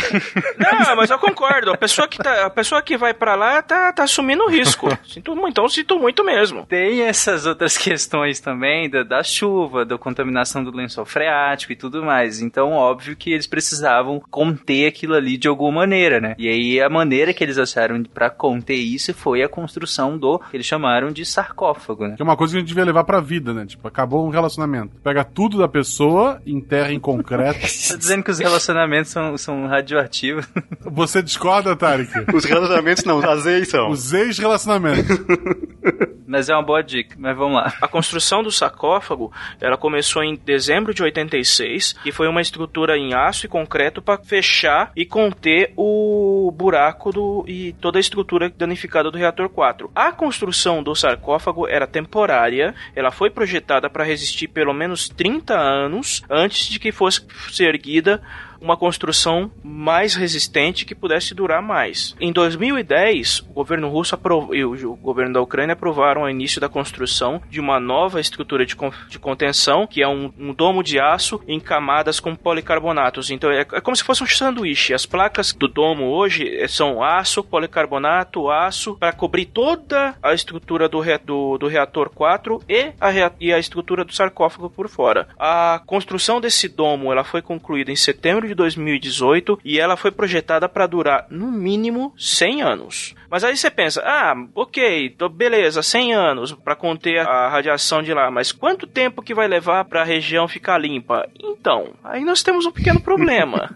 Não, 0.57 0.95
mas 0.95 1.09
eu 1.09 1.17
concordo. 1.17 1.71
A 1.71 1.77
pessoa 1.77 2.07
que, 2.07 2.17
tá, 2.17 2.45
a 2.45 2.49
pessoa 2.49 2.81
que 2.81 2.97
vai 2.97 3.13
para 3.13 3.35
lá 3.35 3.61
tá, 3.61 3.93
tá 3.93 4.03
assumindo 4.03 4.43
o 4.43 4.49
risco. 4.49 4.89
Sinto 5.05 5.35
muito, 5.35 5.51
então 5.51 5.69
sinto 5.69 5.97
muito 5.97 6.23
mesmo. 6.23 6.65
Tem 6.65 7.03
essas 7.03 7.45
outras 7.45 7.77
questões 7.77 8.39
também 8.39 8.89
da, 8.89 9.03
da 9.03 9.23
chuva, 9.23 9.85
da 9.85 9.97
contaminação 9.97 10.63
do 10.63 10.75
lençol 10.75 11.05
freático 11.05 11.71
e 11.71 11.75
tudo 11.75 12.03
mais. 12.03 12.41
Então, 12.41 12.71
óbvio 12.71 13.15
que 13.15 13.31
eles 13.31 13.47
precisavam 13.47 14.21
conter 14.29 14.87
aquilo 14.87 15.15
ali 15.15 15.37
de 15.37 15.47
alguma 15.47 15.71
maneira, 15.79 16.19
né? 16.19 16.35
E 16.37 16.49
aí 16.49 16.81
a 16.81 16.89
maneira 16.89 17.33
que 17.33 17.43
eles 17.43 17.57
acharam 17.57 17.84
para 18.13 18.29
conter 18.29 18.75
isso 18.75 19.13
foi 19.13 19.43
a 19.43 19.49
construção 19.49 20.17
do 20.17 20.39
que 20.39 20.55
eles 20.55 20.65
chamaram 20.65 21.11
de 21.11 21.25
sarcófago, 21.25 22.07
né? 22.07 22.15
Que 22.15 22.21
é 22.21 22.25
uma 22.25 22.37
coisa 22.37 22.53
que 22.53 22.57
a 22.57 22.59
gente 22.59 22.67
devia 22.67 22.85
levar 22.85 23.03
pra 23.03 23.19
vida, 23.19 23.53
né? 23.53 23.65
Tipo, 23.65 23.87
acabou 23.87 24.25
um 24.25 24.29
relacionamento. 24.29 24.95
Pega 25.03 25.23
tudo 25.23 25.57
da 25.57 25.67
pessoa, 25.67 26.41
enterra 26.45 26.91
em 26.91 26.99
concreto. 26.99 27.59
tá 27.89 27.95
dizendo 27.95 28.23
que 28.23 28.31
os 28.31 28.39
relacionamentos 28.39 29.11
são, 29.11 29.37
são 29.37 29.67
radioativos. 29.67 30.47
Você 30.81 31.21
discorda, 31.21 31.75
Tarek? 31.75 32.11
Os 32.33 32.45
relacionamentos 32.45 33.03
não, 33.03 33.19
as 33.19 33.45
ex 33.45 33.69
são. 33.69 33.89
Os 33.89 34.13
ex-relacionamentos. 34.13 35.05
Mas 36.27 36.49
é 36.49 36.53
uma 36.53 36.63
boa 36.63 36.81
dica, 36.81 37.15
mas 37.17 37.37
vamos 37.37 37.55
lá. 37.55 37.73
A 37.79 37.87
construção 37.87 38.41
do 38.41 38.51
sarcófago, 38.51 39.31
ela 39.61 39.77
começou 39.77 40.23
em 40.23 40.35
dezembro 40.35 40.93
de 40.93 41.03
86 41.03 41.95
e 42.03 42.11
foi 42.11 42.27
uma 42.27 42.41
estrutura 42.41 42.97
em 42.97 43.13
aço 43.13 43.45
e 43.45 43.49
concreto 43.49 44.01
para 44.01 44.21
fechar 44.21 44.91
e 44.95 45.05
conter 45.05 45.71
o 45.77 46.51
buraco 46.53 47.11
do 47.11 47.45
e 47.47 47.64
toda 47.73 47.99
a 47.99 48.01
estrutura 48.01 48.49
danificada 48.49 49.11
do 49.11 49.17
reator 49.17 49.49
4. 49.49 49.91
A 49.95 50.11
construção 50.11 50.81
do 50.81 50.95
sarcófago 50.95 51.67
era 51.67 51.87
temporária, 51.87 52.73
ela 52.95 53.11
foi 53.11 53.29
projetada 53.29 53.89
para 53.89 54.03
resistir 54.03 54.47
pelo 54.47 54.73
menos 54.73 55.09
30 55.09 55.53
anos 55.53 56.23
antes 56.29 56.67
de 56.67 56.79
que 56.79 56.91
fosse 56.91 57.25
ser 57.51 57.65
erguida 57.65 58.21
uma 58.61 58.77
construção 58.77 59.51
mais 59.63 60.15
resistente 60.15 60.85
que 60.85 60.95
pudesse 60.95 61.33
durar 61.33 61.61
mais. 61.61 62.15
Em 62.19 62.31
2010, 62.31 63.41
o 63.49 63.53
governo 63.53 63.89
russo 63.89 64.17
e 64.53 64.63
o 64.63 64.95
governo 64.95 65.33
da 65.33 65.41
Ucrânia 65.41 65.73
aprovaram 65.73 66.23
o 66.23 66.29
início 66.29 66.59
da 66.61 66.69
construção 66.69 67.41
de 67.49 67.59
uma 67.59 67.79
nova 67.79 68.19
estrutura 68.19 68.65
de, 68.65 68.75
de 69.09 69.19
contenção, 69.19 69.87
que 69.87 70.01
é 70.01 70.07
um, 70.07 70.31
um, 70.37 70.53
domo 70.53 70.83
de 70.83 70.99
aço 70.99 71.41
em 71.47 71.59
camadas 71.59 72.19
com 72.19 72.35
policarbonatos. 72.35 73.29
Então 73.29 73.51
é, 73.51 73.61
é, 73.61 73.81
como 73.81 73.95
se 73.95 74.03
fosse 74.03 74.23
um 74.23 74.27
sanduíche. 74.27 74.93
As 74.93 75.05
placas 75.05 75.53
do 75.53 75.67
domo 75.67 76.05
hoje 76.05 76.47
eh, 76.47 76.67
são 76.67 77.03
aço, 77.03 77.43
policarbonato, 77.43 78.49
aço, 78.49 78.95
para 78.95 79.13
cobrir 79.13 79.45
toda 79.45 80.15
a 80.21 80.33
estrutura 80.33 80.87
do, 80.87 80.99
re, 80.99 81.17
do, 81.17 81.57
do 81.57 81.67
reator 81.67 82.09
4 82.09 82.61
e 82.67 82.93
a, 82.99 83.31
e 83.39 83.53
a 83.53 83.59
estrutura 83.59 84.03
do 84.03 84.13
sarcófago 84.13 84.69
por 84.69 84.87
fora. 84.87 85.27
A 85.37 85.81
construção 85.85 86.39
desse 86.39 86.67
domo 86.67 87.11
ela 87.11 87.23
foi 87.23 87.41
concluída 87.41 87.91
em 87.91 87.95
setembro 87.95 88.44
de 88.47 88.55
2018 88.55 89.59
e 89.63 89.79
ela 89.79 89.97
foi 89.97 90.11
projetada 90.11 90.67
para 90.67 90.87
durar 90.87 91.27
no 91.29 91.51
mínimo 91.51 92.13
100 92.17 92.61
anos. 92.61 93.15
Mas 93.29 93.43
aí 93.43 93.57
você 93.57 93.69
pensa, 93.69 94.01
ah, 94.05 94.33
ok, 94.53 95.09
tô, 95.17 95.27
beleza, 95.27 95.81
100 95.81 96.13
anos 96.13 96.51
para 96.53 96.75
conter 96.75 97.19
a 97.19 97.49
radiação 97.49 98.01
de 98.01 98.13
lá, 98.13 98.31
mas 98.31 98.51
quanto 98.51 98.87
tempo 98.87 99.21
que 99.21 99.33
vai 99.33 99.47
levar 99.47 99.85
para 99.85 100.01
a 100.01 100.05
região 100.05 100.47
ficar 100.47 100.77
limpa? 100.77 101.27
Então, 101.37 101.93
aí 102.03 102.23
nós 102.23 102.43
temos 102.43 102.65
um 102.65 102.71
pequeno 102.71 103.01
problema. 103.01 103.69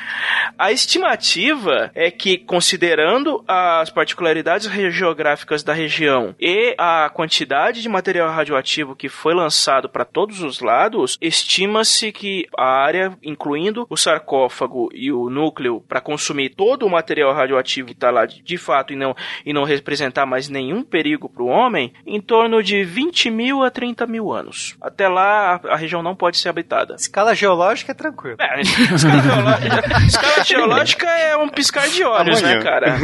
a 0.58 0.72
estimativa 0.72 1.90
é 1.94 2.10
que, 2.10 2.38
considerando 2.38 3.44
as 3.46 3.90
particularidades 3.90 4.68
geográficas 4.92 5.62
da 5.62 5.72
região 5.72 6.34
e 6.40 6.74
a 6.78 7.10
quantidade 7.10 7.82
de 7.82 7.88
material 7.88 8.30
radioativo 8.30 8.96
que 8.96 9.08
foi 9.08 9.34
lançado 9.34 9.88
para 9.88 10.04
todos 10.04 10.42
os 10.42 10.60
lados, 10.60 11.16
estima-se 11.20 12.10
que 12.12 12.46
a 12.56 12.82
área, 12.82 13.16
incluindo 13.22 13.86
o 13.88 13.96
sarcófago 14.06 14.88
e 14.94 15.10
o 15.10 15.28
núcleo, 15.28 15.80
para 15.80 16.00
consumir 16.00 16.50
todo 16.50 16.86
o 16.86 16.90
material 16.90 17.34
radioativo 17.34 17.88
que 17.88 17.92
está 17.92 18.10
lá 18.10 18.24
de, 18.24 18.40
de 18.40 18.56
fato 18.56 18.92
e 18.92 18.96
não, 18.96 19.16
e 19.44 19.52
não 19.52 19.64
representar 19.64 20.24
mais 20.24 20.48
nenhum 20.48 20.82
perigo 20.82 21.28
para 21.28 21.42
o 21.42 21.48
homem, 21.48 21.92
em 22.06 22.20
torno 22.20 22.62
de 22.62 22.84
20 22.84 23.30
mil 23.30 23.64
a 23.64 23.70
30 23.70 24.06
mil 24.06 24.32
anos. 24.32 24.76
Até 24.80 25.08
lá, 25.08 25.60
a, 25.64 25.74
a 25.74 25.76
região 25.76 26.02
não 26.02 26.14
pode 26.14 26.38
ser 26.38 26.48
habitada. 26.48 26.94
Escala 26.94 27.34
geológica 27.34 27.90
é 27.90 27.94
tranquilo. 27.94 28.36
É, 28.40 28.60
escala, 28.62 29.20
geológica, 29.20 30.06
escala 30.06 30.44
geológica 30.44 31.06
é 31.06 31.36
um 31.36 31.48
piscar 31.48 31.88
de 31.88 32.04
olhos, 32.04 32.40
né, 32.40 32.52
Amanhã. 32.52 32.58
né, 32.58 32.64
cara? 32.64 32.96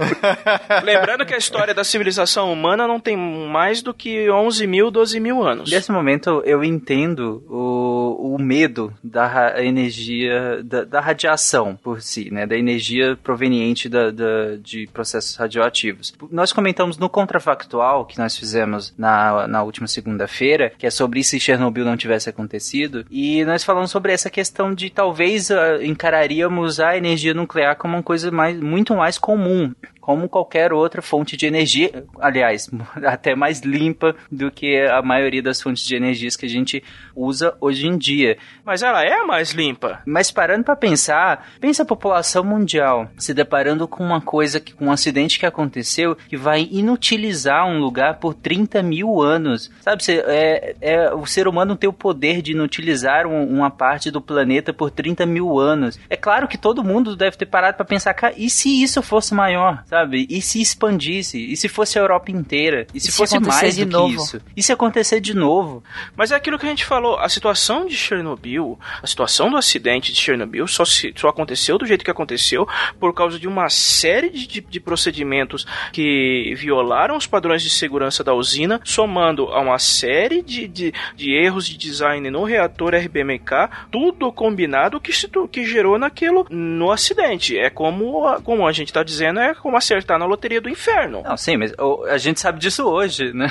Lembrando 0.82 1.26
que 1.26 1.34
a 1.34 1.38
história 1.38 1.74
da 1.74 1.84
civilização 1.84 2.50
humana 2.50 2.88
não 2.88 2.98
tem 2.98 3.16
mais 3.16 3.82
do 3.82 3.92
que 3.92 4.30
11 4.30 4.66
mil, 4.66 4.90
12 4.90 5.20
mil 5.20 5.42
anos. 5.42 5.70
Nesse 5.70 5.92
momento, 5.92 6.42
eu 6.46 6.64
entendo 6.64 7.44
o, 7.46 8.34
o 8.34 8.38
medo 8.38 8.94
da 9.04 9.62
energia, 9.62 10.29
da, 10.62 10.84
da 10.84 11.00
radiação 11.00 11.76
por 11.76 12.00
si, 12.00 12.30
né? 12.30 12.46
Da 12.46 12.56
energia 12.56 13.16
proveniente 13.22 13.88
da, 13.88 14.10
da 14.10 14.56
de 14.62 14.88
processos 14.92 15.36
radioativos. 15.36 16.12
Nós 16.30 16.52
comentamos 16.52 16.98
no 16.98 17.08
contrafactual 17.08 18.04
que 18.04 18.18
nós 18.18 18.36
fizemos 18.36 18.94
na, 18.96 19.46
na 19.46 19.62
última 19.62 19.86
segunda-feira, 19.86 20.72
que 20.78 20.86
é 20.86 20.90
sobre 20.90 21.22
se 21.22 21.40
Chernobyl 21.40 21.84
não 21.84 21.96
tivesse 21.96 22.28
acontecido, 22.28 23.04
e 23.10 23.44
nós 23.44 23.64
falamos 23.64 23.90
sobre 23.90 24.12
essa 24.12 24.30
questão 24.30 24.74
de 24.74 24.90
talvez 24.90 25.50
uh, 25.50 25.82
encararíamos 25.82 26.80
a 26.80 26.96
energia 26.96 27.34
nuclear 27.34 27.76
como 27.76 27.94
uma 27.94 28.02
coisa 28.02 28.30
mais, 28.30 28.58
muito 28.58 28.94
mais 28.94 29.18
comum 29.18 29.72
como 30.10 30.28
qualquer 30.28 30.72
outra 30.72 31.00
fonte 31.00 31.36
de 31.36 31.46
energia, 31.46 32.04
aliás, 32.18 32.68
até 33.06 33.36
mais 33.36 33.60
limpa 33.60 34.16
do 34.28 34.50
que 34.50 34.76
a 34.76 35.00
maioria 35.00 35.40
das 35.40 35.62
fontes 35.62 35.86
de 35.86 35.94
energias 35.94 36.34
que 36.34 36.46
a 36.46 36.48
gente 36.48 36.82
usa 37.14 37.54
hoje 37.60 37.86
em 37.86 37.96
dia. 37.96 38.36
Mas 38.64 38.82
ela 38.82 39.04
é 39.04 39.22
mais 39.22 39.52
limpa. 39.52 40.00
Mas 40.04 40.32
parando 40.32 40.64
para 40.64 40.74
pensar, 40.74 41.48
pensa 41.60 41.84
a 41.84 41.86
população 41.86 42.42
mundial 42.42 43.08
se 43.16 43.32
deparando 43.32 43.86
com 43.86 44.02
uma 44.02 44.20
coisa, 44.20 44.60
com 44.60 44.86
um 44.86 44.92
acidente 44.92 45.38
que 45.38 45.46
aconteceu 45.46 46.16
que 46.28 46.36
vai 46.36 46.68
inutilizar 46.72 47.64
um 47.68 47.78
lugar 47.78 48.18
por 48.18 48.34
30 48.34 48.82
mil 48.82 49.22
anos. 49.22 49.70
Sabe, 49.80 50.02
é, 50.26 50.74
é, 50.80 51.14
o 51.14 51.24
ser 51.24 51.46
humano 51.46 51.76
tem 51.76 51.88
o 51.88 51.92
poder 51.92 52.42
de 52.42 52.50
inutilizar 52.50 53.28
um, 53.28 53.44
uma 53.44 53.70
parte 53.70 54.10
do 54.10 54.20
planeta 54.20 54.72
por 54.72 54.90
30 54.90 55.24
mil 55.24 55.60
anos. 55.60 56.00
É 56.10 56.16
claro 56.16 56.48
que 56.48 56.58
todo 56.58 56.82
mundo 56.82 57.14
deve 57.14 57.36
ter 57.36 57.46
parado 57.46 57.76
para 57.76 57.86
pensar, 57.86 58.12
cara, 58.12 58.34
e 58.36 58.50
se 58.50 58.82
isso 58.82 59.00
fosse 59.02 59.32
maior, 59.34 59.84
sabe? 59.86 59.99
E 60.28 60.40
se 60.40 60.60
expandisse? 60.60 61.38
E 61.38 61.56
se 61.56 61.68
fosse 61.68 61.98
a 61.98 62.02
Europa 62.02 62.30
inteira? 62.30 62.86
E 62.94 63.00
se, 63.00 63.08
e 63.08 63.12
se 63.12 63.16
fosse 63.16 63.38
mais 63.38 63.76
do 63.76 63.86
novo? 63.86 64.16
que 64.16 64.22
isso? 64.22 64.40
E 64.56 64.62
se 64.62 64.72
acontecer 64.72 65.20
de 65.20 65.34
novo? 65.34 65.82
Mas 66.16 66.32
é 66.32 66.34
aquilo 66.34 66.58
que 66.58 66.66
a 66.66 66.68
gente 66.68 66.84
falou, 66.84 67.18
a 67.18 67.28
situação 67.28 67.86
de 67.86 67.96
Chernobyl, 67.96 68.78
a 69.02 69.06
situação 69.06 69.50
do 69.50 69.56
acidente 69.56 70.12
de 70.12 70.18
Chernobyl 70.18 70.66
só, 70.66 70.84
se, 70.84 71.12
só 71.16 71.28
aconteceu 71.28 71.78
do 71.78 71.86
jeito 71.86 72.04
que 72.04 72.10
aconteceu 72.10 72.66
por 72.98 73.14
causa 73.14 73.38
de 73.38 73.48
uma 73.48 73.68
série 73.68 74.30
de, 74.30 74.46
de, 74.46 74.60
de 74.60 74.80
procedimentos 74.80 75.66
que 75.92 76.54
violaram 76.56 77.16
os 77.16 77.26
padrões 77.26 77.62
de 77.62 77.70
segurança 77.70 78.22
da 78.22 78.34
usina, 78.34 78.80
somando 78.84 79.48
a 79.48 79.60
uma 79.60 79.78
série 79.78 80.42
de, 80.42 80.66
de, 80.66 80.92
de 81.16 81.32
erros 81.32 81.66
de 81.66 81.76
design 81.76 82.30
no 82.30 82.44
reator 82.44 82.94
RBMK, 82.94 83.68
tudo 83.90 84.32
combinado 84.32 85.00
que, 85.00 85.12
se, 85.12 85.28
que 85.50 85.64
gerou 85.64 85.98
naquilo 85.98 86.46
no 86.50 86.90
acidente. 86.90 87.58
É 87.58 87.70
como, 87.70 88.40
como 88.42 88.66
a 88.66 88.72
gente 88.72 88.88
está 88.88 89.02
dizendo, 89.02 89.40
é 89.40 89.54
como 89.54 89.76
acertar 89.80 90.18
na 90.18 90.24
loteria 90.24 90.60
do 90.60 90.68
inferno. 90.68 91.22
Não, 91.22 91.36
sim, 91.36 91.56
mas 91.56 91.72
a 92.08 92.18
gente 92.18 92.40
sabe 92.40 92.58
disso 92.58 92.84
hoje, 92.84 93.32
né? 93.32 93.50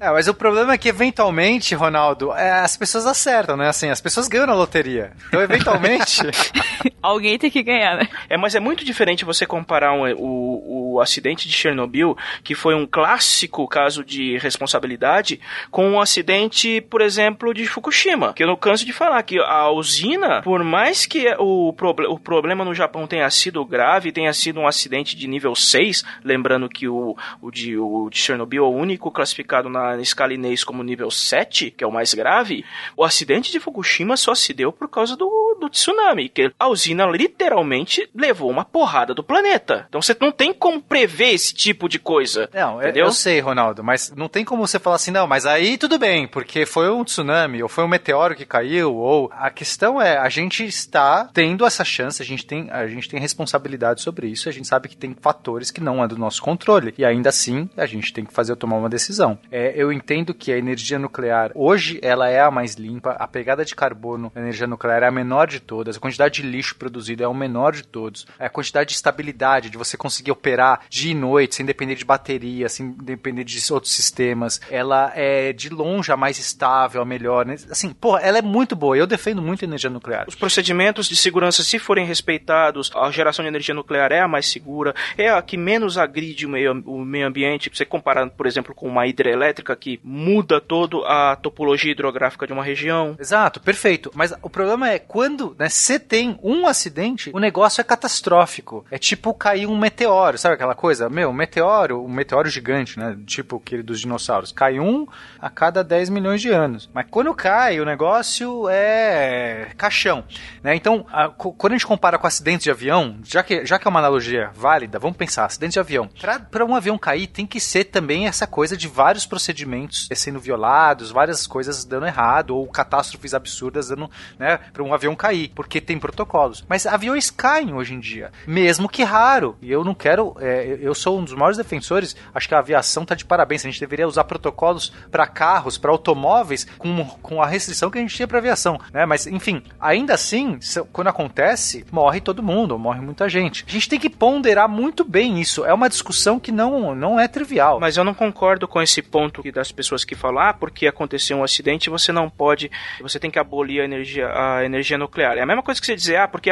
é, 0.00 0.10
mas 0.10 0.26
o 0.26 0.34
problema 0.34 0.72
é 0.72 0.78
que 0.78 0.88
eventualmente, 0.88 1.74
Ronaldo, 1.74 2.32
é, 2.32 2.50
as 2.60 2.76
pessoas 2.76 3.06
acertam, 3.06 3.56
né? 3.56 3.68
Assim, 3.68 3.88
as 3.88 4.00
pessoas 4.00 4.28
ganham 4.28 4.46
na 4.46 4.54
loteria. 4.54 5.12
Então, 5.28 5.40
eventualmente. 5.40 6.22
Alguém 7.02 7.38
tem 7.38 7.50
que 7.50 7.62
ganhar, 7.62 7.96
né? 7.96 8.08
É, 8.28 8.36
mas 8.36 8.54
é 8.54 8.60
muito 8.60 8.84
diferente 8.84 9.24
você 9.24 9.46
comparar 9.46 9.92
um, 9.92 10.10
o, 10.14 10.94
o 10.94 11.00
acidente 11.00 11.48
de 11.48 11.54
Chernobyl, 11.54 12.16
que 12.42 12.54
foi 12.54 12.74
um 12.74 12.86
clássico 12.86 13.66
caso 13.66 14.04
de 14.04 14.36
responsabilidade, 14.38 15.40
com 15.70 15.88
um 15.90 16.00
acidente, 16.00 16.80
por 16.82 17.00
exemplo, 17.00 17.54
de 17.54 17.66
Fukushima. 17.66 18.34
Que 18.34 18.42
eu 18.42 18.46
não 18.46 18.56
canso 18.56 18.84
de 18.84 18.92
falar 18.92 19.22
que 19.22 19.38
a 19.38 19.70
usina, 19.70 20.42
por 20.42 20.62
mais 20.62 21.06
que 21.06 21.26
o, 21.38 21.72
proble 21.72 22.06
o 22.06 22.18
problema 22.18 22.64
no 22.64 22.74
Japão 22.74 23.06
tenha 23.06 23.28
sido 23.30 23.64
grave, 23.64 24.12
tenha 24.12 24.32
sido 24.32 24.60
um 24.60 24.66
acidente 24.66 25.16
de 25.16 25.26
nível 25.26 25.49
6, 25.54 26.04
lembrando 26.24 26.68
que 26.68 26.88
o, 26.88 27.16
o, 27.40 27.50
de, 27.50 27.76
o 27.76 28.08
de 28.10 28.18
Chernobyl 28.18 28.64
é 28.64 28.68
o 28.68 28.70
único 28.70 29.10
classificado 29.10 29.68
na 29.68 29.98
escala 29.98 30.34
Inês 30.34 30.64
como 30.64 30.82
nível 30.82 31.10
7, 31.10 31.70
que 31.70 31.84
é 31.84 31.86
o 31.86 31.92
mais 31.92 32.14
grave, 32.14 32.64
o 32.96 33.04
acidente 33.04 33.50
de 33.50 33.60
Fukushima 33.60 34.16
só 34.16 34.34
se 34.34 34.52
deu 34.52 34.72
por 34.72 34.88
causa 34.88 35.16
do, 35.16 35.56
do 35.60 35.68
tsunami, 35.68 36.28
que 36.28 36.52
a 36.58 36.68
usina 36.68 37.06
literalmente 37.06 38.08
levou 38.14 38.50
uma 38.50 38.64
porrada 38.64 39.14
do 39.14 39.22
planeta. 39.22 39.86
Então 39.88 40.00
você 40.00 40.16
não 40.20 40.32
tem 40.32 40.52
como 40.52 40.80
prever 40.80 41.34
esse 41.34 41.54
tipo 41.54 41.88
de 41.88 41.98
coisa. 41.98 42.48
Não, 42.52 42.80
entendeu? 42.80 43.06
eu 43.06 43.12
sei, 43.12 43.40
Ronaldo, 43.40 43.82
mas 43.82 44.12
não 44.14 44.28
tem 44.28 44.44
como 44.44 44.66
você 44.66 44.78
falar 44.78 44.96
assim, 44.96 45.10
não, 45.10 45.26
mas 45.26 45.46
aí 45.46 45.76
tudo 45.78 45.98
bem, 45.98 46.26
porque 46.26 46.66
foi 46.66 46.90
um 46.90 47.04
tsunami, 47.04 47.62
ou 47.62 47.68
foi 47.68 47.84
um 47.84 47.88
meteoro 47.88 48.34
que 48.34 48.44
caiu, 48.44 48.94
ou 48.94 49.30
a 49.32 49.50
questão 49.50 50.00
é, 50.00 50.16
a 50.16 50.28
gente 50.28 50.64
está 50.64 51.28
tendo 51.32 51.64
essa 51.64 51.84
chance, 51.84 52.22
a 52.22 52.24
gente 52.24 52.46
tem, 52.46 52.70
a 52.70 52.86
gente 52.86 53.08
tem 53.08 53.20
responsabilidade 53.20 54.02
sobre 54.02 54.28
isso, 54.28 54.48
a 54.48 54.52
gente 54.52 54.68
sabe 54.68 54.88
que 54.88 54.96
tem 54.96 55.16
fatores 55.20 55.39
que 55.72 55.80
não 55.80 56.02
é 56.02 56.08
do 56.08 56.18
nosso 56.18 56.42
controle, 56.42 56.94
e 56.96 57.04
ainda 57.04 57.28
assim 57.28 57.68
a 57.76 57.86
gente 57.86 58.12
tem 58.12 58.24
que 58.24 58.32
fazer 58.32 58.54
tomar 58.56 58.76
uma 58.76 58.88
decisão. 58.88 59.38
É, 59.50 59.72
eu 59.74 59.92
entendo 59.92 60.34
que 60.34 60.52
a 60.52 60.58
energia 60.58 60.98
nuclear, 60.98 61.50
hoje, 61.54 61.98
ela 62.02 62.28
é 62.28 62.40
a 62.40 62.50
mais 62.50 62.74
limpa, 62.74 63.12
a 63.12 63.26
pegada 63.26 63.64
de 63.64 63.74
carbono 63.74 64.30
na 64.34 64.40
energia 64.40 64.66
nuclear 64.66 65.02
é 65.02 65.06
a 65.06 65.10
menor 65.10 65.46
de 65.46 65.60
todas, 65.60 65.96
a 65.96 66.00
quantidade 66.00 66.42
de 66.42 66.48
lixo 66.48 66.76
produzido 66.76 67.22
é 67.22 67.28
o 67.28 67.34
menor 67.34 67.72
de 67.72 67.82
todos, 67.82 68.26
a 68.38 68.48
quantidade 68.48 68.90
de 68.90 68.94
estabilidade, 68.96 69.70
de 69.70 69.78
você 69.78 69.96
conseguir 69.96 70.30
operar 70.30 70.82
dia 70.88 71.12
e 71.12 71.14
noite, 71.14 71.56
sem 71.56 71.66
depender 71.66 71.94
de 71.94 72.04
bateria, 72.04 72.68
sem 72.68 72.92
depender 72.92 73.44
de 73.44 73.60
outros 73.72 73.92
sistemas, 73.92 74.60
ela 74.70 75.12
é 75.14 75.52
de 75.52 75.68
longe 75.68 76.12
a 76.12 76.16
mais 76.16 76.38
estável, 76.38 77.00
a 77.00 77.04
melhor, 77.04 77.46
né? 77.46 77.56
assim, 77.70 77.92
pô, 77.92 78.18
ela 78.18 78.38
é 78.38 78.42
muito 78.42 78.74
boa, 78.76 78.96
eu 78.96 79.06
defendo 79.06 79.40
muito 79.40 79.64
a 79.64 79.68
energia 79.68 79.90
nuclear. 79.90 80.24
Os 80.28 80.34
procedimentos 80.34 81.08
de 81.08 81.16
segurança, 81.16 81.62
se 81.62 81.78
forem 81.78 82.06
respeitados, 82.06 82.90
a 82.94 83.10
geração 83.10 83.42
de 83.42 83.48
energia 83.48 83.74
nuclear 83.74 84.12
é 84.12 84.20
a 84.20 84.28
mais 84.28 84.46
segura, 84.46 84.94
é 85.16 85.29
a 85.30 85.42
que 85.42 85.56
menos 85.56 85.98
agride 85.98 86.46
o 86.46 86.48
meio, 86.48 86.82
o 86.86 87.04
meio 87.04 87.26
ambiente, 87.26 87.70
você 87.72 87.84
comparando, 87.84 88.32
por 88.32 88.46
exemplo, 88.46 88.74
com 88.74 88.88
uma 88.88 89.06
hidrelétrica 89.06 89.74
que 89.76 90.00
muda 90.02 90.60
toda 90.60 90.98
a 91.06 91.36
topologia 91.36 91.92
hidrográfica 91.92 92.46
de 92.46 92.52
uma 92.52 92.64
região. 92.64 93.16
Exato, 93.18 93.60
perfeito. 93.60 94.10
Mas 94.14 94.34
o 94.42 94.50
problema 94.50 94.90
é 94.90 94.98
quando 94.98 95.54
né, 95.58 95.68
você 95.68 95.98
tem 95.98 96.38
um 96.42 96.66
acidente, 96.66 97.30
o 97.32 97.38
negócio 97.38 97.80
é 97.80 97.84
catastrófico. 97.84 98.84
É 98.90 98.98
tipo 98.98 99.32
cair 99.34 99.66
um 99.66 99.78
meteoro, 99.78 100.38
sabe 100.38 100.54
aquela 100.54 100.74
coisa? 100.74 101.08
Meu, 101.08 101.30
um 101.30 101.34
meteoro, 101.34 102.04
um 102.04 102.12
meteoro 102.12 102.48
gigante, 102.48 102.98
né? 102.98 103.16
Tipo 103.26 103.56
aquele 103.56 103.82
dos 103.82 104.00
dinossauros. 104.00 104.52
Cai 104.52 104.78
um 104.78 105.06
a 105.38 105.50
cada 105.50 105.82
10 105.82 106.10
milhões 106.10 106.40
de 106.40 106.50
anos. 106.50 106.88
Mas 106.92 107.06
quando 107.10 107.34
cai, 107.34 107.80
o 107.80 107.84
negócio 107.84 108.68
é 108.68 109.68
caixão. 109.76 110.24
Né? 110.62 110.74
Então, 110.74 111.06
a, 111.10 111.28
quando 111.28 111.72
a 111.72 111.76
gente 111.76 111.86
compara 111.86 112.18
com 112.18 112.26
acidentes 112.26 112.64
de 112.64 112.70
avião, 112.70 113.18
já 113.24 113.42
que, 113.42 113.64
já 113.64 113.78
que 113.78 113.86
é 113.86 113.90
uma 113.90 114.00
analogia 114.00 114.50
válida, 114.54 114.98
vamos 114.98 115.16
pensar, 115.20 115.44
acidente 115.44 115.74
de 115.74 115.80
avião. 115.80 116.08
Para 116.50 116.64
um 116.64 116.74
avião 116.74 116.96
cair, 116.96 117.26
tem 117.26 117.46
que 117.46 117.60
ser 117.60 117.84
também 117.84 118.26
essa 118.26 118.46
coisa 118.46 118.74
de 118.74 118.88
vários 118.88 119.26
procedimentos 119.26 120.08
sendo 120.14 120.40
violados, 120.40 121.10
várias 121.10 121.46
coisas 121.46 121.84
dando 121.84 122.06
errado, 122.06 122.56
ou 122.56 122.66
catástrofes 122.66 123.34
absurdas 123.34 123.88
dando, 123.88 124.10
né, 124.38 124.58
para 124.72 124.82
um 124.82 124.94
avião 124.94 125.14
cair, 125.14 125.52
porque 125.54 125.80
tem 125.80 125.98
protocolos. 125.98 126.64
Mas 126.66 126.86
aviões 126.86 127.30
caem 127.30 127.74
hoje 127.74 127.94
em 127.94 128.00
dia, 128.00 128.32
mesmo 128.46 128.88
que 128.88 129.02
raro. 129.02 129.56
E 129.60 129.70
eu 129.70 129.84
não 129.84 129.94
quero, 129.94 130.34
é, 130.40 130.78
eu 130.80 130.94
sou 130.94 131.18
um 131.18 131.24
dos 131.24 131.34
maiores 131.34 131.58
defensores, 131.58 132.16
acho 132.34 132.48
que 132.48 132.54
a 132.54 132.58
aviação 132.58 133.04
tá 133.04 133.14
de 133.14 133.24
parabéns. 133.24 133.64
A 133.64 133.70
gente 133.70 133.80
deveria 133.80 134.08
usar 134.08 134.24
protocolos 134.24 134.92
para 135.10 135.26
carros, 135.26 135.76
para 135.76 135.90
automóveis, 135.90 136.66
com, 136.78 137.04
com 137.04 137.42
a 137.42 137.46
restrição 137.46 137.90
que 137.90 137.98
a 137.98 138.00
gente 138.00 138.14
tinha 138.14 138.28
para 138.28 138.38
aviação, 138.38 138.80
né? 138.92 139.04
Mas, 139.04 139.26
enfim, 139.26 139.62
ainda 139.78 140.14
assim, 140.14 140.58
quando 140.92 141.08
acontece, 141.08 141.84
morre 141.92 142.20
todo 142.20 142.42
mundo, 142.42 142.78
morre 142.78 143.00
muita 143.00 143.28
gente. 143.28 143.64
A 143.68 143.70
gente 143.70 143.88
tem 143.88 143.98
que 143.98 144.08
ponderar 144.08 144.68
muito 144.68 145.04
bem 145.10 145.40
isso. 145.40 145.64
É 145.64 145.74
uma 145.74 145.88
discussão 145.88 146.38
que 146.38 146.52
não, 146.52 146.94
não 146.94 147.18
é 147.18 147.26
trivial. 147.26 147.80
Mas 147.80 147.96
eu 147.96 148.04
não 148.04 148.14
concordo 148.14 148.68
com 148.68 148.80
esse 148.80 149.02
ponto 149.02 149.42
das 149.52 149.72
pessoas 149.72 150.04
que 150.04 150.14
falam, 150.14 150.42
ah, 150.42 150.54
porque 150.54 150.86
aconteceu 150.86 151.38
um 151.38 151.44
acidente, 151.44 151.90
você 151.90 152.12
não 152.12 152.30
pode, 152.30 152.70
você 153.00 153.18
tem 153.18 153.30
que 153.30 153.38
abolir 153.38 153.80
a 153.80 153.84
energia, 153.84 154.28
a 154.28 154.64
energia 154.64 154.96
nuclear. 154.96 155.36
É 155.36 155.42
a 155.42 155.46
mesma 155.46 155.62
coisa 155.62 155.80
que 155.80 155.86
você 155.86 155.96
dizer, 155.96 156.16
ah, 156.16 156.28
porque 156.28 156.50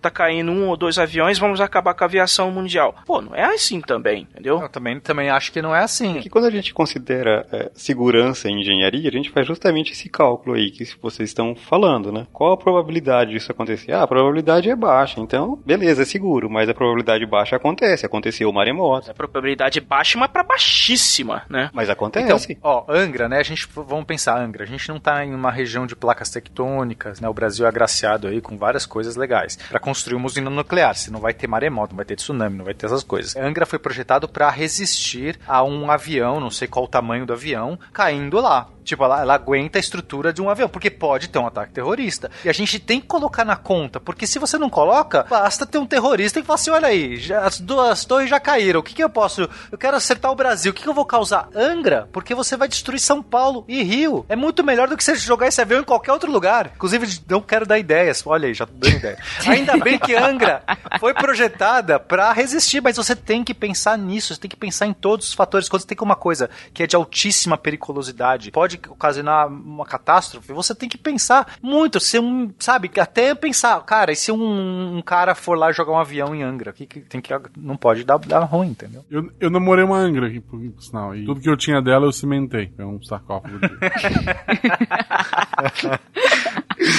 tá 0.00 0.10
caindo 0.10 0.52
um 0.52 0.68
ou 0.68 0.76
dois 0.76 0.98
aviões, 0.98 1.38
vamos 1.38 1.60
acabar 1.60 1.94
com 1.94 2.04
a 2.04 2.06
aviação 2.06 2.50
mundial. 2.50 2.94
Pô, 3.06 3.22
não 3.22 3.34
é 3.34 3.44
assim 3.44 3.80
também, 3.80 4.28
entendeu? 4.30 4.60
Eu 4.60 4.68
também, 4.68 5.00
também 5.00 5.30
acho 5.30 5.50
que 5.50 5.62
não 5.62 5.74
é 5.74 5.80
assim. 5.80 6.20
Que 6.20 6.28
quando 6.28 6.46
a 6.46 6.50
gente 6.50 6.74
considera 6.74 7.46
é, 7.50 7.70
segurança 7.74 8.48
em 8.48 8.60
engenharia, 8.60 9.08
a 9.08 9.12
gente 9.12 9.30
faz 9.30 9.46
justamente 9.46 9.92
esse 9.92 10.08
cálculo 10.08 10.56
aí 10.56 10.70
que 10.70 10.84
vocês 11.00 11.30
estão 11.30 11.54
falando, 11.54 12.12
né? 12.12 12.26
Qual 12.32 12.52
a 12.52 12.56
probabilidade 12.56 13.30
disso 13.30 13.50
acontecer? 13.50 13.92
Ah, 13.92 14.02
a 14.02 14.06
probabilidade 14.06 14.68
é 14.68 14.76
baixa, 14.76 15.20
então, 15.20 15.58
beleza, 15.64 16.02
é 16.02 16.04
seguro, 16.04 16.50
mas 16.50 16.68
a 16.68 16.74
probabilidade 16.74 17.24
baixa 17.26 17.56
acontece, 17.56 17.93
aconteceu 18.02 18.48
o 18.48 18.52
maremoto. 18.52 19.10
A 19.10 19.14
probabilidade 19.14 19.80
baixa, 19.80 20.18
mas 20.18 20.30
para 20.30 20.42
baixíssima, 20.42 21.42
né? 21.48 21.70
Mas 21.72 21.90
acontece. 21.90 22.52
Então, 22.52 22.58
ó, 22.62 22.84
Angra, 22.88 23.28
né? 23.28 23.38
A 23.38 23.42
gente, 23.42 23.68
vamos 23.74 24.04
pensar, 24.04 24.38
Angra, 24.38 24.64
a 24.64 24.66
gente 24.66 24.88
não 24.88 24.98
tá 24.98 25.24
em 25.24 25.34
uma 25.34 25.50
região 25.50 25.86
de 25.86 25.94
placas 25.94 26.30
tectônicas, 26.30 27.20
né? 27.20 27.28
O 27.28 27.34
Brasil 27.34 27.66
é 27.66 27.68
agraciado 27.68 28.26
aí 28.26 28.40
com 28.40 28.56
várias 28.56 28.86
coisas 28.86 29.16
legais 29.16 29.56
para 29.68 29.80
construir 29.80 30.16
uma 30.16 30.26
usina 30.26 30.50
nuclear. 30.50 30.94
Se 30.94 31.10
não 31.10 31.20
vai 31.20 31.34
ter 31.34 31.46
maremoto, 31.46 31.92
não 31.92 31.96
vai 31.96 32.04
ter 32.04 32.16
tsunami, 32.16 32.56
não 32.56 32.64
vai 32.64 32.74
ter 32.74 32.86
essas 32.86 33.02
coisas. 33.02 33.36
Angra 33.36 33.66
foi 33.66 33.78
projetado 33.78 34.28
para 34.28 34.48
resistir 34.50 35.38
a 35.46 35.62
um 35.62 35.90
avião, 35.90 36.40
não 36.40 36.50
sei 36.50 36.68
qual 36.68 36.84
o 36.84 36.88
tamanho 36.88 37.26
do 37.26 37.32
avião, 37.32 37.78
caindo 37.92 38.40
lá. 38.40 38.68
Tipo, 38.84 39.04
ela, 39.04 39.22
ela, 39.22 39.34
aguenta 39.34 39.78
a 39.78 39.80
estrutura 39.80 40.32
de 40.32 40.42
um 40.42 40.50
avião, 40.50 40.68
porque 40.68 40.90
pode 40.90 41.28
ter 41.28 41.38
um 41.38 41.46
ataque 41.46 41.72
terrorista. 41.72 42.30
E 42.44 42.48
a 42.48 42.52
gente 42.52 42.78
tem 42.78 43.00
que 43.00 43.06
colocar 43.06 43.44
na 43.44 43.56
conta, 43.56 43.98
porque 43.98 44.26
se 44.26 44.38
você 44.38 44.58
não 44.58 44.68
coloca, 44.68 45.24
basta 45.28 45.66
ter 45.66 45.78
um 45.78 45.86
terrorista 45.86 46.40
que 46.40 46.46
fala 46.46 46.58
assim: 46.58 46.70
olha 46.70 46.88
aí, 46.88 47.16
já, 47.16 47.40
as 47.40 47.58
duas 47.58 48.04
torres 48.04 48.28
já 48.28 48.38
caíram, 48.38 48.80
o 48.80 48.82
que, 48.82 48.94
que 48.94 49.02
eu 49.02 49.08
posso. 49.08 49.48
Eu 49.72 49.78
quero 49.78 49.96
acertar 49.96 50.30
o 50.30 50.36
Brasil, 50.36 50.70
o 50.70 50.74
que, 50.74 50.82
que 50.82 50.88
eu 50.88 50.94
vou 50.94 51.06
causar? 51.06 51.48
Angra, 51.54 52.08
porque 52.12 52.34
você 52.34 52.56
vai 52.56 52.68
destruir 52.68 53.00
São 53.00 53.22
Paulo 53.22 53.64
e 53.66 53.82
Rio. 53.82 54.26
É 54.28 54.36
muito 54.36 54.62
melhor 54.62 54.88
do 54.88 54.96
que 54.96 55.04
você 55.04 55.16
jogar 55.16 55.48
esse 55.48 55.60
avião 55.60 55.80
em 55.80 55.84
qualquer 55.84 56.12
outro 56.12 56.30
lugar. 56.30 56.72
Inclusive, 56.74 57.20
não 57.28 57.40
quero 57.40 57.64
dar 57.64 57.78
ideias. 57.78 58.22
Olha 58.26 58.46
aí, 58.46 58.54
já 58.54 58.66
tô 58.66 58.72
dando 58.76 58.96
ideia. 58.96 59.18
Ainda 59.46 59.76
bem 59.78 59.98
que 59.98 60.14
Angra 60.14 60.62
foi 61.00 61.14
projetada 61.14 61.98
para 61.98 62.32
resistir, 62.32 62.82
mas 62.82 62.96
você 62.96 63.16
tem 63.16 63.42
que 63.42 63.54
pensar 63.54 63.96
nisso, 63.96 64.34
você 64.34 64.40
tem 64.40 64.50
que 64.50 64.56
pensar 64.56 64.86
em 64.86 64.92
todos 64.92 65.28
os 65.28 65.34
fatores. 65.34 65.68
Quando 65.68 65.82
você 65.82 65.88
tem 65.88 65.96
uma 66.00 66.16
coisa 66.16 66.50
que 66.72 66.82
é 66.82 66.86
de 66.86 66.96
altíssima 66.96 67.56
periculosidade, 67.56 68.50
pode 68.50 68.73
pode 68.74 68.80
ocasionar 68.88 69.46
uma 69.48 69.84
catástrofe, 69.84 70.52
você 70.52 70.74
tem 70.74 70.88
que 70.88 70.98
pensar 70.98 71.56
muito. 71.62 72.00
Se 72.00 72.18
um, 72.18 72.52
sabe, 72.58 72.90
até 72.98 73.34
pensar, 73.34 73.80
cara, 73.84 74.12
e 74.12 74.16
se 74.16 74.32
um, 74.32 74.96
um 74.96 75.02
cara 75.02 75.34
for 75.34 75.56
lá 75.56 75.72
jogar 75.72 75.92
um 75.92 75.98
avião 75.98 76.34
em 76.34 76.42
Angra? 76.42 76.72
Que, 76.72 76.86
que 76.86 77.00
tem 77.00 77.20
que, 77.20 77.32
não 77.56 77.76
pode 77.76 78.04
dar, 78.04 78.18
dar 78.18 78.40
ruim, 78.40 78.68
entendeu? 78.68 79.04
Eu, 79.10 79.30
eu 79.40 79.50
namorei 79.50 79.84
uma 79.84 79.96
Angra 79.96 80.26
aqui, 80.26 80.40
por, 80.40 80.58
por 80.58 80.82
sinal. 80.82 81.14
E 81.14 81.24
tudo 81.24 81.40
que 81.40 81.48
eu 81.48 81.56
tinha 81.56 81.80
dela 81.80 82.06
eu 82.06 82.12
cimentei. 82.12 82.72
É 82.78 82.84
um 82.84 83.02
sarcófago. 83.02 83.58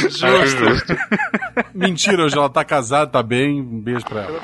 Justo. 0.10 0.96
Mentira, 1.74 2.24
hoje 2.24 2.38
ela 2.38 2.50
tá 2.50 2.64
casada, 2.64 3.12
tá 3.12 3.22
bem. 3.24 3.62
Um 3.62 3.82
beijo 3.82 4.06
pra 4.06 4.22
ela. 4.22 4.40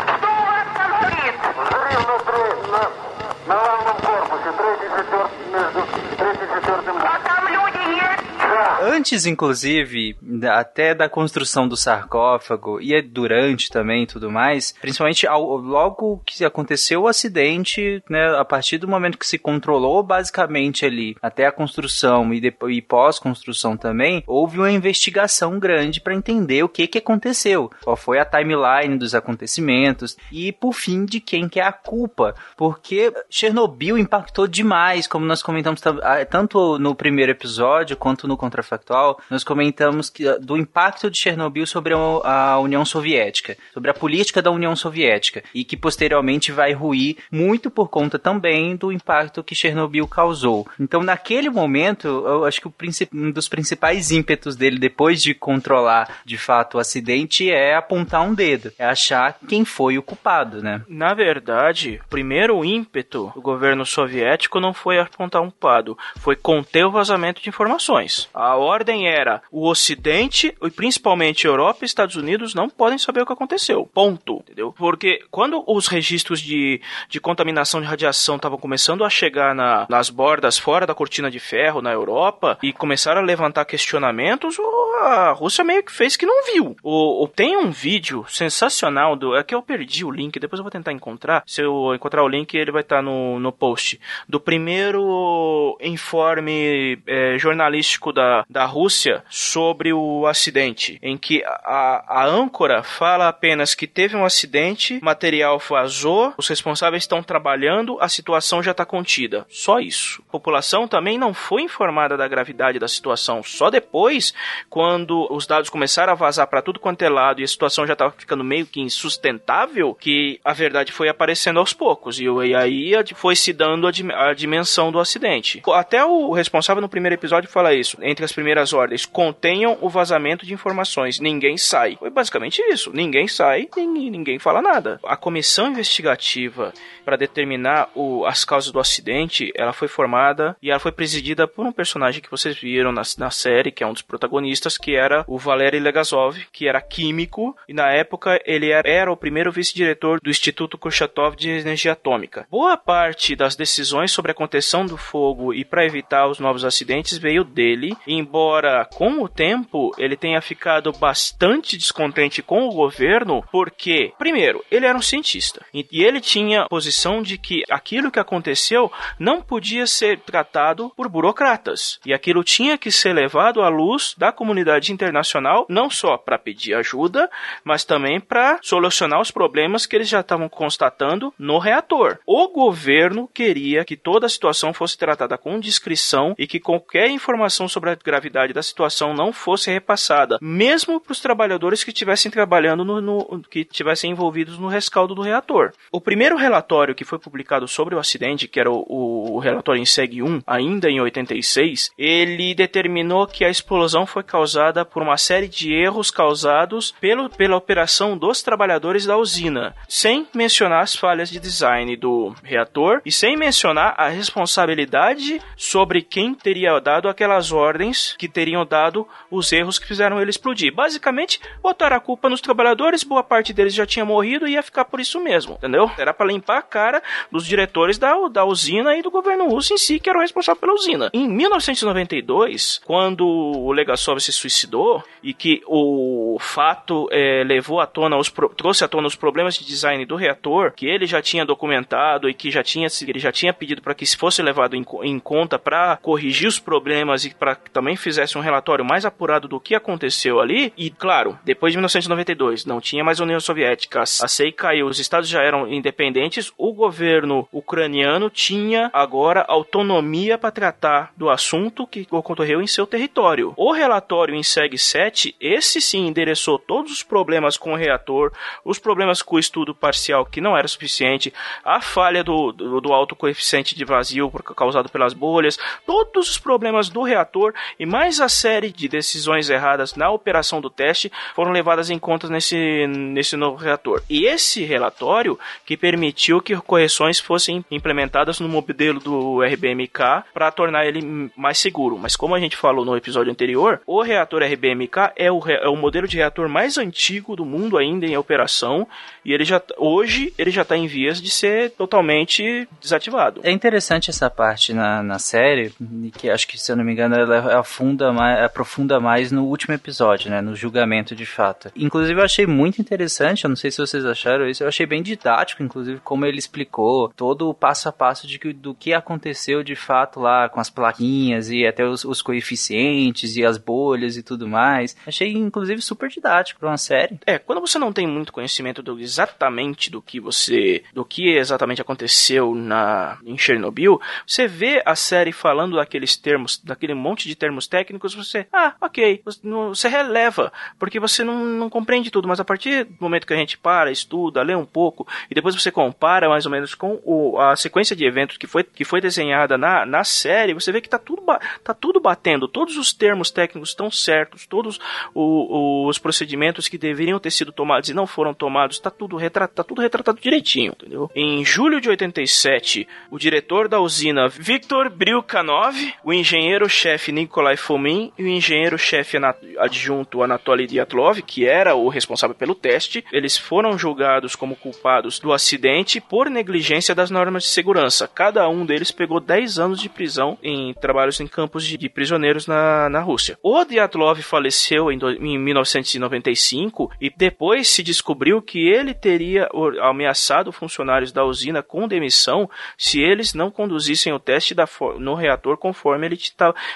Antes, 9.01 9.25
inclusive, 9.25 10.15
até 10.47 10.93
da 10.93 11.09
construção 11.09 11.67
do 11.67 11.75
sarcófago 11.75 12.79
e 12.79 13.01
durante 13.01 13.67
também 13.67 14.05
tudo 14.05 14.29
mais, 14.29 14.75
principalmente 14.79 15.25
ao, 15.25 15.57
logo 15.57 16.21
que 16.23 16.45
aconteceu 16.45 17.01
o 17.01 17.07
acidente, 17.07 18.03
né, 18.07 18.37
a 18.37 18.45
partir 18.45 18.77
do 18.77 18.87
momento 18.87 19.17
que 19.17 19.25
se 19.25 19.39
controlou 19.39 20.03
basicamente 20.03 20.85
ali 20.85 21.15
até 21.19 21.47
a 21.47 21.51
construção 21.51 22.31
e, 22.31 22.39
depois, 22.39 22.77
e 22.77 22.79
pós-construção 22.79 23.75
também, 23.75 24.23
houve 24.27 24.59
uma 24.59 24.69
investigação 24.69 25.57
grande 25.57 25.99
para 25.99 26.13
entender 26.13 26.61
o 26.61 26.69
que 26.69 26.85
que 26.85 26.99
aconteceu, 26.99 27.71
qual 27.83 27.97
foi 27.97 28.19
a 28.19 28.25
timeline 28.25 28.99
dos 28.99 29.15
acontecimentos 29.15 30.15
e, 30.31 30.51
por 30.51 30.73
fim, 30.73 31.05
de 31.05 31.19
quem 31.19 31.49
que 31.49 31.59
é 31.59 31.63
a 31.63 31.73
culpa, 31.73 32.35
porque 32.55 33.11
Chernobyl 33.31 33.97
impactou 33.97 34.45
demais, 34.45 35.07
como 35.07 35.25
nós 35.25 35.41
comentamos 35.41 35.81
tanto 36.29 36.77
no 36.77 36.93
primeiro 36.93 37.31
episódio 37.31 37.97
quanto 37.97 38.27
no 38.27 38.37
contra 38.37 38.61
factual, 38.91 39.19
nós 39.29 39.43
comentamos 39.43 40.09
que, 40.09 40.27
ah, 40.27 40.37
do 40.37 40.57
impacto 40.57 41.09
de 41.09 41.17
Chernobyl 41.17 41.65
sobre 41.65 41.93
a 41.93 42.59
União 42.59 42.83
Soviética, 42.83 43.57
sobre 43.73 43.89
a 43.89 43.93
política 43.93 44.41
da 44.41 44.51
União 44.51 44.75
Soviética, 44.75 45.43
e 45.53 45.63
que 45.63 45.77
posteriormente 45.77 46.51
vai 46.51 46.73
ruir 46.73 47.17
muito 47.31 47.71
por 47.71 47.89
conta 47.89 48.19
também 48.19 48.75
do 48.75 48.91
impacto 48.91 49.43
que 49.43 49.55
Chernobyl 49.55 50.07
causou. 50.07 50.67
Então, 50.79 51.01
naquele 51.01 51.49
momento, 51.49 52.07
eu 52.07 52.45
acho 52.45 52.61
que 52.61 52.69
um 53.13 53.31
dos 53.31 53.47
principais 53.47 54.11
ímpetos 54.11 54.55
dele, 54.55 54.77
depois 54.77 55.21
de 55.21 55.33
controlar 55.33 56.21
de 56.25 56.37
fato 56.37 56.77
o 56.77 56.79
acidente, 56.79 57.49
é 57.49 57.75
apontar 57.75 58.21
um 58.21 58.33
dedo, 58.33 58.73
é 58.77 58.85
achar 58.85 59.37
quem 59.47 59.63
foi 59.63 59.97
o 59.97 60.03
culpado, 60.03 60.61
né? 60.61 60.81
Na 60.87 61.13
verdade, 61.13 62.01
o 62.05 62.09
primeiro 62.09 62.63
ímpeto 62.65 63.31
do 63.33 63.41
governo 63.41 63.85
soviético 63.85 64.59
não 64.59 64.73
foi 64.73 64.99
apontar 64.99 65.41
um 65.41 65.49
culpado, 65.49 65.97
foi 66.17 66.35
conter 66.35 66.85
o 66.85 66.91
vazamento 66.91 67.41
de 67.41 67.49
informações. 67.49 68.29
A 68.33 68.55
ordem 68.81 69.07
era 69.07 69.41
o 69.51 69.69
Ocidente, 69.69 70.55
e 70.61 70.71
principalmente 70.71 71.45
Europa 71.45 71.79
e 71.81 71.85
Estados 71.85 72.15
Unidos, 72.15 72.55
não 72.55 72.67
podem 72.67 72.97
saber 72.97 73.21
o 73.21 73.25
que 73.25 73.33
aconteceu. 73.33 73.89
Ponto. 73.93 74.37
Entendeu? 74.37 74.73
Porque 74.73 75.23
quando 75.29 75.63
os 75.67 75.87
registros 75.87 76.41
de, 76.41 76.81
de 77.07 77.19
contaminação 77.19 77.79
de 77.79 77.87
radiação 77.87 78.35
estavam 78.35 78.57
começando 78.57 79.03
a 79.03 79.09
chegar 79.09 79.53
na, 79.53 79.85
nas 79.87 80.09
bordas 80.09 80.57
fora 80.57 80.87
da 80.87 80.95
cortina 80.95 81.29
de 81.29 81.39
ferro 81.39 81.81
na 81.81 81.91
Europa 81.91 82.57
e 82.63 82.73
começaram 82.73 83.21
a 83.21 83.23
levantar 83.23 83.65
questionamentos, 83.65 84.57
a 85.03 85.31
Rússia 85.31 85.63
meio 85.63 85.83
que 85.83 85.91
fez 85.91 86.17
que 86.17 86.25
não 86.25 86.43
viu. 86.45 86.75
O, 86.83 87.23
o, 87.23 87.27
tem 87.27 87.55
um 87.55 87.69
vídeo 87.69 88.25
sensacional 88.27 89.15
do. 89.15 89.35
É 89.35 89.43
que 89.43 89.53
eu 89.53 89.61
perdi 89.61 90.03
o 90.03 90.11
link, 90.11 90.39
depois 90.39 90.59
eu 90.59 90.63
vou 90.63 90.71
tentar 90.71 90.91
encontrar. 90.91 91.43
Se 91.45 91.61
eu 91.61 91.93
encontrar 91.93 92.23
o 92.23 92.27
link, 92.27 92.55
ele 92.55 92.71
vai 92.71 92.81
estar 92.81 92.97
tá 92.97 93.01
no, 93.01 93.39
no 93.39 93.51
post. 93.51 93.99
Do 94.27 94.39
primeiro 94.39 95.77
informe 95.81 96.99
é, 97.05 97.37
jornalístico 97.37 98.11
da, 98.11 98.43
da 98.49 98.65
Rússia 98.71 99.23
sobre 99.29 99.91
o 99.91 100.25
acidente, 100.25 100.97
em 101.03 101.17
que 101.17 101.43
a, 101.45 102.21
a 102.21 102.25
âncora 102.25 102.81
fala 102.81 103.27
apenas 103.27 103.75
que 103.75 103.85
teve 103.85 104.15
um 104.15 104.25
acidente, 104.25 104.99
material 105.03 105.59
vazou, 105.59 106.33
os 106.37 106.47
responsáveis 106.47 107.03
estão 107.03 107.21
trabalhando, 107.21 107.97
a 107.99 108.07
situação 108.07 108.63
já 108.63 108.71
está 108.71 108.85
contida. 108.85 109.45
Só 109.49 109.79
isso. 109.79 110.23
A 110.27 110.31
população 110.31 110.87
também 110.87 111.17
não 111.17 111.33
foi 111.33 111.63
informada 111.63 112.15
da 112.15 112.27
gravidade 112.27 112.79
da 112.79 112.87
situação. 112.87 113.43
Só 113.43 113.69
depois, 113.69 114.33
quando 114.69 115.27
os 115.31 115.45
dados 115.45 115.69
começaram 115.69 116.13
a 116.13 116.15
vazar 116.15 116.47
para 116.47 116.61
tudo 116.61 116.79
quanto 116.79 117.01
é 117.01 117.09
lado 117.09 117.41
e 117.41 117.43
a 117.43 117.47
situação 117.47 117.85
já 117.85 117.93
estava 117.93 118.13
ficando 118.17 118.43
meio 118.43 118.65
que 118.65 118.81
insustentável, 118.81 119.93
que 119.93 120.39
a 120.43 120.53
verdade 120.53 120.91
foi 120.91 121.09
aparecendo 121.09 121.59
aos 121.59 121.73
poucos. 121.73 122.19
E, 122.19 122.25
e 122.25 122.55
aí 122.55 122.91
foi 123.15 123.35
se 123.35 123.51
dando 123.51 123.87
a, 123.87 123.91
a 124.29 124.33
dimensão 124.33 124.91
do 124.91 124.99
acidente. 124.99 125.61
Até 125.73 126.03
o 126.05 126.31
responsável 126.31 126.81
no 126.81 126.89
primeiro 126.89 127.15
episódio 127.15 127.49
fala 127.49 127.73
isso. 127.73 127.97
Entre 128.01 128.23
as 128.23 128.31
primeiras 128.31 128.60
ordens, 128.71 129.05
contenham 129.05 129.77
o 129.81 129.89
vazamento 129.89 130.45
de 130.45 130.53
informações, 130.53 131.19
ninguém 131.19 131.57
sai. 131.57 131.95
Foi 131.97 132.09
basicamente 132.09 132.61
isso, 132.69 132.91
ninguém 132.93 133.27
sai, 133.27 133.67
ninguém, 133.75 134.11
ninguém 134.11 134.39
fala 134.39 134.61
nada. 134.61 134.99
A 135.03 135.17
comissão 135.17 135.71
investigativa 135.71 136.73
para 137.03 137.15
determinar 137.15 137.89
o, 137.95 138.25
as 138.25 138.45
causas 138.45 138.71
do 138.71 138.79
acidente, 138.79 139.51
ela 139.55 139.73
foi 139.73 139.87
formada 139.87 140.55
e 140.61 140.69
ela 140.69 140.79
foi 140.79 140.91
presidida 140.91 141.47
por 141.47 141.65
um 141.65 141.71
personagem 141.71 142.21
que 142.21 142.31
vocês 142.31 142.57
viram 142.57 142.91
na, 142.91 143.01
na 143.17 143.29
série, 143.29 143.71
que 143.71 143.83
é 143.83 143.87
um 143.87 143.93
dos 143.93 144.01
protagonistas, 144.01 144.77
que 144.77 144.95
era 144.95 145.23
o 145.27 145.37
Valery 145.37 145.79
Legazov, 145.79 146.37
que 146.51 146.67
era 146.67 146.81
químico 146.81 147.55
e 147.67 147.73
na 147.73 147.91
época 147.91 148.41
ele 148.45 148.69
era, 148.69 148.89
era 148.89 149.11
o 149.11 149.17
primeiro 149.17 149.51
vice-diretor 149.51 150.19
do 150.21 150.29
Instituto 150.29 150.77
Kurchatov 150.77 151.35
de 151.35 151.49
Energia 151.49 151.93
Atômica. 151.93 152.45
Boa 152.49 152.77
parte 152.77 153.35
das 153.35 153.55
decisões 153.55 154.11
sobre 154.11 154.31
a 154.31 154.35
contenção 154.35 154.85
do 154.85 154.97
fogo 154.97 155.53
e 155.53 155.65
para 155.65 155.85
evitar 155.85 156.27
os 156.27 156.39
novos 156.39 156.63
acidentes 156.63 157.17
veio 157.17 157.43
dele, 157.43 157.95
embora 158.07 158.87
com 158.93 159.21
o 159.23 159.29
tempo 159.29 159.91
ele 159.97 160.15
tenha 160.15 160.41
ficado 160.41 160.91
bastante 160.91 161.77
descontente 161.77 162.41
com 162.41 162.67
o 162.67 162.73
governo, 162.73 163.43
porque, 163.51 164.13
primeiro, 164.17 164.63
ele 164.69 164.85
era 164.85 164.97
um 164.97 165.01
cientista 165.01 165.65
e 165.73 166.03
ele 166.03 166.21
tinha 166.21 166.67
posição 166.91 167.21
de 167.21 167.37
que 167.37 167.63
aquilo 167.69 168.11
que 168.11 168.19
aconteceu 168.19 168.91
não 169.17 169.41
podia 169.41 169.87
ser 169.87 170.19
tratado 170.19 170.91
por 170.95 171.07
burocratas 171.07 171.99
e 172.05 172.13
aquilo 172.13 172.43
tinha 172.43 172.77
que 172.77 172.91
ser 172.91 173.13
levado 173.13 173.61
à 173.61 173.69
luz 173.69 174.13
da 174.17 174.31
comunidade 174.31 174.91
internacional, 174.91 175.65
não 175.69 175.89
só 175.89 176.17
para 176.17 176.37
pedir 176.37 176.73
ajuda, 176.73 177.29
mas 177.63 177.85
também 177.85 178.19
para 178.19 178.59
solucionar 178.61 179.21
os 179.21 179.31
problemas 179.31 179.85
que 179.85 179.95
eles 179.95 180.09
já 180.09 180.19
estavam 180.19 180.49
constatando 180.49 181.33
no 181.39 181.57
reator. 181.59 182.19
O 182.25 182.49
governo 182.49 183.29
queria 183.33 183.85
que 183.85 183.95
toda 183.95 184.25
a 184.25 184.29
situação 184.29 184.73
fosse 184.73 184.97
tratada 184.97 185.37
com 185.37 185.59
discrição 185.59 186.35
e 186.37 186.45
que 186.45 186.59
qualquer 186.59 187.09
informação 187.09 187.69
sobre 187.69 187.91
a 187.91 187.95
gravidade 187.95 188.51
da 188.51 188.61
situação 188.61 189.13
não 189.13 189.31
fosse 189.31 189.71
repassada, 189.71 190.37
mesmo 190.41 190.99
para 190.99 191.13
os 191.13 191.21
trabalhadores 191.21 191.85
que 191.85 191.91
estivessem 191.91 192.29
trabalhando 192.29 192.83
no, 192.83 192.99
no, 192.99 193.41
que 193.49 193.59
estivessem 193.61 194.11
envolvidos 194.11 194.57
no 194.57 194.67
rescaldo 194.67 195.15
do 195.15 195.21
reator. 195.21 195.71
O 195.91 196.01
primeiro 196.01 196.35
relatório 196.35 196.80
que 196.95 197.05
foi 197.05 197.19
publicado 197.19 197.67
sobre 197.67 197.95
o 197.95 197.99
acidente, 197.99 198.47
que 198.47 198.59
era 198.59 198.71
o, 198.71 199.35
o, 199.35 199.39
relatório 199.39 199.81
em 199.81 199.85
SEG 199.85 200.21
1, 200.21 200.41
ainda 200.45 200.89
em 200.89 200.99
86, 200.99 201.91
ele 201.97 202.53
determinou 202.53 203.27
que 203.27 203.45
a 203.45 203.49
explosão 203.49 204.05
foi 204.05 204.23
causada 204.23 204.83
por 204.83 205.01
uma 205.03 205.17
série 205.17 205.47
de 205.47 205.73
erros 205.73 206.09
causados 206.09 206.93
pelo, 206.99 207.29
pela 207.29 207.55
operação 207.55 208.17
dos 208.17 208.41
trabalhadores 208.41 209.05
da 209.05 209.17
usina, 209.17 209.75
sem 209.87 210.27
mencionar 210.33 210.83
as 210.83 210.95
falhas 210.95 211.29
de 211.29 211.39
design 211.39 211.95
do 211.95 212.33
reator 212.43 213.01
e 213.05 213.11
sem 213.11 213.37
mencionar 213.37 213.93
a 213.97 214.07
responsabilidade 214.09 215.41
sobre 215.55 216.01
quem 216.01 216.33
teria 216.33 216.79
dado 216.79 217.07
aquelas 217.07 217.51
ordens 217.51 218.15
que 218.17 218.27
teriam 218.27 218.65
dado 218.65 219.07
os 219.29 219.51
erros 219.51 219.77
que 219.77 219.87
fizeram 219.87 220.19
ele 220.19 220.29
explodir. 220.29 220.73
Basicamente, 220.73 221.39
botaram 221.61 221.97
a 221.97 221.99
culpa 221.99 222.29
nos 222.29 222.41
trabalhadores, 222.41 223.03
boa 223.03 223.23
parte 223.23 223.53
deles 223.53 223.73
já 223.73 223.85
tinha 223.85 224.05
morrido 224.05 224.47
e 224.47 224.53
ia 224.53 224.63
ficar 224.63 224.85
por 224.85 224.99
isso 224.99 225.19
mesmo, 225.19 225.55
entendeu? 225.55 225.89
Era 225.97 226.13
para 226.13 226.27
limpar 226.27 226.63
cara 226.71 227.03
dos 227.29 227.45
diretores 227.45 227.97
da, 227.97 228.15
da 228.29 228.45
usina 228.45 228.95
e 228.95 229.01
do 229.01 229.11
governo 229.11 229.49
russo 229.49 229.73
em 229.73 229.77
si, 229.77 229.99
que 229.99 230.09
era 230.09 230.17
o 230.17 230.21
responsável 230.21 230.59
pela 230.59 230.73
usina. 230.73 231.09
Em 231.13 231.27
1992, 231.27 232.81
quando 232.85 233.27
o 233.27 233.71
Legasov 233.71 234.19
se 234.19 234.31
suicidou 234.31 235.03
e 235.21 235.33
que 235.33 235.61
o 235.67 236.37
fato 236.39 237.07
é, 237.11 237.43
levou 237.43 237.81
à 237.81 237.85
tona 237.85 238.17
os 238.17 238.31
trouxe 238.55 238.83
à 238.83 238.87
tona 238.87 239.07
os 239.07 239.15
problemas 239.15 239.55
de 239.55 239.65
design 239.65 240.05
do 240.05 240.15
reator, 240.15 240.71
que 240.71 240.87
ele 240.87 241.05
já 241.05 241.21
tinha 241.21 241.45
documentado 241.45 242.29
e 242.29 242.33
que 242.33 242.49
já 242.49 242.63
tinha 242.63 242.87
ele 243.01 243.19
já 243.19 243.31
tinha 243.31 243.53
pedido 243.53 243.81
para 243.81 243.93
que 243.93 244.05
fosse 244.15 244.41
levado 244.41 244.75
em, 244.75 244.85
em 245.03 245.19
conta 245.19 245.59
para 245.59 245.97
corrigir 245.97 246.47
os 246.47 246.59
problemas 246.59 247.25
e 247.25 247.33
para 247.33 247.55
que 247.55 247.69
também 247.71 247.95
fizesse 247.95 248.37
um 248.37 248.41
relatório 248.41 248.85
mais 248.85 249.05
apurado 249.05 249.47
do 249.47 249.59
que 249.59 249.75
aconteceu 249.75 250.39
ali, 250.39 250.71
e 250.77 250.89
claro, 250.89 251.37
depois 251.43 251.73
de 251.73 251.77
1992, 251.77 252.65
não 252.65 252.79
tinha 252.79 253.03
mais 253.03 253.19
União 253.19 253.39
Soviética, 253.39 254.01
a 254.01 254.05
SEI 254.05 254.51
caiu, 254.51 254.87
os 254.87 254.99
estados 254.99 255.27
já 255.27 255.41
eram 255.41 255.67
independentes, 255.67 256.51
o 256.61 256.73
governo 256.73 257.47
ucraniano 257.51 258.29
tinha 258.29 258.91
agora 258.93 259.43
autonomia 259.47 260.37
para 260.37 260.51
tratar 260.51 261.11
do 261.17 261.27
assunto 261.27 261.87
que 261.87 262.05
ocorreu 262.11 262.61
em 262.61 262.67
seu 262.67 262.85
território. 262.85 263.51
O 263.57 263.71
relatório 263.71 264.35
em 264.35 264.43
SEG 264.43 264.77
7, 264.77 265.35
esse 265.41 265.81
sim 265.81 266.05
endereçou 266.05 266.59
todos 266.59 266.91
os 266.91 267.01
problemas 267.01 267.57
com 267.57 267.73
o 267.73 267.75
reator, 267.75 268.31
os 268.63 268.77
problemas 268.77 269.23
com 269.23 269.37
o 269.37 269.39
estudo 269.39 269.73
parcial 269.73 270.23
que 270.23 270.39
não 270.39 270.55
era 270.55 270.67
suficiente, 270.67 271.33
a 271.65 271.81
falha 271.81 272.23
do, 272.23 272.51
do, 272.51 272.79
do 272.79 272.93
alto 272.93 273.15
coeficiente 273.15 273.75
de 273.75 273.83
vazio 273.83 274.29
causado 274.55 274.87
pelas 274.87 275.13
bolhas, 275.13 275.57
todos 275.83 276.29
os 276.29 276.37
problemas 276.37 276.89
do 276.89 277.01
reator 277.01 277.55
e 277.79 277.87
mais 277.87 278.21
a 278.21 278.29
série 278.29 278.71
de 278.71 278.87
decisões 278.87 279.49
erradas 279.49 279.95
na 279.95 280.11
operação 280.11 280.61
do 280.61 280.69
teste 280.69 281.11
foram 281.33 281.51
levadas 281.51 281.89
em 281.89 281.97
conta 281.97 282.27
nesse, 282.27 282.85
nesse 282.85 283.35
novo 283.35 283.57
reator. 283.57 284.03
E 284.07 284.27
esse 284.27 284.63
relatório 284.63 285.39
que 285.65 285.75
permitiu 285.75 286.39
que 286.39 286.50
correções 286.55 287.19
fossem 287.19 287.63
implementadas 287.69 288.39
no 288.39 288.49
modelo 288.49 288.99
do 288.99 289.41
RBMK 289.41 290.23
para 290.33 290.51
tornar 290.51 290.85
ele 290.85 291.31
mais 291.35 291.57
seguro. 291.57 291.97
Mas 291.97 292.15
como 292.15 292.35
a 292.35 292.39
gente 292.39 292.57
falou 292.57 292.85
no 292.85 292.95
episódio 292.95 293.31
anterior, 293.31 293.81
o 293.85 294.01
reator 294.01 294.43
RBMK 294.43 295.13
é 295.15 295.31
o, 295.31 295.41
é 295.47 295.67
o 295.67 295.75
modelo 295.75 296.07
de 296.07 296.17
reator 296.17 296.49
mais 296.49 296.77
antigo 296.77 297.35
do 297.35 297.45
mundo 297.45 297.77
ainda 297.77 298.05
em 298.05 298.17
operação 298.17 298.87
e 299.23 299.33
ele 299.33 299.45
já 299.45 299.61
hoje 299.77 300.33
ele 300.37 300.51
já 300.51 300.63
está 300.63 300.75
em 300.75 300.87
vias 300.87 301.21
de 301.21 301.29
ser 301.29 301.71
totalmente 301.71 302.67
desativado. 302.81 303.41
É 303.43 303.51
interessante 303.51 304.09
essa 304.09 304.29
parte 304.29 304.73
na, 304.73 305.03
na 305.03 305.19
série 305.19 305.71
que 306.17 306.29
acho 306.29 306.47
que 306.47 306.57
se 306.57 306.71
eu 306.71 306.75
não 306.75 306.83
me 306.83 306.91
engano 306.91 307.15
ela 307.15 307.59
afunda 307.59 308.11
mais, 308.11 308.43
aprofunda 308.43 308.99
mais 308.99 309.31
no 309.31 309.45
último 309.45 309.73
episódio, 309.73 310.29
né, 310.29 310.41
no 310.41 310.55
julgamento 310.55 311.15
de 311.15 311.25
fato. 311.25 311.71
Inclusive 311.75 312.19
eu 312.19 312.25
achei 312.25 312.45
muito 312.45 312.81
interessante, 312.81 313.43
eu 313.43 313.49
não 313.49 313.55
sei 313.55 313.71
se 313.71 313.77
vocês 313.77 314.05
acharam 314.05 314.47
isso, 314.47 314.63
eu 314.63 314.67
achei 314.67 314.85
bem 314.85 315.01
didático, 315.01 315.63
inclusive 315.63 315.99
como 316.03 316.25
ele 316.25 316.40
explicou 316.41 317.09
todo 317.15 317.49
o 317.49 317.53
passo 317.53 317.87
a 317.87 317.91
passo 317.91 318.27
de 318.27 318.37
que, 318.37 318.51
do 318.53 318.73
que 318.73 318.93
aconteceu 318.93 319.63
de 319.63 319.75
fato 319.75 320.19
lá 320.19 320.49
com 320.49 320.59
as 320.59 320.69
plaquinhas 320.69 321.49
e 321.49 321.65
até 321.65 321.85
os, 321.85 322.03
os 322.03 322.21
coeficientes 322.21 323.35
e 323.35 323.45
as 323.45 323.57
bolhas 323.57 324.17
e 324.17 324.23
tudo 324.23 324.47
mais. 324.47 324.95
Achei 325.05 325.31
inclusive 325.31 325.81
super 325.81 326.09
didático 326.09 326.59
para 326.59 326.69
uma 326.69 326.77
série. 326.77 327.19
É, 327.25 327.37
quando 327.37 327.61
você 327.61 327.79
não 327.79 327.93
tem 327.93 328.07
muito 328.07 328.33
conhecimento 328.33 328.81
do 328.81 328.99
exatamente 328.99 329.89
do 329.89 330.01
que 330.01 330.19
você, 330.19 330.83
do 330.93 331.05
que 331.05 331.29
exatamente 331.29 331.81
aconteceu 331.81 332.53
na 332.55 333.17
em 333.25 333.37
Chernobyl, 333.37 333.99
você 334.25 334.47
vê 334.47 334.81
a 334.85 334.95
série 334.95 335.31
falando 335.31 335.75
daqueles 335.75 336.15
termos, 336.15 336.57
daquele 336.63 336.93
monte 336.93 337.27
de 337.27 337.35
termos 337.35 337.67
técnicos, 337.67 338.13
você, 338.13 338.47
ah, 338.51 338.73
ok, 338.81 339.21
você 339.23 339.87
releva, 339.87 340.51
porque 340.79 340.99
você 340.99 341.23
não, 341.23 341.45
não 341.45 341.69
compreende 341.69 342.11
tudo, 342.11 342.27
mas 342.27 342.39
a 342.39 342.45
partir 342.45 342.85
do 342.85 342.95
momento 342.99 343.27
que 343.27 343.33
a 343.33 343.37
gente 343.37 343.57
para, 343.57 343.91
estuda, 343.91 344.41
lê 344.41 344.55
um 344.55 344.65
pouco, 344.65 345.07
e 345.29 345.35
depois 345.35 345.55
você 345.55 345.71
compara 345.71 346.29
mais 346.31 346.45
ou 346.45 346.51
menos 346.51 346.73
com 346.73 347.01
o, 347.03 347.37
a 347.37 347.55
sequência 347.55 347.95
de 347.95 348.05
eventos 348.05 348.37
que 348.37 348.47
foi, 348.47 348.63
que 348.63 348.85
foi 348.85 349.01
desenhada 349.01 349.57
na, 349.57 349.85
na 349.85 350.03
série, 350.03 350.53
você 350.53 350.71
vê 350.71 350.79
que 350.79 350.89
tá 350.89 350.97
tudo, 350.97 351.23
tá 351.63 351.73
tudo 351.73 351.99
batendo, 351.99 352.47
todos 352.47 352.77
os 352.77 352.93
termos 352.93 353.29
técnicos 353.29 353.69
estão 353.69 353.91
certos, 353.91 354.45
todos 354.45 354.79
o, 355.13 355.87
os 355.87 355.97
procedimentos 355.97 356.67
que 356.67 356.77
deveriam 356.77 357.19
ter 357.19 357.31
sido 357.31 357.51
tomados 357.51 357.89
e 357.89 357.93
não 357.93 358.07
foram 358.07 358.33
tomados, 358.33 358.79
tá 358.79 358.89
tudo, 358.89 359.17
retratado, 359.17 359.55
tá 359.55 359.63
tudo 359.63 359.81
retratado 359.81 360.21
direitinho, 360.21 360.71
entendeu? 360.71 361.11
Em 361.13 361.43
julho 361.43 361.81
de 361.81 361.89
87, 361.89 362.87
o 363.09 363.19
diretor 363.19 363.67
da 363.67 363.79
usina 363.79 364.29
Viktor 364.29 364.89
Brilkanov, 364.89 365.75
o 366.03 366.13
engenheiro-chefe 366.13 367.11
Nikolai 367.11 367.57
Fomin 367.57 368.13
e 368.17 368.23
o 368.23 368.27
engenheiro-chefe 368.27 369.17
adjunto 369.57 370.23
Anatoly 370.23 370.65
Dyatlov, 370.65 371.21
que 371.21 371.45
era 371.45 371.75
o 371.75 371.89
responsável 371.89 372.35
pelo 372.35 372.55
teste, 372.55 373.03
eles 373.11 373.37
foram 373.37 373.77
julgados 373.77 374.35
como 374.35 374.55
culpados 374.55 375.19
do 375.19 375.33
acidente 375.33 375.99
por 375.99 376.20
negligência 376.29 376.93
das 376.95 377.09
normas 377.09 377.43
de 377.43 377.49
segurança. 377.49 378.07
Cada 378.07 378.47
um 378.49 378.65
deles 378.65 378.91
pegou 378.91 379.19
10 379.19 379.59
anos 379.59 379.79
de 379.79 379.89
prisão 379.89 380.37
em 380.41 380.73
trabalhos 380.73 381.19
em 381.19 381.27
campos 381.27 381.65
de, 381.65 381.77
de 381.77 381.89
prisioneiros 381.89 382.47
na, 382.47 382.89
na 382.89 383.01
Rússia. 383.01 383.37
O 383.43 383.63
Dyatlov 383.63 384.21
faleceu 384.21 384.91
em, 384.91 384.97
do, 384.97 385.09
em 385.11 385.37
1995 385.37 386.91
e 386.99 387.09
depois 387.09 387.69
se 387.69 387.83
descobriu 387.83 388.41
que 388.41 388.67
ele 388.67 388.93
teria 388.93 389.49
ameaçado 389.81 390.51
funcionários 390.51 391.11
da 391.11 391.23
usina 391.23 391.61
com 391.63 391.87
demissão 391.87 392.49
se 392.77 392.99
eles 393.01 393.33
não 393.33 393.51
conduzissem 393.51 394.13
o 394.13 394.19
teste 394.19 394.53
da, 394.53 394.67
no 394.97 395.15
reator 395.15 395.57
conforme 395.57 396.07
ele 396.07 396.17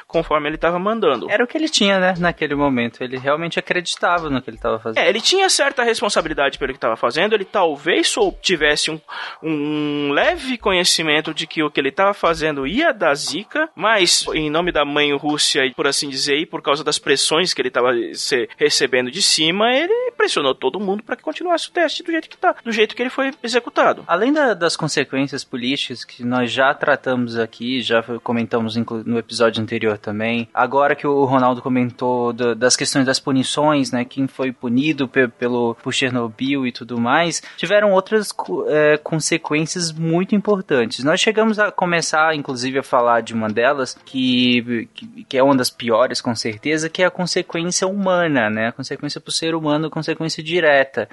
conforme 0.07 0.49
ele 0.49 0.55
estava 0.55 0.80
mandando. 0.80 1.30
Era 1.30 1.43
o 1.43 1.47
que 1.47 1.57
ele 1.57 1.69
tinha, 1.69 1.99
né, 1.99 2.13
naquele 2.17 2.55
momento. 2.55 3.03
Ele 3.03 3.17
realmente 3.17 3.59
acreditava 3.59 4.30
no 4.30 4.41
que 4.41 4.49
ele 4.49 4.57
estava 4.57 4.80
fazendo. 4.80 5.03
É, 5.03 5.09
ele 5.09 5.22
tinha 5.22 5.49
certa 5.49 5.84
responsabilidade 5.84 6.57
pelo 6.57 6.72
que 6.72 6.77
estava 6.77 6.95
fazendo. 6.95 7.34
Ele 7.34 7.45
talvez 7.45 8.13
tivesse 8.41 8.91
um, 8.91 8.99
um 9.41 10.11
leve 10.11 10.57
conhecimento 10.57 11.33
de 11.33 11.47
que 11.47 11.63
o 11.63 11.71
que 11.71 11.79
ele 11.79 11.89
estava 11.89 12.13
fazendo 12.13 12.65
ia 12.67 12.93
dar 12.93 13.13
zica, 13.15 13.69
mas 13.75 14.25
em 14.33 14.49
nome 14.49 14.71
da 14.71 14.85
mãe 14.85 15.13
Rússia, 15.15 15.71
por 15.75 15.87
assim 15.87 16.09
dizer, 16.09 16.37
e 16.37 16.45
por 16.45 16.61
causa 16.61 16.83
das 16.83 16.99
pressões 16.99 17.53
que 17.53 17.61
ele 17.61 17.69
estava 17.69 17.91
recebendo 18.57 19.11
de 19.11 19.21
cima, 19.21 19.73
ele 19.73 20.11
pressionou 20.17 20.55
todo 20.55 20.79
mundo 20.79 21.03
para 21.03 21.15
que 21.15 21.23
continuasse 21.23 21.69
o 21.69 21.71
teste 21.71 22.03
do 22.03 22.11
jeito 22.11 22.29
que 22.29 22.37
tá, 22.37 22.55
do 22.63 22.71
jeito 22.71 22.95
que 22.95 23.01
ele 23.01 23.09
foi 23.09 23.31
executado. 23.43 24.03
Além 24.07 24.33
da, 24.33 24.53
das 24.53 24.75
consequências 24.75 25.43
políticas 25.43 26.03
que 26.03 26.23
nós 26.23 26.51
já 26.51 26.73
tratamos 26.73 27.37
aqui, 27.37 27.81
já 27.81 28.03
comentamos 28.23 28.75
no 28.75 29.17
episódio 29.17 29.61
anterior 29.61 29.97
também, 29.97 30.47
agora 30.53 30.95
que 30.95 31.07
o 31.07 31.25
Ronaldo 31.25 31.61
comentou 31.61 32.33
do, 32.33 32.55
das 32.55 32.75
questões 32.75 33.05
das 33.05 33.19
punições, 33.19 33.91
né, 33.91 34.05
quem 34.05 34.27
foi 34.27 34.51
punido 34.51 35.07
pe 35.07 35.27
pelo 35.27 35.75
por 35.75 35.93
Chernobyl 35.93 36.65
e 36.65 36.71
tudo 36.71 36.99
mais, 36.99 37.41
tiveram 37.57 37.91
outras 37.91 38.33
é, 38.67 38.97
consequências 39.15 39.93
muito 39.93 40.35
importantes. 40.35 41.01
Nós 41.01 41.21
chegamos 41.21 41.57
a 41.57 41.71
começar, 41.71 42.35
inclusive, 42.35 42.79
a 42.79 42.83
falar 42.83 43.21
de 43.21 43.33
uma 43.33 43.47
delas 43.47 43.97
que, 44.05 44.89
que, 45.29 45.37
é 45.37 45.41
uma 45.41 45.55
das 45.55 45.69
piores, 45.69 46.19
com 46.19 46.35
certeza, 46.35 46.89
que 46.89 47.01
é 47.01 47.05
a 47.05 47.09
consequência 47.09 47.87
humana, 47.87 48.49
né, 48.49 48.67
a 48.67 48.71
consequência 48.73 49.21
para 49.21 49.29
o 49.29 49.33
ser 49.33 49.55
humano, 49.55 49.89
consequência 49.89 50.43
direta 50.43 51.07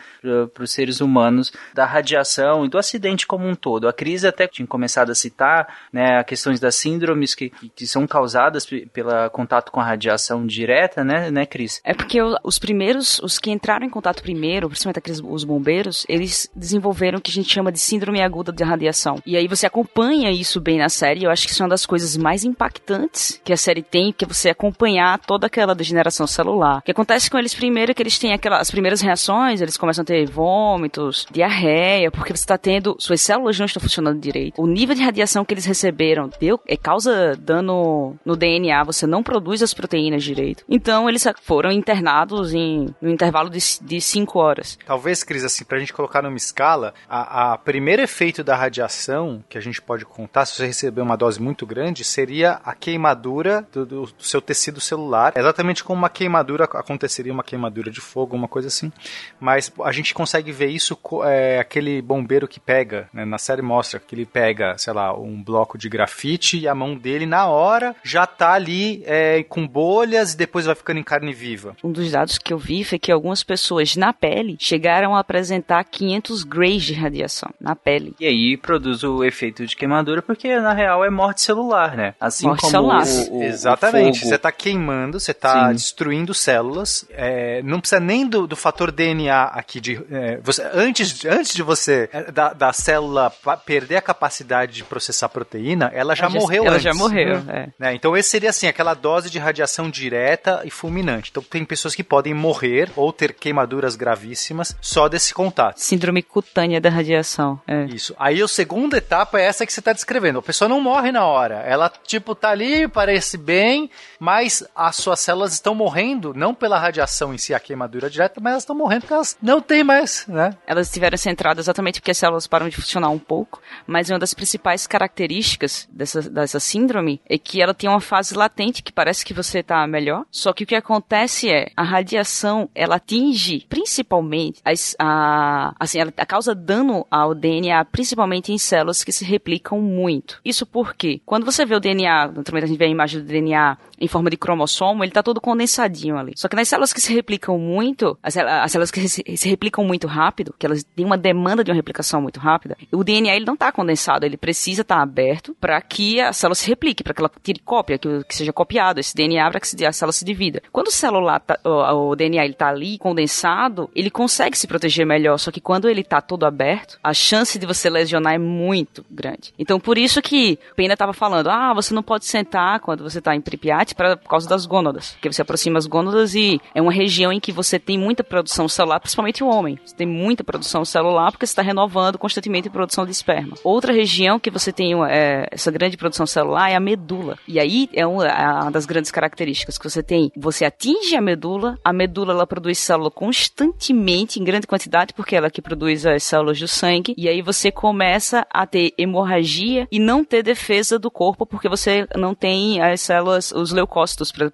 para 0.53 0.65
os 0.65 0.73
seres 0.73 1.01
humanos 1.01 1.53
da 1.73 1.85
radiação 1.85 2.65
e 2.65 2.69
do 2.69 2.77
acidente 2.77 3.25
como 3.25 3.47
um 3.47 3.55
todo. 3.55 3.87
A 3.87 3.93
crise 3.93 4.27
até 4.27 4.49
tinha 4.49 4.67
começado 4.67 5.11
a 5.11 5.15
citar, 5.15 5.69
né, 5.93 6.25
questões 6.25 6.59
das 6.59 6.75
síndromes 6.75 7.37
que, 7.37 7.51
que 7.51 7.87
são 7.87 8.05
causadas 8.05 8.67
pelo 8.67 9.31
contato 9.31 9.71
com 9.71 9.79
a 9.79 9.85
radiação 9.85 10.45
direta, 10.45 11.05
né, 11.05 11.31
né, 11.31 11.47
Cris? 11.47 11.81
É 11.85 11.95
porque 11.95 12.19
os 12.43 12.59
primeiros, 12.59 13.21
os 13.21 13.39
que 13.39 13.53
entraram 13.53 13.87
em 13.87 13.91
contato 13.91 14.25
primeiro, 14.25 14.69
principalmente 14.69 14.99
aqueles, 14.99 15.21
os 15.25 15.45
bombeiros, 15.45 16.05
eles 16.09 16.51
desenvolveram 16.57 17.19
o 17.19 17.23
que 17.23 17.31
a 17.31 17.35
gente 17.35 17.53
chama 17.53 17.71
de 17.71 17.79
síndrome 17.93 18.23
aguda 18.23 18.51
de 18.51 18.65
radiação. 18.65 19.17
E 19.27 19.37
aí 19.37 19.47
você 19.47 19.67
acompanha 19.67 20.31
isso 20.31 20.61
bem 20.61 20.79
na 20.79 20.89
série. 20.89 21.25
Eu 21.25 21.31
acho 21.31 21.47
que 21.47 21.53
isso 21.53 21.63
é 21.63 21.65
uma 21.65 21.71
das 21.71 21.85
coisas 21.85 22.17
mais 22.17 22.43
impactantes 22.43 23.39
que 23.45 23.53
a 23.53 23.57
série 23.57 23.83
tem, 23.83 24.13
que 24.13 24.25
é 24.25 24.29
você 24.29 24.49
acompanhar 24.49 25.19
toda 25.19 25.47
aquela 25.47 25.75
degeneração 25.75 26.27
celular. 26.27 26.79
O 26.79 26.83
que 26.83 26.91
acontece 26.91 27.31
com 27.31 27.39
eles 27.39 27.55
primeiro 27.55 27.93
é 27.93 27.95
que 27.95 28.03
eles 28.03 28.19
têm 28.19 28.33
aquelas 28.33 28.71
primeiras 28.71 29.03
reações, 29.03 29.61
eles 29.61 29.77
começam 29.77 30.03
a 30.03 30.07
ter 30.07 30.27
vômitos, 30.27 31.27
diarreia, 31.31 32.11
porque 32.11 32.35
você 32.35 32.43
está 32.43 32.57
tendo, 32.57 32.97
suas 32.99 33.21
células 33.21 33.59
não 33.59 33.67
estão 33.67 33.83
funcionando 33.83 34.19
direito. 34.19 34.61
O 34.61 34.67
nível 34.67 34.95
de 34.95 35.03
radiação 35.03 35.45
que 35.45 35.53
eles 35.53 35.67
receberam 35.67 36.31
deu, 36.41 36.59
é, 36.67 36.77
causa 36.77 37.37
dano 37.37 38.17
no 38.25 38.37
DNA, 38.37 38.85
você 38.85 39.07
não 39.07 39.23
produz 39.23 39.63
as 39.63 39.75
proteínas 39.75 40.25
direito. 40.25 40.65
Então 40.67 41.09
eles 41.09 41.27
foram 41.43 41.71
internados 41.71 42.55
em 42.55 42.95
no 43.03 43.11
intervalo 43.11 43.51
de 43.51 44.01
5 44.01 44.39
horas. 44.39 44.79
Talvez, 44.87 45.23
Cris, 45.23 45.45
assim, 45.45 45.65
pra 45.65 45.79
gente 45.79 45.93
colocar 45.93 46.23
numa 46.23 46.37
escala, 46.37 46.95
a, 47.09 47.53
a 47.53 47.59
primeiro 47.83 48.03
efeito 48.03 48.45
da 48.45 48.55
radiação 48.55 49.43
que 49.49 49.59
a 49.59 49.61
gente 49.61 49.83
pode 49.83 50.05
contar, 50.05 50.47
se 50.47 50.55
você 50.55 50.67
receber 50.67 51.01
uma 51.01 51.17
dose 51.17 51.43
muito 51.43 51.67
grande, 51.67 52.05
seria 52.05 52.61
a 52.65 52.77
queimadura 52.77 53.67
do, 53.73 53.85
do, 53.85 54.03
do 54.03 54.23
seu 54.23 54.41
tecido 54.41 54.81
celular. 54.81 55.33
Exatamente 55.35 55.83
como 55.83 55.99
uma 55.99 56.09
queimadura 56.09 56.63
aconteceria, 56.63 57.33
uma 57.33 57.43
queimadura 57.43 57.91
de 57.91 58.01
fogo, 58.01 58.37
uma 58.37 58.47
coisa 58.47 58.69
assim. 58.69 58.93
Mas 59.41 59.73
a 59.83 59.91
gente 59.91 60.15
consegue 60.15 60.53
ver 60.53 60.69
isso, 60.69 60.97
é, 61.25 61.59
aquele 61.59 62.01
bombeiro 62.01 62.47
que 62.47 62.61
pega, 62.61 63.09
né, 63.13 63.25
na 63.25 63.37
série 63.37 63.63
mostra 63.63 63.99
que 63.99 64.15
ele 64.15 64.27
pega, 64.27 64.79
sei 64.79 64.93
lá, 64.93 65.13
um 65.19 65.43
bloco 65.43 65.77
de 65.77 65.89
grafite 65.89 66.61
e 66.61 66.69
a 66.69 66.77
mão 66.77 66.95
dele 66.95 67.27
na 67.27 67.49
hora 67.49 67.97
já 68.05 68.29
tá 68.29 68.53
ali 68.53 69.03
é, 69.07 69.43
com 69.43 69.67
bolhas 69.67 70.35
e 70.35 70.37
depois 70.37 70.67
vai 70.67 70.77
ficando 70.77 71.01
em 71.01 71.03
carne 71.03 71.33
viva. 71.33 71.77
Um 71.83 71.91
dos 71.91 72.13
dados 72.13 72.39
que 72.39 72.53
eu 72.53 72.59
vi 72.59 72.85
foi 72.85 73.01
que 73.01 73.11
algumas 73.11 73.43
pessoas 73.43 73.97
na 73.97 74.13
pele 74.13 74.57
chegaram 74.61 75.17
a 75.17 75.19
apresentar 75.19 75.83
500 75.83 76.45
grays 76.45 76.85
de 76.85 76.95
radiação 76.95 77.51
na 77.61 77.72
pele. 77.77 78.15
E 78.19 78.27
aí 78.27 78.57
produz 78.57 79.03
o 79.03 79.25
efeito 79.25 79.67
de 79.67 79.77
queimadura 79.77 80.23
porque 80.23 80.59
na 80.59 80.73
real 80.73 81.05
é 81.05 81.11
morte 81.11 81.43
celular, 81.43 81.97
né? 81.97 82.15
Assim 82.21 82.47
morte 82.47 82.61
como 82.61 82.71
celular. 82.71 83.05
O, 83.31 83.39
o, 83.39 83.43
Exatamente. 83.43 84.25
O 84.25 84.29
você 84.29 84.39
tá 84.39 84.53
queimando, 84.53 85.21
você 85.21 85.35
tá 85.35 85.69
Sim. 85.69 85.75
destruindo 85.75 86.35
células. 86.35 87.07
É, 87.11 87.63
não 87.63 87.81
precisa 87.81 88.01
nem 88.01 88.27
do, 88.27 88.47
do 88.47 88.57
fator 88.57 88.91
DNA 88.91 89.45
aqui 89.45 89.81
de 89.81 90.01
é, 90.11 90.39
você, 90.43 90.63
antes, 90.73 91.25
antes 91.25 91.55
de 91.55 91.63
você 91.63 92.09
é, 92.13 92.31
da, 92.31 92.53
da 92.53 92.73
célula 92.73 93.33
perder 93.65 93.97
a 93.97 94.03
capacidade 94.03 94.73
de 94.73 94.85
processar 94.85 95.29
proteína, 95.29 95.91
ela 95.95 96.15
já, 96.15 96.27
ela 96.27 96.35
morreu 96.35 96.65
ela 96.65 96.75
antes. 96.75 96.85
já 96.85 96.95
morreu, 96.95 97.37
uhum. 97.37 97.51
é. 97.51 97.69
né? 97.79 97.95
Então 97.95 98.17
esse 98.17 98.31
seria 98.31 98.51
assim 98.51 98.67
aquela 98.67 98.95
dose 98.95 99.31
de 99.31 99.39
radiação 99.39 99.91
direta 99.91 100.63
e 100.65 100.71
fulminante. 100.71 101.31
Então 101.31 101.43
tem 101.43 101.65
pessoas 101.65 101.95
que 101.95 102.03
podem 102.03 102.35
morrer 102.35 102.91
ou 102.97 103.13
ter 103.13 103.35
queimaduras 103.35 103.95
gravíssimas 103.95 104.77
só 104.81 105.09
desse 105.09 105.35
contato. 105.35 105.79
Síndrome 105.79 106.23
cutânea 106.23 106.81
da 106.81 106.91
radiação. 106.91 107.61
É. 107.67 107.85
Isso. 107.87 108.15
Aí 108.19 108.41
a 108.41 108.49
segunda 108.49 108.97
etapa 108.97 109.39
é 109.41 109.45
essa 109.45 109.65
que 109.67 109.73
você 109.73 109.81
está 109.81 109.93
descrevendo. 109.93 110.39
A 110.39 110.43
pessoa 110.43 110.69
não 110.69 110.81
morre 110.81 111.13
na 111.13 111.25
hora. 111.25 111.57
Ela 111.67 111.89
tipo 111.89 112.35
tá 112.35 112.51
ali, 112.51 112.89
parece 112.89 113.37
bem, 113.37 113.91
mas 114.19 114.65
as 114.75 114.97
suas 114.97 115.21
células 115.21 115.53
estão 115.53 115.75
morrendo 115.75 116.33
não 116.35 116.55
pela 116.55 116.79
radiação 116.79 117.33
em 117.33 117.39
si, 117.39 117.55
a 117.55 117.61
queimadura 117.61 118.11
direta, 118.11 118.41
mas 118.41 118.53
elas 118.53 118.63
estão 118.63 118.77
morrendo 118.77 119.03
porque 119.03 119.15
elas 119.15 119.37
não 119.41 119.61
têm 119.61 119.85
mais, 119.85 120.27
né? 120.27 120.57
Elas 120.67 120.89
estiveram 120.89 121.17
centradas 121.17 121.67
exatamente 121.67 122.01
porque 122.01 122.11
as 122.11 122.19
células 122.19 122.47
param 122.47 122.69
de 122.69 122.77
funcionar 122.77 123.11
um 123.11 123.19
pouco, 123.19 123.61
mas 123.87 124.11
uma 124.11 124.19
das 124.19 124.35
principais 124.35 124.87
características 124.87 125.89
dessa, 125.91 126.23
dessa 126.23 126.61
síndrome 126.61 127.21
é 127.29 127.39
que 127.39 127.61
ela 127.63 127.75
tem 127.75 127.89
uma 127.89 128.01
fase 128.01 128.35
latente 128.35 128.83
que 128.83 128.93
parece 128.93 129.25
que 129.25 129.35
você 129.35 129.61
está 129.61 129.87
melhor, 129.87 130.25
só 130.31 130.53
que 130.53 130.65
o 130.65 130.67
que 130.67 130.75
acontece 130.75 131.51
é 131.51 131.71
a 131.77 131.83
radiação 131.83 132.69
ela 132.75 132.97
atinge 132.97 133.67
principalmente 133.69 134.61
as, 134.65 134.95
a, 134.99 135.75
assim, 135.79 135.99
ela 135.99 136.13
causa 136.13 136.55
dano 136.55 137.07
ao 137.11 137.35
DNA, 137.35 137.52
principalmente 137.91 138.53
em 138.53 138.59
células 138.59 139.03
que 139.05 139.13
se 139.13 139.25
replicam 139.25 139.81
muito. 139.81 140.41
Isso 140.45 140.65
porque 140.65 141.21
quando 141.25 141.45
você 141.45 141.65
vê 141.65 141.75
o 141.75 141.81
DNA, 141.81 142.29
naturalmente 142.29 142.65
a 142.65 142.67
gente 142.69 142.79
vê 142.79 142.85
a 142.85 142.89
imagem 142.89 143.21
do 143.21 143.27
DNA 143.27 143.77
em 144.03 144.09
forma 144.09 144.29
de 144.29 144.37
cromossomo, 144.37 145.05
ele 145.05 145.11
está 145.11 145.23
todo 145.23 145.41
condensadinho 145.41 146.19
ali. 146.19 146.33
Só 146.35 146.49
que 146.49 146.57
nas 146.57 146.67
células 146.67 146.93
que 146.93 147.01
se 147.01 147.15
replicam 147.15 147.57
muito, 147.57 148.19
as, 148.21 148.37
as 148.37 148.73
células 148.73 148.91
que 148.91 149.09
se, 149.09 149.23
se, 149.37 149.49
replicam 149.49 149.85
muito 149.85 150.09
rápido, 150.09 150.53
que 150.59 150.67
elas 150.67 150.83
têm 150.83 151.07
uma 151.07 151.17
demanda 151.17 151.63
de 151.63 151.71
uma 151.71 151.77
replicação 151.77 152.21
muito 152.21 152.41
rápida, 152.41 152.77
o 152.91 153.05
DNA 153.05 153.37
ele 153.37 153.45
não 153.45 153.55
está 153.55 153.71
condensado, 153.71 154.27
ele 154.27 154.37
precisa 154.37 154.83
estar 154.83 154.97
tá 154.97 155.03
aberto 155.03 155.57
para 155.61 155.81
que 155.81 156.21
a 156.21 156.33
célula 156.33 156.57
se 156.57 156.67
replique, 156.67 157.05
para 157.05 157.15
que 157.15 157.21
ela 157.21 157.31
tire 157.43 157.61
cópia, 157.61 157.97
que, 157.97 158.25
que 158.25 158.35
seja 158.35 158.53
copiado 158.53 158.99
esse 158.99 159.15
DNA 159.15 159.49
para 159.49 159.61
que 159.61 159.87
a 159.87 159.93
célula 159.93 160.13
se 160.13 160.25
divida. 160.25 160.61
Quando 160.73 160.89
o 160.89 160.93
celular 160.93 161.39
tá, 161.39 161.57
o, 161.65 162.11
o, 162.11 162.17
DNA 162.17 162.45
ele 162.45 162.55
tá 162.55 162.71
ali 162.71 162.99
condensado, 162.99 163.89
ele 163.95 164.11
consegue 164.11 164.59
se 164.59 164.67
proteger 164.67 165.07
melhor, 165.07 165.39
só 165.39 165.53
que 165.53 165.61
quando 165.61 165.89
ele 165.89 166.01
está 166.01 166.21
todo 166.21 166.45
aberto, 166.45 166.99
a 167.05 167.15
chance 167.15 167.57
de 167.57 167.67
você 167.67 167.89
lesionar 167.89 168.35
é 168.35 168.39
muito 168.39 169.05
grande. 169.09 169.55
Então 169.57 169.79
por 169.79 169.97
isso 169.97 170.21
que 170.21 170.59
Pena 170.75 170.95
estava 170.95 171.13
falando, 171.13 171.49
ah, 171.49 171.73
você 171.73 171.95
não 171.95 172.03
pode 172.03 172.25
sentar 172.25 172.81
quando 172.81 173.05
você 173.05 173.21
está 173.21 173.37
em 173.37 173.41
Pripyat 173.41 173.92
pra, 173.95 174.17
por 174.17 174.29
causa 174.29 174.49
das 174.49 174.67
gônadas. 174.67 175.13
Porque 175.13 175.33
você 175.33 175.43
aproxima 175.43 175.79
as 175.79 175.87
gônadas 175.87 176.35
e 176.35 176.61
é 176.75 176.81
uma 176.81 176.93
região 176.93 177.33
em 177.33 177.41
que 177.41 177.53
você 177.53 177.79
tem 177.79 177.99
muita 177.99 178.25
produção 178.25 178.69
celular, 178.69 179.01
principalmente 179.01 179.43
o 179.43 179.49
homem. 179.49 179.79
Você 179.85 179.95
tem 179.95 180.07
muita 180.07 180.45
produção 180.45 180.85
celular 180.85 181.31
porque 181.31 181.47
você 181.47 181.53
está 181.53 181.63
renovando 181.63 182.19
constantemente 182.19 182.69
a 182.69 182.71
produção 182.71 183.05
de 183.05 183.13
esperma. 183.13 183.57
Outra 183.65 183.93
região 183.93 184.39
que 184.39 184.51
você 184.51 184.73
tem 184.73 184.95
é, 185.07 185.47
essa 185.51 185.71
grande 185.71 185.97
produção 185.97 186.27
celular 186.27 186.71
é 186.71 186.75
a 186.75 186.81
medula. 186.81 187.39
E 187.47 187.59
aí 187.59 187.89
é 187.93 188.07
uma, 188.07 188.27
é 188.27 188.63
uma 188.63 188.71
das 188.71 188.87
grandes 188.87 189.11
características 189.11 189.79
que 189.79 189.89
você 189.89 190.03
tem. 190.03 190.31
Você 190.37 190.65
atinge 190.65 191.17
a 191.17 191.21
medula, 191.21 191.79
a 191.85 191.93
medula 191.93 192.33
ela 192.33 192.47
produz 192.47 192.79
célula 192.79 193.11
constantemente, 193.11 194.41
em 194.41 194.45
grande 194.45 194.67
quantidade, 194.67 195.15
porque 195.15 195.37
ela 195.37 195.47
é 195.47 195.51
que 195.51 195.63
produz 195.63 196.05
as 196.07 196.23
células 196.23 196.59
do 196.59 196.69
sangue. 196.69 197.15
E 197.17 197.29
aí 197.29 197.43
você 197.43 197.71
começa 197.71 198.47
a 198.51 198.67
ter 198.67 198.93
hemorragia 198.99 199.87
e 199.91 199.99
não 199.99 200.25
ter 200.25 200.43
defesa 200.43 200.99
do 200.99 201.11
corpo 201.11 201.47
porque 201.47 201.69
você 201.69 202.07
não 202.17 202.35
tem 202.35 202.81
as 202.81 203.01
células, 203.01 203.53
os 203.53 203.73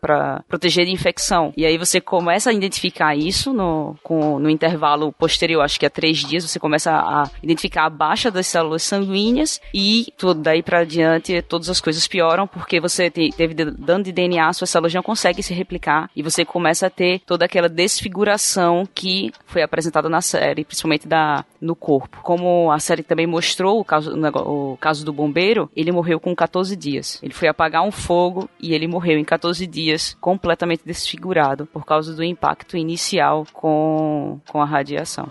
para 0.00 0.42
proteger 0.48 0.86
de 0.86 0.92
infecção. 0.92 1.52
E 1.56 1.64
aí 1.64 1.76
você 1.76 2.00
começa 2.00 2.50
a 2.50 2.52
identificar 2.52 3.16
isso 3.16 3.52
no, 3.52 3.96
com, 4.02 4.38
no 4.38 4.50
intervalo 4.50 5.12
posterior, 5.12 5.62
acho 5.62 5.78
que 5.78 5.86
há 5.86 5.90
três 5.90 6.18
dias, 6.18 6.48
você 6.48 6.58
começa 6.58 6.92
a 6.92 7.30
identificar 7.42 7.86
a 7.86 7.90
baixa 7.90 8.30
das 8.30 8.46
células 8.46 8.82
sanguíneas 8.82 9.60
e 9.72 10.12
tudo 10.16 10.40
daí 10.40 10.62
para 10.62 10.84
diante 10.84 11.40
todas 11.42 11.68
as 11.68 11.80
coisas 11.80 12.06
pioram 12.06 12.46
porque 12.46 12.80
você 12.80 13.10
te, 13.10 13.30
teve 13.30 13.54
dano 13.54 14.04
de 14.04 14.12
DNA, 14.12 14.52
suas 14.52 14.70
células 14.70 14.94
não 14.94 15.02
conseguem 15.02 15.42
se 15.42 15.54
replicar 15.54 16.10
e 16.14 16.22
você 16.22 16.44
começa 16.44 16.86
a 16.86 16.90
ter 16.90 17.20
toda 17.26 17.44
aquela 17.44 17.68
desfiguração 17.68 18.86
que 18.94 19.32
foi 19.46 19.62
apresentada 19.62 20.08
na 20.08 20.20
série, 20.20 20.64
principalmente 20.64 21.06
da, 21.06 21.44
no 21.60 21.74
corpo. 21.74 22.20
Como 22.22 22.70
a 22.70 22.78
série 22.78 23.02
também 23.02 23.26
mostrou 23.26 23.80
o 23.80 23.84
caso, 23.84 24.12
o 24.44 24.76
caso 24.76 25.04
do 25.04 25.12
bombeiro, 25.12 25.70
ele 25.74 25.92
morreu 25.92 26.20
com 26.20 26.34
14 26.34 26.76
dias. 26.76 27.18
Ele 27.22 27.32
foi 27.32 27.48
apagar 27.48 27.82
um 27.82 27.90
fogo 27.90 28.48
e 28.60 28.74
ele 28.74 28.86
morreu 28.86 29.07
em 29.16 29.24
14 29.24 29.66
dias, 29.66 30.16
completamente 30.20 30.82
desfigurado 30.84 31.64
por 31.66 31.86
causa 31.86 32.14
do 32.14 32.24
impacto 32.24 32.76
inicial 32.76 33.46
com, 33.52 34.40
com 34.48 34.60
a 34.60 34.66
radiação. 34.66 35.30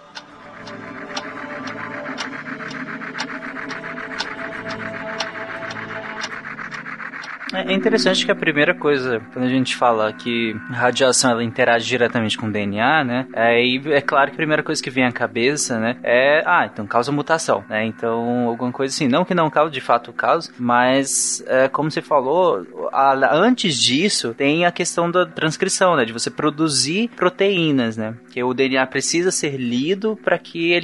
É 7.54 7.74
interessante 7.74 8.26
que 8.26 8.32
a 8.32 8.36
primeira 8.36 8.74
coisa, 8.74 9.22
quando 9.32 9.46
a 9.46 9.50
gente 9.50 9.76
fala 9.76 10.12
que 10.12 10.56
radiação 10.70 11.32
ela 11.32 11.44
interage 11.44 11.88
diretamente 11.88 12.38
com 12.38 12.48
o 12.48 12.52
DNA, 12.52 13.04
né? 13.04 13.28
Aí 13.34 13.82
é, 13.86 13.98
é 13.98 14.02
claro 14.02 14.28
que 14.28 14.36
a 14.36 14.38
primeira 14.38 14.64
coisa 14.64 14.82
que 14.82 14.90
vem 14.90 15.06
à 15.06 15.12
cabeça, 15.12 15.80
né? 15.80 15.98
É, 16.04 16.44
ah, 16.46 16.66
então 16.72 16.86
causa 16.86 17.12
mutação, 17.12 17.64
né? 17.70 17.86
Então, 17.86 18.48
alguma 18.48 18.72
coisa 18.72 18.94
assim. 18.94 19.08
Não 19.08 19.24
que 19.24 19.34
não 19.34 19.50
cause, 19.50 19.72
de 19.72 19.82
fato 19.82 20.12
causa, 20.12 20.52
mas 20.60 21.44
é, 21.48 21.68
como 21.68 21.90
você 21.90 22.02
falou, 22.02 22.66
a, 22.92 23.14
antes 23.36 23.76
disso 23.76 24.34
tem 24.34 24.66
a 24.66 24.72
questão 24.72 25.10
da 25.10 25.26
transcrição, 25.26 25.96
né? 25.96 26.04
De 26.04 26.14
você 26.14 26.30
produzir 26.30 27.10
proteínas, 27.16 27.96
né? 27.96 28.14
Que 28.30 28.44
o 28.44 28.54
DNA 28.54 28.86
precisa 28.88 29.32
ser 29.32 29.58
lido 29.58 30.20
para 30.24 30.38
que 30.38 30.78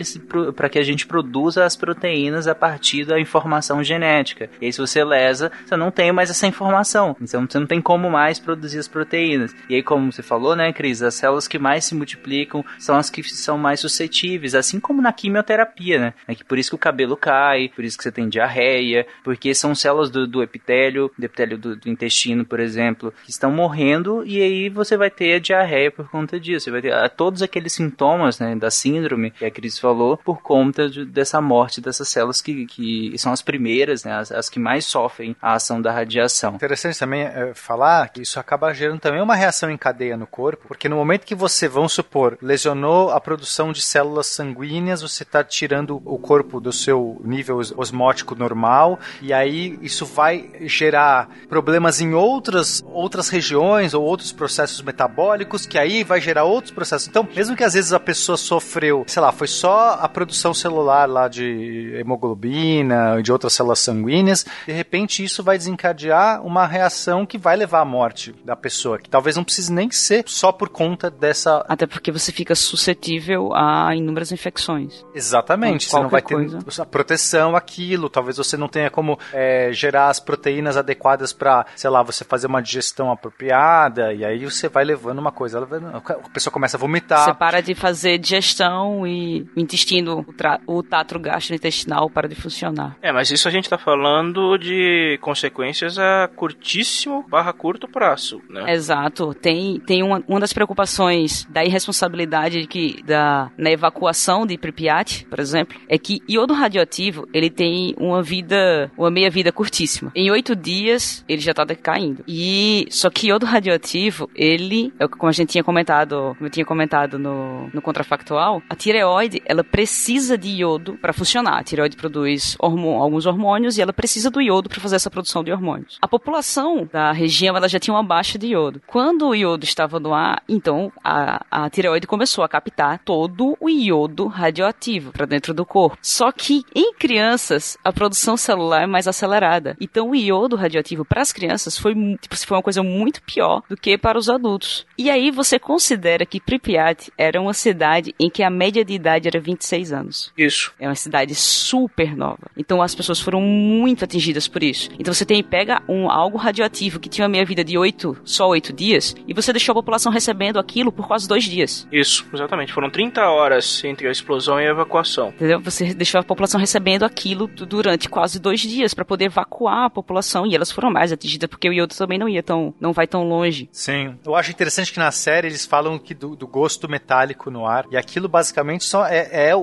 para 0.56 0.70
que 0.70 0.80
a 0.80 0.84
gente 0.84 1.06
produza 1.06 1.66
as 1.66 1.76
proteínas 1.76 2.48
a 2.48 2.56
partir 2.56 3.06
da 3.06 3.20
informação 3.20 3.84
genética. 3.84 4.50
E 4.62 4.66
aí, 4.66 4.74
se 4.74 4.80
você 4.80 5.04
lesa, 5.04 5.52
você 5.66 5.76
não 5.76 5.92
tem 5.92 6.12
mais 6.12 6.30
essa 6.30 6.48
informação. 6.54 7.16
Então 7.20 7.46
você 7.48 7.60
não 7.60 7.68
tem 7.68 7.82
como 7.82 8.10
mais 8.10 8.40
produzir 8.40 8.80
as 8.80 8.88
proteínas. 8.88 9.54
E 9.70 9.76
aí, 9.76 9.84
como 9.84 10.12
você 10.12 10.24
falou, 10.24 10.56
né, 10.56 10.72
Cris, 10.72 11.02
as 11.02 11.16
células 11.16 11.48
que 11.48 11.60
mais 11.60 11.86
se 11.86 11.96
multiplicam 11.96 12.64
são 12.80 12.96
as 12.96 13.10
que 13.10 13.24
são 13.24 13.58
mais 13.58 13.80
suscetíveis, 13.80 14.56
assim 14.56 14.80
como 14.80 15.02
na 15.02 15.12
quimioterapia, 15.12 16.00
né? 16.00 16.14
É 16.28 16.36
que 16.36 16.44
por 16.44 16.58
isso 16.58 16.72
que 16.72 16.76
o 16.76 16.80
cabelo 16.80 17.18
cai, 17.18 17.70
por 17.76 17.84
isso 17.84 17.98
que 17.98 18.04
você 18.04 18.12
tem 18.12 18.30
diarreia, 18.30 19.06
porque 19.24 19.54
são 19.54 19.74
células 19.74 20.10
do, 20.10 20.28
do 20.28 20.44
epitélio, 20.44 21.12
do 21.18 21.26
epitélio 21.26 21.58
do, 21.58 21.76
do, 21.76 21.90
intestino, 21.90 22.46
por 22.46 22.60
exemplo, 22.60 23.14
que 23.24 23.32
estão 23.32 23.52
morrendo 23.52 24.24
e 24.26 24.42
aí 24.42 24.70
você 24.70 24.98
vai 24.98 25.10
ter 25.10 25.36
a 25.36 25.40
diarreia 25.40 25.92
por 25.92 26.10
conta 26.10 26.40
disso. 26.40 26.66
Você 26.66 26.72
vai 26.72 26.82
ter 26.82 26.94
ah, 26.94 27.10
todos 27.10 27.42
aqueles 27.42 27.74
sintomas, 27.74 28.40
né, 28.40 28.56
da 28.56 28.70
síndrome 28.70 29.32
que 29.32 29.46
a 29.46 29.52
Cris 29.52 29.80
falou 29.80 30.18
por 30.18 30.42
conta 30.42 30.90
de, 30.90 31.06
dessa 31.06 31.42
morte 31.42 31.82
dessas 31.82 32.08
células 32.08 32.42
que, 32.42 32.66
que 32.66 33.18
são 33.18 33.32
as 33.32 33.42
primeiras, 33.42 34.04
né, 34.04 34.14
as, 34.14 34.32
as 34.32 34.50
que 34.50 34.60
mais 34.60 34.86
sofrem 34.86 35.36
a 35.42 35.54
ação 35.54 35.82
da 35.82 35.92
radiação 35.92 36.43
Interessante 36.50 36.98
também 37.00 37.24
é, 37.24 37.54
falar 37.54 38.10
que 38.10 38.22
isso 38.22 38.40
acaba 38.40 38.74
gerando 38.74 39.00
também 39.00 39.22
uma 39.22 39.36
reação 39.36 39.70
em 39.70 39.78
cadeia 39.78 40.18
no 40.18 40.28
corpo, 40.28 40.68
porque 40.68 40.90
no 40.90 40.96
momento 40.96 41.26
que 41.26 41.36
você, 41.36 41.68
vamos 41.68 41.94
supor, 41.94 42.38
lesionou 42.42 43.12
a 43.12 43.20
produção 43.20 43.72
de 43.72 43.82
células 43.82 44.28
sanguíneas, 44.28 45.02
você 45.02 45.24
está 45.24 45.44
tirando 45.44 46.02
o 46.06 46.18
corpo 46.18 46.60
do 46.60 46.72
seu 46.72 47.22
nível 47.24 47.58
osmótico 47.78 48.36
normal, 48.36 49.00
e 49.22 49.34
aí 49.34 49.78
isso 49.82 50.06
vai 50.06 50.50
gerar 50.62 51.30
problemas 51.48 52.02
em 52.02 52.14
outras, 52.14 52.84
outras 52.88 53.30
regiões 53.30 53.94
ou 53.94 54.04
outros 54.04 54.32
processos 54.32 54.82
metabólicos, 54.82 55.66
que 55.66 55.78
aí 55.78 56.04
vai 56.04 56.20
gerar 56.20 56.44
outros 56.44 56.74
processos. 56.74 57.08
Então, 57.08 57.28
mesmo 57.36 57.56
que 57.56 57.64
às 57.64 57.74
vezes 57.74 57.94
a 57.94 58.00
pessoa 58.00 58.38
sofreu, 58.38 59.04
sei 59.08 59.22
lá, 59.22 59.32
foi 59.32 59.48
só 59.48 59.98
a 60.02 60.10
produção 60.10 60.54
celular 60.54 61.08
lá 61.08 61.28
de 61.28 61.94
hemoglobina, 61.98 63.22
de 63.22 63.32
outras 63.32 63.54
células 63.54 63.80
sanguíneas, 63.80 64.46
de 64.66 64.74
repente 64.74 65.24
isso 65.24 65.44
vai 65.44 65.58
desencadear 65.58 66.33
uma 66.42 66.66
reação 66.66 67.26
que 67.26 67.38
vai 67.38 67.56
levar 67.56 67.82
à 67.82 67.86
morte 67.86 68.34
da 68.44 68.56
pessoa, 68.56 68.98
que 68.98 69.10
talvez 69.10 69.36
não 69.36 69.44
precise 69.44 69.72
nem 69.72 69.90
ser 69.92 70.24
só 70.28 70.52
por 70.52 70.70
conta 70.70 71.10
dessa. 71.10 71.66
Até 71.68 71.86
porque 71.86 72.12
você 72.12 72.32
fica 72.32 72.56
suscetível 72.56 73.54
a 73.54 73.96
inúmeras 73.96 74.32
infecções. 74.32 75.06
Exatamente. 75.14 75.90
Você 75.90 76.00
não 76.00 76.10
vai 76.10 76.22
ter 76.22 76.36
coisa. 76.36 76.60
a 76.82 76.86
proteção 76.86 77.56
aquilo, 77.56 78.10
talvez 78.10 78.38
você 78.38 78.58
não 78.58 78.68
tenha 78.68 78.90
como 78.90 79.18
é, 79.32 79.72
gerar 79.72 80.10
as 80.10 80.20
proteínas 80.20 80.78
adequadas 80.78 81.34
para, 81.34 81.66
sei 81.76 81.90
lá, 81.90 82.02
você 82.04 82.24
fazer 82.24 82.48
uma 82.48 82.62
digestão 82.62 83.12
apropriada, 83.12 84.14
e 84.14 84.26
aí 84.26 84.46
você 84.46 84.70
vai 84.70 84.84
levando 84.84 85.20
uma 85.20 85.32
coisa, 85.32 85.60
a 85.60 86.30
pessoa 86.30 86.52
começa 86.52 86.78
a 86.78 86.80
vomitar. 86.80 87.26
Você 87.26 87.34
para 87.34 87.62
de 87.62 87.76
fazer 87.76 88.18
digestão 88.18 89.06
e 89.06 89.48
o 89.56 89.60
intestino, 89.60 90.26
o, 90.68 90.78
o 90.78 90.84
tatro 90.84 91.20
gastrointestinal 91.20 92.10
para 92.10 92.28
de 92.28 92.36
funcionar. 92.36 92.98
É, 93.02 93.12
mas 93.12 93.32
isso 93.32 93.48
a 93.48 93.52
gente 93.52 93.66
está 93.66 93.78
falando 93.78 94.58
de 94.58 95.18
consequências 95.22 95.98
a 95.98 96.23
curtíssimo 96.28 97.26
barra 97.30 97.54
curto 97.54 97.88
prazo, 97.88 98.42
né? 98.50 98.74
Exato. 98.74 99.34
Tem, 99.34 99.80
tem 99.80 100.04
uma, 100.04 100.24
uma 100.28 100.40
das 100.40 100.54
preocupações 100.54 101.46
da 101.50 101.64
irresponsabilidade 101.64 102.66
que, 102.68 103.02
da, 103.04 103.52
na 103.58 103.72
evacuação 103.72 104.46
de 104.46 104.58
Pripyat, 104.58 105.26
por 105.26 105.40
exemplo, 105.40 105.78
é 105.88 105.98
que 105.98 106.22
iodo 106.28 106.54
radioativo, 106.54 107.28
ele 107.34 107.50
tem 107.50 107.94
uma 107.98 108.22
vida, 108.22 108.92
uma 108.98 109.12
meia-vida 109.12 109.52
curtíssima. 109.52 110.12
Em 110.16 110.32
oito 110.32 110.56
dias, 110.56 111.24
ele 111.28 111.42
já 111.42 111.52
está 111.52 111.64
decaindo. 111.64 112.24
E, 112.28 112.88
só 112.90 113.10
que 113.10 113.28
iodo 113.28 113.46
radioativo, 113.46 114.30
ele, 114.36 114.94
é 115.00 115.08
como 115.08 115.30
a 115.30 115.34
gente 115.34 115.50
tinha 115.50 115.64
comentado, 115.64 116.36
como 116.38 116.48
eu 116.48 116.50
tinha 116.50 116.66
comentado 116.66 117.18
no, 117.20 117.70
no 117.74 117.82
contrafactual, 117.82 118.62
a 118.70 118.76
tireoide, 118.76 119.42
ela 119.46 119.64
precisa 119.64 120.38
de 120.38 120.50
iodo 120.50 120.98
para 121.02 121.14
funcionar. 121.14 121.60
A 121.60 121.64
tireoide 121.64 121.96
produz 121.96 122.56
hormônio, 122.60 123.02
alguns 123.02 123.26
hormônios 123.26 123.78
e 123.78 123.82
ela 123.82 123.94
precisa 123.94 124.30
do 124.30 124.42
iodo 124.42 124.70
para 124.70 124.80
fazer 124.80 124.96
essa 124.96 125.10
produção 125.10 125.44
de 125.44 125.52
hormônios. 125.52 125.98
A 126.02 126.08
população 126.14 126.88
da 126.92 127.12
região, 127.12 127.58
ela 127.58 127.68
já 127.68 127.80
tinha 127.80 127.92
uma 127.92 128.04
baixa 128.04 128.38
de 128.38 128.46
iodo. 128.46 128.80
Quando 128.86 129.30
o 129.30 129.34
iodo 129.34 129.64
estava 129.64 130.00
no 130.00 130.14
ar, 130.14 130.44
então 130.48 130.92
a, 131.04 131.44
a 131.50 131.68
tireoide 131.72 132.06
começou 132.06 132.44
a 132.44 132.48
captar 132.48 133.00
todo 133.00 133.58
o 133.60 133.68
iodo 133.68 134.28
radioativo 134.28 135.12
para 135.12 135.26
dentro 135.26 135.56
do 135.56 135.66
corpo. 135.66 135.98
Só 136.04 136.32
que 136.32 136.64
em 136.76 136.94
crianças, 136.94 137.80
a 137.84 137.92
produção 137.92 138.38
celular 138.38 138.84
é 138.84 138.86
mais 138.86 139.08
acelerada. 139.08 139.76
Então 139.82 140.12
o 140.12 140.16
iodo 140.16 140.56
radioativo 140.56 141.04
para 141.04 141.24
as 141.24 141.34
crianças 141.34 141.80
foi, 141.80 141.96
tipo, 142.22 142.38
foi 142.38 142.58
uma 142.58 142.64
coisa 142.64 142.84
muito 142.84 143.20
pior 143.24 143.64
do 143.68 143.76
que 143.76 143.98
para 143.98 144.16
os 144.16 144.30
adultos. 144.30 144.86
E 144.96 145.10
aí 145.10 145.32
você 145.32 145.58
considera 145.58 146.28
que 146.28 146.40
Pripyat 146.40 147.12
era 147.18 147.42
uma 147.42 147.56
cidade 147.56 148.14
em 148.20 148.30
que 148.30 148.44
a 148.44 148.52
média 148.52 148.86
de 148.86 148.94
idade 148.94 149.28
era 149.28 149.40
26 149.40 149.92
anos. 149.92 150.32
Isso. 150.38 150.72
É 150.80 150.88
uma 150.88 150.94
cidade 150.94 151.34
super 151.34 152.16
nova. 152.16 152.52
Então 152.56 152.84
as 152.84 152.94
pessoas 152.94 153.20
foram 153.20 153.42
muito 153.42 154.06
atingidas 154.06 154.48
por 154.48 154.62
isso. 154.62 154.92
Então 155.00 155.12
você 155.12 155.26
tem 155.26 155.44
pega 155.44 155.82
um 155.90 156.03
algo 156.10 156.38
radioativo 156.38 157.00
que 157.00 157.10
tinha 157.10 157.26
uma 157.26 157.32
meia 157.32 157.46
vida 157.46 157.64
de 157.64 157.78
8, 157.78 158.18
só 158.24 158.48
8 158.48 158.74
dias, 158.74 159.16
e 159.28 159.34
você 159.34 159.52
deixou 159.52 159.74
a 159.74 159.76
população 159.76 160.12
recebendo 160.12 160.60
aquilo 160.60 160.92
por 160.92 161.08
quase 161.08 161.28
dois 161.28 161.44
dias. 161.44 161.88
Isso, 161.92 162.26
exatamente. 162.34 162.74
Foram 162.74 162.90
30 162.90 163.22
horas 163.30 163.84
entre 163.84 164.08
a 164.08 164.12
explosão 164.12 164.60
e 164.60 164.68
a 164.68 164.72
evacuação. 164.72 165.30
Entendeu? 165.30 165.60
Você 165.62 165.94
deixou 165.94 166.20
a 166.20 166.24
população 166.24 166.60
recebendo 166.60 167.04
aquilo 167.04 167.48
durante 167.48 168.10
quase 168.10 168.40
dois 168.40 168.62
dias 168.62 168.94
para 168.94 169.06
poder 169.06 169.26
evacuar 169.26 169.86
a 169.86 169.90
população 169.90 170.46
e 170.46 170.56
elas 170.56 170.72
foram 170.72 170.92
mais 170.92 171.12
atingidas 171.12 171.50
porque 171.50 171.70
o 171.70 171.74
iodo 171.74 171.96
também 171.96 172.18
não 172.18 172.30
ia 172.30 172.44
tão, 172.44 172.74
não 172.80 172.94
vai 172.94 173.08
tão 173.08 173.24
longe. 173.24 173.70
Sim. 173.72 174.18
Eu 174.26 174.36
acho 174.36 174.52
interessante 174.52 174.92
que 174.92 175.00
na 175.00 175.12
série 175.12 175.48
eles 175.48 175.66
falam 175.66 176.00
que 176.00 176.14
do, 176.14 176.36
do 176.36 176.48
gosto 176.48 176.90
metálico 176.90 177.50
no 177.50 177.66
ar 177.66 177.86
e 177.92 177.98
aquilo 177.98 178.28
basicamente 178.28 178.84
só 178.84 179.06
é, 179.06 179.50
é 179.50 179.56
o, 179.56 179.60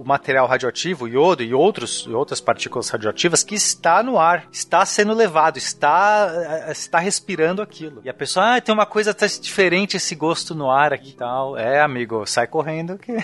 o, 0.00 0.04
material 0.04 0.46
radioativo, 0.46 1.04
o 1.04 1.08
iodo 1.08 1.42
e 1.42 1.54
outros 1.54 2.06
e 2.08 2.12
outras 2.12 2.40
partículas 2.40 2.88
radioativas 2.88 3.42
que 3.42 3.54
está 3.54 4.02
no 4.02 4.18
ar, 4.18 4.46
está 4.52 4.84
sendo 4.84 5.14
levado, 5.14 5.56
está 5.56 5.81
está 6.68 6.98
respirando 6.98 7.62
aquilo. 7.62 8.00
E 8.04 8.08
a 8.08 8.14
pessoa, 8.14 8.56
ah, 8.56 8.60
tem 8.60 8.74
uma 8.74 8.86
coisa 8.86 9.14
diferente 9.40 9.96
esse 9.96 10.14
gosto 10.14 10.54
no 10.54 10.70
ar 10.70 10.92
aqui 10.92 11.10
e 11.10 11.14
tal. 11.14 11.56
É, 11.56 11.80
amigo, 11.80 12.24
sai 12.26 12.46
correndo 12.46 12.98
que 12.98 13.12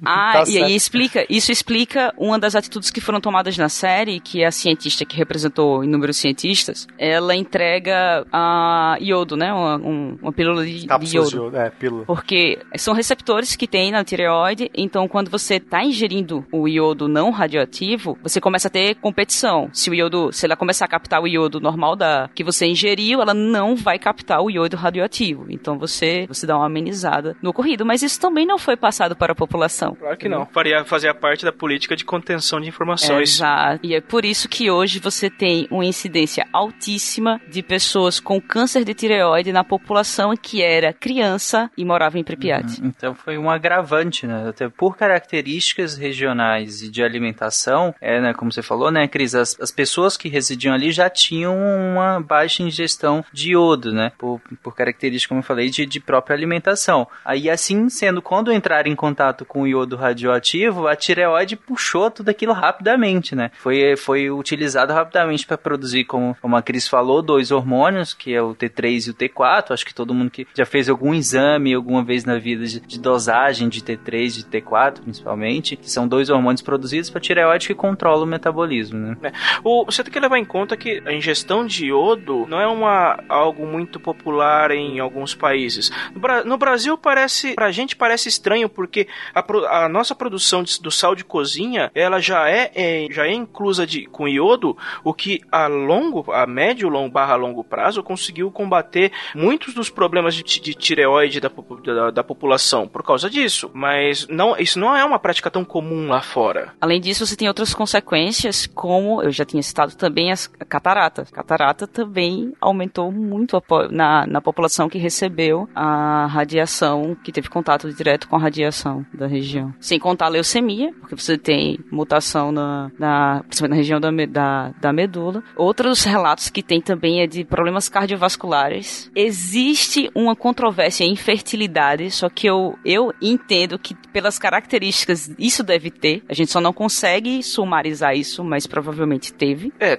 Ah, 0.04 0.44
tá 0.44 0.50
e 0.50 0.62
aí 0.62 0.74
explica, 0.74 1.26
isso 1.28 1.52
explica 1.52 2.12
uma 2.16 2.38
das 2.38 2.54
atitudes 2.54 2.90
que 2.90 3.00
foram 3.00 3.20
tomadas 3.20 3.56
na 3.58 3.68
série, 3.68 4.20
que 4.20 4.44
a 4.44 4.50
cientista 4.50 5.04
que 5.04 5.16
representou 5.16 5.84
inúmeros 5.84 6.16
cientistas, 6.16 6.86
ela 6.98 7.34
entrega 7.34 8.26
a 8.32 8.96
iodo, 9.00 9.36
né, 9.36 9.52
uma, 9.52 9.76
um, 9.76 10.18
uma 10.22 10.32
pílula 10.32 10.64
de, 10.64 10.86
de 10.86 11.16
iodo. 11.16 11.28
de 11.28 11.36
iodo. 11.36 11.56
É, 11.56 11.70
pílula. 11.70 12.04
Porque 12.06 12.58
são 12.76 12.94
receptores 12.94 13.56
que 13.56 13.66
tem 13.66 13.90
na 13.90 14.04
tireoide, 14.04 14.70
então 14.74 15.06
quando 15.06 15.30
você 15.30 15.56
está 15.56 15.84
ingerindo 15.84 16.46
o 16.50 16.66
iodo 16.66 17.08
não 17.08 17.30
radioativo, 17.30 18.18
você 18.22 18.40
começa 18.40 18.68
a 18.68 18.70
ter 18.70 18.94
competição. 18.96 19.68
Se 19.72 19.90
o 19.90 19.94
iodo, 19.94 20.32
se 20.32 20.46
ela 20.46 20.56
começar 20.56 20.86
a 20.86 20.88
captar 20.90 21.22
o 21.22 21.28
iodo 21.28 21.60
normal 21.60 21.94
da 21.94 22.28
que 22.34 22.42
você 22.42 22.66
ingeriu, 22.66 23.22
ela 23.22 23.32
não 23.32 23.76
vai 23.76 23.98
captar 23.98 24.42
o 24.42 24.50
iodo 24.50 24.76
radioativo. 24.76 25.46
Então 25.48 25.78
você, 25.78 26.26
você 26.26 26.46
dá 26.46 26.56
uma 26.56 26.66
amenizada 26.66 27.36
no 27.40 27.50
ocorrido, 27.50 27.86
mas 27.86 28.02
isso 28.02 28.20
também 28.20 28.44
não 28.44 28.58
foi 28.58 28.76
passado 28.76 29.14
para 29.14 29.32
a 29.32 29.36
população. 29.36 29.94
Claro 29.94 30.16
que 30.16 30.28
não. 30.28 30.46
Faria, 30.46 30.84
fazia 30.84 31.14
parte 31.14 31.44
da 31.44 31.52
política 31.52 31.94
de 31.94 32.04
contenção 32.04 32.60
de 32.60 32.68
informações. 32.68 33.36
Exato. 33.36 33.80
E 33.86 33.94
é 33.94 34.00
por 34.00 34.24
isso 34.24 34.48
que 34.48 34.70
hoje 34.70 34.98
você 34.98 35.30
tem 35.30 35.68
uma 35.70 35.84
incidência 35.84 36.46
altíssima 36.52 37.40
de 37.48 37.62
pessoas 37.62 38.18
com 38.18 38.40
câncer 38.40 38.84
de 38.84 38.92
tireoide 38.94 39.52
na 39.52 39.62
população 39.62 40.34
que 40.36 40.62
era 40.62 40.92
criança 40.92 41.70
e 41.76 41.84
morava 41.84 42.18
em 42.18 42.24
Pripyat. 42.24 42.80
Uhum. 42.80 42.88
Então 42.88 43.14
foi 43.14 43.38
um 43.38 43.48
agravante, 43.48 44.26
né? 44.26 44.48
Até 44.48 44.68
por 44.68 44.96
características 44.96 45.96
regionais 45.96 46.82
e 46.82 46.90
de 46.90 47.02
alimentação, 47.02 47.94
é, 48.00 48.20
né, 48.20 48.34
como 48.34 48.52
você 48.52 48.62
falou, 48.62 48.90
né, 48.90 49.06
Cris, 49.06 49.34
as, 49.34 49.56
as 49.60 49.70
pessoas 49.70 50.16
que 50.16 50.28
residiam 50.28 50.74
ali 50.80 50.90
já 50.90 51.10
tinham 51.10 51.56
uma 51.56 52.20
baixa 52.20 52.62
ingestão 52.62 53.24
de 53.32 53.52
iodo, 53.52 53.92
né? 53.92 54.12
Por, 54.18 54.40
por 54.62 54.74
características, 54.74 55.28
como 55.28 55.40
eu 55.40 55.44
falei, 55.44 55.68
de, 55.68 55.84
de 55.84 56.00
própria 56.00 56.34
alimentação. 56.34 57.06
Aí 57.24 57.50
assim 57.50 57.88
sendo, 57.88 58.22
quando 58.22 58.52
entrar 58.52 58.86
em 58.86 58.96
contato 58.96 59.44
com 59.44 59.62
o 59.62 59.66
iodo 59.66 59.96
radioativo, 59.96 60.86
a 60.86 60.96
tireoide 60.96 61.56
puxou 61.56 62.10
tudo 62.10 62.30
aquilo 62.30 62.52
rapidamente, 62.52 63.34
né? 63.34 63.50
Foi, 63.58 63.96
foi 63.96 64.30
utilizado 64.30 64.92
rapidamente 64.92 65.46
para 65.46 65.58
produzir, 65.58 66.04
como, 66.04 66.36
como 66.40 66.56
a 66.56 66.62
Cris 66.62 66.88
falou, 66.88 67.20
dois 67.22 67.50
hormônios, 67.50 68.14
que 68.14 68.34
é 68.34 68.42
o 68.42 68.54
T3 68.54 69.08
e 69.08 69.10
o 69.10 69.14
T4. 69.14 69.72
Acho 69.72 69.84
que 69.84 69.94
todo 69.94 70.14
mundo 70.14 70.30
que 70.30 70.46
já 70.54 70.64
fez 70.64 70.88
algum 70.88 71.14
exame 71.14 71.74
alguma 71.74 72.02
vez 72.02 72.24
na 72.24 72.38
vida 72.38 72.64
de, 72.64 72.80
de 72.80 72.98
dosagem 72.98 73.68
de 73.68 73.80
T3 73.80 74.24
e 74.24 74.28
de 74.28 74.44
T4, 74.44 75.00
principalmente, 75.00 75.76
que 75.76 75.90
são 75.90 76.08
dois 76.08 76.30
hormônios 76.30 76.62
produzidos 76.62 77.10
para 77.10 77.20
tireoide 77.20 77.66
que 77.66 77.74
controla 77.74 78.24
o 78.24 78.26
metabolismo, 78.26 78.98
né? 78.98 79.16
É. 79.22 79.32
O, 79.62 79.84
você 79.84 80.02
tem 80.02 80.12
que 80.12 80.20
levar 80.20 80.38
em 80.38 80.44
conta 80.44 80.69
que 80.76 81.02
a 81.04 81.12
ingestão 81.12 81.66
de 81.66 81.86
iodo 81.86 82.46
não 82.48 82.60
é 82.60 82.66
uma, 82.66 83.22
algo 83.28 83.66
muito 83.66 83.98
popular 83.98 84.70
em 84.70 84.98
alguns 84.98 85.34
países. 85.34 85.90
No, 86.14 86.44
no 86.44 86.58
Brasil 86.58 86.96
parece, 86.96 87.54
pra 87.54 87.70
gente 87.70 87.96
parece 87.96 88.28
estranho 88.28 88.68
porque 88.68 89.08
a, 89.34 89.84
a 89.84 89.88
nossa 89.88 90.14
produção 90.14 90.62
de, 90.62 90.80
do 90.80 90.90
sal 90.90 91.14
de 91.14 91.24
cozinha, 91.24 91.90
ela 91.94 92.20
já 92.20 92.48
é, 92.48 92.70
é, 92.74 93.06
já 93.10 93.26
é 93.26 93.32
inclusa 93.32 93.86
de, 93.86 94.06
com 94.06 94.28
iodo, 94.28 94.76
o 95.04 95.12
que 95.12 95.40
a 95.50 95.66
longo, 95.66 96.30
a 96.32 96.46
médio 96.46 96.88
longo 96.88 97.10
barra 97.10 97.34
longo 97.36 97.64
prazo 97.64 98.02
conseguiu 98.02 98.50
combater 98.50 99.12
muitos 99.34 99.74
dos 99.74 99.90
problemas 99.90 100.34
de, 100.34 100.42
de 100.42 100.74
tireoide 100.74 101.40
da, 101.40 101.50
da, 101.84 102.10
da, 102.10 102.24
população 102.24 102.86
por 102.88 103.02
causa 103.02 103.28
disso. 103.28 103.70
Mas 103.72 104.26
não, 104.28 104.56
isso 104.56 104.78
não 104.78 104.96
é 104.96 105.04
uma 105.04 105.18
prática 105.18 105.50
tão 105.50 105.64
comum 105.64 106.08
lá 106.08 106.22
fora. 106.22 106.72
Além 106.80 107.00
disso, 107.00 107.26
você 107.26 107.36
tem 107.36 107.48
outras 107.48 107.74
consequências, 107.74 108.66
como 108.66 109.22
eu 109.22 109.30
já 109.30 109.44
tinha 109.44 109.62
citado 109.62 109.94
também 109.96 110.30
as 110.32 110.50
cataratas. 110.68 111.30
Catarata 111.30 111.86
também 111.86 112.52
aumentou 112.60 113.10
muito 113.10 113.56
a, 113.56 113.62
na, 113.90 114.26
na 114.26 114.40
população 114.40 114.88
que 114.88 114.98
recebeu 114.98 115.68
a 115.74 116.26
radiação, 116.26 117.16
que 117.22 117.32
teve 117.32 117.48
contato 117.48 117.92
direto 117.92 118.28
com 118.28 118.36
a 118.36 118.40
radiação 118.40 119.04
da 119.12 119.26
região. 119.26 119.74
Sem 119.80 119.98
contar 119.98 120.26
a 120.26 120.30
leucemia, 120.30 120.92
porque 121.00 121.16
você 121.16 121.36
tem 121.36 121.78
mutação 121.90 122.52
na, 122.52 122.90
na 122.98 123.42
principalmente 123.46 123.70
na 123.70 123.76
região 123.76 124.00
da, 124.00 124.10
da, 124.26 124.74
da 124.80 124.92
medula. 124.92 125.42
Outros 125.56 126.04
relatos 126.04 126.50
que 126.50 126.62
tem 126.62 126.80
também 126.80 127.22
é 127.22 127.26
de 127.26 127.44
problemas 127.44 127.88
cardiovasculares. 127.88 129.10
Existe 129.14 130.10
uma 130.14 130.34
controvérsia 130.36 131.04
em 131.04 131.16
fertilidade, 131.16 132.10
só 132.10 132.28
que 132.28 132.46
eu, 132.46 132.78
eu 132.84 133.12
entendo 133.20 133.78
que 133.78 133.94
pelas 134.12 134.38
características 134.38 135.32
isso 135.38 135.62
deve 135.62 135.90
ter. 135.90 136.22
A 136.28 136.34
gente 136.34 136.50
só 136.50 136.60
não 136.60 136.72
consegue 136.72 137.42
sumarizar 137.42 138.14
isso, 138.16 138.44
mas 138.44 138.66
provavelmente 138.66 139.32
teve. 139.32 139.72
É, 139.78 139.96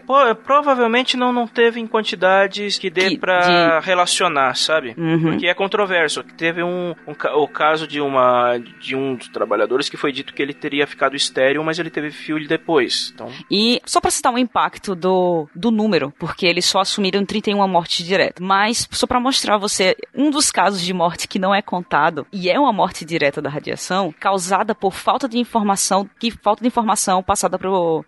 provavelmente 0.52 1.16
não, 1.16 1.32
não 1.32 1.48
teve 1.48 1.80
em 1.80 1.88
quantidades 1.88 2.78
que 2.78 2.90
dê 2.90 3.18
pra 3.18 3.80
de... 3.80 3.86
relacionar, 3.86 4.54
sabe? 4.56 4.94
Uhum. 4.98 5.22
Porque 5.22 5.48
é 5.48 5.54
controverso. 5.54 6.24
Teve 6.24 6.62
um, 6.62 6.94
um, 7.08 7.14
o 7.36 7.48
caso 7.48 7.88
de 7.88 8.02
uma 8.02 8.58
de 8.58 8.94
um 8.94 9.16
dos 9.16 9.30
trabalhadores 9.30 9.88
que 9.88 9.96
foi 9.96 10.12
dito 10.12 10.34
que 10.34 10.42
ele 10.42 10.54
teria 10.54 10.86
ficado 10.86 11.16
estéreo, 11.16 11.64
mas 11.64 11.80
ele 11.80 11.90
teve 11.90 12.12
filho 12.12 12.46
depois. 12.50 13.14
Então... 13.14 13.32
E 13.50 13.82
só 13.86 14.02
para 14.02 14.12
citar 14.12 14.34
o 14.34 14.36
um 14.36 14.38
impacto 14.38 14.94
do, 14.94 15.48
do 15.56 15.72
número, 15.72 16.14
porque 16.20 16.46
eles 16.46 16.66
só 16.66 16.80
assumiram 16.80 17.26
31 17.26 17.66
mortes 17.66 18.06
diretas. 18.06 18.46
Mas 18.46 18.86
só 18.92 19.08
para 19.08 19.22
mostrar 19.22 19.56
a 19.56 19.58
você 19.58 19.96
um 20.14 20.30
dos 20.30 20.52
casos 20.52 20.82
de 20.82 20.94
morte 20.94 21.30
que 21.30 21.40
não 21.40 21.56
é 21.56 21.62
contado 21.62 22.28
e 22.34 22.50
é 22.50 22.60
uma 22.60 22.74
morte 22.74 23.06
direta 23.06 23.42
da 23.42 23.50
radiação 23.50 24.14
causada 24.20 24.76
por 24.76 24.92
falta 24.92 25.30
de 25.30 25.38
informação, 25.38 26.10
que 26.20 26.30
falta 26.30 26.62
de 26.62 26.68
informação 26.68 27.24
passada 27.24 27.58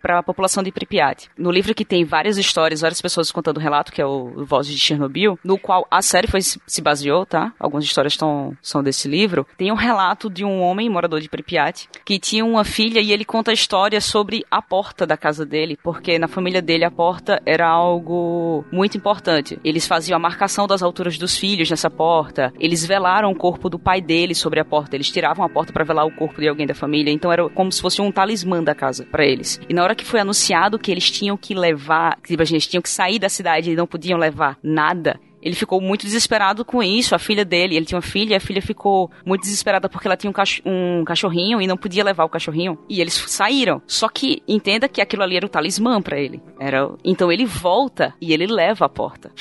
para 0.02 0.20
a 0.20 0.24
população 0.24 0.61
de 0.61 0.74
Pripyat. 0.74 1.30
No 1.38 1.49
livro 1.49 1.74
que 1.74 1.86
tem 1.86 2.03
várias 2.03 2.33
histórias, 2.38 2.82
várias 2.82 3.02
pessoas 3.02 3.32
contando 3.32 3.58
o 3.58 3.60
relato, 3.60 3.92
que 3.92 4.02
é 4.02 4.06
o 4.06 4.46
Vozes 4.46 4.74
de 4.74 4.80
Chernobyl, 4.80 5.38
no 5.44 5.58
qual 5.58 5.88
a 5.90 6.02
série 6.02 6.28
foi, 6.28 6.42
se 6.42 6.82
baseou, 6.82 7.26
tá? 7.26 7.54
Algumas 7.60 7.86
histórias 7.86 8.18
tão, 8.18 8.56
são 8.62 8.84
desse 8.84 9.08
livro. 9.08 9.46
Tem 9.58 9.72
um 9.72 9.76
relato 9.76 10.30
de 10.30 10.44
um 10.44 10.62
homem, 10.62 10.90
morador 10.90 11.22
de 11.22 11.30
Pripyat, 11.30 11.88
que 12.04 12.20
tinha 12.20 12.44
uma 12.44 12.64
filha 12.64 13.00
e 13.00 13.12
ele 13.12 13.26
conta 13.26 13.52
a 13.52 13.54
história 13.54 14.02
sobre 14.02 14.46
a 14.50 14.62
porta 14.62 15.06
da 15.06 15.18
casa 15.18 15.46
dele, 15.46 15.78
porque 15.84 16.18
na 16.18 16.28
família 16.28 16.62
dele 16.62 16.86
a 16.86 16.92
porta 16.92 17.42
era 17.46 17.68
algo 17.68 18.66
muito 18.72 18.98
importante. 18.98 19.60
Eles 19.64 19.86
faziam 19.86 20.16
a 20.16 20.20
marcação 20.20 20.68
das 20.68 20.82
alturas 20.82 21.18
dos 21.18 21.38
filhos 21.38 21.70
nessa 21.70 21.90
porta, 21.90 22.54
eles 22.60 22.86
velaram 22.86 23.32
o 23.32 23.36
corpo 23.36 23.70
do 23.70 23.80
pai 23.80 24.02
dele 24.02 24.34
sobre 24.34 24.60
a 24.60 24.66
porta, 24.66 24.96
eles 24.96 25.10
tiravam 25.10 25.46
a 25.46 25.50
porta 25.50 25.74
revelar 25.84 26.06
o 26.06 26.12
corpo 26.12 26.42
de 26.42 26.48
alguém 26.48 26.66
da 26.66 26.74
família. 26.74 27.12
Então 27.12 27.32
era 27.32 27.48
como 27.50 27.72
se 27.72 27.82
fosse 27.82 28.02
um 28.02 28.12
talismã 28.12 28.64
da 28.64 28.74
casa 28.74 29.06
para 29.06 29.26
eles. 29.26 29.60
E 29.70 29.74
na 29.74 29.84
hora 29.84 29.96
que 29.96 30.06
foi 30.06 30.20
anunciado 30.20 30.80
que 30.80 30.92
eles 30.92 31.12
tinham 31.12 31.38
que 31.38 31.54
levar, 31.54 32.18
tipo, 32.28 32.41
a 32.41 32.45
gente 32.45 32.70
tinham 32.70 32.82
que 32.82 32.90
sair 32.90 33.20
da 33.20 33.30
cidade 33.30 33.72
e 33.72 33.76
não 33.76 33.88
podiam 33.88 34.18
levar 34.18 34.58
nada, 34.64 35.20
ele 35.44 35.56
ficou 35.56 35.82
muito 35.82 36.06
desesperado 36.06 36.64
com 36.64 36.82
isso. 36.82 37.14
A 37.14 37.20
filha 37.20 37.44
dele, 37.44 37.76
ele 37.76 37.86
tinha 37.86 37.98
uma 37.98 38.02
filha, 38.02 38.38
a 38.38 38.40
filha 38.40 38.62
ficou 38.62 39.12
muito 39.26 39.41
desesperada 39.41 39.90
porque 39.90 40.08
ela 40.08 40.16
tinha 40.16 40.30
um, 40.30 40.34
cach 40.34 40.62
um 40.66 41.04
cachorrinho 41.04 41.62
e 41.62 41.68
não 41.68 41.76
podia 41.76 42.04
levar 42.04 42.24
o 42.24 42.30
cachorrinho. 42.30 42.80
E 42.88 43.02
eles 43.02 43.14
saíram. 43.14 43.82
Só 43.86 44.08
que 44.08 44.41
entenda 44.48 44.88
que 44.88 45.02
aquilo 45.02 45.22
ali 45.22 45.36
era 45.36 45.45
o 45.45 45.50
talismã 45.50 46.02
para 46.02 46.18
ele. 46.18 46.41
Era, 46.58 46.90
então 47.04 47.30
ele 47.30 47.45
volta 47.45 48.14
e 48.22 48.32
ele 48.32 48.48
leva 48.48 48.86
a 48.86 48.90
porta. 48.90 49.32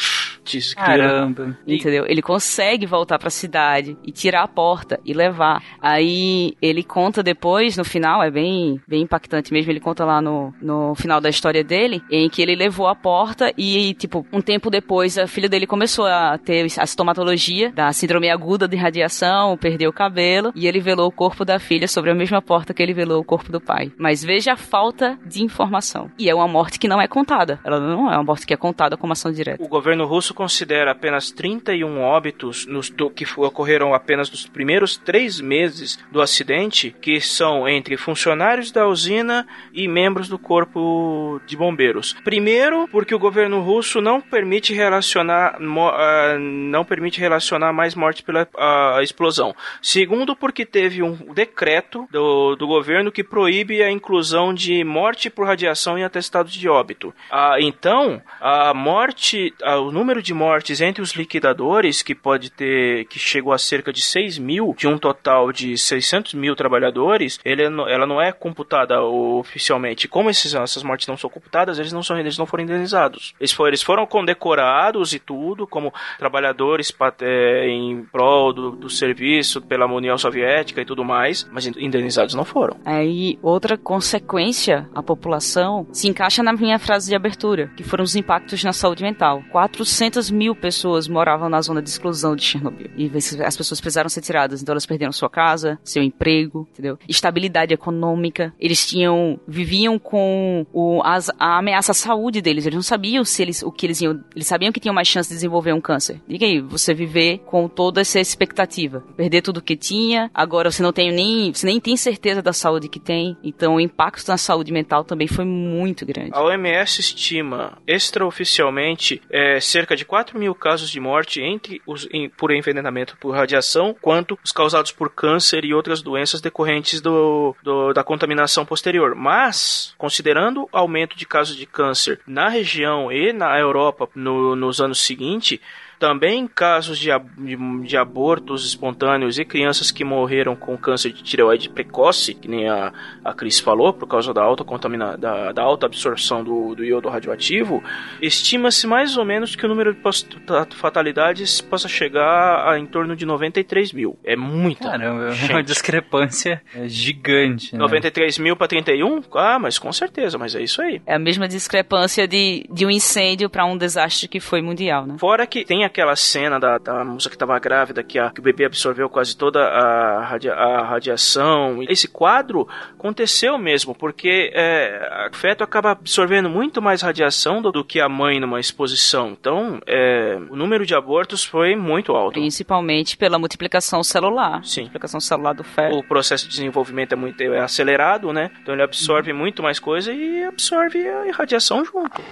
Caramba. 0.74 1.56
Entendeu? 1.66 2.04
Ele 2.06 2.22
consegue 2.22 2.86
voltar 2.86 3.18
para 3.18 3.28
a 3.28 3.30
cidade 3.30 3.96
e 4.04 4.12
tirar 4.12 4.42
a 4.42 4.48
porta 4.48 5.00
e 5.04 5.12
levar. 5.12 5.62
Aí 5.80 6.54
ele 6.60 6.82
conta 6.82 7.22
depois, 7.22 7.76
no 7.76 7.84
final, 7.84 8.22
é 8.22 8.30
bem, 8.30 8.80
bem 8.86 9.02
impactante 9.02 9.52
mesmo. 9.52 9.70
Ele 9.70 9.80
conta 9.80 10.04
lá 10.04 10.20
no, 10.20 10.52
no 10.60 10.94
final 10.94 11.20
da 11.20 11.28
história 11.28 11.62
dele, 11.62 12.02
em 12.10 12.28
que 12.28 12.42
ele 12.42 12.54
levou 12.54 12.86
a 12.86 12.94
porta 12.94 13.52
e, 13.56 13.94
tipo, 13.94 14.26
um 14.32 14.40
tempo 14.40 14.70
depois 14.70 15.16
a 15.18 15.26
filha 15.26 15.48
dele 15.48 15.66
começou 15.66 16.06
a 16.06 16.38
ter 16.38 16.66
a 16.78 16.86
sintomatologia 16.86 17.70
da 17.72 17.92
síndrome 17.92 18.30
aguda 18.30 18.66
de 18.66 18.76
radiação, 18.76 19.56
perdeu 19.56 19.90
o 19.90 19.92
cabelo 19.92 20.52
e 20.54 20.66
ele 20.66 20.80
velou 20.80 21.08
o 21.08 21.12
corpo 21.12 21.44
da 21.44 21.58
filha 21.58 21.88
sobre 21.88 22.10
a 22.10 22.14
mesma 22.14 22.42
porta 22.42 22.74
que 22.74 22.82
ele 22.82 22.94
velou 22.94 23.20
o 23.20 23.24
corpo 23.24 23.50
do 23.52 23.60
pai. 23.60 23.92
Mas 23.98 24.22
veja 24.22 24.52
a 24.52 24.56
falta 24.56 25.18
de 25.24 25.42
informação. 25.42 26.10
E 26.18 26.28
é 26.28 26.34
uma 26.34 26.48
morte 26.48 26.78
que 26.78 26.88
não 26.88 27.00
é 27.00 27.06
contada. 27.06 27.60
Ela 27.64 27.80
não 27.80 28.10
é 28.10 28.16
uma 28.16 28.24
morte 28.24 28.46
que 28.46 28.54
é 28.54 28.56
contada 28.56 28.96
como 28.96 29.12
ação 29.12 29.32
direta. 29.32 29.62
O 29.62 29.68
governo 29.68 30.06
russo 30.06 30.31
considera 30.32 30.90
apenas 30.90 31.30
31 31.30 32.00
óbitos 32.00 32.66
nos, 32.66 32.90
do, 32.90 33.10
que 33.10 33.26
ocorreram 33.36 33.94
apenas 33.94 34.30
nos 34.30 34.46
primeiros 34.46 34.96
três 34.96 35.40
meses 35.40 35.98
do 36.10 36.20
acidente, 36.20 36.94
que 37.00 37.20
são 37.20 37.68
entre 37.68 37.96
funcionários 37.96 38.70
da 38.70 38.86
usina 38.86 39.46
e 39.72 39.88
membros 39.88 40.28
do 40.28 40.38
corpo 40.38 41.40
de 41.46 41.56
bombeiros. 41.56 42.14
Primeiro, 42.24 42.88
porque 42.88 43.14
o 43.14 43.18
governo 43.18 43.60
russo 43.60 44.00
não 44.00 44.20
permite 44.20 44.72
relacionar 44.72 45.58
uh, 45.60 46.38
não 46.38 46.84
permite 46.84 47.20
relacionar 47.20 47.72
mais 47.72 47.94
mortes 47.94 48.22
pela 48.22 48.48
uh, 48.54 49.02
explosão. 49.02 49.54
Segundo, 49.80 50.36
porque 50.36 50.64
teve 50.64 51.02
um 51.02 51.14
decreto 51.34 52.06
do, 52.10 52.56
do 52.56 52.66
governo 52.66 53.12
que 53.12 53.24
proíbe 53.24 53.82
a 53.82 53.90
inclusão 53.90 54.54
de 54.54 54.84
morte 54.84 55.30
por 55.30 55.46
radiação 55.46 55.98
em 55.98 56.04
atestado 56.04 56.48
de 56.48 56.68
óbito. 56.68 57.08
Uh, 57.30 57.60
então, 57.60 58.22
a 58.40 58.72
morte, 58.74 59.54
o 59.62 59.90
número 59.90 60.21
de 60.22 60.32
mortes 60.32 60.80
entre 60.80 61.02
os 61.02 61.12
liquidadores, 61.12 62.02
que 62.02 62.14
pode 62.14 62.50
ter, 62.50 63.04
que 63.06 63.18
chegou 63.18 63.52
a 63.52 63.58
cerca 63.58 63.92
de 63.92 64.00
6 64.00 64.38
mil, 64.38 64.74
de 64.76 64.86
um 64.86 64.98
total 64.98 65.52
de 65.52 65.76
600 65.76 66.34
mil 66.34 66.54
trabalhadores, 66.54 67.38
ele, 67.44 67.62
ela 67.62 68.06
não 68.06 68.20
é 68.20 68.32
computada 68.32 69.02
oficialmente. 69.02 70.08
Como 70.08 70.30
esses, 70.30 70.54
essas 70.54 70.82
mortes 70.82 71.06
não 71.06 71.16
são 71.16 71.28
computadas, 71.28 71.78
eles 71.78 71.92
não, 71.92 72.02
são, 72.02 72.18
eles 72.18 72.38
não 72.38 72.46
foram 72.46 72.64
indenizados. 72.64 73.34
Eles 73.38 73.52
foram, 73.52 73.68
eles 73.68 73.82
foram 73.82 74.06
condecorados 74.06 75.12
e 75.12 75.18
tudo, 75.18 75.66
como 75.66 75.92
trabalhadores 76.18 76.94
é, 77.20 77.68
em 77.68 78.04
prol 78.04 78.52
do, 78.52 78.70
do 78.72 78.90
serviço 78.90 79.60
pela 79.60 79.86
União 79.86 80.16
Soviética 80.16 80.80
e 80.80 80.84
tudo 80.84 81.04
mais, 81.04 81.48
mas 81.52 81.66
indenizados 81.66 82.34
não 82.34 82.44
foram. 82.44 82.76
Aí, 82.84 83.38
outra 83.42 83.76
consequência, 83.76 84.88
a 84.94 85.02
população 85.02 85.86
se 85.92 86.08
encaixa 86.08 86.42
na 86.42 86.52
minha 86.52 86.78
frase 86.78 87.08
de 87.08 87.16
abertura, 87.16 87.70
que 87.76 87.82
foram 87.82 88.04
os 88.04 88.16
impactos 88.16 88.62
na 88.64 88.72
saúde 88.72 89.02
mental. 89.02 89.42
400 89.50 90.11
mil 90.30 90.54
pessoas 90.54 91.08
moravam 91.08 91.48
na 91.48 91.60
zona 91.60 91.82
de 91.82 91.88
exclusão 91.88 92.34
de 92.34 92.42
Chernobyl. 92.42 92.90
E 92.96 93.10
as 93.44 93.56
pessoas 93.56 93.80
precisaram 93.80 94.08
ser 94.08 94.20
tiradas. 94.20 94.62
Então 94.62 94.72
elas 94.72 94.86
perderam 94.86 95.12
sua 95.12 95.30
casa, 95.30 95.78
seu 95.84 96.02
emprego, 96.02 96.66
entendeu? 96.72 96.98
Estabilidade 97.08 97.74
econômica. 97.74 98.52
Eles 98.58 98.86
tinham. 98.86 99.38
viviam 99.46 99.98
com 99.98 100.66
o, 100.72 101.02
as, 101.04 101.30
a 101.38 101.58
ameaça 101.58 101.92
à 101.92 101.94
saúde 101.94 102.40
deles. 102.40 102.66
Eles 102.66 102.74
não 102.74 102.82
sabiam 102.82 103.24
se 103.24 103.42
eles, 103.42 103.62
o 103.62 103.72
que 103.72 103.86
eles 103.86 104.00
iam. 104.00 104.22
Eles 104.34 104.46
sabiam 104.46 104.72
que 104.72 104.80
tinham 104.80 104.94
mais 104.94 105.08
chance 105.08 105.28
de 105.28 105.34
desenvolver 105.34 105.72
um 105.72 105.80
câncer. 105.80 106.20
Diga 106.26 106.46
aí, 106.46 106.60
você 106.60 106.94
viver 106.94 107.38
com 107.46 107.68
toda 107.68 108.00
essa 108.00 108.20
expectativa. 108.20 109.02
Perder 109.16 109.42
tudo 109.42 109.62
que 109.62 109.76
tinha, 109.76 110.30
agora 110.34 110.70
você 110.70 110.82
não 110.82 110.92
tem 110.92 111.12
nem. 111.12 111.52
Você 111.52 111.66
nem 111.66 111.80
tem 111.80 111.96
certeza 111.96 112.42
da 112.42 112.52
saúde 112.52 112.88
que 112.88 113.00
tem. 113.00 113.36
Então 113.42 113.76
o 113.76 113.80
impacto 113.80 114.28
na 114.28 114.36
saúde 114.36 114.72
mental 114.72 115.04
também 115.04 115.26
foi 115.26 115.44
muito 115.44 116.04
grande. 116.06 116.30
A 116.32 116.42
OMS 116.42 117.00
estima 117.00 117.78
extraoficialmente 117.86 119.20
é, 119.30 119.60
cerca 119.60 119.96
de 119.96 120.01
4 120.04 120.38
mil 120.38 120.54
casos 120.54 120.90
de 120.90 121.00
morte 121.00 121.40
entre 121.40 121.80
os 121.86 122.08
em, 122.12 122.28
por 122.28 122.52
envenenamento 122.52 123.16
por 123.18 123.34
radiação, 123.34 123.94
quanto 124.00 124.38
os 124.44 124.52
causados 124.52 124.92
por 124.92 125.10
câncer 125.10 125.64
e 125.64 125.74
outras 125.74 126.02
doenças 126.02 126.40
decorrentes 126.40 127.00
do, 127.00 127.54
do, 127.62 127.92
da 127.92 128.04
contaminação 128.04 128.64
posterior. 128.64 129.14
Mas, 129.14 129.94
considerando 129.98 130.64
o 130.64 130.68
aumento 130.72 131.16
de 131.16 131.26
casos 131.26 131.56
de 131.56 131.66
câncer 131.66 132.20
na 132.26 132.48
região 132.48 133.10
e 133.10 133.32
na 133.32 133.58
Europa 133.58 134.08
no, 134.14 134.56
nos 134.56 134.80
anos 134.80 135.00
seguintes, 135.00 135.58
também 136.02 136.48
casos 136.48 136.98
de, 136.98 137.10
de, 137.38 137.86
de, 137.86 137.96
abortos 137.96 138.66
espontâneos 138.66 139.38
e 139.38 139.44
crianças 139.44 139.92
que 139.92 140.02
morreram 140.02 140.56
com 140.56 140.76
câncer 140.76 141.12
de 141.12 141.22
tireoide 141.22 141.68
precoce, 141.68 142.34
que 142.34 142.48
nem 142.48 142.68
a, 142.68 142.92
a 143.24 143.32
Cris 143.32 143.60
falou, 143.60 143.92
por 143.92 144.08
causa 144.08 144.34
da 144.34 144.42
alta, 144.42 144.64
contamina, 144.64 145.16
da, 145.16 145.52
da 145.52 145.62
alta 145.62 145.86
absorção 145.86 146.42
do, 146.42 146.74
do 146.74 146.84
iodo 146.84 147.08
radioativo, 147.08 147.84
estima-se 148.20 148.84
mais 148.84 149.16
ou 149.16 149.24
menos 149.24 149.54
que 149.54 149.64
o 149.64 149.68
número 149.68 149.94
de 149.94 150.76
fatalidades 150.76 151.60
possa 151.60 151.86
chegar 151.86 152.68
a 152.68 152.76
em 152.76 152.86
torno 152.86 153.14
de 153.14 153.24
93 153.24 153.92
mil. 153.92 154.18
É 154.24 154.34
muita. 154.34 154.90
Caramba, 154.90 155.28
é 155.48 155.52
uma 155.52 155.62
discrepância 155.62 156.60
gigante. 156.86 157.74
Né? 157.74 157.78
93 157.78 158.38
mil 158.38 158.56
para 158.56 158.66
31? 158.66 159.22
Ah, 159.34 159.60
mas 159.60 159.78
com 159.78 159.92
certeza, 159.92 160.36
mas 160.36 160.56
é 160.56 160.62
isso 160.62 160.82
aí. 160.82 161.00
É 161.06 161.14
a 161.14 161.18
mesma 161.20 161.46
discrepância 161.46 162.26
de, 162.26 162.66
de 162.68 162.84
um 162.84 162.90
incêndio 162.90 163.48
para 163.48 163.64
um 163.64 163.78
desastre 163.78 164.26
que 164.26 164.40
foi 164.40 164.60
mundial, 164.60 165.06
né? 165.06 165.14
Fora 165.16 165.46
que 165.46 165.64
tem 165.64 165.84
a 165.84 165.91
aquela 165.92 166.16
cena 166.16 166.58
da, 166.58 166.78
da 166.78 167.04
moça 167.04 167.28
que 167.28 167.36
estava 167.36 167.58
grávida, 167.58 168.02
que, 168.02 168.18
a, 168.18 168.30
que 168.30 168.40
o 168.40 168.42
bebê 168.42 168.64
absorveu 168.64 169.08
quase 169.08 169.36
toda 169.36 169.60
a, 169.62 170.24
radia, 170.24 170.54
a 170.54 170.82
radiação. 170.82 171.82
Esse 171.88 172.08
quadro 172.08 172.66
aconteceu 172.98 173.58
mesmo, 173.58 173.94
porque 173.94 174.50
é, 174.54 175.28
o 175.30 175.36
feto 175.36 175.62
acaba 175.62 175.92
absorvendo 175.92 176.48
muito 176.48 176.80
mais 176.80 177.02
radiação 177.02 177.60
do, 177.60 177.70
do 177.70 177.84
que 177.84 178.00
a 178.00 178.08
mãe 178.08 178.40
numa 178.40 178.58
exposição. 178.58 179.30
Então, 179.30 179.80
é, 179.86 180.38
o 180.50 180.56
número 180.56 180.86
de 180.86 180.94
abortos 180.94 181.44
foi 181.44 181.76
muito 181.76 182.12
alto. 182.12 182.32
Principalmente 182.40 183.16
pela 183.16 183.38
multiplicação 183.38 184.02
celular. 184.02 184.64
Sim. 184.64 184.82
Multiplicação 184.82 185.20
celular 185.20 185.52
do 185.52 185.62
feto. 185.62 185.96
O 185.96 186.02
processo 186.02 186.44
de 186.44 186.50
desenvolvimento 186.50 187.12
é 187.12 187.16
muito 187.16 187.42
é 187.42 187.60
acelerado, 187.60 188.32
né? 188.32 188.50
Então 188.62 188.74
ele 188.74 188.82
absorve 188.82 189.32
uhum. 189.32 189.38
muito 189.38 189.62
mais 189.62 189.78
coisa 189.78 190.12
e 190.12 190.42
absorve 190.44 191.06
a 191.06 191.32
radiação 191.32 191.84
junto. 191.84 192.22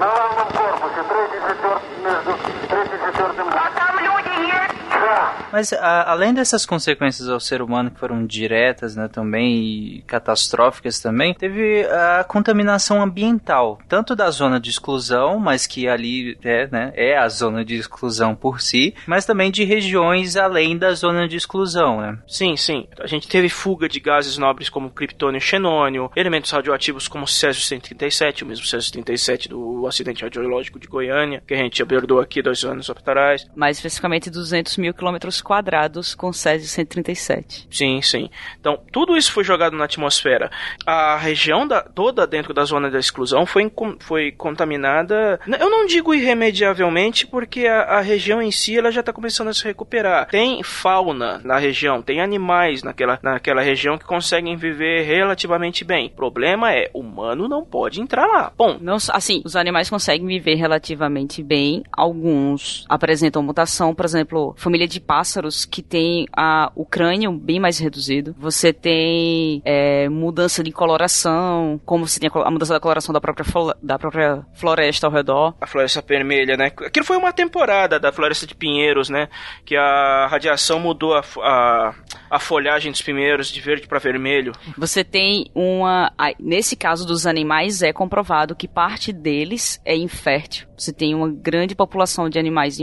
На 0.00 0.44
корпусе, 0.56 1.02
третий, 1.08 1.40
четвертый, 1.46 1.88
между 2.02 2.38
третий, 2.68 2.98
четвертым. 3.06 3.48
А 3.48 3.70
там 3.78 3.98
люди 3.98 4.46
есть? 4.46 4.74
Да. 4.88 5.32
Mas 5.52 5.72
a, 5.72 6.10
além 6.10 6.32
dessas 6.32 6.64
consequências 6.64 7.28
ao 7.28 7.40
ser 7.40 7.62
humano 7.62 7.90
que 7.90 7.98
foram 7.98 8.24
diretas, 8.26 8.96
né, 8.96 9.08
também 9.08 9.96
e 9.98 10.02
catastróficas 10.02 11.00
também, 11.00 11.34
teve 11.34 11.84
a 11.86 12.24
contaminação 12.24 13.02
ambiental, 13.02 13.78
tanto 13.88 14.14
da 14.14 14.30
zona 14.30 14.60
de 14.60 14.70
exclusão, 14.70 15.38
mas 15.38 15.66
que 15.66 15.88
ali 15.88 16.38
é, 16.42 16.68
né, 16.68 16.92
é 16.94 17.18
a 17.18 17.28
zona 17.28 17.64
de 17.64 17.76
exclusão 17.76 18.34
por 18.34 18.60
si, 18.60 18.94
mas 19.06 19.26
também 19.26 19.50
de 19.50 19.64
regiões 19.64 20.36
além 20.36 20.76
da 20.76 20.92
zona 20.92 21.28
de 21.28 21.36
exclusão, 21.36 22.00
né? 22.00 22.18
Sim, 22.26 22.56
sim. 22.56 22.86
A 23.00 23.06
gente 23.06 23.28
teve 23.28 23.48
fuga 23.48 23.88
de 23.88 24.00
gases 24.00 24.38
nobres 24.38 24.68
como 24.68 24.90
criptônio 24.90 25.38
e 25.38 25.40
xenônio, 25.40 26.10
elementos 26.14 26.50
radioativos 26.50 27.08
como 27.08 27.26
Césio-137, 27.26 28.42
o 28.42 28.46
mesmo 28.46 28.64
Césio-37 28.66 29.48
do 29.48 29.86
acidente 29.86 30.22
radiológico 30.22 30.78
de 30.78 30.86
Goiânia, 30.86 31.42
que 31.46 31.54
a 31.54 31.56
gente 31.56 31.82
abordou 31.82 32.20
aqui 32.20 32.42
dois 32.42 32.64
anos 32.64 32.88
atrás. 32.90 33.46
Mais 33.54 33.76
especificamente 33.76 34.30
200 34.30 34.76
mil 34.76 34.94
quilômetros 34.94 35.39
quadrados 35.42 36.14
com 36.14 36.32
Césio 36.32 36.68
137. 36.68 37.68
Sim, 37.70 38.02
sim. 38.02 38.30
Então, 38.58 38.78
tudo 38.92 39.16
isso 39.16 39.32
foi 39.32 39.44
jogado 39.44 39.76
na 39.76 39.84
atmosfera. 39.84 40.50
A 40.86 41.16
região 41.16 41.66
da, 41.66 41.82
toda 41.82 42.26
dentro 42.26 42.52
da 42.52 42.64
zona 42.64 42.90
da 42.90 42.98
exclusão 42.98 43.46
foi, 43.46 43.70
foi 44.00 44.32
contaminada, 44.32 45.40
eu 45.46 45.70
não 45.70 45.86
digo 45.86 46.14
irremediavelmente, 46.14 47.26
porque 47.26 47.66
a, 47.66 47.82
a 47.82 48.00
região 48.00 48.40
em 48.40 48.50
si 48.50 48.78
ela 48.78 48.90
já 48.90 49.00
está 49.00 49.12
começando 49.12 49.48
a 49.48 49.54
se 49.54 49.64
recuperar. 49.64 50.28
Tem 50.28 50.62
fauna 50.62 51.40
na 51.44 51.58
região, 51.58 52.02
tem 52.02 52.20
animais 52.20 52.82
naquela, 52.82 53.18
naquela 53.22 53.62
região 53.62 53.98
que 53.98 54.04
conseguem 54.04 54.56
viver 54.56 55.02
relativamente 55.02 55.84
bem. 55.84 56.06
O 56.06 56.16
problema 56.16 56.72
é, 56.72 56.90
humano 56.92 57.48
não 57.48 57.64
pode 57.64 58.00
entrar 58.00 58.26
lá. 58.26 58.52
Bom, 58.56 58.78
não, 58.80 58.96
assim, 59.10 59.42
os 59.44 59.56
animais 59.56 59.88
conseguem 59.88 60.26
viver 60.26 60.54
relativamente 60.54 61.42
bem. 61.42 61.82
Alguns 61.92 62.84
apresentam 62.88 63.42
mutação, 63.42 63.94
por 63.94 64.04
exemplo, 64.04 64.54
família 64.56 64.86
de 64.86 65.00
pássaros 65.00 65.29
pássaros 65.30 65.64
que 65.64 65.82
têm 65.82 66.26
a, 66.36 66.72
o 66.74 66.84
crânio 66.84 67.30
bem 67.32 67.60
mais 67.60 67.78
reduzido. 67.78 68.34
Você 68.38 68.72
tem 68.72 69.62
é, 69.64 70.08
mudança 70.08 70.62
de 70.62 70.72
coloração, 70.72 71.80
como 71.86 72.06
você 72.06 72.18
tem 72.18 72.28
a 72.32 72.50
mudança 72.50 72.74
da 72.74 72.80
coloração 72.80 73.12
da 73.12 73.20
própria, 73.20 73.46
da 73.80 73.98
própria 73.98 74.44
floresta 74.54 75.06
ao 75.06 75.12
redor. 75.12 75.54
A 75.60 75.66
floresta 75.66 76.02
vermelha, 76.06 76.56
né? 76.56 76.66
Aquilo 76.66 77.06
foi 77.06 77.16
uma 77.16 77.32
temporada 77.32 78.00
da 78.00 78.10
floresta 78.12 78.46
de 78.46 78.54
pinheiros, 78.54 79.08
né? 79.08 79.28
Que 79.64 79.76
a 79.76 80.26
radiação 80.26 80.80
mudou 80.80 81.14
a, 81.14 81.22
a, 81.42 81.94
a 82.30 82.38
folhagem 82.38 82.90
dos 82.90 83.02
pinheiros 83.02 83.48
de 83.48 83.60
verde 83.60 83.86
para 83.86 83.98
vermelho. 83.98 84.52
Você 84.76 85.04
tem 85.04 85.50
uma. 85.54 86.12
Nesse 86.38 86.74
caso 86.74 87.06
dos 87.06 87.26
animais, 87.26 87.82
é 87.82 87.92
comprovado 87.92 88.56
que 88.56 88.66
parte 88.66 89.12
deles 89.12 89.80
é 89.84 89.96
infértil. 89.96 90.69
Você 90.80 90.92
tem 90.92 91.14
uma 91.14 91.28
grande 91.28 91.74
população 91.74 92.28
de 92.28 92.38
animais 92.38 92.78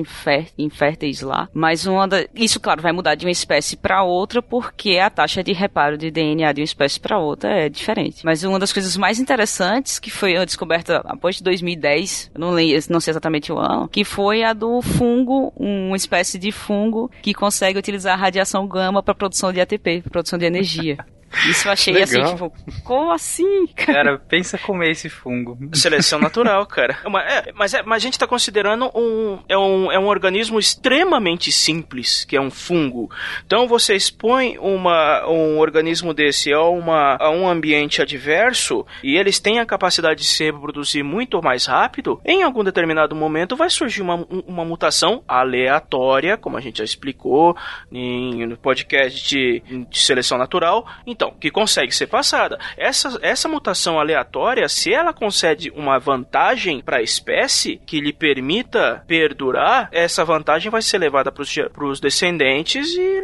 inférteis 0.57 1.21
lá, 1.21 1.49
mas 1.51 1.87
uma 1.87 2.07
da... 2.07 2.25
isso, 2.35 2.59
claro, 2.59 2.81
vai 2.81 2.91
mudar 2.91 3.15
de 3.15 3.25
uma 3.25 3.31
espécie 3.31 3.75
para 3.75 4.03
outra 4.03 4.41
porque 4.41 4.99
a 4.99 5.09
taxa 5.09 5.43
de 5.43 5.51
reparo 5.51 5.97
de 5.97 6.11
DNA 6.11 6.53
de 6.53 6.61
uma 6.61 6.65
espécie 6.65 6.99
para 6.99 7.17
outra 7.17 7.49
é 7.49 7.69
diferente. 7.69 8.23
Mas 8.23 8.43
uma 8.43 8.59
das 8.59 8.71
coisas 8.71 8.95
mais 8.95 9.19
interessantes 9.19 9.97
que 9.97 10.11
foi 10.11 10.33
descoberta 10.45 11.01
após 11.05 11.37
de 11.37 11.43
2010, 11.43 12.31
eu 12.35 12.39
não, 12.39 12.51
não 12.89 12.99
sei 12.99 13.11
exatamente 13.11 13.51
o 13.51 13.57
ano, 13.57 13.87
que 13.87 14.03
foi 14.03 14.43
a 14.43 14.53
do 14.53 14.79
fungo, 14.81 15.51
uma 15.55 15.97
espécie 15.97 16.37
de 16.37 16.51
fungo 16.51 17.09
que 17.21 17.33
consegue 17.33 17.79
utilizar 17.79 18.13
a 18.13 18.21
radiação 18.21 18.67
gama 18.67 19.01
para 19.01 19.15
produção 19.15 19.51
de 19.51 19.59
ATP, 19.59 20.03
produção 20.11 20.37
de 20.37 20.45
energia. 20.45 20.97
Isso 21.49 21.67
eu 21.67 21.71
achei 21.71 22.01
assim, 22.01 22.15
Legal. 22.15 22.33
assim, 22.33 22.49
tipo, 22.49 22.83
como 22.83 23.11
assim? 23.11 23.67
Cara, 23.75 24.17
pensa 24.17 24.57
comer 24.57 24.91
esse 24.91 25.09
fungo. 25.09 25.57
Seleção 25.73 26.19
natural, 26.19 26.65
cara. 26.65 26.97
É, 27.27 27.51
mas, 27.53 27.73
é, 27.73 27.83
mas 27.83 27.97
a 27.97 28.05
gente 28.05 28.13
está 28.13 28.27
considerando 28.27 28.89
um 28.95 29.39
é, 29.47 29.57
um. 29.57 29.91
é 29.91 29.99
um 29.99 30.07
organismo 30.07 30.59
extremamente 30.59 31.51
simples, 31.51 32.23
que 32.23 32.35
é 32.35 32.41
um 32.41 32.49
fungo. 32.49 33.09
Então 33.45 33.67
você 33.67 33.95
expõe 33.95 34.57
uma, 34.59 35.27
um 35.27 35.57
organismo 35.59 36.13
desse 36.13 36.51
a, 36.51 36.61
uma, 36.61 37.17
a 37.19 37.29
um 37.29 37.47
ambiente 37.47 38.01
adverso 38.01 38.85
e 39.03 39.17
eles 39.17 39.39
têm 39.39 39.59
a 39.59 39.65
capacidade 39.65 40.21
de 40.21 40.27
se 40.27 40.43
reproduzir 40.43 41.03
muito 41.03 41.41
mais 41.41 41.65
rápido. 41.65 42.21
Em 42.25 42.43
algum 42.43 42.63
determinado 42.63 43.15
momento 43.15 43.55
vai 43.55 43.69
surgir 43.69 44.01
uma, 44.01 44.15
uma 44.47 44.65
mutação 44.65 45.23
aleatória, 45.27 46.37
como 46.37 46.57
a 46.57 46.61
gente 46.61 46.79
já 46.79 46.83
explicou 46.83 47.55
em, 47.91 48.45
no 48.45 48.57
podcast 48.57 49.27
de, 49.27 49.61
de 49.89 49.99
seleção 49.99 50.37
natural. 50.37 50.87
Então, 51.05 51.16
que 51.39 51.51
consegue 51.51 51.93
ser 51.93 52.07
passada. 52.07 52.59
Essa, 52.77 53.17
essa 53.21 53.47
mutação 53.47 53.99
aleatória, 53.99 54.67
se 54.69 54.93
ela 54.93 55.13
concede 55.13 55.71
uma 55.75 55.99
vantagem 55.99 56.81
para 56.81 56.97
a 56.97 57.01
espécie 57.01 57.81
que 57.85 57.99
lhe 57.99 58.13
permita 58.13 59.03
perdurar, 59.07 59.89
essa 59.91 60.23
vantagem 60.23 60.71
vai 60.71 60.81
ser 60.81 60.97
levada 60.97 61.31
para 61.31 61.85
os 61.85 61.99
descendentes 61.99 62.95
e, 62.95 63.21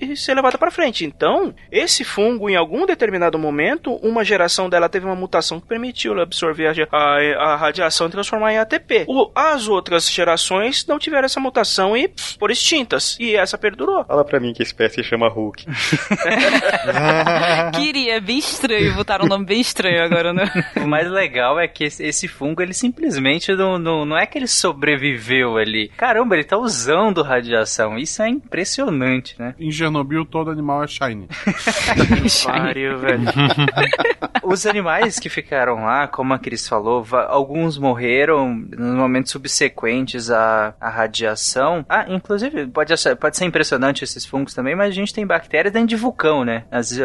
e 0.00 0.16
ser 0.16 0.34
levada 0.34 0.58
para 0.58 0.70
frente. 0.70 1.04
Então, 1.04 1.54
esse 1.70 2.04
fungo, 2.04 2.48
em 2.50 2.56
algum 2.56 2.86
determinado 2.86 3.38
momento, 3.38 3.94
uma 3.96 4.24
geração 4.24 4.68
dela 4.68 4.88
teve 4.88 5.06
uma 5.06 5.16
mutação 5.16 5.60
que 5.60 5.66
permitiu 5.66 6.20
absorver 6.20 6.66
a, 6.66 6.96
a, 6.96 7.52
a 7.52 7.56
radiação 7.56 8.06
e 8.06 8.10
transformar 8.10 8.52
em 8.52 8.58
ATP. 8.58 9.04
O, 9.08 9.30
as 9.34 9.68
outras 9.68 10.10
gerações 10.10 10.86
não 10.86 10.98
tiveram 10.98 11.24
essa 11.24 11.40
mutação 11.40 11.96
e 11.96 12.08
pff, 12.08 12.38
foram 12.38 12.52
extintas. 12.52 13.16
E 13.18 13.34
essa 13.34 13.56
perdurou. 13.56 14.04
Fala 14.04 14.24
pra 14.24 14.40
mim 14.40 14.52
que 14.52 14.62
espécie 14.62 15.02
chama 15.02 15.28
Hulk. 15.28 15.64
Queria, 17.74 18.16
é 18.16 18.20
bem 18.20 18.38
estranho, 18.38 18.94
botaram 18.94 19.24
um 19.24 19.28
nome 19.28 19.44
bem 19.44 19.60
estranho 19.60 20.02
agora, 20.02 20.32
né? 20.32 20.44
O 20.76 20.86
mais 20.86 21.10
legal 21.10 21.58
é 21.58 21.68
que 21.68 21.84
esse, 21.84 22.04
esse 22.04 22.28
fungo, 22.28 22.62
ele 22.62 22.74
simplesmente 22.74 23.52
não, 23.54 23.78
não, 23.78 24.04
não 24.04 24.16
é 24.18 24.26
que 24.26 24.38
ele 24.38 24.46
sobreviveu 24.46 25.56
ali. 25.56 25.88
Caramba, 25.96 26.34
ele 26.34 26.44
tá 26.44 26.56
usando 26.56 27.22
radiação. 27.22 27.98
Isso 27.98 28.22
é 28.22 28.28
impressionante, 28.28 29.34
né? 29.38 29.54
Em 29.58 29.70
Chernobyl, 29.70 30.24
todo 30.24 30.50
animal 30.50 30.84
é 30.84 30.86
shiny. 30.86 31.28
Pariu, 32.44 32.98
velho. 32.98 33.24
Os 34.42 34.66
animais 34.66 35.18
que 35.18 35.28
ficaram 35.28 35.84
lá, 35.84 36.08
como 36.08 36.34
a 36.34 36.38
Cris 36.38 36.66
falou, 36.68 37.06
alguns 37.28 37.78
morreram 37.78 38.54
nos 38.54 38.94
momentos 38.94 39.30
subsequentes 39.30 40.30
à, 40.30 40.74
à 40.80 40.88
radiação. 40.88 41.84
Ah, 41.88 42.06
inclusive, 42.08 42.66
pode, 42.66 42.92
pode 43.18 43.36
ser 43.36 43.44
impressionante 43.44 44.02
esses 44.04 44.24
fungos 44.24 44.54
também, 44.54 44.74
mas 44.74 44.88
a 44.88 44.94
gente 44.94 45.14
tem 45.14 45.26
bactérias 45.26 45.72
dentro 45.72 45.88
de 45.88 45.96
vulcão, 45.96 46.44
né? 46.44 46.64
Às 46.70 46.90
vezes, 46.90 47.04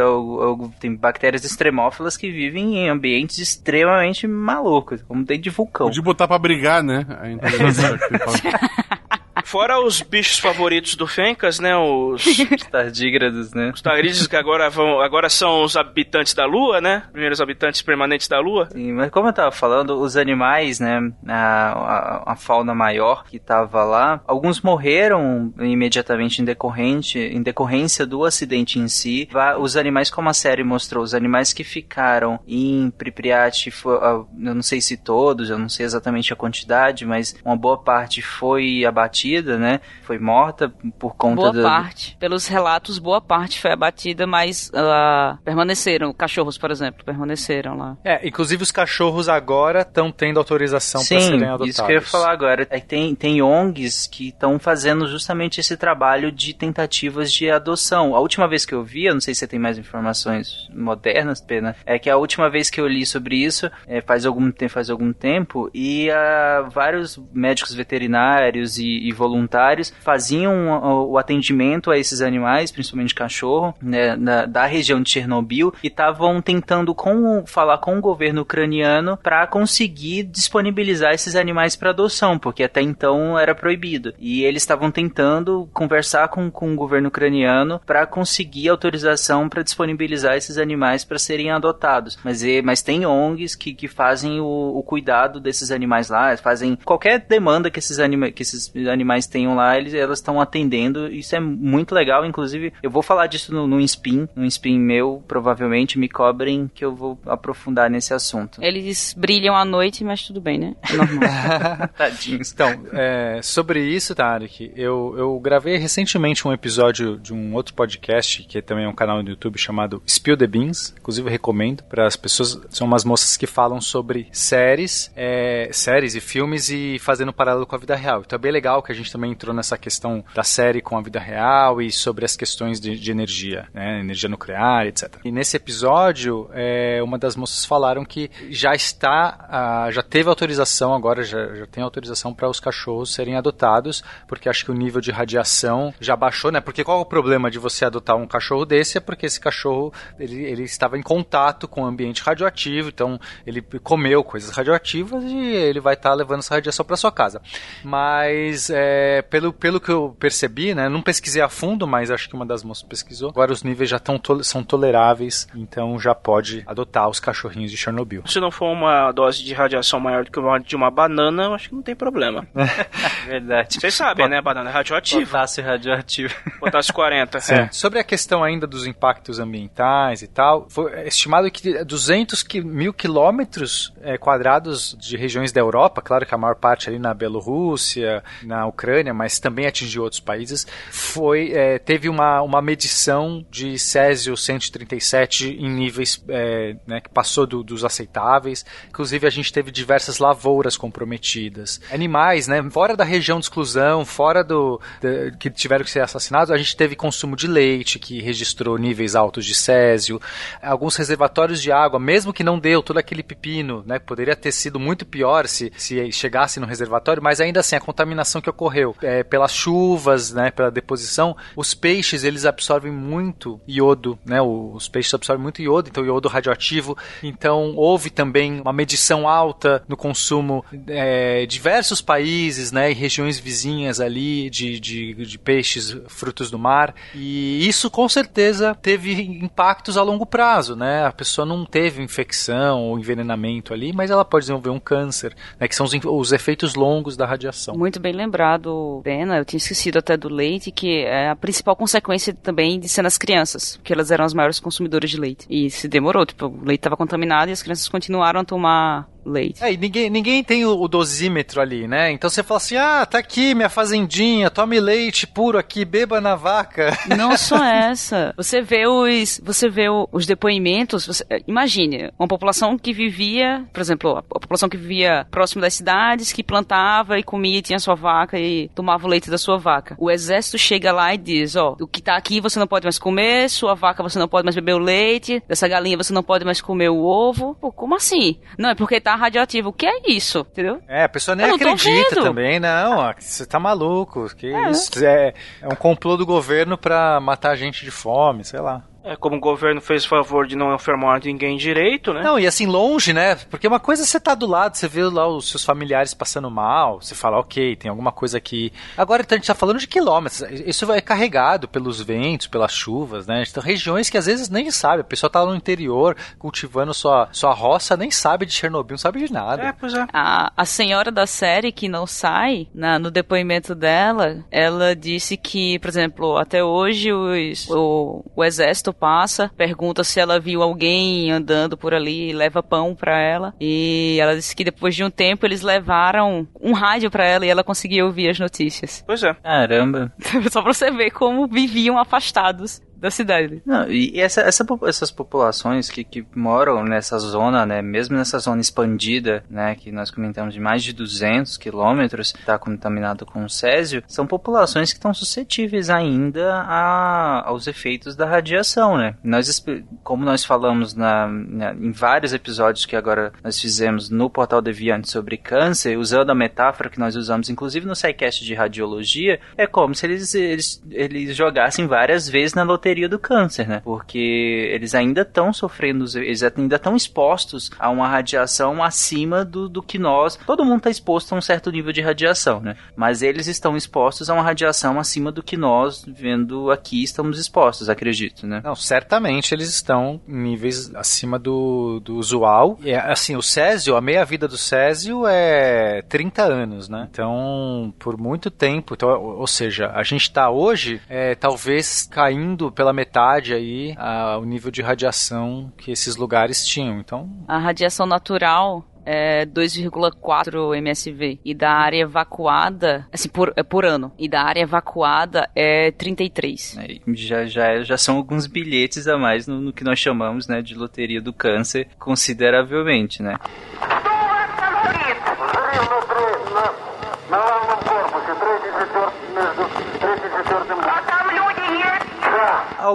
tem 0.79 0.95
bactérias 0.95 1.43
extremófilas 1.43 2.17
que 2.17 2.31
vivem 2.31 2.77
em 2.77 2.89
ambientes 2.89 3.37
extremamente 3.37 4.27
malucos, 4.27 5.01
como 5.03 5.23
dentro 5.23 5.43
de 5.43 5.49
vulcão. 5.49 5.87
Podia 5.87 6.01
botar 6.01 6.27
pra 6.27 6.37
brigar, 6.37 6.83
né? 6.83 7.05
Fora 9.45 9.79
os 9.79 10.01
bichos 10.01 10.39
favoritos 10.39 10.95
do 10.95 11.05
Fencas, 11.05 11.59
né? 11.59 11.77
Os, 11.77 12.25
os 12.25 12.63
tardígrados, 12.69 13.53
né? 13.53 13.71
Os 13.71 13.81
tardígrados 13.81 14.25
que 14.25 14.35
agora, 14.35 14.71
vão, 14.71 14.99
agora 14.99 15.29
são 15.29 15.63
os 15.63 15.77
habitantes 15.77 16.33
da 16.33 16.45
Lua, 16.47 16.81
né? 16.81 17.03
Primeiros 17.11 17.39
habitantes 17.39 17.83
permanentes 17.83 18.27
da 18.27 18.39
Lua. 18.39 18.67
Sim, 18.71 18.93
mas 18.93 19.11
como 19.11 19.27
eu 19.29 19.33
tava 19.33 19.51
falando, 19.51 20.01
os 20.01 20.17
animais, 20.17 20.79
né? 20.79 20.99
A, 21.27 22.23
a, 22.25 22.33
a 22.33 22.35
fauna 22.35 22.73
maior 22.73 23.23
que 23.25 23.37
tava 23.37 23.83
lá, 23.83 24.19
alguns 24.25 24.61
morreram 24.61 25.53
imediatamente 25.59 26.41
em, 26.41 26.45
decorrente, 26.45 27.19
em 27.19 27.43
decorrência 27.43 28.03
do 28.03 28.25
acidente 28.25 28.79
em 28.79 28.87
si. 28.87 29.29
Os 29.59 29.77
animais, 29.77 30.09
como 30.09 30.27
a 30.27 30.33
série 30.33 30.63
mostrou, 30.63 31.03
os 31.03 31.13
animais 31.13 31.53
que 31.53 31.63
ficaram 31.63 32.39
em 32.47 32.89
Pripyat, 32.89 33.71
eu 33.85 34.27
não 34.33 34.63
sei 34.63 34.81
se 34.81 34.97
todos, 34.97 35.51
eu 35.51 35.59
não 35.59 35.69
sei 35.69 35.85
exatamente 35.85 36.33
a 36.33 36.35
quantidade, 36.35 37.05
mas 37.05 37.35
uma 37.45 37.55
boa 37.55 37.77
parte 37.77 38.23
foi 38.23 38.83
abatida 38.83 39.34
abatida, 39.35 39.57
né? 39.57 39.79
Foi 40.03 40.17
morta 40.17 40.69
por 40.99 41.15
conta 41.15 41.35
boa 41.35 41.53
da... 41.53 41.61
parte. 41.61 42.15
Pelos 42.19 42.47
relatos, 42.47 42.99
boa 42.99 43.21
parte 43.21 43.59
foi 43.59 43.71
abatida, 43.71 44.25
mas 44.25 44.69
uh, 44.69 45.37
permaneceram. 45.43 46.13
Cachorros, 46.13 46.57
por 46.57 46.71
exemplo, 46.71 47.03
permaneceram 47.03 47.77
lá. 47.77 47.97
É, 48.03 48.27
inclusive 48.27 48.63
os 48.63 48.71
cachorros 48.71 49.27
agora 49.27 49.81
estão 49.81 50.11
tendo 50.11 50.37
autorização 50.37 51.01
para 51.01 51.19
serem 51.19 51.43
adotados. 51.43 51.69
isso 51.69 51.85
que 51.85 51.91
eu 51.91 51.95
ia 51.95 52.01
falar 52.01 52.31
agora. 52.31 52.67
É, 52.69 52.79
tem, 52.79 53.13
tem 53.15 53.41
ONGs 53.41 54.07
que 54.07 54.29
estão 54.29 54.57
fazendo 54.59 55.07
justamente 55.07 55.59
esse 55.59 55.75
trabalho 55.77 56.31
de 56.31 56.53
tentativas 56.53 57.31
de 57.31 57.49
adoção. 57.49 58.15
A 58.15 58.19
última 58.19 58.47
vez 58.47 58.65
que 58.65 58.73
eu 58.73 58.83
vi, 58.83 59.05
eu 59.05 59.13
não 59.13 59.21
sei 59.21 59.33
se 59.33 59.39
você 59.39 59.47
tem 59.47 59.59
mais 59.59 59.77
informações 59.77 60.67
modernas, 60.73 61.41
Pena, 61.41 61.75
é 61.85 61.99
que 61.99 62.09
a 62.09 62.17
última 62.17 62.49
vez 62.49 62.69
que 62.69 62.79
eu 62.79 62.87
li 62.87 63.05
sobre 63.05 63.37
isso 63.37 63.69
é, 63.87 64.01
faz, 64.01 64.25
algum, 64.25 64.51
faz 64.69 64.89
algum 64.89 65.11
tempo 65.11 65.69
e 65.73 66.09
uh, 66.09 66.69
vários 66.69 67.19
médicos 67.33 67.73
veterinários 67.73 68.77
e, 68.77 69.07
e 69.07 69.11
voluntários 69.25 69.93
faziam 70.01 70.81
o 71.09 71.17
atendimento 71.17 71.89
a 71.91 71.97
esses 71.97 72.21
animais, 72.21 72.71
principalmente 72.71 73.15
cachorro, 73.15 73.73
né, 73.81 74.15
da, 74.15 74.45
da 74.45 74.65
região 74.65 75.01
de 75.01 75.09
Chernobyl, 75.09 75.73
e 75.83 75.87
estavam 75.87 76.41
tentando 76.41 76.93
com, 76.93 77.43
falar 77.45 77.79
com 77.79 77.97
o 77.97 78.01
governo 78.01 78.41
ucraniano 78.41 79.17
para 79.17 79.47
conseguir 79.47 80.23
disponibilizar 80.23 81.13
esses 81.13 81.35
animais 81.35 81.75
para 81.75 81.89
adoção, 81.89 82.37
porque 82.37 82.63
até 82.63 82.81
então 82.81 83.37
era 83.37 83.55
proibido. 83.55 84.13
E 84.19 84.43
eles 84.43 84.61
estavam 84.61 84.91
tentando 84.91 85.67
conversar 85.73 86.27
com, 86.27 86.51
com 86.51 86.73
o 86.73 86.75
governo 86.75 87.07
ucraniano 87.07 87.79
para 87.85 88.05
conseguir 88.05 88.69
autorização 88.69 89.49
para 89.49 89.63
disponibilizar 89.63 90.35
esses 90.35 90.57
animais 90.57 91.03
para 91.03 91.17
serem 91.17 91.51
adotados. 91.51 92.17
Mas, 92.23 92.43
mas 92.63 92.81
tem 92.81 93.05
ONGs 93.05 93.55
que, 93.55 93.73
que 93.73 93.87
fazem 93.87 94.39
o, 94.39 94.45
o 94.77 94.83
cuidado 94.83 95.39
desses 95.39 95.71
animais 95.71 96.09
lá, 96.09 96.35
fazem 96.37 96.77
qualquer 96.83 97.19
demanda 97.19 97.69
que 97.69 97.79
esses, 97.79 97.99
anima, 97.99 98.31
que 98.31 98.41
esses 98.41 98.71
animais 98.87 99.14
animais 99.15 99.27
tenham 99.27 99.55
lá, 99.55 99.77
eles, 99.77 99.93
elas 99.93 100.19
estão 100.19 100.39
atendendo. 100.41 101.07
Isso 101.07 101.35
é 101.35 101.39
muito 101.39 101.95
legal. 101.95 102.25
Inclusive, 102.25 102.73
eu 102.83 102.89
vou 102.89 103.01
falar 103.01 103.27
disso 103.27 103.53
no, 103.53 103.65
no 103.65 103.79
Spin, 103.81 104.27
no 104.35 104.45
Spin 104.45 104.77
meu, 104.79 105.23
provavelmente 105.27 105.97
me 105.97 106.09
cobrem 106.09 106.69
que 106.73 106.83
eu 106.83 106.93
vou 106.93 107.17
aprofundar 107.25 107.89
nesse 107.89 108.13
assunto. 108.13 108.61
Eles 108.61 109.15
brilham 109.17 109.55
à 109.55 109.63
noite, 109.63 110.03
mas 110.03 110.23
tudo 110.23 110.41
bem, 110.41 110.57
né? 110.57 110.75
É 110.89 110.93
normal. 110.93 111.89
Tadinhos. 111.97 112.51
Então, 112.51 112.85
é, 112.93 113.39
sobre 113.41 113.83
isso, 113.83 114.13
Tarek, 114.13 114.71
eu, 114.75 115.15
eu 115.17 115.39
gravei 115.39 115.77
recentemente 115.77 116.47
um 116.47 116.53
episódio 116.53 117.17
de 117.17 117.33
um 117.33 117.53
outro 117.53 117.73
podcast, 117.73 118.43
que 118.43 118.61
também 118.61 118.85
é 118.85 118.87
um 118.87 118.93
canal 118.93 119.21
no 119.23 119.29
YouTube 119.29 119.57
chamado 119.57 120.01
Spill 120.05 120.37
the 120.37 120.47
Beans. 120.47 120.93
Inclusive, 120.99 121.27
eu 121.27 121.31
recomendo 121.31 121.83
para 121.83 122.05
as 122.05 122.15
pessoas. 122.15 122.59
São 122.69 122.87
umas 122.87 123.03
moças 123.03 123.37
que 123.37 123.47
falam 123.47 123.79
sobre 123.79 124.27
séries, 124.31 125.11
é, 125.15 125.69
séries 125.71 126.15
e 126.15 126.19
filmes 126.19 126.69
e 126.69 126.97
fazendo 126.99 127.31
paralelo 127.31 127.65
com 127.65 127.75
a 127.75 127.79
vida 127.79 127.95
real. 127.95 128.23
Então 128.25 128.37
é 128.37 128.39
bem 128.39 128.51
legal 128.51 128.81
que 128.81 128.91
a 128.91 128.95
gente 128.95 129.04
também 129.11 129.31
entrou 129.31 129.53
nessa 129.53 129.77
questão 129.77 130.23
da 130.33 130.43
série 130.43 130.81
com 130.81 130.97
a 130.97 131.01
vida 131.01 131.19
real 131.19 131.81
e 131.81 131.91
sobre 131.91 132.25
as 132.25 132.35
questões 132.35 132.79
de, 132.79 132.97
de 132.97 133.11
energia, 133.11 133.67
né? 133.73 133.99
Energia 133.99 134.29
nuclear, 134.29 134.85
etc. 134.87 135.15
E 135.23 135.31
nesse 135.31 135.57
episódio, 135.57 136.49
é, 136.53 137.01
uma 137.03 137.17
das 137.17 137.35
moças 137.35 137.65
falaram 137.65 138.05
que 138.05 138.29
já 138.49 138.73
está, 138.73 139.87
uh, 139.87 139.91
já 139.91 140.01
teve 140.01 140.29
autorização 140.29 140.93
agora, 140.93 141.23
já, 141.23 141.55
já 141.55 141.65
tem 141.65 141.83
autorização 141.83 142.33
para 142.33 142.49
os 142.49 142.59
cachorros 142.59 143.13
serem 143.13 143.35
adotados, 143.35 144.03
porque 144.27 144.49
acho 144.49 144.65
que 144.65 144.71
o 144.71 144.75
nível 144.75 145.01
de 145.01 145.11
radiação 145.11 145.93
já 145.99 146.15
baixou, 146.15 146.51
né? 146.51 146.59
Porque 146.59 146.83
qual 146.83 146.99
é 146.99 147.01
o 147.01 147.05
problema 147.05 147.49
de 147.49 147.59
você 147.59 147.85
adotar 147.85 148.15
um 148.15 148.27
cachorro 148.27 148.65
desse? 148.65 148.97
É 148.97 149.01
porque 149.01 149.25
esse 149.25 149.39
cachorro 149.39 149.93
ele, 150.19 150.43
ele 150.43 150.63
estava 150.63 150.97
em 150.97 151.01
contato 151.01 151.67
com 151.67 151.83
o 151.83 151.85
ambiente 151.85 152.21
radioativo, 152.21 152.89
então 152.89 153.19
ele 153.45 153.61
comeu 153.83 154.23
coisas 154.23 154.49
radioativas 154.49 155.23
e 155.23 155.37
ele 155.37 155.79
vai 155.79 155.93
estar 155.93 156.09
tá 156.09 156.15
levando 156.15 156.39
essa 156.39 156.55
radiação 156.55 156.85
para 156.85 156.97
sua 156.97 157.11
casa. 157.11 157.41
Mas 157.83 158.69
é, 158.69 158.94
é, 158.95 159.21
pelo, 159.21 159.51
pelo 159.51 159.79
que 159.79 159.89
eu 159.89 160.15
percebi, 160.19 160.73
né? 160.73 160.87
Não 160.87 161.01
pesquisei 161.01 161.41
a 161.41 161.49
fundo, 161.49 161.85
mas 161.85 162.09
acho 162.09 162.29
que 162.29 162.35
uma 162.35 162.45
das 162.45 162.63
moças 162.63 162.83
pesquisou. 162.83 163.29
Agora 163.29 163.51
os 163.51 163.63
níveis 163.63 163.89
já 163.89 163.99
tão 163.99 164.19
são 164.41 164.63
toleráveis, 164.63 165.47
então 165.53 165.99
já 165.99 166.15
pode 166.15 166.63
adotar 166.65 167.09
os 167.09 167.19
cachorrinhos 167.19 167.71
de 167.71 167.77
Chernobyl. 167.77 168.23
Se 168.27 168.39
não 168.39 168.49
for 168.51 168.71
uma 168.71 169.11
dose 169.11 169.43
de 169.43 169.53
radiação 169.53 169.99
maior 169.99 170.23
do 170.23 170.31
que 170.31 170.39
uma 170.39 170.59
de 170.59 170.75
uma 170.75 170.89
banana, 170.89 171.43
eu 171.43 171.53
acho 171.53 171.69
que 171.69 171.75
não 171.75 171.81
tem 171.81 171.95
problema. 171.95 172.47
Verdade. 173.27 173.79
Vocês 173.79 173.93
sabem, 173.93 174.27
né? 174.29 174.41
Banana 174.41 174.69
é 174.69 174.73
radioativa. 174.73 175.25
Potássio 175.25 175.63
radioativo. 175.63 176.33
Potássio 176.59 176.93
40. 176.93 177.37
É. 177.49 177.69
Sobre 177.71 177.99
a 177.99 178.03
questão 178.03 178.43
ainda 178.43 178.65
dos 178.65 178.85
impactos 178.87 179.39
ambientais 179.39 180.21
e 180.21 180.27
tal, 180.27 180.67
foi 180.69 181.07
estimado 181.07 181.49
que 181.51 181.83
200 181.83 182.43
qui- 182.43 182.61
mil 182.61 182.93
quilômetros 182.93 183.93
é, 184.01 184.17
quadrados 184.17 184.95
de 184.99 185.17
regiões 185.17 185.51
da 185.51 185.59
Europa, 185.61 186.01
claro 186.01 186.25
que 186.25 186.33
a 186.33 186.37
maior 186.37 186.55
parte 186.55 186.89
ali 186.89 186.99
na 186.99 187.13
Bielorrússia, 187.13 188.23
na 188.43 188.65
Ucrânia, 188.65 188.84
mas 189.13 189.39
também 189.39 189.65
atingiu 189.65 190.03
outros 190.03 190.19
países, 190.19 190.65
foi 190.91 191.51
é, 191.53 191.79
teve 191.79 192.09
uma, 192.09 192.41
uma 192.41 192.61
medição 192.61 193.45
de 193.49 193.77
Césio 193.79 194.35
137 194.37 195.49
em 195.59 195.69
níveis 195.69 196.23
é, 196.29 196.75
né, 196.85 197.01
que 197.01 197.09
passou 197.09 197.45
do- 197.45 197.63
dos 197.63 197.83
aceitáveis. 197.83 198.65
Inclusive 198.89 199.25
a 199.27 199.29
gente 199.29 199.51
teve 199.51 199.71
diversas 199.71 200.17
lavouras 200.19 200.77
comprometidas, 200.77 201.79
animais, 201.91 202.47
né, 202.47 202.61
fora 202.69 202.95
da 202.95 203.03
região 203.03 203.39
de 203.39 203.45
exclusão, 203.45 204.05
fora 204.05 204.43
do 204.43 204.79
da- 205.01 205.31
que 205.37 205.49
tiveram 205.49 205.83
que 205.83 205.91
ser 205.91 206.01
assassinados, 206.01 206.51
a 206.51 206.57
gente 206.57 206.75
teve 206.75 206.95
consumo 206.95 207.35
de 207.35 207.47
leite 207.47 207.99
que 207.99 208.21
registrou 208.21 208.77
níveis 208.77 209.15
altos 209.15 209.45
de 209.45 209.53
Césio, 209.55 210.21
alguns 210.61 210.95
reservatórios 210.95 211.61
de 211.61 211.71
água, 211.71 211.99
mesmo 211.99 212.33
que 212.33 212.43
não 212.43 212.59
deu 212.59 212.81
todo 212.83 212.97
aquele 212.97 213.23
pepino, 213.23 213.83
né, 213.85 213.99
poderia 213.99 214.35
ter 214.35 214.51
sido 214.51 214.79
muito 214.79 215.05
pior 215.05 215.47
se, 215.47 215.71
se 215.77 216.11
chegasse 216.11 216.59
no 216.59 216.65
reservatório, 216.65 217.21
mas 217.23 217.39
ainda 217.39 217.59
assim 217.59 217.75
a 217.75 217.79
contaminação 217.79 218.41
que 218.41 218.49
ocorreu 218.49 218.74
é, 219.01 219.23
pelas 219.23 219.53
chuvas, 219.53 220.31
né, 220.31 220.51
pela 220.51 220.71
deposição, 220.71 221.35
os 221.55 221.73
peixes 221.73 222.23
eles 222.23 222.45
absorvem 222.45 222.91
muito 222.91 223.59
iodo, 223.67 224.17
né, 224.25 224.41
os 224.41 224.87
peixes 224.87 225.13
absorvem 225.13 225.43
muito 225.43 225.61
iodo, 225.61 225.89
então 225.89 226.05
iodo 226.05 226.27
radioativo, 226.27 226.97
então 227.21 227.73
houve 227.75 228.09
também 228.09 228.61
uma 228.61 228.73
medição 228.73 229.27
alta 229.27 229.83
no 229.87 229.97
consumo 229.97 230.63
é, 230.87 231.45
diversos 231.45 232.01
países, 232.01 232.71
né, 232.71 232.91
e 232.91 232.93
regiões 232.93 233.39
vizinhas 233.39 233.99
ali 233.99 234.49
de, 234.49 234.79
de, 234.79 235.13
de 235.13 235.39
peixes, 235.39 235.95
frutos 236.07 236.49
do 236.49 236.57
mar, 236.59 236.93
e 237.13 237.67
isso 237.67 237.89
com 237.89 238.07
certeza 238.07 238.75
teve 238.81 239.13
impactos 239.21 239.97
a 239.97 240.03
longo 240.03 240.25
prazo, 240.25 240.75
né, 240.75 241.05
a 241.05 241.11
pessoa 241.11 241.45
não 241.45 241.65
teve 241.65 242.01
infecção 242.01 242.83
ou 242.83 242.99
envenenamento 242.99 243.73
ali, 243.73 243.91
mas 243.93 244.09
ela 244.09 244.25
pode 244.25 244.43
desenvolver 244.43 244.69
um 244.69 244.79
câncer, 244.79 245.35
né, 245.59 245.67
que 245.67 245.75
são 245.75 245.85
os, 245.85 245.93
os 245.93 246.31
efeitos 246.31 246.75
longos 246.75 247.17
da 247.17 247.25
radiação. 247.25 247.75
Muito 247.75 247.99
bem 247.99 248.13
lembrado, 248.13 248.54
Pena. 249.03 249.37
Eu 249.37 249.45
tinha 249.45 249.57
esquecido 249.57 249.97
até 249.97 250.17
do 250.17 250.29
leite, 250.29 250.71
que 250.71 251.03
é 251.03 251.29
a 251.29 251.35
principal 251.35 251.75
consequência 251.75 252.33
também 252.33 252.79
de 252.79 252.87
ser 252.87 253.01
nas 253.01 253.17
crianças, 253.17 253.77
porque 253.77 253.93
elas 253.93 254.11
eram 254.11 254.25
as 254.25 254.33
maiores 254.33 254.59
consumidoras 254.59 255.09
de 255.09 255.19
leite. 255.19 255.45
E 255.49 255.69
se 255.69 255.87
demorou, 255.87 256.25
tipo, 256.25 256.47
o 256.47 256.65
leite 256.65 256.79
estava 256.79 256.97
contaminado 256.97 257.49
e 257.49 257.53
as 257.53 257.61
crianças 257.61 257.87
continuaram 257.87 258.41
a 258.41 258.45
tomar 258.45 259.07
leite. 259.25 259.63
É, 259.63 259.73
e 259.73 259.77
ninguém, 259.77 260.09
ninguém 260.09 260.43
tem 260.43 260.65
o, 260.65 260.79
o 260.79 260.87
dosímetro 260.87 261.59
ali, 261.59 261.87
né? 261.87 262.11
Então 262.11 262.29
você 262.29 262.43
fala 262.43 262.57
assim: 262.57 262.77
ah, 262.77 263.05
tá 263.05 263.17
aqui 263.17 263.55
minha 263.55 263.69
fazendinha, 263.69 264.49
tome 264.49 264.79
leite 264.79 265.25
puro 265.25 265.57
aqui, 265.57 265.83
beba 265.83 266.21
na 266.21 266.35
vaca. 266.35 266.97
Não 267.17 267.37
só 267.37 267.63
essa. 267.65 268.33
Você 268.37 268.61
vê 268.61 268.87
os, 268.87 269.41
você 269.43 269.69
vê 269.69 269.87
os 269.89 270.25
depoimentos. 270.25 271.05
Você, 271.05 271.25
eh, 271.29 271.41
imagine 271.47 272.11
uma 272.17 272.27
população 272.27 272.77
que 272.77 272.93
vivia, 272.93 273.65
por 273.73 273.79
exemplo, 273.79 274.17
a, 274.17 274.23
população 274.23 274.69
que 274.69 274.77
vivia 274.77 275.25
próximo 275.31 275.61
das 275.61 275.73
cidades, 275.73 276.31
que 276.31 276.43
plantava 276.43 277.17
e 277.17 277.23
comia, 277.23 277.59
e 277.59 277.61
tinha 277.61 277.79
sua 277.79 277.95
vaca 277.95 278.39
e 278.39 278.69
tomava 278.69 279.05
o 279.05 279.09
leite 279.09 279.29
da 279.29 279.37
sua 279.37 279.57
vaca. 279.57 279.95
O 279.99 280.11
exército 280.11 280.57
chega 280.57 280.91
lá 280.91 281.13
e 281.13 281.17
diz: 281.17 281.55
ó, 281.55 281.75
o 281.79 281.87
que 281.87 282.01
tá 282.01 282.15
aqui 282.15 282.39
você 282.39 282.59
não 282.59 282.67
pode 282.67 282.85
mais 282.85 282.99
comer, 282.99 283.49
sua 283.49 283.73
vaca 283.73 284.03
você 284.03 284.19
não 284.19 284.27
pode 284.27 284.45
mais 284.45 284.55
beber 284.55 284.75
o 284.75 284.79
leite, 284.79 285.41
dessa 285.47 285.67
galinha 285.67 285.97
você 285.97 286.13
não 286.13 286.23
pode 286.23 286.45
mais 286.45 286.61
comer 286.61 286.89
o 286.89 287.03
ovo. 287.03 287.55
Pô, 287.59 287.71
como 287.71 287.95
assim? 287.95 288.37
Não, 288.57 288.69
é 288.69 288.75
porque 288.75 288.99
tá 289.01 289.14
radioativo. 289.15 289.69
O 289.69 289.73
que 289.73 289.85
é 289.85 290.11
isso? 290.11 290.39
Entendeu? 290.39 290.81
É, 290.87 291.03
a 291.03 291.09
pessoa 291.09 291.35
nem 291.35 291.45
acredita 291.49 292.15
também, 292.15 292.59
não. 292.59 293.13
Você 293.17 293.45
tá 293.45 293.59
maluco. 293.59 294.27
Que 294.35 294.47
isso? 294.69 295.03
É, 295.03 295.33
é 295.61 295.67
um 295.67 295.75
complô 295.75 296.17
do 296.17 296.25
governo 296.25 296.77
pra 296.77 297.19
matar 297.19 297.55
gente 297.55 297.83
de 297.83 297.91
fome, 297.91 298.43
sei 298.43 298.59
lá. 298.59 298.83
É 299.05 299.15
como 299.15 299.35
o 299.37 299.39
governo 299.39 299.79
fez 299.79 300.03
favor 300.05 300.47
de 300.47 300.55
não 300.55 300.73
enfermar 300.73 301.21
ninguém 301.23 301.57
direito, 301.57 302.11
né? 302.13 302.23
Não, 302.23 302.39
e 302.39 302.47
assim, 302.47 302.65
longe, 302.65 303.13
né? 303.13 303.35
Porque 303.49 303.67
uma 303.67 303.79
coisa 303.79 304.01
é 304.03 304.05
você 304.05 304.19
tá 304.19 304.33
do 304.33 304.47
lado, 304.47 304.75
você 304.75 304.87
vê 304.87 305.03
lá 305.03 305.27
os 305.27 305.49
seus 305.49 305.63
familiares 305.63 306.13
passando 306.13 306.49
mal, 306.49 306.99
você 307.01 307.13
fala, 307.13 307.37
ok, 307.39 307.75
tem 307.75 307.89
alguma 307.89 308.11
coisa 308.11 308.37
aqui. 308.37 308.73
Agora 308.97 309.21
então, 309.21 309.35
a 309.35 309.39
gente 309.39 309.47
tá 309.47 309.53
falando 309.53 309.77
de 309.79 309.87
quilômetros. 309.87 310.41
Isso 310.65 310.91
é 310.91 310.99
carregado 311.01 311.67
pelos 311.67 312.01
ventos, 312.01 312.47
pelas 312.47 312.73
chuvas, 312.73 313.27
né? 313.27 313.43
Então, 313.47 313.61
regiões 313.61 314.09
que 314.09 314.17
às 314.17 314.25
vezes 314.25 314.49
nem 314.49 314.71
sabe. 314.71 315.01
A 315.01 315.05
pessoa 315.05 315.29
tá 315.29 315.45
no 315.45 315.55
interior 315.55 316.15
cultivando 316.39 316.93
sua, 316.93 317.29
sua 317.31 317.53
roça, 317.53 317.95
nem 317.95 318.09
sabe 318.09 318.45
de 318.45 318.53
Chernobyl, 318.53 318.93
não 318.93 318.97
sabe 318.97 319.23
de 319.25 319.31
nada. 319.31 319.61
É, 319.67 319.71
pois 319.71 319.93
é. 319.93 320.05
A, 320.11 320.51
a 320.57 320.65
senhora 320.65 321.11
da 321.11 321.27
série 321.27 321.71
que 321.71 321.87
não 321.87 322.07
sai, 322.07 322.67
na- 322.73 322.97
no 322.97 323.11
depoimento 323.11 323.75
dela, 323.75 324.43
ela 324.49 324.95
disse 324.95 325.37
que, 325.37 325.77
por 325.79 325.89
exemplo, 325.89 326.37
até 326.37 326.63
hoje 326.63 327.13
os- 327.13 327.69
o, 327.69 328.23
o 328.35 328.43
exército 328.43 328.94
passa, 328.99 329.51
pergunta 329.55 330.03
se 330.03 330.19
ela 330.19 330.39
viu 330.39 330.61
alguém 330.61 331.31
andando 331.31 331.77
por 331.77 331.93
ali, 331.93 332.33
leva 332.33 332.63
pão 332.63 332.95
pra 332.95 333.19
ela. 333.19 333.53
E 333.59 334.17
ela 334.19 334.35
disse 334.35 334.55
que 334.55 334.63
depois 334.63 334.95
de 334.95 335.03
um 335.03 335.09
tempo 335.09 335.45
eles 335.45 335.61
levaram 335.61 336.47
um 336.59 336.73
rádio 336.73 337.11
pra 337.11 337.25
ela 337.25 337.45
e 337.45 337.49
ela 337.49 337.63
conseguia 337.63 338.05
ouvir 338.05 338.29
as 338.29 338.39
notícias. 338.39 339.03
Pois 339.05 339.23
é. 339.23 339.33
Caramba. 339.33 340.11
Só 340.51 340.61
pra 340.61 340.73
você 340.73 340.91
ver 340.91 341.11
como 341.11 341.47
viviam 341.47 341.97
afastados 341.97 342.81
da 343.05 343.11
cidade. 343.11 343.61
Não, 343.65 343.87
e 343.89 344.19
essa, 344.19 344.41
essa 344.41 344.65
essas 344.87 345.11
populações 345.11 345.89
que, 345.89 346.03
que 346.03 346.25
moram 346.35 346.83
nessa 346.83 347.17
zona, 347.19 347.65
né, 347.65 347.81
mesmo 347.81 348.17
nessa 348.17 348.39
zona 348.39 348.59
expandida, 348.61 349.43
né, 349.49 349.75
que 349.75 349.91
nós 349.91 350.09
comentamos 350.09 350.53
de 350.53 350.59
mais 350.59 350.83
de 350.83 350.91
200 350.91 351.55
quilômetros, 351.57 352.33
está 352.37 352.57
contaminado 352.57 353.25
com 353.25 353.47
césio, 353.47 354.03
são 354.07 354.25
populações 354.25 354.91
que 354.91 354.97
estão 354.97 355.13
suscetíveis 355.13 355.89
ainda 355.89 356.53
a- 356.55 357.43
aos 357.45 357.67
efeitos 357.67 358.15
da 358.15 358.25
radiação, 358.25 358.97
né. 358.97 359.15
Nós, 359.23 359.63
como 360.03 360.25
nós 360.25 360.43
falamos 360.43 360.93
na, 360.95 361.27
na- 361.27 361.73
em 361.73 361.91
vários 361.91 362.33
episódios 362.33 362.85
que 362.85 362.95
agora 362.95 363.31
nós 363.43 363.59
fizemos 363.59 364.09
no 364.09 364.29
Portal 364.29 364.61
Deviante 364.61 365.09
sobre 365.11 365.37
câncer, 365.37 365.97
usando 365.97 366.31
a 366.31 366.35
metáfora 366.35 366.89
que 366.89 366.99
nós 366.99 367.15
usamos, 367.15 367.49
inclusive 367.49 367.85
no 367.85 367.95
SciCast 367.95 368.43
de 368.43 368.53
radiologia, 368.55 369.39
é 369.57 369.67
como 369.67 369.93
se 369.93 370.05
eles, 370.07 370.33
eles, 370.33 370.83
eles 370.89 371.35
jogassem 371.35 371.85
várias 371.87 372.27
vezes 372.27 372.53
na 372.55 372.63
loteria 372.63 372.94
do 373.09 373.19
câncer, 373.19 373.67
né? 373.67 373.81
Porque 373.83 374.69
eles 374.73 374.95
ainda 374.95 375.21
estão 375.21 375.51
sofrendo, 375.51 376.05
eles 376.17 376.43
ainda 376.43 376.75
estão 376.75 376.95
expostos 376.95 377.69
a 377.77 377.89
uma 377.89 378.07
radiação 378.07 378.83
acima 378.83 379.43
do, 379.43 379.67
do 379.67 379.83
que 379.83 379.99
nós. 379.99 380.37
Todo 380.45 380.63
mundo 380.63 380.77
está 380.77 380.89
exposto 380.89 381.33
a 381.33 381.37
um 381.37 381.41
certo 381.41 381.71
nível 381.71 381.91
de 381.91 382.01
radiação, 382.01 382.59
né? 382.59 382.75
Mas 382.95 383.21
eles 383.21 383.47
estão 383.47 383.75
expostos 383.75 384.29
a 384.29 384.33
uma 384.33 384.43
radiação 384.43 384.99
acima 384.99 385.31
do 385.31 385.43
que 385.43 385.57
nós, 385.57 386.05
vendo 386.07 386.71
aqui, 386.71 387.03
estamos 387.03 387.39
expostos, 387.39 387.89
acredito, 387.89 388.47
né? 388.47 388.61
Não, 388.63 388.75
certamente 388.75 389.53
eles 389.53 389.69
estão 389.69 390.21
em 390.27 390.35
níveis 390.35 390.93
acima 390.95 391.37
do, 391.37 391.99
do 391.99 392.15
usual. 392.15 392.79
E, 392.83 392.93
assim, 392.93 393.35
o 393.35 393.41
Césio, 393.41 393.95
a 393.95 394.01
meia-vida 394.01 394.47
do 394.47 394.57
Césio 394.57 395.25
é 395.27 396.01
30 396.03 396.43
anos, 396.43 396.89
né? 396.89 397.07
Então, 397.11 397.93
por 397.99 398.17
muito 398.17 398.49
tempo, 398.49 398.93
então, 398.93 399.09
ou 399.21 399.47
seja, 399.47 399.91
a 399.93 400.03
gente 400.03 400.23
está 400.23 400.49
hoje, 400.49 401.01
é, 401.09 401.35
talvez 401.35 402.07
caindo 402.09 402.71
pela 402.75 402.93
metade 402.93 403.53
aí 403.53 403.95
a- 403.97 404.37
o 404.37 404.45
nível 404.45 404.69
de 404.69 404.81
radiação 404.81 405.71
que 405.77 405.91
esses 405.91 406.15
lugares 406.15 406.65
tinham. 406.65 406.99
Então, 406.99 407.29
A 407.47 407.57
radiação 407.57 408.05
natural 408.05 408.85
é 409.07 409.45
2,4 409.45 410.73
MSV 410.75 411.39
e 411.45 411.53
da 411.53 411.71
área 411.71 411.99
evacuada, 412.01 413.07
assim, 413.13 413.29
por, 413.29 413.53
é 413.55 413.61
por 413.61 413.85
ano, 413.85 414.11
e 414.17 414.27
da 414.27 414.41
área 414.41 414.61
evacuada 414.61 415.47
é 415.55 415.91
33. 415.91 416.75
Aí 416.77 417.01
Já, 417.13 417.45
já, 417.45 417.83
já 417.83 417.97
são 417.97 418.17
alguns 418.17 418.47
bilhetes 418.47 419.07
a 419.07 419.15
mais 419.17 419.47
no, 419.47 419.61
no 419.61 419.71
que 419.73 419.83
nós 419.83 419.99
chamamos 419.99 420.47
né, 420.47 420.61
de 420.61 420.73
loteria 420.73 421.21
do 421.21 421.31
câncer, 421.31 421.87
consideravelmente, 421.99 423.21
né? 423.21 423.35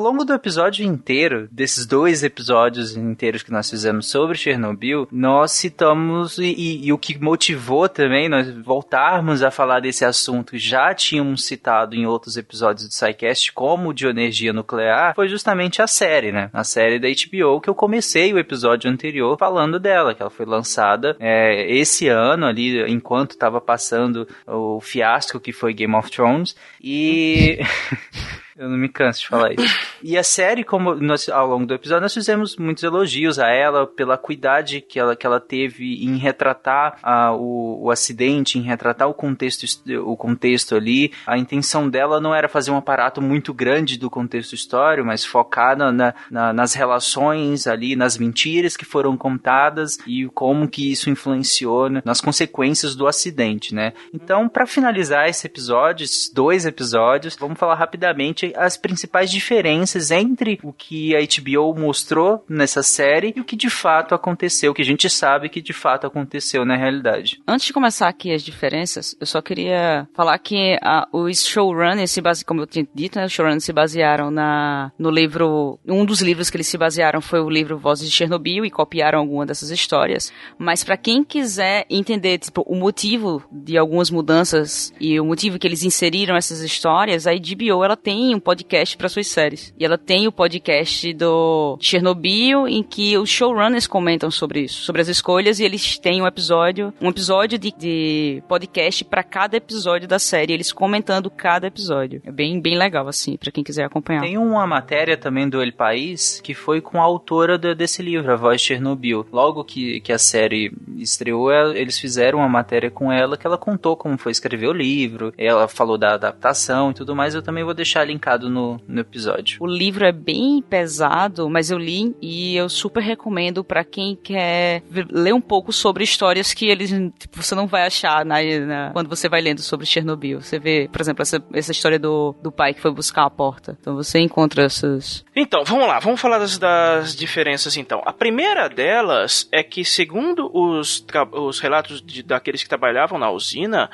Longo 0.00 0.24
do 0.24 0.32
episódio 0.32 0.84
inteiro, 0.84 1.48
desses 1.50 1.86
dois 1.86 2.22
episódios 2.22 2.96
inteiros 2.96 3.42
que 3.42 3.52
nós 3.52 3.68
fizemos 3.68 4.08
sobre 4.08 4.36
Chernobyl, 4.36 5.06
nós 5.12 5.52
citamos 5.52 6.38
e, 6.38 6.54
e, 6.56 6.86
e 6.86 6.92
o 6.92 6.98
que 6.98 7.18
motivou 7.18 7.88
também 7.88 8.28
nós 8.28 8.48
voltarmos 8.48 9.42
a 9.42 9.50
falar 9.50 9.80
desse 9.80 10.04
assunto, 10.04 10.56
já 10.56 10.94
tínhamos 10.94 11.44
citado 11.44 11.94
em 11.94 12.06
outros 12.06 12.36
episódios 12.36 12.88
do 12.88 12.94
SciCast, 12.94 13.52
como 13.52 13.94
de 13.94 14.06
energia 14.06 14.52
nuclear, 14.52 15.14
foi 15.14 15.28
justamente 15.28 15.82
a 15.82 15.86
série, 15.86 16.32
né? 16.32 16.50
A 16.52 16.64
série 16.64 16.98
da 16.98 17.08
HBO 17.08 17.60
que 17.60 17.68
eu 17.68 17.74
comecei 17.74 18.32
o 18.32 18.38
episódio 18.38 18.90
anterior 18.90 19.36
falando 19.38 19.78
dela, 19.78 20.14
que 20.14 20.22
ela 20.22 20.30
foi 20.30 20.46
lançada 20.46 21.16
é, 21.20 21.70
esse 21.72 22.08
ano 22.08 22.46
ali, 22.46 22.90
enquanto 22.90 23.32
estava 23.32 23.60
passando 23.60 24.26
o 24.46 24.80
fiasco 24.80 25.38
que 25.38 25.52
foi 25.52 25.74
Game 25.74 25.94
of 25.94 26.10
Thrones. 26.10 26.56
E. 26.82 27.58
Eu 28.60 28.68
não 28.68 28.76
me 28.76 28.90
canso 28.90 29.20
de 29.20 29.28
falar 29.28 29.54
isso. 29.54 29.90
E 30.02 30.18
a 30.18 30.22
série, 30.22 30.62
como 30.62 30.94
nós, 30.94 31.30
ao 31.30 31.46
longo 31.46 31.64
do 31.64 31.72
episódio, 31.72 32.02
nós 32.02 32.12
fizemos 32.12 32.56
muitos 32.56 32.84
elogios 32.84 33.38
a 33.38 33.48
ela 33.48 33.86
pela 33.86 34.18
cuidade 34.18 34.82
que 34.82 34.98
ela, 34.98 35.16
que 35.16 35.26
ela 35.26 35.40
teve 35.40 36.04
em 36.04 36.18
retratar 36.18 36.98
a, 37.02 37.32
o, 37.32 37.84
o 37.84 37.90
acidente, 37.90 38.58
em 38.58 38.62
retratar 38.62 39.08
o 39.08 39.14
contexto, 39.14 39.64
o 40.04 40.14
contexto 40.14 40.76
ali. 40.76 41.10
A 41.26 41.38
intenção 41.38 41.88
dela 41.88 42.20
não 42.20 42.34
era 42.34 42.50
fazer 42.50 42.70
um 42.70 42.76
aparato 42.76 43.22
muito 43.22 43.54
grande 43.54 43.98
do 43.98 44.10
contexto 44.10 44.54
histórico, 44.54 45.06
mas 45.06 45.24
focar 45.24 45.74
na, 45.74 45.90
na, 45.90 46.14
na, 46.30 46.52
nas 46.52 46.74
relações 46.74 47.66
ali, 47.66 47.96
nas 47.96 48.18
mentiras 48.18 48.76
que 48.76 48.84
foram 48.84 49.16
contadas 49.16 49.98
e 50.06 50.26
como 50.34 50.68
que 50.68 50.92
isso 50.92 51.08
influenciou 51.08 51.88
né, 51.88 52.02
nas 52.04 52.20
consequências 52.20 52.94
do 52.94 53.06
acidente, 53.06 53.74
né? 53.74 53.94
Então, 54.12 54.50
para 54.50 54.66
finalizar 54.66 55.30
esse 55.30 55.46
episódio, 55.46 56.04
esses 56.04 56.30
dois 56.30 56.66
episódios, 56.66 57.36
vamos 57.36 57.58
falar 57.58 57.74
rapidamente 57.74 58.49
as 58.56 58.76
principais 58.76 59.30
diferenças 59.30 60.10
entre 60.10 60.58
o 60.62 60.72
que 60.72 61.14
a 61.16 61.20
HBO 61.20 61.74
mostrou 61.74 62.44
nessa 62.48 62.82
série 62.82 63.32
e 63.36 63.40
o 63.40 63.44
que 63.44 63.56
de 63.56 63.70
fato 63.70 64.14
aconteceu, 64.14 64.74
que 64.74 64.82
a 64.82 64.84
gente 64.84 65.08
sabe 65.08 65.48
que 65.48 65.60
de 65.60 65.72
fato 65.72 66.06
aconteceu 66.06 66.64
na 66.64 66.76
realidade. 66.76 67.40
Antes 67.46 67.66
de 67.66 67.72
começar 67.72 68.08
aqui 68.08 68.32
as 68.32 68.42
diferenças, 68.42 69.16
eu 69.20 69.26
só 69.26 69.40
queria 69.40 70.08
falar 70.14 70.38
que 70.38 70.78
a, 70.82 71.06
os 71.12 71.46
showrunners 71.46 72.10
se 72.10 72.20
base, 72.20 72.44
como 72.44 72.62
eu 72.62 72.66
tinha 72.66 72.86
dito, 72.94 73.18
né, 73.18 73.26
os 73.26 73.32
showrunners 73.32 73.64
se 73.64 73.72
basearam 73.72 74.30
na, 74.30 74.92
no 74.98 75.10
livro, 75.10 75.78
um 75.86 76.04
dos 76.04 76.20
livros 76.20 76.50
que 76.50 76.56
eles 76.56 76.66
se 76.66 76.78
basearam 76.78 77.20
foi 77.20 77.40
o 77.40 77.50
livro 77.50 77.78
Vozes 77.78 78.08
de 78.08 78.14
Chernobyl 78.14 78.64
e 78.64 78.70
copiaram 78.70 79.18
alguma 79.18 79.46
dessas 79.46 79.70
histórias. 79.70 80.32
Mas 80.58 80.84
para 80.84 80.96
quem 80.96 81.24
quiser 81.24 81.86
entender 81.88 82.38
tipo, 82.38 82.62
o 82.66 82.74
motivo 82.74 83.42
de 83.50 83.76
algumas 83.76 84.10
mudanças 84.10 84.92
e 85.00 85.18
o 85.20 85.24
motivo 85.24 85.58
que 85.58 85.66
eles 85.66 85.82
inseriram 85.82 86.36
essas 86.36 86.60
histórias, 86.60 87.26
a 87.26 87.32
HBO 87.32 87.84
ela 87.84 87.96
tem 87.96 88.29
um 88.34 88.40
podcast 88.40 88.96
para 88.96 89.08
suas 89.08 89.26
séries. 89.26 89.74
E 89.78 89.84
ela 89.84 89.98
tem 89.98 90.26
o 90.26 90.32
podcast 90.32 91.12
do 91.14 91.76
Chernobyl 91.80 92.66
em 92.68 92.82
que 92.82 93.16
os 93.16 93.28
showrunners 93.28 93.86
comentam 93.86 94.30
sobre 94.30 94.60
isso, 94.60 94.82
sobre 94.82 95.02
as 95.02 95.08
escolhas 95.08 95.60
e 95.60 95.64
eles 95.64 95.98
têm 95.98 96.22
um 96.22 96.26
episódio, 96.26 96.92
um 97.00 97.08
episódio 97.08 97.58
de, 97.58 97.72
de 97.72 98.42
podcast 98.48 99.04
para 99.04 99.22
cada 99.22 99.56
episódio 99.56 100.08
da 100.08 100.18
série, 100.18 100.52
eles 100.52 100.72
comentando 100.72 101.30
cada 101.30 101.66
episódio. 101.66 102.22
É 102.24 102.32
bem 102.32 102.60
bem 102.60 102.76
legal 102.76 103.08
assim, 103.08 103.36
para 103.36 103.50
quem 103.50 103.64
quiser 103.64 103.84
acompanhar. 103.84 104.22
Tem 104.22 104.38
uma 104.38 104.66
matéria 104.66 105.16
também 105.16 105.48
do 105.48 105.62
El 105.62 105.72
País 105.72 106.40
que 106.42 106.54
foi 106.54 106.80
com 106.80 106.98
a 107.00 107.04
autora 107.04 107.56
do, 107.58 107.74
desse 107.74 108.02
livro, 108.02 108.32
A 108.32 108.36
Voz 108.36 108.60
Chernobyl. 108.60 109.26
Logo 109.32 109.64
que, 109.64 110.00
que 110.00 110.12
a 110.12 110.18
série 110.18 110.72
estreou, 110.96 111.50
eles 111.72 111.98
fizeram 111.98 112.38
uma 112.38 112.48
matéria 112.48 112.90
com 112.90 113.12
ela 113.12 113.36
que 113.36 113.46
ela 113.46 113.58
contou 113.58 113.96
como 113.96 114.18
foi 114.18 114.32
escrever 114.32 114.68
o 114.68 114.72
livro, 114.72 115.32
ela 115.36 115.68
falou 115.68 115.96
da 115.96 116.14
adaptação 116.14 116.90
e 116.90 116.94
tudo 116.94 117.14
mais. 117.14 117.34
Eu 117.34 117.42
também 117.42 117.64
vou 117.64 117.74
deixar 117.74 118.00
linkado 118.20 118.50
no, 118.50 118.78
no 118.86 119.00
episódio. 119.00 119.56
O 119.60 119.66
livro 119.66 120.04
é 120.04 120.12
bem 120.12 120.60
pesado, 120.60 121.48
mas 121.48 121.70
eu 121.70 121.78
li 121.78 122.14
e 122.20 122.54
eu 122.54 122.68
super 122.68 123.02
recomendo 123.02 123.64
para 123.64 123.82
quem 123.82 124.14
quer 124.14 124.82
ler 125.10 125.32
um 125.32 125.40
pouco 125.40 125.72
sobre 125.72 126.04
histórias 126.04 126.52
que 126.52 126.66
eles 126.66 126.90
tipo, 127.18 127.42
você 127.42 127.54
não 127.54 127.66
vai 127.66 127.86
achar 127.86 128.24
na, 128.24 128.42
na, 128.42 128.90
quando 128.92 129.08
você 129.08 129.28
vai 129.28 129.40
lendo 129.40 129.62
sobre 129.62 129.86
Chernobyl. 129.86 130.42
Você 130.42 130.58
vê, 130.58 130.88
por 130.92 131.00
exemplo, 131.00 131.22
essa, 131.22 131.42
essa 131.54 131.72
história 131.72 131.98
do, 131.98 132.34
do 132.42 132.52
pai 132.52 132.74
que 132.74 132.80
foi 132.80 132.92
buscar 132.92 133.24
a 133.24 133.30
porta. 133.30 133.76
Então 133.80 133.96
você 133.96 134.18
encontra 134.18 134.64
essas. 134.64 135.24
Então, 135.34 135.64
vamos 135.64 135.86
lá, 135.86 135.98
vamos 135.98 136.20
falar 136.20 136.38
das, 136.38 136.58
das 136.58 137.16
diferenças 137.16 137.76
então. 137.76 138.02
A 138.04 138.12
primeira 138.12 138.68
delas 138.68 139.48
é 139.50 139.62
que, 139.62 139.84
segundo 139.84 140.50
os, 140.52 141.04
os 141.32 141.60
relatos 141.60 142.02
de, 142.02 142.22
daqueles 142.22 142.62
que 142.62 142.68
trabalhavam 142.68 143.18
na 143.18 143.30
usina, 143.30 143.90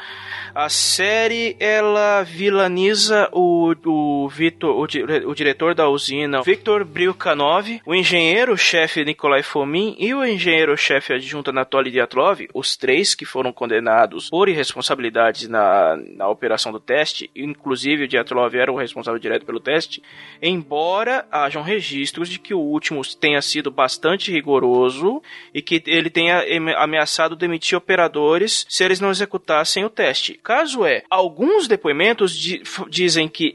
a 0.54 0.68
série 0.68 1.56
ela 1.60 2.22
vilaniza 2.22 3.28
o, 3.32 3.74
o 3.84 4.15
Victor, 4.28 4.70
o, 4.70 4.82
o, 5.30 5.34
diretor 5.34 5.74
da 5.74 5.88
usina, 5.88 6.42
Victor 6.42 6.84
Brilkanov, 6.84 7.80
o 7.84 7.94
engenheiro-chefe 7.94 9.04
Nikolai 9.04 9.42
Fomin 9.42 9.96
e 9.98 10.14
o 10.14 10.24
engenheiro-chefe 10.24 11.14
adjunto 11.14 11.50
Anatoly 11.50 11.90
Dyatlov, 11.90 12.46
os 12.54 12.76
três 12.76 13.14
que 13.14 13.24
foram 13.24 13.52
condenados 13.52 14.30
por 14.30 14.48
irresponsabilidade 14.48 15.48
na, 15.48 15.96
na 16.16 16.28
operação 16.28 16.72
do 16.72 16.80
teste, 16.80 17.30
inclusive 17.34 18.04
o 18.04 18.08
Dyatlov 18.08 18.54
era 18.54 18.72
o 18.72 18.76
responsável 18.76 19.18
direto 19.18 19.44
pelo 19.44 19.60
teste, 19.60 20.02
embora 20.40 21.26
hajam 21.30 21.62
registros 21.62 22.28
de 22.28 22.38
que 22.38 22.54
o 22.54 22.60
último 22.60 23.02
tenha 23.18 23.40
sido 23.42 23.70
bastante 23.70 24.30
rigoroso 24.30 25.22
e 25.52 25.60
que 25.60 25.82
ele 25.86 26.10
tenha 26.10 26.42
ameaçado 26.76 27.36
demitir 27.36 27.76
operadores 27.76 28.66
se 28.68 28.84
eles 28.84 29.00
não 29.00 29.10
executassem 29.10 29.84
o 29.84 29.90
teste. 29.90 30.38
Caso 30.42 30.84
é, 30.84 31.02
alguns 31.10 31.68
depoimentos 31.68 32.36
dizem 32.88 33.28
que 33.28 33.52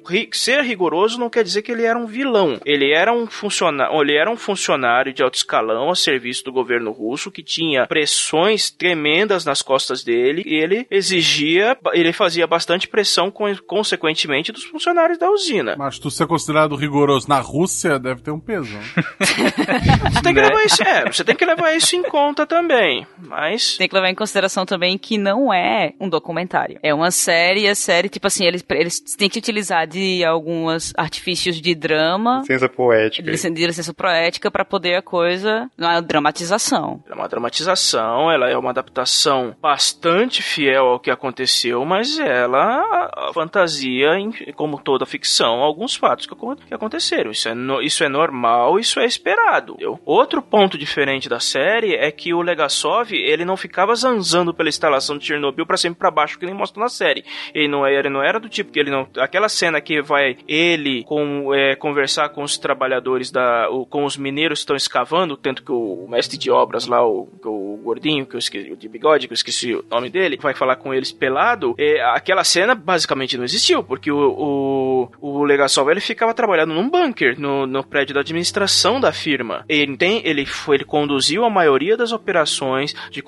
ser 0.52 0.64
rigoroso 0.64 1.18
não 1.18 1.30
quer 1.30 1.44
dizer 1.44 1.62
que 1.62 1.72
ele 1.72 1.84
era 1.84 1.98
um 1.98 2.06
vilão. 2.06 2.60
Ele 2.66 2.92
era 2.92 3.14
um 3.14 3.26
funcionário, 3.26 4.02
ele 4.02 4.18
era 4.18 4.30
um 4.30 4.36
funcionário 4.36 5.14
de 5.14 5.24
alto 5.24 5.36
escalão 5.36 5.90
a 5.90 5.96
serviço 5.96 6.44
do 6.44 6.52
governo 6.52 6.92
russo 6.92 7.32
que 7.32 7.42
tinha 7.42 7.88
pressões 7.88 8.70
tremendas 8.70 9.46
nas 9.46 9.62
costas 9.62 10.04
dele 10.04 10.44
e 10.46 10.56
ele 10.56 10.86
exigia, 10.92 11.78
ele 11.94 12.12
fazia 12.12 12.46
bastante 12.46 12.88
pressão 12.88 13.32
consequentemente 13.66 14.52
dos 14.52 14.66
funcionários 14.66 15.18
da 15.18 15.30
usina. 15.30 15.76
Mas 15.78 15.98
tu 15.98 16.12
ser 16.12 16.28
considerado 16.28 16.76
rigoroso 16.76 17.30
na 17.30 17.40
Rússia 17.40 17.98
deve 17.98 18.22
ter 18.22 18.32
um 18.32 18.40
peso. 18.40 18.72
você 20.12 20.22
tem 20.22 20.34
que 20.34 20.42
levar 20.42 20.66
isso, 20.66 20.84
é, 20.84 21.06
você 21.06 21.24
tem 21.24 21.36
que 21.36 21.46
levar 21.46 21.74
isso 21.74 21.96
em 21.96 22.04
conta 22.04 22.46
também, 22.46 23.08
mas 23.18 23.78
tem 23.78 23.88
que 23.88 23.96
levar 23.96 24.10
em 24.10 24.16
consideração 24.16 24.66
também 24.66 24.98
que 24.98 25.18
não 25.18 25.54
é 25.54 25.94
um 26.00 26.10
documentário. 26.10 26.78
É 26.84 26.94
uma 26.94 27.12
série, 27.12 27.70
a 27.70 27.76
série 27.76 28.10
tipo 28.10 28.28
assim, 28.28 28.46
eles 28.46 28.66
eles 28.72 29.00
têm 29.00 29.30
que 29.30 29.40
utilizar 29.40 29.88
de 29.88 30.26
algumas 30.42 30.92
artifícios 30.98 31.62
de 31.62 31.76
drama, 31.76 32.40
licença 32.40 32.68
poética, 32.68 33.32
de, 33.32 33.50
de 33.52 33.68
licença 33.68 33.94
poética 33.94 34.50
para 34.50 34.66
poder 34.66 34.96
a 34.96 35.02
coisa, 35.02 35.70
não 35.78 35.90
é 35.90 35.94
uma 35.94 36.02
dramatização. 36.02 37.04
É 37.08 37.14
uma 37.14 37.28
dramatização, 37.28 38.32
ela 38.32 38.50
é 38.50 38.58
uma 38.58 38.72
adaptação 38.72 39.56
bastante 39.62 40.42
fiel 40.42 40.88
ao 40.88 41.00
que 41.00 41.12
aconteceu, 41.12 41.86
mas 41.86 42.18
ela 42.18 43.32
fantasia, 43.34 44.10
como 44.56 44.82
toda 44.82 45.06
ficção, 45.06 45.62
alguns 45.62 45.96
fatos 45.96 46.26
que, 46.26 46.36
que 46.68 46.74
aconteceram. 46.74 47.32
Isso 47.32 47.48
é, 47.48 47.54
no, 47.54 47.82
isso 47.82 48.04
é 48.04 48.10
normal, 48.10 48.80
isso 48.80 49.00
é 49.00 49.06
esperado. 49.06 49.74
Entendeu? 49.74 50.00
Outro 50.04 50.42
ponto 50.42 50.78
diferente 50.78 51.30
da 51.30 51.40
série 51.40 51.96
é 51.96 52.12
que 52.12 52.34
o 52.34 52.42
Legasov, 52.42 53.12
ele 53.12 53.46
não 53.46 53.56
ficava 53.56 53.94
zanzando 53.94 54.54
pela 54.54 54.70
instalação 54.70 55.18
de 55.18 55.26
Chernobyl 55.26 55.66
para 55.66 55.78
sempre 55.78 56.00
para 56.00 56.10
baixo 56.10 56.40
que 56.40 56.46
nem 56.46 56.56
mostra 56.56 56.82
na 56.82 56.90
série. 56.90 57.24
Ele 57.54 57.68
não 57.68 57.86
era, 57.86 58.00
ele 58.00 58.10
não 58.10 58.24
era 58.24 58.40
do 58.40 58.50
tipo 58.50 58.72
que 58.72 58.80
ele 58.80 58.90
não, 58.90 59.08
aquela 59.18 59.48
cena 59.48 59.80
que 59.80 60.02
vai 60.02 60.31
ele 60.48 61.04
com 61.04 61.54
é, 61.54 61.76
conversar 61.76 62.30
com 62.30 62.44
os 62.44 62.58
trabalhadores 62.58 63.32
da, 63.32 63.68
com 63.90 64.06
os 64.06 64.18
mineiros 64.18 64.60
que 64.60 64.64
estão 64.64 64.76
escavando, 64.76 65.38
tanto 65.38 65.64
que 65.64 65.72
o, 65.72 66.08
mestre 66.10 66.38
de 66.38 66.52
obras 66.52 66.86
lá, 66.88 67.06
o, 67.06 67.28
o 67.46 67.80
gordinho 67.84 68.26
que 68.26 68.36
eu 68.36 68.40
esqueci, 68.40 68.72
o 68.72 68.76
de 68.76 68.90
bigode 68.90 69.28
que 69.28 69.34
eu 69.34 69.36
esqueci 69.36 69.74
o 69.74 69.86
nome 69.90 70.10
dele, 70.10 70.38
vai 70.42 70.54
falar 70.54 70.76
com 70.76 70.94
eles 70.94 71.12
pelado. 71.12 71.74
É, 71.78 72.02
aquela 72.02 72.44
cena 72.44 72.76
basicamente 72.76 73.38
não 73.38 73.46
existiu, 73.46 73.84
porque 73.84 74.12
o, 74.12 74.18
o, 75.22 75.40
o 75.40 75.44
Legasov 75.44 75.90
ele 75.90 76.02
ficava 76.02 76.34
trabalhando 76.34 76.74
num 76.74 76.90
bunker 76.90 77.40
no, 77.40 77.66
no 77.66 77.84
prédio 77.84 78.14
da 78.14 78.22
administração 78.22 79.00
da 79.00 79.12
firma. 79.12 79.64
Ele 79.70 79.96
tem, 79.96 80.22
ele 80.26 80.46
foi, 80.46 80.78
ele 80.78 80.86
conduziu 80.86 81.46
a 81.46 81.50
maioria 81.50 81.96
das 81.96 82.12
operações 82.12 82.94
de, 83.10 83.24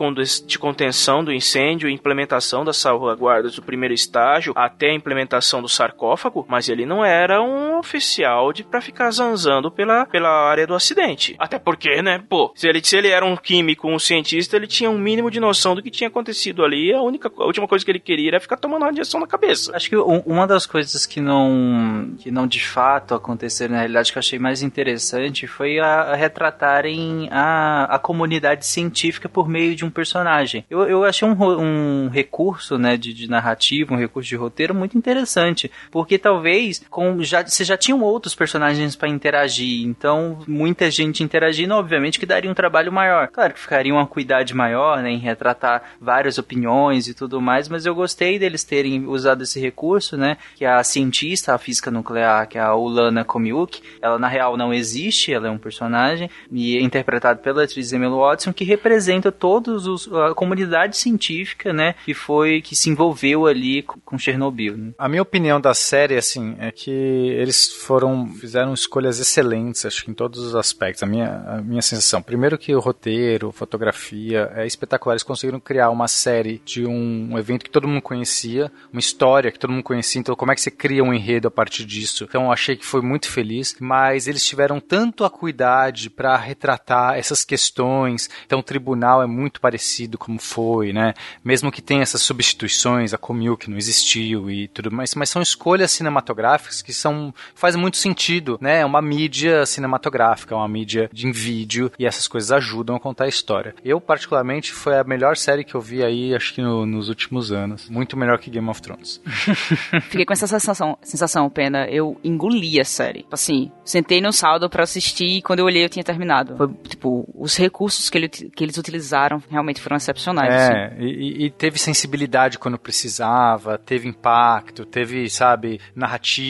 de 0.45 0.59
contenção 0.59 1.23
do 1.23 1.31
incêndio 1.31 1.89
implementação 1.93 2.65
das 2.65 2.77
salvaguardas 2.77 3.55
do 3.55 3.61
primeiro 3.61 3.93
estágio 3.93 4.53
até 4.55 4.89
a 4.89 4.93
implementação 4.93 5.61
do 5.61 5.69
sarcófago, 5.69 6.45
mas 6.49 6.67
ele 6.67 6.85
não 6.85 6.92
era 7.01 7.41
um 7.41 7.79
oficial 7.79 8.51
de 8.51 8.63
para 8.63 8.81
ficar 8.81 9.09
zanzando 9.11 9.71
pela, 9.71 10.05
pela 10.05 10.29
área 10.29 10.67
do 10.67 10.75
acidente. 10.75 11.35
Até 11.39 11.57
porque, 11.57 12.01
né, 12.01 12.21
pô, 12.27 12.51
se 12.55 12.67
ele, 12.67 12.83
se 12.83 12.97
ele 12.97 13.07
era 13.07 13.25
um 13.25 13.37
químico, 13.37 13.87
um 13.87 13.97
cientista, 13.97 14.57
ele 14.57 14.67
tinha 14.67 14.89
um 14.89 14.97
mínimo 14.97 15.31
de 15.31 15.39
noção 15.39 15.75
do 15.75 15.81
que 15.81 15.89
tinha 15.89 16.09
acontecido 16.09 16.65
ali. 16.65 16.93
A 16.93 17.01
única, 17.01 17.31
a 17.37 17.45
última 17.45 17.67
coisa 17.67 17.85
que 17.85 17.91
ele 17.91 17.99
queria 17.99 18.31
era 18.31 18.39
ficar 18.39 18.57
tomando 18.57 18.81
uma 18.81 18.87
radiação 18.87 19.19
na 19.19 19.27
cabeça. 19.27 19.75
Acho 19.75 19.89
que 19.89 19.95
um, 19.95 20.19
uma 20.25 20.45
das 20.45 20.65
coisas 20.65 21.05
que 21.05 21.21
não, 21.21 22.13
que 22.19 22.31
não 22.31 22.45
de 22.45 22.63
fato 22.63 23.13
aconteceram 23.15 23.73
na 23.73 23.79
realidade 23.79 24.11
que 24.11 24.17
eu 24.17 24.19
achei 24.19 24.39
mais 24.39 24.61
interessante 24.61 25.47
foi 25.47 25.79
a, 25.79 25.85
a 25.85 26.15
retratarem 26.15 27.29
a, 27.31 27.85
a 27.95 27.99
comunidade 27.99 28.65
científica 28.65 29.29
por 29.29 29.47
meio 29.47 29.75
de 29.75 29.85
um 29.85 29.89
personagem. 29.89 30.65
Eu, 30.69 30.83
eu 30.83 31.03
achei 31.03 31.27
um, 31.27 31.33
um 31.33 32.09
recurso 32.09 32.77
né, 32.77 32.97
de, 32.97 33.13
de 33.13 33.29
narrativa, 33.29 33.93
um 33.93 33.97
recurso 33.97 34.29
de 34.29 34.35
roteiro 34.35 34.73
muito 34.73 34.97
interessante, 34.97 35.71
porque 35.91 36.17
talvez 36.17 36.82
com 36.89 37.21
já, 37.23 37.45
você 37.45 37.63
já 37.63 37.77
tinham 37.77 38.01
outros 38.01 38.35
personagens 38.35 38.95
para 38.95 39.07
interagir, 39.07 39.85
então 39.85 40.39
muita 40.47 40.89
gente 40.89 41.23
interagindo, 41.23 41.73
obviamente 41.73 42.19
que 42.19 42.25
daria 42.25 42.49
um 42.49 42.53
trabalho 42.53 42.91
maior. 42.91 43.27
Claro 43.27 43.53
que 43.53 43.59
ficaria 43.59 43.93
uma 43.93 44.07
cuidade 44.07 44.53
maior 44.53 45.01
né, 45.01 45.11
em 45.11 45.17
retratar 45.17 45.83
várias 45.99 46.37
opiniões 46.37 47.07
e 47.07 47.13
tudo 47.13 47.41
mais, 47.41 47.67
mas 47.67 47.85
eu 47.85 47.95
gostei 47.95 48.37
deles 48.39 48.63
terem 48.63 49.05
usado 49.07 49.43
esse 49.43 49.59
recurso, 49.59 50.17
né, 50.17 50.37
que 50.55 50.65
a 50.65 50.83
cientista, 50.83 51.53
a 51.53 51.57
física 51.57 51.91
nuclear, 51.91 52.47
que 52.47 52.57
é 52.57 52.61
a 52.61 52.75
Ulana 52.75 53.23
Komiuk, 53.23 53.81
ela 54.01 54.19
na 54.19 54.27
real 54.27 54.57
não 54.57 54.73
existe, 54.73 55.33
ela 55.33 55.47
é 55.47 55.51
um 55.51 55.57
personagem 55.57 56.29
e 56.51 56.77
é 56.77 56.81
interpretado 56.81 57.39
pela 57.39 57.63
atriz 57.63 57.91
Emily 57.91 58.13
Watson, 58.13 58.53
que 58.53 58.63
representa 58.63 59.31
todos 59.31 59.87
os 59.87 60.11
a 60.13 60.33
comunidade 60.33 60.97
científica, 60.97 61.73
né, 61.73 61.95
que 62.05 62.13
foi 62.13 62.61
que 62.61 62.75
se 62.75 62.89
envolveu 62.89 63.47
ali 63.47 63.81
com 63.83 64.17
Chernobyl. 64.17 64.77
Né? 64.77 64.91
A 64.97 65.07
minha 65.07 65.21
opinião 65.21 65.59
da 65.59 65.73
série 65.73 66.15
assim 66.15 66.55
é 66.67 66.71
que 66.71 66.91
eles 66.91 67.71
foram 67.71 68.27
fizeram 68.27 68.73
escolhas 68.73 69.19
excelentes, 69.19 69.85
acho 69.85 70.05
que 70.05 70.11
em 70.11 70.13
todos 70.13 70.39
os 70.39 70.55
aspectos. 70.55 71.03
A 71.03 71.05
minha 71.05 71.43
a 71.45 71.61
minha 71.61 71.81
sensação, 71.81 72.21
primeiro 72.21 72.57
que 72.57 72.73
o 72.73 72.79
roteiro, 72.79 73.51
fotografia 73.51 74.51
é 74.55 74.65
espetacular, 74.65 75.13
eles 75.13 75.23
conseguiram 75.23 75.59
criar 75.59 75.89
uma 75.89 76.07
série 76.07 76.61
de 76.63 76.85
um, 76.85 77.37
evento 77.37 77.65
que 77.65 77.69
todo 77.69 77.87
mundo 77.87 78.01
conhecia, 78.01 78.71
uma 78.91 78.99
história 78.99 79.51
que 79.51 79.59
todo 79.59 79.71
mundo 79.71 79.83
conhecia, 79.83 80.19
então 80.19 80.35
como 80.35 80.51
é 80.51 80.55
que 80.55 80.61
você 80.61 80.71
cria 80.71 81.03
um 81.03 81.13
enredo 81.13 81.47
a 81.47 81.51
partir 81.51 81.85
disso? 81.85 82.23
Então 82.23 82.51
achei 82.51 82.75
que 82.75 82.85
foi 82.85 83.01
muito 83.01 83.29
feliz, 83.29 83.75
mas 83.79 84.27
eles 84.27 84.45
tiveram 84.45 84.79
tanto 84.79 85.25
a 85.25 85.29
cuidade 85.29 86.09
para 86.09 86.35
retratar 86.37 87.17
essas 87.17 87.43
questões. 87.43 88.29
Então 88.45 88.59
o 88.59 88.63
tribunal 88.63 89.21
é 89.21 89.27
muito 89.27 89.59
parecido 89.59 90.17
como 90.17 90.39
foi, 90.39 90.93
né? 90.93 91.13
Mesmo 91.43 91.71
que 91.71 91.81
tenha 91.81 92.03
essas 92.03 92.21
substituições, 92.21 93.13
a 93.13 93.17
Comil 93.17 93.57
que 93.57 93.69
não 93.69 93.77
existiu 93.77 94.49
e 94.49 94.67
tudo 94.67 94.91
mais, 94.91 95.13
mas 95.15 95.29
são 95.29 95.41
escolhas 95.41 95.91
cinematográficas 95.91 96.52
que 96.57 96.93
são 96.93 97.33
faz 97.55 97.75
muito 97.75 97.97
sentido, 97.97 98.57
né? 98.61 98.79
É 98.79 98.85
uma 98.85 99.01
mídia 99.01 99.65
cinematográfica, 99.65 100.53
é 100.53 100.57
uma 100.57 100.67
mídia 100.67 101.09
de 101.11 101.31
vídeo 101.31 101.91
e 101.97 102.05
essas 102.05 102.27
coisas 102.27 102.51
ajudam 102.51 102.95
a 102.95 102.99
contar 102.99 103.25
a 103.25 103.27
história. 103.29 103.75
Eu 103.83 103.99
particularmente 103.99 104.71
foi 104.71 104.97
a 104.97 105.03
melhor 105.03 105.37
série 105.37 105.63
que 105.63 105.75
eu 105.75 105.81
vi 105.81 106.03
aí, 106.03 106.35
acho 106.35 106.53
que 106.53 106.61
no, 106.61 106.85
nos 106.85 107.09
últimos 107.09 107.51
anos, 107.51 107.89
muito 107.89 108.17
melhor 108.17 108.37
que 108.39 108.49
Game 108.49 108.69
of 108.69 108.81
Thrones. 108.81 109.21
Fiquei 110.09 110.25
com 110.25 110.33
essa 110.33 110.47
sensação, 110.47 110.97
sensação, 111.01 111.49
pena. 111.49 111.87
Eu 111.87 112.19
engoli 112.23 112.79
a 112.79 112.85
série. 112.85 113.25
Assim, 113.31 113.71
sentei 113.83 114.21
no 114.21 114.31
saldo 114.31 114.69
para 114.69 114.83
assistir 114.83 115.37
e 115.37 115.41
quando 115.41 115.59
eu 115.59 115.65
olhei 115.65 115.83
eu 115.83 115.89
tinha 115.89 116.03
terminado. 116.03 116.55
Foi, 116.57 116.67
tipo, 116.87 117.27
os 117.35 117.57
recursos 117.57 118.09
que, 118.09 118.17
ele, 118.17 118.29
que 118.29 118.63
eles 118.63 118.77
utilizaram 118.77 119.41
realmente 119.49 119.81
foram 119.81 119.97
excepcionais. 119.97 120.53
É, 120.53 120.85
assim. 120.85 121.03
e, 121.03 121.45
e 121.45 121.51
teve 121.51 121.79
sensibilidade 121.79 122.59
quando 122.59 122.77
precisava, 122.77 123.77
teve 123.77 124.07
impacto, 124.07 124.85
teve, 124.85 125.29
sabe, 125.29 125.79
narrativa, 125.95 126.42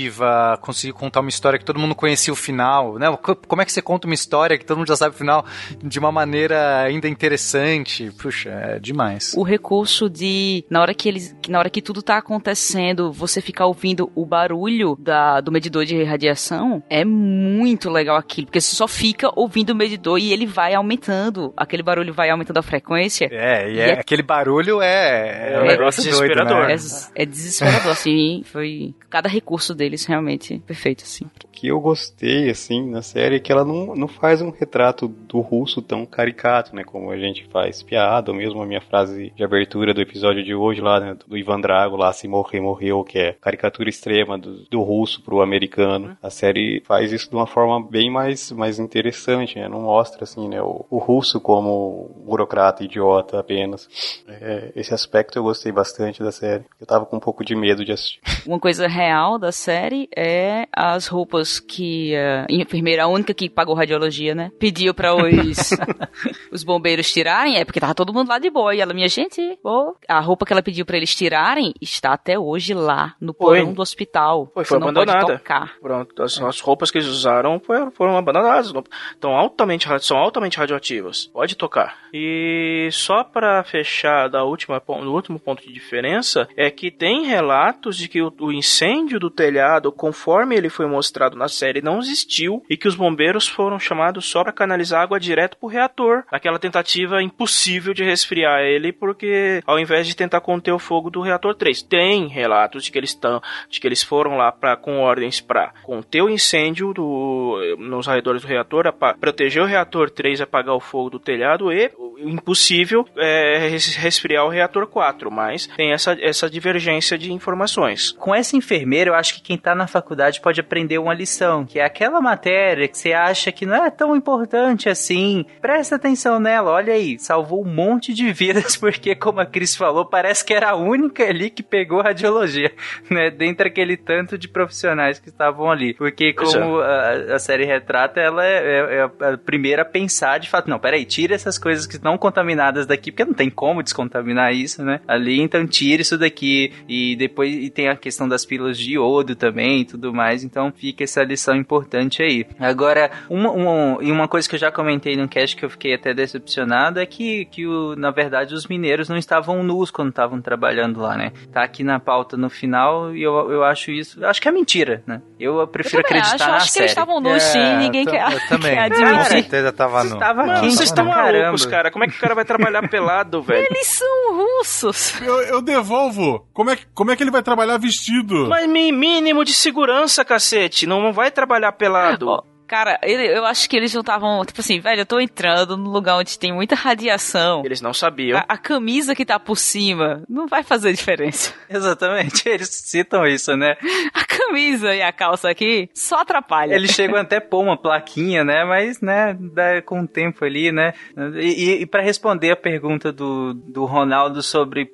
conseguiu 0.61 0.95
contar 0.95 1.19
uma 1.19 1.29
história 1.29 1.59
que 1.59 1.65
todo 1.65 1.79
mundo 1.79 1.95
conhecia 1.95 2.33
o 2.33 2.35
final, 2.35 2.97
né? 2.97 3.07
Como 3.47 3.61
é 3.61 3.65
que 3.65 3.71
você 3.71 3.81
conta 3.81 4.07
uma 4.07 4.13
história 4.13 4.57
que 4.57 4.65
todo 4.65 4.77
mundo 4.77 4.87
já 4.87 4.95
sabe 4.95 5.15
o 5.15 5.17
final 5.17 5.45
de 5.81 5.99
uma 5.99 6.11
maneira 6.11 6.81
ainda 6.81 7.07
interessante? 7.07 8.11
Puxa, 8.21 8.49
é 8.49 8.79
demais. 8.79 9.33
O 9.35 9.43
recurso 9.43 10.09
de, 10.09 10.65
na 10.69 10.81
hora 10.81 10.93
que 10.93 11.07
eles, 11.07 11.35
na 11.47 11.59
hora 11.59 11.69
que 11.69 11.81
tudo 11.81 12.01
tá 12.01 12.17
acontecendo, 12.17 13.11
você 13.11 13.41
ficar 13.41 13.65
ouvindo 13.65 14.11
o 14.15 14.25
barulho 14.25 14.97
da, 14.99 15.41
do 15.41 15.51
medidor 15.51 15.85
de 15.85 16.03
radiação, 16.03 16.83
é 16.89 17.03
muito 17.03 17.89
legal 17.89 18.15
aquilo, 18.15 18.47
porque 18.47 18.61
você 18.61 18.75
só 18.75 18.87
fica 18.87 19.31
ouvindo 19.35 19.71
o 19.71 19.75
medidor 19.75 20.19
e 20.19 20.31
ele 20.31 20.45
vai 20.45 20.73
aumentando, 20.73 21.53
aquele 21.55 21.83
barulho 21.83 22.13
vai 22.13 22.29
aumentando 22.29 22.57
a 22.57 22.63
frequência. 22.63 23.27
É, 23.31 23.71
e, 23.71 23.79
é, 23.79 23.89
é, 23.89 23.99
aquele 23.99 24.23
barulho 24.23 24.81
é, 24.81 25.53
é 25.53 25.61
um 25.61 25.65
negócio 25.65 26.03
desesperador. 26.03 26.65
Doido, 26.65 26.67
né? 26.67 26.75
É, 27.15 27.23
é 27.23 27.25
desesperador, 27.25 27.91
assim, 27.91 28.43
foi 28.45 28.93
cada 29.09 29.29
recurso 29.29 29.75
deles 29.83 30.05
realmente 30.05 30.59
perfeito, 30.59 31.03
assim. 31.03 31.25
O 31.43 31.47
que 31.51 31.67
eu 31.67 31.79
gostei, 31.79 32.49
assim, 32.49 32.89
na 32.89 33.01
série 33.01 33.35
é 33.35 33.39
que 33.39 33.51
ela 33.51 33.65
não, 33.65 33.95
não 33.95 34.07
faz 34.07 34.41
um 34.41 34.49
retrato 34.49 35.07
do 35.07 35.41
russo 35.41 35.81
tão 35.81 36.05
caricato, 36.05 36.75
né, 36.75 36.83
como 36.83 37.11
a 37.11 37.17
gente 37.17 37.45
faz 37.51 37.83
piada, 37.83 38.31
ou 38.31 38.37
mesmo 38.37 38.61
a 38.61 38.65
minha 38.65 38.81
frase 38.81 39.31
de 39.35 39.43
abertura 39.43 39.93
do 39.93 40.01
episódio 40.01 40.43
de 40.43 40.55
hoje 40.55 40.81
lá, 40.81 40.99
né, 40.99 41.17
do 41.27 41.37
Ivan 41.37 41.59
Drago 41.59 41.97
lá, 41.97 42.13
se 42.13 42.27
morrer, 42.27 42.61
morreu, 42.61 43.03
que 43.03 43.19
é 43.19 43.33
caricatura 43.33 43.89
extrema 43.89 44.37
do, 44.37 44.65
do 44.69 44.81
russo 44.81 45.21
pro 45.21 45.41
americano. 45.41 46.17
A 46.21 46.29
série 46.29 46.81
faz 46.85 47.11
isso 47.11 47.29
de 47.29 47.35
uma 47.35 47.47
forma 47.47 47.85
bem 47.85 48.09
mais, 48.09 48.51
mais 48.51 48.79
interessante, 48.79 49.59
né, 49.59 49.67
não 49.67 49.81
mostra, 49.81 50.23
assim, 50.23 50.47
né, 50.47 50.61
o, 50.61 50.85
o 50.89 50.97
russo 50.97 51.41
como 51.41 52.09
burocrata, 52.25 52.83
idiota 52.83 53.39
apenas. 53.39 53.87
É, 54.27 54.71
esse 54.75 54.93
aspecto 54.93 55.37
eu 55.37 55.43
gostei 55.43 55.71
bastante 55.71 56.23
da 56.23 56.31
série. 56.31 56.63
Eu 56.79 56.87
tava 56.87 57.05
com 57.05 57.17
um 57.17 57.19
pouco 57.19 57.43
de 57.43 57.55
medo 57.55 57.83
de 57.83 57.91
assistir. 57.91 58.21
Uma 58.45 58.59
coisa 58.59 58.87
real 58.87 59.37
da 59.37 59.51
série 59.51 59.72
é 60.15 60.67
as 60.71 61.07
roupas 61.07 61.59
que 61.59 62.15
a 62.15 62.45
enfermeira, 62.49 63.03
a 63.03 63.07
única 63.07 63.33
que 63.33 63.49
pagou 63.49 63.75
radiologia, 63.75 64.33
né, 64.35 64.51
pediu 64.59 64.93
para 64.93 65.15
os, 65.15 65.71
os 66.51 66.63
bombeiros 66.63 67.11
tirarem, 67.11 67.57
é 67.57 67.65
porque 67.65 67.79
tava 67.79 67.95
todo 67.95 68.13
mundo 68.13 68.29
lá 68.29 68.39
de 68.39 68.49
boa. 68.49 68.75
E 68.75 68.79
ela, 68.81 68.93
minha 68.93 69.07
gente, 69.07 69.41
oh, 69.63 69.93
a 70.07 70.19
roupa 70.19 70.45
que 70.45 70.53
ela 70.53 70.61
pediu 70.61 70.85
para 70.85 70.97
eles 70.97 71.15
tirarem 71.15 71.73
está 71.81 72.13
até 72.13 72.37
hoje 72.37 72.73
lá, 72.73 73.15
no 73.19 73.33
porão 73.33 73.73
do 73.73 73.81
hospital. 73.81 74.49
Foi, 74.53 74.63
foi 74.65 74.77
abandonada. 74.77 75.39
Pronto, 75.81 76.23
as, 76.23 76.39
as 76.41 76.59
roupas 76.59 76.91
que 76.91 76.97
eles 76.97 77.07
usaram 77.07 77.59
foram, 77.59 77.91
foram 77.91 78.17
abandonadas. 78.17 78.71
não- 78.71 78.83
Tão 79.19 79.31
altamente, 79.35 79.87
são 80.01 80.17
altamente 80.17 80.57
radioativas. 80.57 81.27
Pode 81.27 81.55
tocar. 81.55 81.97
E 82.13 82.89
só 82.91 83.23
pra 83.23 83.63
fechar 83.63 84.27
da 84.29 84.43
última, 84.43 84.79
do 84.79 85.13
último 85.13 85.39
ponto 85.39 85.61
de 85.65 85.73
diferença, 85.73 86.47
é 86.55 86.69
que 86.69 86.91
tem 86.91 87.25
relatos 87.25 87.97
de 87.97 88.07
que 88.07 88.21
o, 88.21 88.31
o 88.39 88.51
incêndio 88.51 89.19
do 89.19 89.29
telhado, 89.29 89.62
conforme 89.91 90.55
ele 90.55 90.69
foi 90.69 90.85
mostrado 90.87 91.37
na 91.37 91.47
série, 91.47 91.81
não 91.81 91.99
existiu 91.99 92.63
e 92.69 92.75
que 92.77 92.87
os 92.87 92.95
bombeiros 92.95 93.47
foram 93.47 93.79
chamados 93.79 94.25
só 94.25 94.43
pra 94.43 94.51
canalizar 94.51 95.01
água 95.01 95.19
direto 95.19 95.57
pro 95.57 95.67
reator. 95.67 96.23
Aquela 96.31 96.59
tentativa 96.59 97.21
impossível 97.21 97.93
de 97.93 98.03
resfriar 98.03 98.61
ele, 98.61 98.91
porque 98.91 99.61
ao 99.65 99.79
invés 99.79 100.07
de 100.07 100.15
tentar 100.15 100.41
conter 100.41 100.71
o 100.71 100.79
fogo 100.79 101.09
do 101.09 101.21
reator 101.21 101.55
3. 101.55 101.81
Tem 101.83 102.27
relatos 102.27 102.83
de 102.85 102.91
que 102.91 102.97
eles 102.97 103.09
estão, 103.11 103.41
de 103.69 103.79
que 103.79 103.87
eles 103.87 104.03
foram 104.03 104.37
lá 104.37 104.51
para 104.51 104.75
com 104.75 104.99
ordens 104.99 105.39
para 105.41 105.73
conter 105.83 106.21
o 106.21 106.29
incêndio 106.29 106.93
do, 106.93 107.75
nos 107.79 108.07
arredores 108.07 108.41
do 108.41 108.47
reator, 108.47 108.91
proteger 109.19 109.61
o 109.61 109.65
reator 109.65 110.09
3 110.09 110.39
e 110.39 110.43
apagar 110.43 110.75
o 110.75 110.79
fogo 110.79 111.09
do 111.09 111.19
telhado 111.19 111.71
e 111.71 111.91
o 111.97 112.29
impossível 112.29 113.07
é 113.17 113.67
res- 113.69 113.95
resfriar 113.95 114.45
o 114.45 114.49
reator 114.49 114.87
4, 114.87 115.31
mas 115.31 115.67
tem 115.75 115.91
essa, 115.91 116.17
essa 116.21 116.49
divergência 116.49 117.17
de 117.17 117.31
informações. 117.31 118.11
Com 118.11 118.33
essa 118.33 118.55
enfermeira, 118.55 119.11
eu 119.11 119.15
acho 119.15 119.35
que 119.35 119.52
quem 119.53 119.57
tá 119.57 119.75
na 119.75 119.85
faculdade 119.85 120.41
pode 120.41 120.59
aprender 120.59 120.97
uma 120.97 121.13
lição, 121.13 121.63
que 121.63 121.79
é 121.79 121.85
aquela 121.85 122.19
matéria 122.19 122.87
que 122.87 122.97
você 122.97 123.13
acha 123.13 123.51
que 123.51 123.67
não 123.67 123.85
é 123.85 123.91
tão 123.91 124.15
importante 124.15 124.89
assim. 124.89 125.45
Presta 125.61 125.95
atenção 125.95 126.39
nela, 126.39 126.71
olha 126.71 126.93
aí, 126.93 127.19
salvou 127.19 127.63
um 127.63 127.69
monte 127.69 128.13
de 128.15 128.31
vidas, 128.33 128.75
porque, 128.77 129.13
como 129.15 129.39
a 129.39 129.45
Cris 129.45 129.75
falou, 129.75 130.05
parece 130.05 130.43
que 130.43 130.53
era 130.53 130.71
a 130.71 130.75
única 130.75 131.23
ali 131.23 131.51
que 131.51 131.61
pegou 131.61 132.01
radiologia, 132.01 132.71
né? 133.11 133.29
Dentre 133.29 133.67
aquele 133.67 133.95
tanto 133.95 134.37
de 134.39 134.47
profissionais 134.47 135.19
que 135.19 135.29
estavam 135.29 135.69
ali. 135.69 135.93
Porque, 135.93 136.33
como 136.33 136.79
a, 136.79 137.35
a 137.35 137.39
série 137.39 137.65
retrata, 137.65 138.19
ela 138.19 138.43
é, 138.43 138.57
é- 138.57 139.09
é 139.21 139.33
a 139.33 139.37
primeira 139.37 139.83
a 139.83 139.85
pensar 139.85 140.39
de 140.39 140.49
fato, 140.49 140.67
não, 140.67 140.79
peraí, 140.79 141.05
tira 141.05 141.35
essas 141.35 141.59
coisas 141.59 141.85
que 141.85 141.95
estão 141.97 142.17
contaminadas 142.17 142.87
daqui, 142.87 143.11
porque 143.11 143.25
não 143.25 143.33
tem 143.35 143.51
como 143.51 143.83
descontaminar 143.83 144.51
isso, 144.51 144.83
né? 144.83 144.99
Ali, 145.07 145.39
então 145.41 145.67
tira 145.67 146.01
isso 146.01 146.17
daqui. 146.17 146.73
E 146.89 147.15
depois 147.17 147.53
e 147.53 147.69
tem 147.69 147.87
a 147.89 147.95
questão 147.95 148.27
das 148.27 148.43
pílulas 148.45 148.79
de 148.79 148.93
iodo 148.93 149.35
também 149.43 149.81
e 149.81 149.85
tudo 149.85 150.13
mais. 150.13 150.43
Então 150.43 150.71
fica 150.71 151.03
essa 151.03 151.21
lição 151.23 151.55
importante 151.55 152.23
aí. 152.23 152.45
Agora, 152.59 153.11
uma, 153.29 153.51
uma, 153.51 153.97
e 154.01 154.09
uma 154.11 154.27
coisa 154.27 154.47
que 154.47 154.55
eu 154.55 154.59
já 154.59 154.71
comentei 154.71 155.17
no 155.17 155.27
cast 155.27 155.55
que 155.55 155.65
eu 155.65 155.69
fiquei 155.69 155.93
até 155.95 156.13
decepcionado 156.13 156.99
é 156.99 157.05
que, 157.05 157.45
que 157.45 157.67
o, 157.67 157.95
na 157.97 158.09
verdade, 158.11 158.53
os 158.53 158.65
mineiros 158.67 159.09
não 159.09 159.17
estavam 159.17 159.61
nus 159.63 159.91
quando 159.91 160.09
estavam 160.09 160.39
trabalhando 160.41 161.01
lá, 161.01 161.17
né? 161.17 161.31
Tá 161.51 161.63
aqui 161.63 161.83
na 161.83 161.99
pauta 161.99 162.37
no 162.37 162.49
final 162.49 163.13
e 163.15 163.21
eu, 163.21 163.51
eu 163.51 163.63
acho 163.63 163.91
isso. 163.91 164.25
Acho 164.25 164.41
que 164.41 164.47
é 164.47 164.51
mentira, 164.51 165.03
né? 165.05 165.21
Eu 165.39 165.67
prefiro 165.67 165.97
Eu 166.01 166.05
acreditar 166.05 166.35
acho, 166.35 166.47
na 166.47 166.55
acho 166.55 166.65
que 166.67 166.71
série. 166.71 166.83
eles 166.85 166.91
estavam 166.91 167.19
nus, 167.19 167.43
sim, 167.43 167.59
É, 167.59 167.77
ninguém 167.77 168.05
eu 168.05 168.11
quer, 168.11 168.31
eu 168.31 168.39
também. 168.47 168.73
quer 168.75 168.89
Com 168.89 169.03
admitir. 169.03 169.25
certeza 169.31 169.71
tava 169.73 170.03
no. 170.05 170.13
Estava 170.13 170.45
Mano, 170.45 170.61
quente 170.61 170.75
vocês 170.75 170.89
estão 170.89 171.05
malucos, 171.05 171.65
cara. 171.65 171.91
Como 171.91 172.05
é 172.05 172.07
que 172.07 172.15
o 172.15 172.19
cara 172.19 172.33
vai 172.35 172.45
trabalhar 172.45 172.87
pelado, 172.87 173.41
velho? 173.41 173.65
Eles 173.69 173.87
são 173.87 174.35
russos. 174.35 175.19
Eu, 175.21 175.41
eu 175.41 175.61
devolvo. 175.61 176.45
Como 176.53 176.69
é, 176.69 176.75
que, 176.75 176.85
como 176.93 177.11
é 177.11 177.15
que 177.15 177.23
ele 177.23 177.31
vai 177.31 177.41
trabalhar 177.43 177.77
vestido? 177.77 178.47
Mas 178.47 178.67
mi- 178.69 178.91
mínimo 179.33 179.43
de 179.43 179.53
segurança, 179.53 180.23
cacete. 180.23 180.85
Não 180.85 181.11
vai 181.11 181.31
trabalhar 181.31 181.71
pelado. 181.73 182.29
Ó, 182.29 182.43
Cara, 182.73 182.99
ele, 183.03 183.27
eu 183.27 183.45
acho 183.45 183.69
que 183.69 183.77
eles 183.77 183.93
não 183.93 184.01
estavam, 184.01 184.43
tipo 184.43 184.59
assim, 184.59 184.79
velho, 184.79 185.01
eu 185.01 185.05
tô 185.05 185.19
entrando 185.19 185.77
num 185.77 185.91
lugar 185.91 186.17
onde 186.17 186.39
tem 186.39 186.51
muita 186.51 186.73
radiação. 186.73 187.61
Eles 187.63 187.81
não 187.81 187.93
sabiam. 187.93 188.39
A, 188.39 188.45
a 188.49 188.57
camisa 188.57 189.13
que 189.13 189.23
tá 189.23 189.39
por 189.39 189.59
cima 189.59 190.23
não 190.27 190.47
vai 190.47 190.63
fazer 190.63 190.91
diferença. 190.91 191.53
Exatamente, 191.69 192.49
eles 192.49 192.69
citam 192.69 193.27
isso, 193.27 193.55
né? 193.55 193.77
A 194.11 194.25
camisa 194.25 194.95
e 194.95 195.03
a 195.03 195.13
calça 195.13 195.51
aqui 195.51 195.87
só 195.93 196.21
atrapalha. 196.21 196.73
Eles 196.73 196.89
chegam 196.89 197.17
até 197.17 197.37
a 197.37 197.41
pôr 197.41 197.61
uma 197.61 197.77
plaquinha, 197.77 198.43
né? 198.43 198.65
Mas, 198.65 198.99
né, 199.01 199.37
dá 199.39 199.79
com 199.83 200.01
o 200.01 200.07
tempo 200.07 200.43
ali, 200.43 200.71
né? 200.71 200.93
E, 201.35 201.81
e 201.81 201.85
para 201.85 202.01
responder 202.01 202.49
a 202.49 202.55
pergunta 202.55 203.11
do, 203.11 203.53
do 203.53 203.85
Ronaldo 203.85 204.41
sobre 204.41 204.91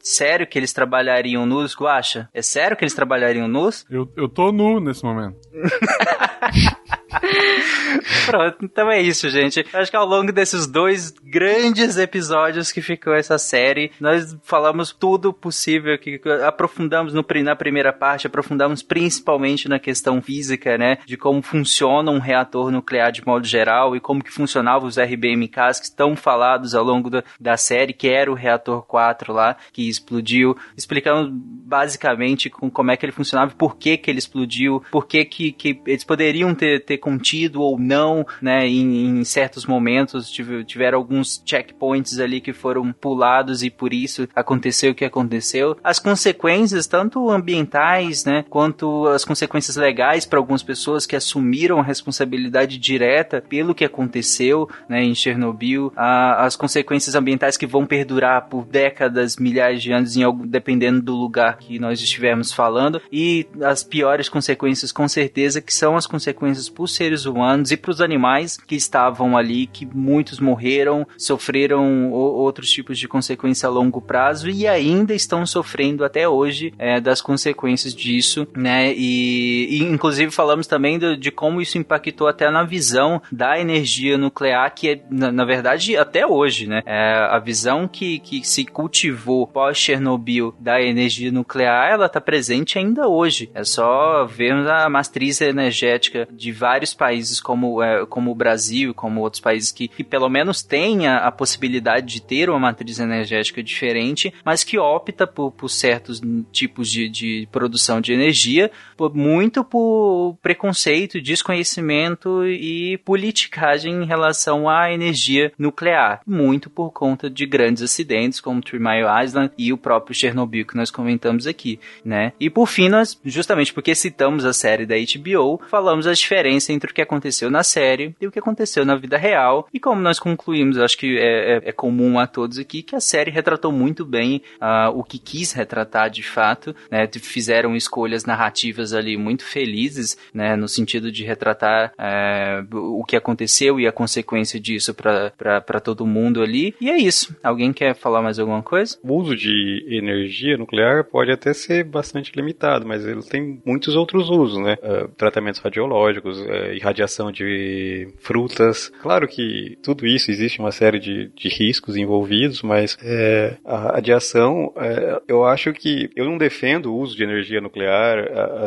sério 0.00 0.46
que 0.46 0.58
eles 0.58 0.74
trabalhariam 0.74 1.46
nus, 1.46 1.74
Guacha? 1.74 2.28
É 2.34 2.42
sério 2.42 2.76
que 2.76 2.84
eles 2.84 2.92
trabalhariam 2.92 3.48
nus? 3.48 3.86
Eu, 3.90 4.06
eu 4.18 4.28
tô 4.28 4.52
nu 4.52 4.80
nesse 4.80 5.02
momento. 5.02 5.38
Pronto, 8.26 8.64
então 8.64 8.90
é 8.90 9.00
isso, 9.00 9.28
gente. 9.28 9.64
Acho 9.72 9.90
que 9.90 9.96
ao 9.96 10.06
longo 10.06 10.32
desses 10.32 10.66
dois 10.66 11.10
grandes 11.10 11.96
episódios 11.96 12.72
que 12.72 12.82
ficou 12.82 13.14
essa 13.14 13.38
série, 13.38 13.92
nós 14.00 14.36
falamos 14.42 14.92
tudo 14.92 15.32
possível, 15.32 15.98
que 15.98 16.20
aprofundamos 16.46 17.14
no, 17.14 17.24
na 17.42 17.56
primeira 17.56 17.92
parte, 17.92 18.26
aprofundamos 18.26 18.82
principalmente 18.82 19.68
na 19.68 19.78
questão 19.78 20.20
física, 20.20 20.76
né, 20.76 20.98
de 21.06 21.16
como 21.16 21.42
funciona 21.42 22.10
um 22.10 22.18
reator 22.18 22.70
nuclear 22.70 23.12
de 23.12 23.24
modo 23.26 23.46
geral 23.46 23.94
e 23.96 24.00
como 24.00 24.22
que 24.22 24.30
funcionavam 24.30 24.88
os 24.88 24.96
RBMKs 24.96 25.80
que 25.80 25.86
estão 25.86 26.16
falados 26.16 26.74
ao 26.74 26.84
longo 26.84 27.08
da, 27.08 27.22
da 27.40 27.56
série, 27.56 27.92
que 27.92 28.08
era 28.08 28.30
o 28.30 28.34
reator 28.34 28.82
4 28.82 29.32
lá, 29.32 29.56
que 29.72 29.88
explodiu. 29.88 30.56
Explicamos 30.76 31.30
basicamente 31.32 32.50
com 32.50 32.70
como 32.70 32.90
é 32.90 32.96
que 32.96 33.04
ele 33.04 33.12
funcionava, 33.12 33.52
por 33.54 33.76
que 33.76 33.96
que 33.96 34.10
ele 34.10 34.18
explodiu, 34.18 34.82
por 34.90 35.06
que 35.06 35.24
que, 35.24 35.52
que 35.52 35.80
eles 35.86 36.04
poderiam 36.04 36.54
ter, 36.54 36.84
ter 36.84 36.98
contido 37.12 37.60
ou 37.60 37.78
não, 37.78 38.26
né, 38.40 38.66
em, 38.66 39.20
em 39.20 39.24
certos 39.24 39.66
momentos 39.66 40.30
tiveram 40.30 40.98
alguns 40.98 41.42
checkpoints 41.44 42.18
ali 42.18 42.40
que 42.40 42.52
foram 42.52 42.92
pulados 42.92 43.62
e 43.62 43.68
por 43.68 43.92
isso 43.92 44.26
aconteceu 44.34 44.92
o 44.92 44.94
que 44.94 45.04
aconteceu. 45.04 45.76
As 45.84 45.98
consequências, 45.98 46.86
tanto 46.86 47.30
ambientais, 47.30 48.24
né, 48.24 48.44
quanto 48.48 49.06
as 49.08 49.24
consequências 49.24 49.76
legais 49.76 50.24
para 50.24 50.38
algumas 50.38 50.62
pessoas 50.62 51.04
que 51.04 51.14
assumiram 51.14 51.78
a 51.78 51.82
responsabilidade 51.82 52.78
direta 52.78 53.42
pelo 53.46 53.74
que 53.74 53.84
aconteceu, 53.84 54.68
né, 54.88 55.02
em 55.02 55.14
Chernobyl, 55.14 55.92
a, 55.94 56.44
as 56.44 56.56
consequências 56.56 57.14
ambientais 57.14 57.56
que 57.56 57.66
vão 57.66 57.84
perdurar 57.84 58.48
por 58.48 58.64
décadas, 58.64 59.36
milhares 59.36 59.82
de 59.82 59.92
anos, 59.92 60.16
em 60.16 60.22
algum, 60.22 60.46
dependendo 60.46 61.02
do 61.02 61.14
lugar 61.14 61.58
que 61.58 61.78
nós 61.78 62.00
estivermos 62.00 62.52
falando, 62.52 63.02
e 63.12 63.46
as 63.62 63.84
piores 63.84 64.28
consequências, 64.28 64.90
com 64.90 65.06
certeza, 65.06 65.60
que 65.60 65.74
são 65.74 65.96
as 65.96 66.06
consequências 66.06 66.68
para 66.68 66.82
os 66.82 66.94
seres 67.02 67.26
humanos 67.26 67.72
e 67.72 67.76
para 67.76 67.90
os 67.90 68.00
animais 68.00 68.56
que 68.56 68.76
estavam 68.76 69.36
ali, 69.36 69.66
que 69.66 69.84
muitos 69.84 70.38
morreram, 70.38 71.04
sofreram 71.18 72.12
outros 72.12 72.70
tipos 72.70 72.96
de 72.96 73.08
consequência 73.08 73.66
a 73.66 73.70
longo 73.70 74.00
prazo 74.00 74.48
e 74.48 74.68
ainda 74.68 75.12
estão 75.12 75.44
sofrendo 75.44 76.04
até 76.04 76.28
hoje 76.28 76.72
é, 76.78 77.00
das 77.00 77.20
consequências 77.20 77.92
disso, 77.92 78.46
né? 78.56 78.94
E, 78.94 79.80
e 79.80 79.82
inclusive 79.82 80.30
falamos 80.30 80.68
também 80.68 80.96
de, 80.96 81.16
de, 81.16 81.32
como 81.32 81.60
isso 81.60 81.76
impactou 81.76 82.28
até 82.28 82.48
na 82.52 82.62
visão 82.62 83.20
da 83.32 83.58
energia 83.58 84.16
nuclear, 84.16 84.72
que 84.72 84.90
é, 84.90 85.00
na, 85.10 85.32
na 85.32 85.44
verdade, 85.44 85.96
até 85.96 86.24
hoje, 86.24 86.68
né? 86.68 86.82
É, 86.86 87.26
a 87.30 87.38
visão 87.40 87.88
que, 87.88 88.20
que 88.20 88.46
se 88.46 88.64
cultivou 88.64 89.44
pós-Chernobyl 89.48 90.54
da 90.60 90.80
energia 90.80 91.32
nuclear, 91.32 91.90
ela 91.90 92.06
está 92.06 92.20
presente 92.20 92.78
ainda 92.78 93.08
hoje. 93.08 93.50
É 93.52 93.64
só 93.64 94.24
vermos 94.24 94.68
a 94.68 94.88
matriz 94.88 95.40
energética 95.40 96.28
de 96.30 96.52
vários 96.52 96.91
países 96.94 97.40
como, 97.40 97.82
é, 97.82 98.06
como 98.06 98.30
o 98.30 98.34
Brasil, 98.34 98.94
como 98.94 99.20
outros 99.20 99.40
países 99.40 99.70
que, 99.70 99.88
que 99.88 100.02
pelo 100.02 100.28
menos 100.28 100.62
tenha 100.62 101.18
a 101.18 101.30
possibilidade 101.30 102.06
de 102.06 102.22
ter 102.22 102.50
uma 102.50 102.58
matriz 102.58 102.98
energética 102.98 103.62
diferente, 103.62 104.32
mas 104.44 104.64
que 104.64 104.78
opta 104.78 105.26
por, 105.26 105.52
por 105.52 105.68
certos 105.68 106.20
tipos 106.50 106.90
de, 106.90 107.08
de 107.08 107.48
produção 107.52 108.00
de 108.00 108.12
energia, 108.12 108.70
por, 108.96 109.14
muito 109.14 109.62
por 109.62 110.36
preconceito, 110.42 111.20
desconhecimento 111.20 112.46
e 112.46 112.98
politicagem 112.98 114.02
em 114.02 114.06
relação 114.06 114.68
à 114.68 114.92
energia 114.92 115.52
nuclear, 115.58 116.20
muito 116.26 116.70
por 116.70 116.90
conta 116.90 117.28
de 117.28 117.46
grandes 117.46 117.82
acidentes 117.82 118.40
como 118.40 118.62
Three 118.62 118.80
Mile 118.80 119.24
Island 119.24 119.52
e 119.58 119.72
o 119.72 119.78
próprio 119.78 120.14
Chernobyl 120.14 120.66
que 120.66 120.76
nós 120.76 120.90
comentamos 120.90 121.46
aqui, 121.46 121.78
né? 122.04 122.32
E 122.40 122.48
por 122.48 122.66
fim, 122.66 122.88
nós, 122.88 123.18
justamente 123.24 123.72
porque 123.72 123.94
citamos 123.94 124.44
a 124.44 124.52
série 124.52 124.86
da 124.86 124.94
HBO, 124.96 125.60
falamos 125.68 126.06
as 126.06 126.22
diferença 126.22 126.71
entre 126.72 126.90
o 126.90 126.94
que 126.94 127.02
aconteceu 127.02 127.50
na 127.50 127.62
série 127.62 128.14
e 128.20 128.26
o 128.26 128.32
que 128.32 128.38
aconteceu 128.38 128.84
na 128.84 128.96
vida 128.96 129.16
real. 129.16 129.68
E 129.72 129.78
como 129.78 130.00
nós 130.00 130.18
concluímos, 130.18 130.78
acho 130.78 130.96
que 130.96 131.18
é, 131.18 131.56
é, 131.56 131.62
é 131.66 131.72
comum 131.72 132.18
a 132.18 132.26
todos 132.26 132.58
aqui, 132.58 132.82
que 132.82 132.96
a 132.96 133.00
série 133.00 133.30
retratou 133.30 133.72
muito 133.72 134.04
bem 134.04 134.42
uh, 134.60 134.96
o 134.96 135.04
que 135.04 135.18
quis 135.18 135.52
retratar 135.52 136.10
de 136.10 136.22
fato, 136.22 136.74
né? 136.90 137.08
Fizeram 137.20 137.76
escolhas 137.76 138.24
narrativas 138.24 138.92
ali 138.92 139.16
muito 139.16 139.44
felizes, 139.44 140.16
né? 140.32 140.56
No 140.56 140.68
sentido 140.68 141.10
de 141.10 141.24
retratar 141.24 141.92
uh, 141.92 142.76
o 143.00 143.04
que 143.04 143.16
aconteceu 143.16 143.78
e 143.78 143.86
a 143.86 143.92
consequência 143.92 144.58
disso 144.58 144.94
para 144.94 145.80
todo 145.80 146.06
mundo 146.06 146.42
ali. 146.42 146.74
E 146.80 146.90
é 146.90 146.96
isso. 146.96 147.36
Alguém 147.42 147.72
quer 147.72 147.94
falar 147.94 148.22
mais 148.22 148.38
alguma 148.38 148.62
coisa? 148.62 148.98
O 149.02 149.14
uso 149.14 149.36
de 149.36 149.86
energia 149.88 150.56
nuclear 150.56 151.04
pode 151.04 151.30
até 151.30 151.52
ser 151.52 151.84
bastante 151.84 152.32
limitado, 152.34 152.86
mas 152.86 153.06
ele 153.06 153.22
tem 153.22 153.60
muitos 153.64 153.96
outros 153.96 154.30
usos, 154.30 154.58
né? 154.58 154.76
Uh, 154.82 155.08
tratamentos 155.16 155.60
radiológicos, 155.60 156.40
é, 156.62 156.74
irradiação 156.74 157.30
de 157.30 158.08
frutas. 158.18 158.92
Claro 159.00 159.26
que 159.28 159.78
tudo 159.82 160.06
isso 160.06 160.30
existe 160.30 160.58
uma 160.58 160.72
série 160.72 160.98
de, 160.98 161.30
de 161.34 161.48
riscos 161.48 161.96
envolvidos, 161.96 162.62
mas 162.62 162.96
é, 163.02 163.56
a 163.64 163.94
radiação, 163.94 164.72
é, 164.76 165.20
eu 165.28 165.44
acho 165.44 165.72
que 165.72 166.10
eu 166.16 166.24
não 166.24 166.38
defendo 166.38 166.92
o 166.92 166.96
uso 166.96 167.16
de 167.16 167.24
energia 167.24 167.60
nuclear 167.60 168.18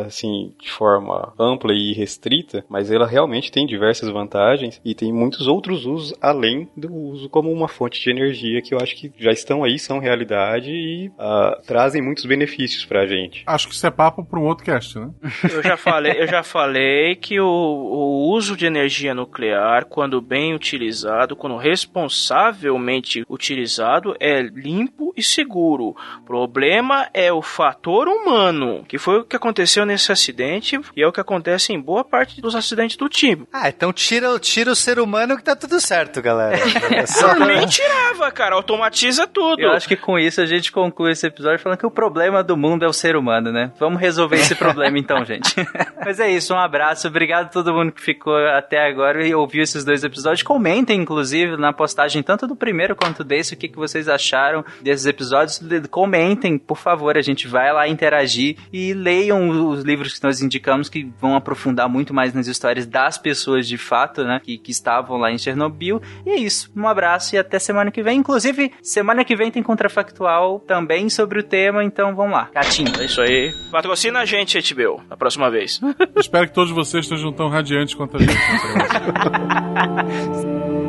assim 0.06 0.52
de 0.60 0.70
forma 0.70 1.32
ampla 1.38 1.72
e 1.72 1.92
restrita, 1.92 2.64
mas 2.68 2.90
ela 2.90 3.06
realmente 3.06 3.50
tem 3.50 3.66
diversas 3.66 4.08
vantagens 4.10 4.80
e 4.84 4.94
tem 4.94 5.12
muitos 5.12 5.46
outros 5.46 5.86
usos 5.86 6.14
além 6.20 6.68
do 6.76 6.92
uso 6.92 7.28
como 7.28 7.52
uma 7.52 7.68
fonte 7.68 8.00
de 8.02 8.10
energia 8.10 8.62
que 8.62 8.74
eu 8.74 8.78
acho 8.78 8.96
que 8.96 9.12
já 9.18 9.30
estão 9.30 9.64
aí, 9.64 9.78
são 9.78 9.98
realidade 9.98 10.70
e 10.70 11.08
uh, 11.08 11.62
trazem 11.66 12.02
muitos 12.02 12.24
benefícios 12.24 12.84
pra 12.84 13.06
gente. 13.06 13.42
Acho 13.46 13.68
que 13.68 13.74
isso 13.74 13.86
é 13.86 13.90
papo 13.90 14.24
para 14.24 14.38
um 14.38 14.44
outro 14.44 14.64
cast, 14.64 14.98
né? 14.98 15.10
Eu 15.50 15.62
já 15.62 15.76
falei, 15.76 16.20
eu 16.20 16.26
já 16.26 16.42
falei 16.42 17.16
que 17.16 17.40
o, 17.40 17.46
o 17.86 18.32
uso 18.32 18.56
de 18.56 18.66
energia 18.66 19.14
nuclear, 19.14 19.86
quando 19.86 20.20
bem 20.20 20.54
utilizado, 20.54 21.36
quando 21.36 21.56
responsavelmente 21.56 23.24
utilizado, 23.28 24.14
é 24.20 24.42
limpo 24.42 25.12
e 25.16 25.22
seguro. 25.22 25.96
O 26.20 26.24
problema 26.24 27.08
é 27.14 27.32
o 27.32 27.42
fator 27.42 28.08
humano, 28.08 28.84
que 28.88 28.98
foi 28.98 29.20
o 29.20 29.24
que 29.24 29.36
aconteceu 29.36 29.86
nesse 29.86 30.12
acidente 30.12 30.78
e 30.94 31.02
é 31.02 31.06
o 31.06 31.12
que 31.12 31.20
acontece 31.20 31.72
em 31.72 31.80
boa 31.80 32.04
parte 32.04 32.40
dos 32.40 32.54
acidentes 32.54 32.96
do 32.96 33.08
time. 33.08 33.46
Ah, 33.52 33.68
então 33.68 33.92
tira, 33.92 34.38
tira 34.38 34.70
o 34.70 34.76
ser 34.76 34.98
humano 34.98 35.36
que 35.36 35.44
tá 35.44 35.54
tudo 35.54 35.80
certo, 35.80 36.20
galera. 36.20 36.56
É 36.96 37.04
só... 37.04 37.34
nem 37.34 37.66
tirava, 37.66 38.30
cara, 38.30 38.54
automatiza 38.54 39.26
tudo. 39.26 39.60
Eu 39.60 39.72
acho 39.72 39.88
que 39.88 39.96
com 39.96 40.18
isso 40.18 40.40
a 40.40 40.46
gente 40.46 40.72
conclui 40.72 41.12
esse 41.12 41.26
episódio 41.26 41.58
falando 41.58 41.78
que 41.78 41.86
o 41.86 41.90
problema 41.90 42.42
do 42.42 42.56
mundo 42.56 42.84
é 42.84 42.88
o 42.88 42.92
ser 42.92 43.16
humano, 43.16 43.52
né? 43.52 43.72
Vamos 43.78 44.00
resolver 44.00 44.36
esse 44.36 44.54
problema 44.54 44.98
então, 44.98 45.24
gente. 45.24 45.54
Mas 46.04 46.20
é 46.20 46.30
isso, 46.30 46.54
um 46.54 46.58
abraço, 46.58 47.08
obrigado 47.08 47.46
a 47.46 47.48
todo 47.48 47.72
mundo 47.74 47.75
que 47.92 48.00
ficou 48.00 48.36
até 48.36 48.86
agora 48.86 49.26
e 49.26 49.34
ouviu 49.34 49.62
esses 49.62 49.84
dois 49.84 50.04
episódios. 50.04 50.42
Comentem, 50.42 51.00
inclusive, 51.00 51.56
na 51.56 51.72
postagem 51.72 52.22
tanto 52.22 52.46
do 52.46 52.56
primeiro 52.56 52.96
quanto 52.96 53.22
desse, 53.22 53.54
o 53.54 53.56
que, 53.56 53.68
que 53.68 53.76
vocês 53.76 54.08
acharam 54.08 54.64
desses 54.80 55.06
episódios. 55.06 55.60
Comentem, 55.90 56.58
por 56.58 56.78
favor, 56.78 57.16
a 57.16 57.22
gente 57.22 57.46
vai 57.46 57.72
lá 57.72 57.88
interagir 57.88 58.56
e 58.72 58.92
leiam 58.92 59.48
os 59.68 59.82
livros 59.82 60.14
que 60.14 60.24
nós 60.24 60.40
indicamos 60.40 60.88
que 60.88 61.08
vão 61.20 61.36
aprofundar 61.36 61.88
muito 61.88 62.12
mais 62.14 62.32
nas 62.32 62.46
histórias 62.46 62.86
das 62.86 63.18
pessoas 63.18 63.66
de 63.66 63.76
fato, 63.76 64.24
né, 64.24 64.40
que, 64.42 64.58
que 64.58 64.70
estavam 64.70 65.16
lá 65.16 65.30
em 65.30 65.38
Chernobyl. 65.38 66.00
E 66.24 66.30
é 66.30 66.36
isso, 66.36 66.70
um 66.76 66.88
abraço 66.88 67.34
e 67.34 67.38
até 67.38 67.58
semana 67.58 67.90
que 67.90 68.02
vem. 68.02 68.18
Inclusive, 68.18 68.72
semana 68.82 69.24
que 69.24 69.36
vem 69.36 69.50
tem 69.50 69.62
Contrafactual 69.62 70.60
também 70.60 71.08
sobre 71.08 71.40
o 71.40 71.42
tema, 71.42 71.84
então 71.84 72.14
vamos 72.14 72.32
lá. 72.32 72.50
Gatinho. 72.54 72.92
É 73.00 73.04
isso 73.04 73.20
aí. 73.20 73.52
Patrocina 73.70 74.20
a 74.20 74.24
gente, 74.24 74.58
HBO, 74.74 75.02
na 75.08 75.16
próxima 75.16 75.50
vez. 75.50 75.80
Espero 76.16 76.46
que 76.46 76.54
todos 76.54 76.72
vocês 76.72 77.04
estejam 77.04 77.32
tão 77.32 77.48
radiantes 77.66 77.94
quanto 77.94 78.16
a 78.16 78.20
gente. 78.20 78.32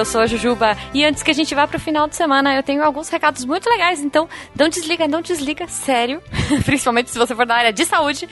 Eu 0.00 0.04
sou 0.06 0.22
a 0.22 0.26
Jujuba 0.26 0.78
e 0.94 1.04
antes 1.04 1.22
que 1.22 1.30
a 1.30 1.34
gente 1.34 1.54
vá 1.54 1.66
pro 1.66 1.78
final 1.78 2.08
de 2.08 2.16
semana, 2.16 2.56
eu 2.56 2.62
tenho 2.62 2.82
alguns 2.82 3.10
recados 3.10 3.44
muito 3.44 3.68
legais, 3.68 4.00
então 4.00 4.26
não 4.58 4.66
desliga, 4.66 5.06
não 5.06 5.20
desliga, 5.20 5.68
sério. 5.68 6.22
Principalmente 6.64 7.10
se 7.10 7.18
você 7.18 7.34
for 7.34 7.44
da 7.44 7.54
área 7.54 7.70
de 7.70 7.84
saúde, 7.84 8.26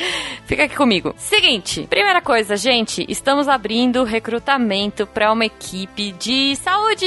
fica 0.47 0.65
aqui 0.65 0.74
comigo. 0.74 1.15
Seguinte, 1.19 1.86
primeira 1.86 2.23
coisa, 2.23 2.57
gente, 2.57 3.05
estamos 3.07 3.49
abrindo 3.49 4.03
recrutamento 4.03 5.07
para 5.07 5.31
uma 5.31 5.45
equipe 5.45 6.12
de 6.12 6.57
saúde. 6.57 7.05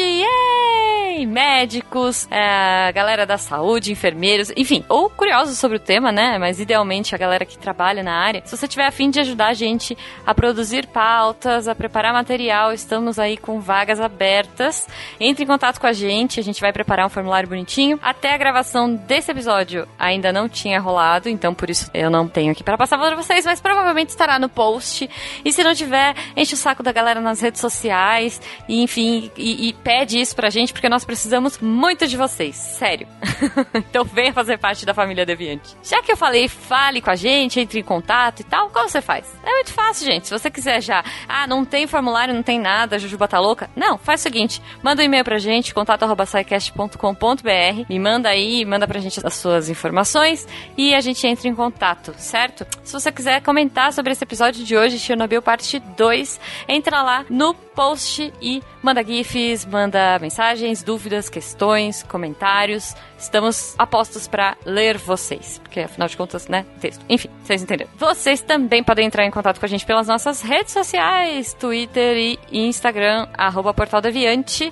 Médicos, 1.26 2.28
é, 2.30 2.92
galera 2.92 3.26
da 3.26 3.38
saúde, 3.38 3.92
enfermeiros, 3.92 4.52
enfim, 4.56 4.84
ou 4.88 5.10
curiosos 5.10 5.58
sobre 5.58 5.78
o 5.78 5.80
tema, 5.80 6.12
né? 6.12 6.38
Mas 6.38 6.60
idealmente 6.60 7.14
a 7.16 7.18
galera 7.18 7.46
que 7.46 7.58
trabalha 7.58 8.04
na 8.04 8.14
área. 8.14 8.42
Se 8.46 8.56
você 8.56 8.68
tiver 8.68 8.86
afim 8.86 9.10
de 9.10 9.20
ajudar 9.20 9.48
a 9.48 9.54
gente 9.54 9.98
a 10.26 10.34
produzir 10.34 10.88
pautas, 10.88 11.68
a 11.68 11.76
preparar 11.76 12.14
material, 12.14 12.74
estamos 12.74 13.20
aí 13.20 13.38
com 13.38 13.60
vagas 13.60 14.00
abertas. 14.00 14.88
Entre 15.20 15.44
em 15.44 15.48
contato 15.48 15.80
com 15.80 15.88
a 15.88 15.94
gente, 15.94 16.40
a 16.40 16.44
gente 16.44 16.62
vai 16.62 16.72
preparar 16.72 17.06
um 17.06 17.10
formulário 17.10 17.50
bonitinho. 17.50 18.00
Até 18.02 18.34
a 18.34 18.38
gravação 18.38 18.94
desse 18.94 19.32
episódio 19.32 19.88
ainda 19.98 20.32
não 20.32 20.48
tinha 20.48 20.80
rolado, 20.80 21.30
então 21.30 21.54
por 21.54 21.70
isso 21.70 21.90
eu 21.94 22.10
não 22.10 22.28
tenho 22.28 22.52
aqui 22.52 22.64
para 22.64 22.78
passar 22.78 22.98
para 22.98 23.16
vocês, 23.16 23.46
mas 23.46 23.62
provavelmente 23.62 24.10
estará 24.10 24.40
no 24.40 24.50
post. 24.50 25.10
E 25.44 25.52
se 25.52 25.64
não 25.64 25.74
tiver, 25.74 26.16
enche 26.36 26.54
o 26.54 26.58
saco 26.58 26.84
da 26.84 26.92
galera 26.92 27.22
nas 27.22 27.42
redes 27.42 27.62
sociais 27.62 28.42
e 28.68 28.82
enfim, 28.82 29.32
e, 29.38 29.70
e 29.70 29.74
pede 29.74 30.20
isso 30.20 30.36
pra 30.36 30.50
gente 30.50 30.74
porque 30.74 30.90
nós 30.90 31.06
precisamos 31.12 31.60
muito 31.60 32.08
de 32.08 32.16
vocês, 32.16 32.56
sério. 32.56 33.06
então 33.76 34.06
venha 34.06 34.32
fazer 34.32 34.58
parte 34.58 34.86
da 34.86 34.94
família 34.94 35.26
Deviante. 35.26 35.76
Já 35.84 36.02
que 36.02 36.10
eu 36.10 36.16
falei, 36.16 36.48
fale 36.48 37.02
com 37.02 37.10
a 37.10 37.18
gente, 37.18 37.60
entre 37.60 37.82
em 37.82 37.84
contato 37.84 38.40
e 38.40 38.44
tal, 38.46 38.70
como 38.70 38.88
você 38.88 39.02
faz? 39.02 39.26
É 39.44 39.52
muito 39.52 39.74
fácil, 39.74 40.06
gente. 40.06 40.30
Se 40.30 40.34
você 40.34 40.50
quiser 40.50 40.82
já, 40.82 41.04
ah, 41.28 41.46
não 41.46 41.66
tem 41.66 41.86
formulário, 41.86 42.34
não 42.34 42.42
tem 42.42 42.58
nada, 42.58 42.98
Jujuba 42.98 43.28
tá 43.28 43.42
louca. 43.42 43.70
Não, 43.76 43.98
faz 43.98 44.22
o 44.22 44.24
seguinte, 44.24 44.62
manda 44.82 45.02
um 45.02 45.06
e-mail 45.06 45.26
pra 45.26 45.38
gente, 45.38 45.74
contato.com.br, 45.74 47.86
me 47.90 48.00
manda 48.00 48.30
aí, 48.30 48.64
manda 48.64 48.88
pra 48.88 49.02
gente 49.02 49.20
as 49.22 49.34
suas 49.34 49.68
informações 49.68 50.48
e 50.78 50.96
a 50.96 51.02
gente 51.02 51.28
entra 51.28 51.50
em 51.50 51.54
contato, 51.54 52.14
certo? 52.18 52.66
Se 52.86 52.94
você 52.94 53.12
quiser 53.12 53.42
comentar 53.42 53.92
sobre 53.92 54.14
esse 54.14 54.24
episódio 54.24 54.64
de 54.64 54.78
hoje, 54.78 54.98
Chernobyl 54.98 55.42
parte 55.42 55.78
2, 55.78 56.40
entra 56.70 57.02
lá 57.02 57.26
no 57.30 57.54
post 57.54 58.34
e 58.42 58.64
manda 58.82 59.04
gifs, 59.04 59.66
manda 59.66 60.18
mensagens, 60.20 60.82
dúvidas, 60.92 61.30
questões, 61.30 62.04
comentários. 62.04 62.94
Estamos 63.22 63.76
apostos 63.78 64.28
para 64.28 64.58
ler 64.66 64.98
vocês, 64.98 65.60
porque 65.60 65.82
afinal 65.82 66.08
de 66.08 66.18
contas, 66.18 66.48
né, 66.48 66.66
texto. 66.80 67.06
Enfim, 67.08 67.30
vocês 67.44 67.62
entenderam. 67.62 67.92
Vocês 67.96 68.42
também 68.42 68.84
podem 68.84 69.06
entrar 69.06 69.24
em 69.24 69.32
contato 69.32 69.60
com 69.60 69.66
a 69.66 69.70
gente 69.70 69.86
pelas 69.86 70.08
nossas 70.08 70.42
redes 70.42 70.74
sociais, 70.74 71.54
Twitter 71.54 72.18
e 72.18 72.40
Instagram, 72.52 73.28
arroba. 73.38 73.76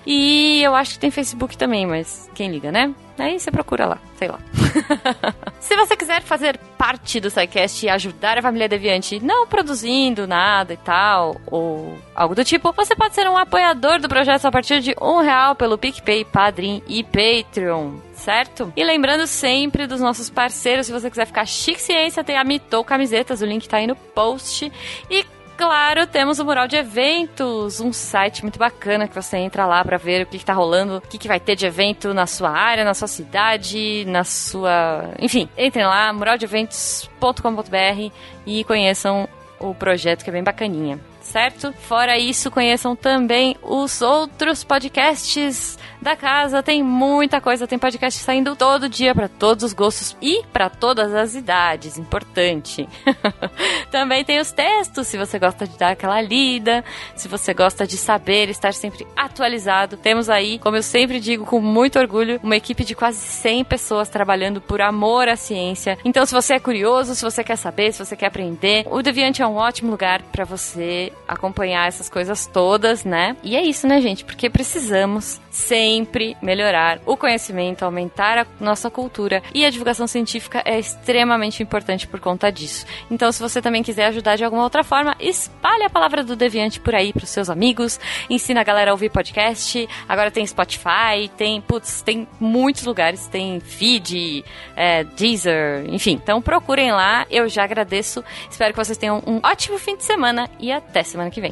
E 0.05 0.61
eu 0.63 0.73
acho 0.73 0.93
que 0.93 0.99
tem 0.99 1.11
Facebook 1.11 1.55
também, 1.55 1.85
mas 1.85 2.27
quem 2.34 2.49
liga, 2.49 2.71
né? 2.71 2.93
Aí 3.19 3.38
você 3.38 3.51
procura 3.51 3.85
lá, 3.85 3.99
sei 4.17 4.30
lá. 4.30 4.39
Se 5.59 5.76
você 5.76 5.95
quiser 5.95 6.21
fazer 6.21 6.57
parte 6.77 7.19
do 7.19 7.30
SciCast 7.30 7.85
e 7.85 7.89
ajudar 7.89 8.38
a 8.38 8.41
família 8.41 8.67
Deviante, 8.67 9.19
não 9.19 9.45
produzindo 9.45 10.26
nada 10.26 10.73
e 10.73 10.77
tal, 10.77 11.35
ou 11.45 11.97
algo 12.15 12.34
do 12.34 12.43
tipo, 12.43 12.71
você 12.71 12.95
pode 12.95 13.13
ser 13.13 13.30
um 13.30 13.38
apoiador 13.38 13.99
do 13.99 14.09
projeto 14.09 14.45
a 14.45 14.51
partir 14.51 14.80
de 14.80 14.95
um 14.99 15.19
real 15.19 15.53
pelo 15.53 15.77
PicPay, 15.77 16.26
Padrim 16.26 16.81
e 16.88 17.03
Patreon 17.03 18.09
certo? 18.19 18.71
E 18.75 18.83
lembrando 18.83 19.25
sempre 19.25 19.87
dos 19.87 19.99
nossos 19.99 20.29
parceiros, 20.29 20.85
se 20.85 20.91
você 20.91 21.09
quiser 21.09 21.25
ficar 21.25 21.45
chique 21.45 21.81
ciência, 21.81 22.23
tem 22.23 22.37
a 22.37 22.43
Mitou 22.43 22.83
Camisetas, 22.83 23.41
o 23.41 23.45
link 23.45 23.67
tá 23.67 23.77
aí 23.77 23.87
no 23.87 23.95
post. 23.95 24.71
E 25.09 25.25
claro, 25.57 26.05
temos 26.05 26.39
o 26.39 26.45
Mural 26.45 26.67
de 26.67 26.75
Eventos, 26.75 27.79
um 27.79 27.91
site 27.91 28.43
muito 28.43 28.59
bacana 28.59 29.07
que 29.07 29.15
você 29.15 29.37
entra 29.37 29.65
lá 29.65 29.83
para 29.83 29.97
ver 29.97 30.23
o 30.23 30.25
que, 30.25 30.37
está 30.37 30.53
rolando, 30.53 30.97
o 30.97 31.01
que, 31.01 31.17
que 31.17 31.27
vai 31.27 31.39
ter 31.39 31.55
de 31.55 31.65
evento 31.65 32.13
na 32.13 32.27
sua 32.27 32.51
área, 32.51 32.83
na 32.83 32.93
sua 32.93 33.07
cidade, 33.07 34.05
na 34.05 34.23
sua. 34.23 35.11
Enfim, 35.19 35.49
entrem 35.57 35.85
lá, 35.85 36.13
muraldeeventos.com.br 36.13 38.13
e 38.45 38.63
conheçam 38.63 39.27
o 39.59 39.73
projeto 39.73 40.23
que 40.23 40.29
é 40.29 40.33
bem 40.33 40.43
bacaninha 40.43 40.99
certo? 41.29 41.71
Fora 41.73 42.17
isso, 42.17 42.49
conheçam 42.49 42.95
também 42.95 43.55
os 43.61 44.01
outros 44.01 44.63
podcasts 44.63 45.77
da 46.01 46.15
casa. 46.15 46.63
Tem 46.63 46.84
muita 46.84 47.41
coisa, 47.41 47.67
tem 47.67 47.77
podcast 47.77 48.19
saindo 48.19 48.55
todo 48.55 48.89
dia 48.89 49.13
para 49.13 49.27
todos 49.27 49.63
os 49.63 49.73
gostos 49.73 50.15
e 50.21 50.43
para 50.51 50.69
todas 50.69 51.13
as 51.13 51.35
idades, 51.35 51.97
importante. 51.97 52.88
também 53.91 54.23
tem 54.23 54.39
os 54.39 54.51
textos, 54.51 55.07
se 55.07 55.17
você 55.17 55.39
gosta 55.39 55.67
de 55.67 55.77
dar 55.77 55.91
aquela 55.91 56.21
lida, 56.21 56.84
se 57.15 57.27
você 57.27 57.53
gosta 57.53 57.85
de 57.85 57.97
saber, 57.97 58.49
estar 58.49 58.73
sempre 58.73 59.05
atualizado. 59.15 59.97
Temos 59.97 60.30
aí, 60.30 60.59
como 60.59 60.77
eu 60.77 60.84
sempre 60.84 61.19
digo 61.19 61.45
com 61.45 61.59
muito 61.59 61.99
orgulho, 61.99 62.39
uma 62.43 62.55
equipe 62.55 62.84
de 62.84 62.95
quase 62.95 63.17
100 63.17 63.63
pessoas 63.65 64.09
trabalhando 64.09 64.61
por 64.61 64.81
amor 64.81 65.27
à 65.27 65.35
ciência. 65.35 65.97
Então, 66.05 66.26
se 66.26 66.34
você 66.34 66.53
é 66.53 66.59
curioso, 66.59 67.15
se 67.15 67.23
você 67.23 67.43
quer 67.43 67.55
saber, 67.55 67.91
se 67.91 68.03
você 68.03 68.15
quer 68.15 68.27
aprender, 68.27 68.85
o 68.89 69.01
Deviante 69.01 69.41
é 69.41 69.47
um 69.47 69.55
ótimo 69.55 69.91
lugar 69.91 70.21
para 70.21 70.45
você 70.45 71.11
acompanhar 71.27 71.88
essas 71.88 72.09
coisas 72.09 72.45
todas, 72.45 73.03
né? 73.03 73.35
E 73.43 73.55
é 73.55 73.63
isso, 73.63 73.88
né, 73.88 74.01
gente? 74.01 74.23
Porque 74.23 74.49
precisamos 74.49 75.39
sempre 75.49 76.35
melhorar 76.41 76.99
o 77.05 77.17
conhecimento, 77.17 77.84
aumentar 77.84 78.38
a 78.38 78.45
nossa 78.59 78.89
cultura 78.89 79.41
e 79.53 79.65
a 79.65 79.69
divulgação 79.69 80.07
científica 80.07 80.61
é 80.65 80.80
extremamente 80.80 81.63
importante 81.63 82.07
por 82.07 82.19
conta 82.19 82.51
disso. 82.51 82.85
Então, 83.09 83.31
se 83.31 83.41
você 83.41 83.61
também 83.61 83.84
quiser 83.84 84.05
ajudar 84.05 84.35
de 84.35 84.43
alguma 84.43 84.63
outra 84.63 84.84
forma, 84.84 85.15
espalhe 85.19 85.84
a 85.84 85.89
palavra 85.89 86.23
do 86.23 86.35
Deviante 86.35 86.80
por 86.80 86.95
aí 86.95 87.11
pros 87.13 87.30
seus 87.30 87.49
amigos, 87.49 87.99
ensina 88.30 88.61
a 88.61 88.63
galera 88.63 88.91
a 88.91 88.93
ouvir 88.93 89.09
podcast. 89.09 89.88
Agora 90.07 90.31
tem 90.31 90.45
Spotify, 90.45 91.30
tem, 91.38 91.61
putz, 91.61 92.01
tem 92.01 92.27
muitos 92.39 92.85
lugares, 92.85 93.27
tem 93.27 93.59
feed, 93.59 94.43
é, 94.76 95.03
Deezer, 95.03 95.85
enfim. 95.89 96.19
Então 96.21 96.41
procurem 96.41 96.91
lá, 96.91 97.26
eu 97.30 97.47
já 97.47 97.63
agradeço. 97.63 98.23
Espero 98.49 98.73
que 98.73 98.77
vocês 98.77 98.97
tenham 98.97 99.23
um 99.26 99.39
ótimo 99.43 99.77
fim 99.77 99.95
de 99.95 100.03
semana 100.03 100.49
e 100.59 100.71
até 100.71 101.03
semana 101.03 101.30
que 101.30 101.41
vem. 101.41 101.51